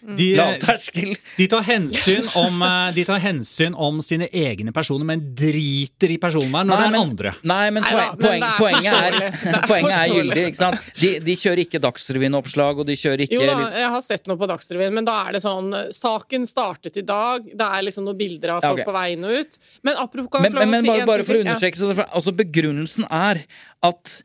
De, 0.03 0.33
Lavterskel. 0.35 1.13
de, 1.37 1.47
tar 1.47 1.63
hensyn 1.63 2.27
om, 2.35 2.57
eh, 2.67 2.89
de 2.97 3.05
tar 3.07 3.21
hensyn 3.23 3.77
om 3.79 4.01
sine 4.03 4.27
egne 4.35 4.73
personer, 4.75 5.07
men 5.07 5.21
driter 5.39 6.11
i 6.11 6.17
personvern 6.19 6.67
når 6.67 6.81
det 6.81 6.87
er 6.89 6.91
men, 6.91 7.01
andre. 7.07 7.35
Nei, 7.47 7.71
men, 7.71 7.87
Nei 7.87 7.93
det 7.93 8.33
er 8.33 8.57
poenget 8.59 8.97
er, 8.99 9.69
poenget 9.71 10.11
gyldig. 10.11 10.47
ikke 10.51 10.59
sant? 10.59 10.89
De, 10.99 11.13
de 11.23 11.37
kjører 11.39 11.63
ikke 11.63 11.83
Dagsrevyen-oppslag, 11.87 12.83
og 12.83 12.91
de 12.91 12.99
kjører 12.99 13.25
ikke 13.29 13.39
Jo 13.39 13.47
da, 13.47 13.55
liksom- 13.61 13.79
jeg 13.85 13.95
har 13.95 14.05
sett 14.09 14.27
noe 14.27 14.43
på 14.43 14.51
Dagsrevyen, 14.51 14.99
men 14.99 15.07
da 15.07 15.21
er 15.29 15.39
det 15.39 15.45
sånn 15.47 15.71
Saken 15.95 16.49
startet 16.51 16.99
i 16.99 17.07
dag, 17.07 17.47
det 17.47 17.71
er 17.71 17.87
liksom 17.87 18.05
noen 18.11 18.19
bilder 18.19 18.57
av 18.57 18.63
Ja, 18.63 18.73
folk 18.75 18.83
ok. 18.83 18.91
på 18.91 18.99
vei 18.99 19.07
inn 19.15 19.25
og 19.25 19.39
ut. 19.39 19.59
Men 19.87 20.03
apropos 20.03 20.43
men, 20.43 20.53
men, 20.53 20.71
men 20.81 20.85
bare, 20.91 21.07
bare 21.07 21.25
for 21.31 21.39
å 21.39 21.45
understreke, 21.47 21.79
Ja. 21.79 22.09
altså 22.11 22.35
Begrunnelsen 22.35 23.07
er 23.07 23.45
at 23.83 24.23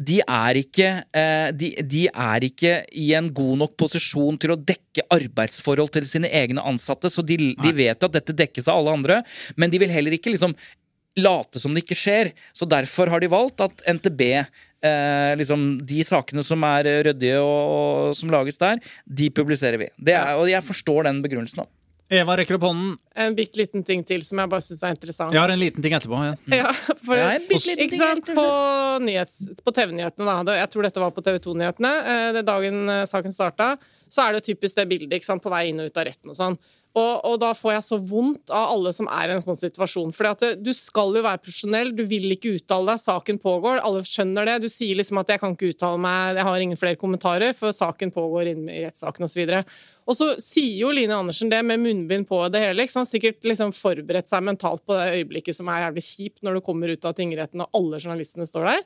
de 0.00 0.20
er, 0.24 0.58
ikke, 0.62 0.90
eh, 1.12 1.50
de, 1.52 1.70
de 1.84 2.06
er 2.08 2.46
ikke 2.46 2.74
i 2.96 3.10
en 3.18 3.28
god 3.36 3.60
nok 3.64 3.76
posisjon 3.80 4.38
til 4.40 4.54
å 4.54 4.58
dekke 4.58 5.04
arbeidsforhold 5.12 5.92
til 5.92 6.08
sine 6.08 6.30
egne 6.32 6.64
ansatte, 6.64 7.10
så 7.12 7.24
de, 7.26 7.36
de 7.52 7.72
vet 7.76 8.00
jo 8.00 8.08
at 8.08 8.16
dette 8.16 8.36
dekkes 8.36 8.70
av 8.70 8.80
alle 8.80 8.96
andre, 8.96 9.20
men 9.60 9.72
de 9.72 9.82
vil 9.82 9.92
heller 9.92 10.16
ikke 10.16 10.32
liksom 10.32 10.56
late 11.20 11.60
som 11.60 11.74
det 11.74 11.84
ikke 11.84 11.98
skjer. 11.98 12.32
Så 12.56 12.68
derfor 12.70 13.10
har 13.12 13.20
de 13.20 13.28
valgt 13.28 13.60
at 13.64 13.84
NTB 13.98 14.22
Eh, 14.80 15.36
liksom 15.36 15.74
De 15.84 16.00
sakene 16.08 16.40
som 16.40 16.62
er 16.64 16.86
ryddige 17.04 17.36
og, 17.44 17.72
og 17.74 18.14
som 18.16 18.30
lages 18.32 18.56
der, 18.60 18.78
de 19.04 19.28
publiserer 19.36 19.76
vi. 19.76 19.90
Det 20.00 20.14
er, 20.16 20.38
og 20.40 20.48
jeg 20.48 20.64
forstår 20.64 21.04
den 21.10 21.20
begrunnelsen. 21.24 21.66
da. 21.66 21.79
Eva 22.10 22.34
rekker 22.40 22.56
opp 22.56 22.64
hånden. 22.66 22.96
En 23.14 23.34
bitte 23.38 23.60
liten 23.60 23.84
ting 23.86 24.00
til 24.06 24.24
som 24.26 24.40
jeg 24.42 24.50
bare 24.50 24.64
syns 24.66 24.82
er 24.82 24.94
interessant. 24.96 25.30
Jeg 25.34 25.38
har 25.40 25.52
en 25.54 25.60
liten 25.60 25.84
ting 25.84 25.94
etterpå. 25.94 26.18
Ja. 26.26 26.32
Ja, 26.64 26.72
for, 27.04 27.14
Ja, 27.16 27.28
en 27.36 27.46
bit 27.46 27.68
liten 27.68 27.84
ikke 27.86 27.94
ting 27.94 28.02
sant? 28.02 28.30
På, 28.34 28.46
nyhets, 29.04 29.36
på 29.62 29.74
TV-nyhetene, 29.76 30.34
da. 30.48 30.56
Jeg 30.58 30.72
tror 30.72 30.88
dette 30.88 31.04
var 31.04 31.14
på 31.14 31.22
TV 31.22 31.38
2-nyhetene. 31.46 31.92
eh, 32.14 32.32
Det 32.38 32.42
dagen 32.48 32.82
eh, 32.90 33.04
saken 33.06 33.32
starta, 33.36 33.76
så 34.10 34.26
er 34.26 34.34
det 34.38 34.42
typisk 34.48 34.74
det 34.80 34.88
bildet 34.90 35.20
ikke 35.20 35.28
sant? 35.30 35.42
på 35.44 35.52
vei 35.54 35.68
inn 35.70 35.78
og 35.84 35.86
ut 35.92 36.02
av 36.02 36.08
retten 36.10 36.34
og 36.34 36.38
sånn. 36.40 36.58
Og, 36.98 37.20
og 37.22 37.36
da 37.38 37.52
får 37.54 37.70
jeg 37.76 37.84
så 37.86 37.96
vondt 38.02 38.50
av 38.50 38.72
alle 38.72 38.90
som 38.94 39.06
er 39.14 39.30
i 39.30 39.34
en 39.36 39.42
sånn 39.44 39.58
situasjon. 39.58 40.10
For 40.14 40.26
du 40.58 40.70
skal 40.74 41.14
jo 41.14 41.22
være 41.22 41.38
profesjonell, 41.38 41.92
du 41.94 42.02
vil 42.10 42.26
ikke 42.34 42.56
uttale 42.56 42.96
deg, 42.96 43.02
saken 43.04 43.38
pågår, 43.42 43.78
alle 43.86 44.02
skjønner 44.06 44.48
det. 44.48 44.56
Du 44.64 44.68
sier 44.72 44.98
liksom 44.98 45.20
at 45.22 45.30
'jeg 45.30 45.40
kan 45.40 45.54
ikke 45.54 45.70
uttale 45.70 46.00
meg, 46.02 46.36
jeg 46.36 46.48
har 46.48 46.60
ingen 46.60 46.80
flere 46.80 46.98
kommentarer', 46.98 47.54
for 47.54 47.70
saken 47.70 48.10
pågår 48.10 48.50
inn 48.50 48.68
i 48.68 48.82
rettssaken 48.82 49.22
osv. 49.22 49.42
Og, 49.46 49.64
og 50.08 50.16
så 50.18 50.34
sier 50.42 50.80
jo 50.82 50.90
Line 50.90 51.14
Andersen 51.14 51.48
det 51.48 51.62
med 51.64 51.78
munnbind 51.78 52.26
på 52.26 52.42
det 52.50 52.58
hele. 52.58 52.82
Ikke 52.82 52.98
sant? 52.98 53.08
Sikkert 53.08 53.38
liksom 53.44 53.70
forberedt 53.70 54.26
seg 54.26 54.42
mentalt 54.42 54.82
på 54.84 54.98
det 54.98 55.14
øyeblikket 55.14 55.54
som 55.54 55.68
er 55.68 55.86
jævlig 55.86 56.02
kjipt 56.02 56.42
når 56.42 56.54
du 56.54 56.60
kommer 56.60 56.90
ut 56.90 57.04
av 57.04 57.14
tingretten 57.14 57.62
og 57.62 57.70
alle 57.72 58.02
journalistene 58.02 58.46
står 58.46 58.66
der. 58.66 58.82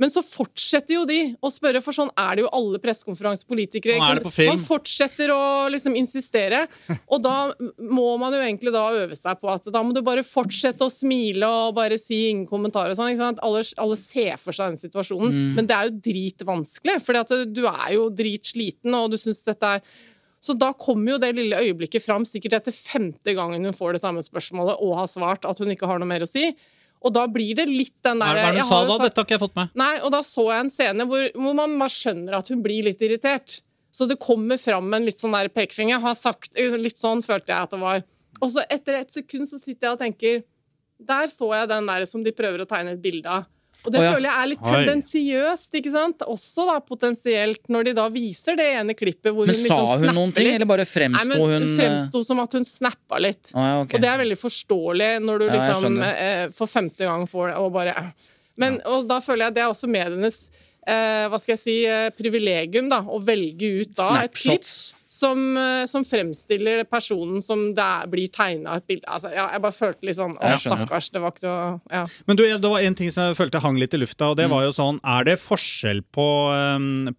Men 0.00 0.10
så 0.10 0.24
fortsetter 0.26 0.96
jo 0.96 1.04
de 1.06 1.18
å 1.38 1.50
spørre, 1.54 1.78
for 1.84 1.94
sånn 1.94 2.08
er 2.18 2.34
det 2.34 2.42
jo 2.42 2.48
alle 2.56 2.80
pressekonferansepolitikere. 2.82 3.94
Er. 4.02 4.20
Man 4.48 4.58
fortsetter 4.58 5.30
å 5.30 5.42
liksom 5.70 5.94
insistere, 5.98 6.64
og 7.06 7.22
da 7.22 7.52
må 7.78 8.08
man 8.18 8.34
jo 8.34 8.40
egentlig 8.42 8.72
da 8.74 8.88
øve 9.04 9.14
seg 9.18 9.38
på 9.38 9.52
at 9.52 9.68
da 9.70 9.82
må 9.86 9.94
du 9.94 10.02
bare 10.02 10.24
fortsette 10.26 10.82
å 10.82 10.90
smile 10.90 11.46
og 11.46 11.76
bare 11.78 11.98
si 12.00 12.24
ingen 12.32 12.48
kommentarer 12.50 12.90
og 12.90 12.98
sånn. 12.98 13.38
Alle, 13.38 13.62
alle 13.78 14.00
ser 14.00 14.34
for 14.42 14.56
seg 14.56 14.74
den 14.74 14.82
situasjonen, 14.82 15.30
Mm. 15.34 15.54
men 15.56 15.66
det 15.66 15.76
er 15.76 15.86
jo 15.88 16.00
dritvanskelig, 16.10 16.98
for 17.02 17.46
du 17.46 17.62
er 17.66 17.94
jo 17.94 18.10
dritsliten, 18.10 18.94
og 18.94 19.10
du 19.14 19.16
syns 19.16 19.42
dette 19.46 19.76
er 19.78 19.80
så 20.44 20.52
da 20.58 20.74
kommer 20.76 21.14
jo 21.14 21.18
det 21.22 21.30
lille 21.38 21.56
øyeblikket 21.56 22.04
fram, 22.04 22.26
sikkert 22.28 22.58
etter 22.58 22.74
femte 22.76 23.32
gangen 23.32 23.64
hun 23.64 23.72
får 23.72 23.96
det 23.96 24.02
samme 24.02 24.20
spørsmålet 24.20 24.76
og 24.84 24.98
har 24.98 25.08
svart 25.08 25.46
at 25.48 25.58
hun 25.62 25.70
ikke 25.72 25.88
har 25.88 25.98
noe 25.98 26.10
mer 26.10 26.20
å 26.26 26.28
si. 26.28 26.50
Og 27.04 27.12
da 27.12 27.26
blir 27.28 27.54
det 27.58 27.66
litt 27.68 27.92
den 28.02 28.18
Hva 28.22 28.30
der 28.32 28.40
er 28.48 28.52
det 28.54 28.62
du 28.62 28.68
sa 28.68 28.80
da? 28.80 28.96
sagt- 28.96 29.02
Dette 29.04 29.20
har 29.20 29.24
ikke 29.28 29.36
jeg 29.36 29.42
fått 29.44 29.56
med. 29.58 29.68
Nei, 29.76 29.92
og 30.00 30.10
da 30.14 30.20
så 30.24 30.44
jeg 30.50 30.60
en 30.64 30.70
scene 30.72 31.04
hvor, 31.10 31.26
hvor 31.36 31.54
man 31.58 31.78
bare 31.78 31.92
skjønner 31.92 32.38
at 32.38 32.48
hun 32.48 32.62
blir 32.64 32.84
litt 32.88 33.00
irritert. 33.04 33.60
Så 33.94 34.08
det 34.08 34.16
kommer 34.18 34.58
fram 34.58 34.88
en 34.96 35.04
litt 35.06 35.20
sånn 35.20 35.36
der 35.36 35.48
pekefinger. 35.52 36.00
Har 36.00 36.14
sagt, 36.18 36.56
litt 36.56 36.96
sånn 36.98 37.20
følte 37.22 37.52
jeg 37.52 37.62
at 37.62 37.70
det 37.70 37.80
var. 37.80 38.02
Og 38.42 38.50
så 38.50 38.64
etter 38.70 38.94
et 38.98 39.10
sekund 39.14 39.46
så 39.46 39.60
sitter 39.60 39.86
jeg 39.86 39.92
og 39.92 40.00
tenker 40.00 40.42
Der 41.04 41.26
så 41.28 41.52
jeg 41.54 41.68
den 41.68 41.86
der 41.86 42.04
som 42.06 42.22
de 42.24 42.32
prøver 42.32 42.62
å 42.64 42.66
tegne 42.66 42.92
et 42.96 43.02
bilde 43.02 43.26
av. 43.28 43.44
Og 43.84 43.92
det 43.92 44.00
oh, 44.00 44.04
ja. 44.06 44.12
føler 44.16 44.30
jeg 44.30 44.40
er 44.40 44.48
litt 44.48 44.62
tendensiøst, 44.64 45.76
ikke 45.80 45.92
sant? 45.92 46.24
Også 46.32 46.64
da 46.70 46.78
potensielt, 46.80 47.60
når 47.72 47.90
de 47.90 47.94
da 47.98 48.06
viser 48.12 48.56
det 48.56 48.68
ene 48.80 48.96
klippet 48.96 49.28
hvor 49.28 49.50
Men 49.50 49.58
hun 49.58 49.66
sa 49.66 49.80
liksom 49.82 50.06
hun 50.08 50.18
noen 50.20 50.32
ting, 50.32 50.48
litt. 50.48 50.56
eller 50.56 50.70
bare 50.70 50.86
Nei, 50.86 50.92
fremsto 50.94 51.28
men 51.34 51.44
hun 51.52 51.66
det 51.66 51.74
fremsto 51.82 52.24
som 52.24 52.40
at 52.40 52.56
hun 52.56 52.64
snappa 52.68 53.20
litt. 53.20 53.52
Oh, 53.52 53.60
ja, 53.60 53.76
okay. 53.82 53.98
Og 53.98 54.04
det 54.06 54.10
er 54.10 54.20
veldig 54.24 54.40
forståelig 54.40 55.10
når 55.24 55.44
du 55.44 55.46
Ja, 55.50 55.58
liksom 55.60 56.00
eh, 56.08 56.44
for 56.56 56.70
femte 56.70 57.04
gang 57.10 57.28
får 57.28 57.52
det, 57.52 57.56
og 57.60 57.72
bare 57.76 57.96
Men 58.60 58.80
og 58.88 59.08
da 59.10 59.20
føler 59.20 59.48
jeg 59.48 59.58
det 59.58 59.64
er 59.66 59.72
også 59.74 59.90
medienes 59.90 60.46
eh, 60.88 61.24
hva 61.28 61.40
skal 61.42 61.54
jeg 61.56 61.62
si, 61.62 61.76
eh, 61.88 62.10
privilegium, 62.16 62.88
da, 62.92 63.02
å 63.04 63.20
velge 63.24 63.70
ut 63.82 63.96
da 63.98 64.10
et 64.22 64.32
klipp 64.32 64.64
Snapshots. 64.64 65.03
Som, 65.14 65.56
eh, 65.56 65.84
som 65.90 66.04
fremstiller 66.06 66.82
personen 66.90 67.42
som 67.44 67.68
det 67.76 67.84
er, 67.84 68.08
blir 68.10 68.32
tegna 68.34 68.78
et 68.80 68.86
bilde 68.90 69.06
Altså, 69.06 69.30
ja, 69.34 69.46
jeg 69.54 69.62
bare 69.62 69.76
følte 69.76 70.08
litt 70.08 70.18
sånn 70.18 70.34
Å, 70.34 70.56
stakkars, 70.60 71.10
det 71.14 71.22
var 71.22 71.34
ikke 71.34 71.46
noe 71.46 71.94
Ja. 71.94 72.02
Men 72.26 72.40
du, 72.40 72.42
det 72.48 72.72
var 72.72 72.88
en 72.88 72.98
ting 72.98 73.12
som 73.14 73.28
jeg 73.28 73.38
følte 73.38 73.62
hang 73.62 73.78
litt 73.80 73.94
i 73.94 74.00
lufta, 74.02 74.32
og 74.32 74.40
det 74.40 74.48
var 74.50 74.66
jo 74.66 74.74
sånn 74.74 74.98
Er 75.14 75.28
det 75.28 75.38
forskjell 75.42 76.02
på, 76.14 76.28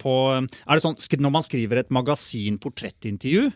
på 0.02 0.18
Er 0.36 0.76
det 0.76 0.84
sånn 0.84 1.00
når 1.26 1.34
man 1.38 1.46
skriver 1.46 1.82
et 1.82 1.94
magasin-portrettintervju? 1.96 3.50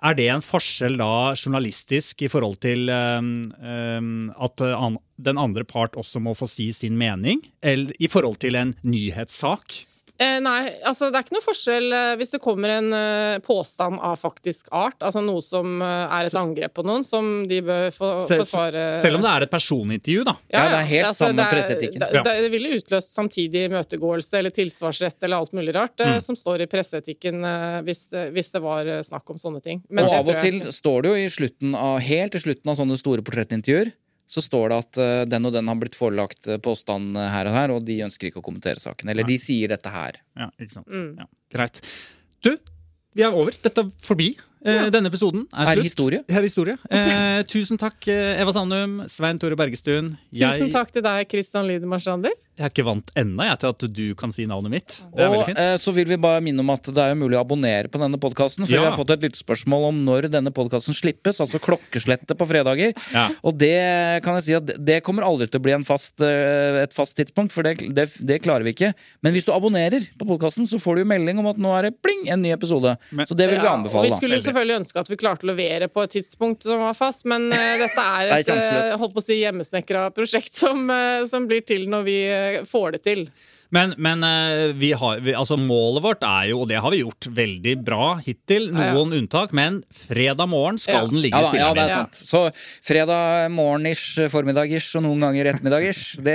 Er 0.00 0.16
det 0.16 0.30
en 0.32 0.44
forskjell 0.44 0.96
da 0.96 1.34
journalistisk 1.34 2.22
i 2.24 2.30
forhold 2.32 2.60
til 2.64 2.88
um, 2.88 3.50
um, 3.60 4.30
at 4.40 4.62
uh, 4.64 4.72
an, 4.78 4.96
den 5.20 5.40
andre 5.40 5.66
part 5.68 5.98
også 6.00 6.22
må 6.24 6.32
få 6.38 6.48
si 6.48 6.70
sin 6.72 6.96
mening? 7.00 7.42
Eller 7.60 7.92
i 8.00 8.08
forhold 8.08 8.40
til 8.40 8.56
en 8.56 8.72
nyhetssak? 8.80 9.82
Eh, 10.20 10.36
nei, 10.44 10.74
altså 10.84 11.06
det 11.08 11.16
er 11.16 11.24
ikke 11.24 11.32
noe 11.38 11.44
forskjell 11.46 11.86
eh, 11.96 12.10
hvis 12.20 12.34
det 12.34 12.40
kommer 12.44 12.68
en 12.74 12.90
eh, 12.92 13.38
påstand 13.40 13.96
av 14.04 14.18
faktisk 14.20 14.66
art, 14.76 14.98
altså 15.00 15.22
noe 15.24 15.40
som 15.40 15.78
eh, 15.80 16.12
er 16.18 16.26
et 16.28 16.34
angrep 16.36 16.74
på 16.76 16.84
noen, 16.84 17.06
som 17.08 17.30
de 17.48 17.62
bør 17.64 17.86
få 17.96 18.10
Sel- 18.26 18.42
forsvare 18.42 18.82
Selv 19.00 19.16
om 19.16 19.24
det 19.24 19.30
er 19.32 19.46
et 19.46 19.52
personintervju, 19.54 20.24
da. 20.28 20.34
Ja, 20.52 20.66
det 20.74 20.80
er 20.82 20.88
helt 20.90 21.16
samme 21.16 21.38
det 21.40 21.46
er- 21.46 21.54
presseetikken. 21.56 22.04
Det, 22.04 22.24
det, 22.28 22.34
det 22.44 22.50
ville 22.52 22.74
utløst 22.76 23.16
samtidig 23.16 23.64
imøtegåelse 23.70 24.36
eller 24.42 24.52
tilsvarsrett 24.60 25.24
eller 25.24 25.40
alt 25.40 25.56
mulig 25.56 25.74
rart, 25.78 25.96
Mm. 26.00 26.20
som 26.24 26.36
står 26.36 26.62
i 26.64 26.66
presseetikken 26.70 27.40
hvis, 27.84 28.04
det, 28.12 28.26
hvis 28.36 28.52
det 28.52 28.60
var 28.64 28.88
snakk 29.04 29.30
om 29.32 29.40
sånne 29.40 29.60
ting. 29.64 29.80
Men 29.88 30.04
og 30.04 30.14
av 30.20 30.28
og 30.34 30.38
til 30.44 30.60
står 30.72 31.02
det 31.02 31.10
jo 31.14 31.16
i 31.24 31.32
slutten 31.32 31.74
av, 31.76 31.98
helt 32.04 32.34
i 32.36 32.40
slutten 32.44 32.70
av 32.72 32.76
sånne 32.78 32.96
store 33.00 33.24
portrettintervjuer, 33.24 33.92
så 34.30 34.42
står 34.44 34.70
det 34.70 34.76
at 34.84 34.98
eh, 35.02 35.22
den 35.26 35.48
og 35.48 35.54
den 35.56 35.66
har 35.70 35.78
blitt 35.80 35.96
forelagt 35.98 36.46
eh, 36.46 36.60
påstand 36.62 37.18
eh, 37.18 37.30
her 37.34 37.48
og 37.50 37.56
her, 37.56 37.72
og 37.74 37.86
de 37.88 37.96
ønsker 38.06 38.28
ikke 38.30 38.38
å 38.42 38.46
kommentere 38.46 38.78
saken. 38.82 39.10
Eller 39.10 39.26
de 39.26 39.38
sier 39.42 39.72
dette 39.72 39.90
her. 39.90 40.20
Ja, 40.38 40.46
ikke 40.60 40.76
sant. 40.76 40.86
Mm. 40.86 41.08
Ja, 41.18 41.26
greit. 41.56 41.80
Du, 42.46 42.52
vi 43.18 43.26
er 43.26 43.34
over. 43.34 43.56
Dette 43.64 43.82
er 43.82 43.90
forbi. 44.06 44.28
Ja. 44.60 44.90
Denne 44.92 45.08
episoden 45.08 45.46
er 45.56 45.70
Er 45.70 45.78
slutt. 45.78 45.86
historie. 45.88 46.18
Er 46.28 46.44
historie. 46.44 46.76
Eh, 46.92 47.40
tusen 47.48 47.80
takk, 47.80 47.96
Eva 48.12 48.52
Sandum, 48.52 48.98
Svein 49.08 49.38
Tore 49.40 49.56
Bergestuen. 49.56 50.12
Tusen 50.36 50.70
takk 50.70 50.92
til 50.92 51.02
deg, 51.06 51.24
Christian 51.32 51.64
Lidemarsander. 51.66 52.34
Jeg 52.60 52.66
er 52.68 52.72
ikke 52.74 52.84
vant 52.84 53.10
ennå 53.16 53.44
til 53.56 53.70
at 53.72 53.84
du 53.96 54.02
kan 54.20 54.32
si 54.36 54.44
navnet 54.44 54.68
mitt. 54.74 54.96
Det 55.14 55.22
er 55.24 55.28
Og 55.30 55.32
veldig 55.32 55.46
fint. 55.48 55.58
eh, 55.62 55.76
så 55.80 55.94
vil 55.96 56.04
vi 56.10 56.16
bare 56.20 56.42
minne 56.44 56.60
om 56.60 56.68
at 56.74 56.82
det 56.92 56.98
er 57.00 57.14
jo 57.14 57.20
mulig 57.22 57.38
å 57.38 57.40
abonnere 57.40 57.88
på 57.88 57.96
denne 58.02 58.18
podkasten. 58.20 58.66
For 58.66 58.74
Ja. 58.74 58.82
vi 58.84 58.90
har 58.90 58.98
fått 58.98 59.10
et 59.14 59.22
lyttespørsmål 59.24 59.86
om 59.88 60.04
når 60.04 60.28
denne 60.30 60.52
podkasten 60.52 60.92
slippes, 60.92 61.40
altså 61.40 61.56
klokkeslettet 61.58 62.36
på 62.36 62.44
fredager. 62.46 62.92
Ja. 63.14 63.30
Og 63.42 63.56
det 63.56 64.22
kan 64.22 64.34
jeg 64.36 64.42
si 64.44 64.52
at 64.54 64.66
det- 64.84 65.02
kommer 65.02 65.22
aldri 65.24 65.48
til 65.50 65.58
å 65.58 65.62
bli 65.62 65.72
en 65.72 65.84
fast, 65.84 66.20
eh, 66.20 66.82
et 66.82 66.92
fast 66.92 67.16
tidspunkt, 67.16 67.50
for 67.52 67.62
det, 67.62 67.78
det, 67.94 68.10
det 68.20 68.42
klarer 68.42 68.62
vi 68.62 68.74
ikke. 68.74 68.92
Men 69.22 69.32
hvis 69.32 69.46
du 69.46 69.52
abonnerer 69.52 70.04
på 70.18 70.26
podkasten, 70.28 70.66
så 70.68 70.76
får 70.78 70.96
du 70.96 71.00
jo 71.04 71.08
melding 71.08 71.38
om 71.38 71.46
at 71.46 71.56
nå 71.56 71.72
er 71.78 71.82
det 71.88 72.02
pling, 72.02 72.28
en 72.28 72.42
ny 72.42 72.52
episode. 72.52 72.98
Men- 73.10 73.24
så 73.26 73.34
det 73.34 73.48
vil 73.48 73.58
vi 73.58 73.64
Ja, 73.64 73.72
anbefale. 73.76 74.02
vi 74.04 74.10
da. 74.10 74.16
skulle 74.16 74.36
selvfølgelig 74.42 74.80
ønske 74.84 74.96
at 75.00 75.08
vi 75.08 75.16
klarte 75.16 75.42
å 75.48 75.56
levere 75.56 75.88
på 75.88 76.02
et 76.04 76.10
tidspunkt 76.10 76.62
som 76.62 76.78
var 76.80 76.92
fast, 76.92 77.24
men 77.24 77.50
uh, 77.50 77.56
dette 77.56 77.96
er 77.96 78.28
Det 78.44 78.48
er 78.48 78.84
et 78.84 78.92
eh, 78.92 78.98
holdt 78.98 79.14
på 79.14 79.20
å 79.20 79.24
si 79.24 79.40
hjemmesnekra 79.40 80.12
prosjekt 80.12 80.52
som, 80.52 80.90
uh, 80.90 81.24
som 81.24 81.48
blir 81.48 81.64
til 81.64 81.86
når 81.88 82.04
vi 82.04 82.18
får 82.68 82.92
det 82.98 83.02
til. 83.06 83.26
Men, 83.70 83.92
men 84.02 84.24
eh, 84.26 84.72
vi 84.74 84.88
har, 84.98 85.20
vi, 85.22 85.30
altså 85.38 85.54
målet 85.54 86.02
vårt 86.02 86.24
er 86.26 86.48
jo, 86.50 86.56
og 86.64 86.66
det 86.72 86.80
har 86.82 86.90
vi 86.90 87.04
gjort 87.04 87.28
veldig 87.36 87.74
bra 87.86 88.06
hittil, 88.24 88.64
noen 88.74 89.12
unntak, 89.14 89.52
men 89.54 89.76
fredag 89.94 90.48
morgen 90.50 90.80
skal 90.82 91.04
Ja. 91.04 91.10
den 91.12 91.20
ligge 91.22 91.38
i 91.38 91.46
spilleren. 91.46 91.68
ja, 91.68 91.76
det 91.78 91.84
er 91.84 91.94
sant. 92.00 92.18
Så 92.26 92.40
fredag 92.82 93.46
morgen-ish, 93.54 94.24
formiddag-ish, 94.32 94.96
og 94.98 95.04
noen 95.06 95.22
ganger 95.22 95.52
ettermiddag-ish. 95.52 96.16
Det, 96.18 96.34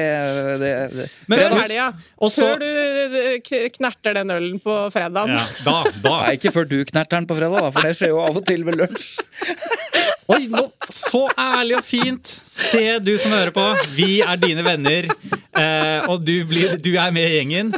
det, 0.64 0.72
det. 0.96 1.10
Men- 1.28 1.44
helga. 1.60 1.90
og 2.24 2.32
så- 2.32 2.48
Før 2.54 2.64
du 2.64 2.70
eh, 2.70 3.70
knerter 3.76 4.16
den 4.22 4.32
ølen 4.32 4.62
på 4.64 4.78
fredagen. 4.96 5.36
Ja, 5.36 5.44
da, 5.68 5.76
da. 6.08 6.16
Nei, 6.24 6.38
ikke 6.40 6.56
før 6.56 6.70
du 6.72 6.80
knerter 6.88 7.20
den 7.20 7.28
på 7.28 7.36
fredag, 7.36 7.60
da, 7.68 7.72
for 7.76 7.82
det 7.84 7.98
skjer 8.00 8.16
jo 8.16 8.24
av 8.24 8.40
og 8.40 8.46
til 8.48 8.64
ved 8.64 8.80
lunsj. 8.80 9.20
Oi, 10.26 10.48
nå, 10.50 10.64
så 10.90 11.28
ærlig 11.38 11.76
og 11.78 11.84
fint! 11.86 12.26
Se, 12.50 12.82
du 13.04 13.12
som 13.22 13.34
hører 13.36 13.52
på. 13.54 13.66
Vi 13.94 14.24
er 14.26 14.40
dine 14.42 14.64
venner, 14.66 15.06
eh, 15.06 16.08
og 16.10 16.24
du, 16.26 16.40
blir, 16.50 16.80
du 16.82 16.96
er 16.98 17.14
med 17.14 17.28
i 17.30 17.36
gjengen. 17.36 17.70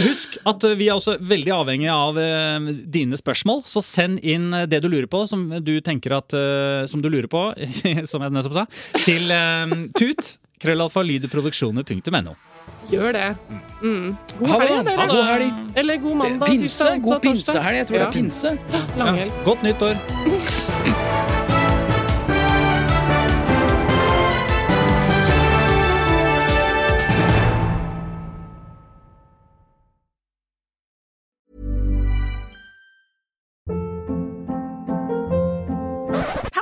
Husk 0.00 0.36
at 0.50 0.66
vi 0.76 0.90
er 0.90 0.98
også 0.98 1.16
veldig 1.24 1.54
avhengig 1.56 1.88
av 1.94 2.20
eh, 2.20 2.68
dine 2.84 3.16
spørsmål, 3.16 3.64
så 3.70 3.80
send 3.84 4.20
inn 4.20 4.50
det 4.68 4.82
du 4.84 4.90
lurer 4.92 5.08
på, 5.08 5.24
som 5.30 5.48
du 5.64 5.72
tenker 5.84 6.18
at 6.18 6.36
eh, 6.36 6.84
Som 6.90 7.00
du 7.04 7.08
lurer 7.08 7.30
på, 7.32 7.46
som 8.10 8.28
jeg 8.28 8.36
nettopp 8.36 8.60
sa, 8.60 8.68
til 9.00 9.32
eh, 9.32 9.76
tut. 9.96 10.36
Krøllalfalydeproduksjoner.no. 10.60 12.36
Gjør 12.90 13.14
det. 13.16 13.28
Mm. 13.80 14.16
God 14.36 14.50
helg, 14.52 14.80
dere. 14.84 15.06
God 15.08 15.24
helg. 15.24 15.60
Eller 15.80 16.02
god 16.02 16.18
mandag, 16.20 16.50
Pinse. 16.50 16.66
tirsdag, 16.66 17.04
God 17.06 17.22
pinsehelg. 17.24 17.78
Jeg 17.80 17.88
tror 17.88 18.02
det 18.02 18.08
er 18.08 18.16
pinse. 18.18 18.58
Ja. 19.00 19.14
Godt 19.46 19.64
nyttår. 19.64 20.58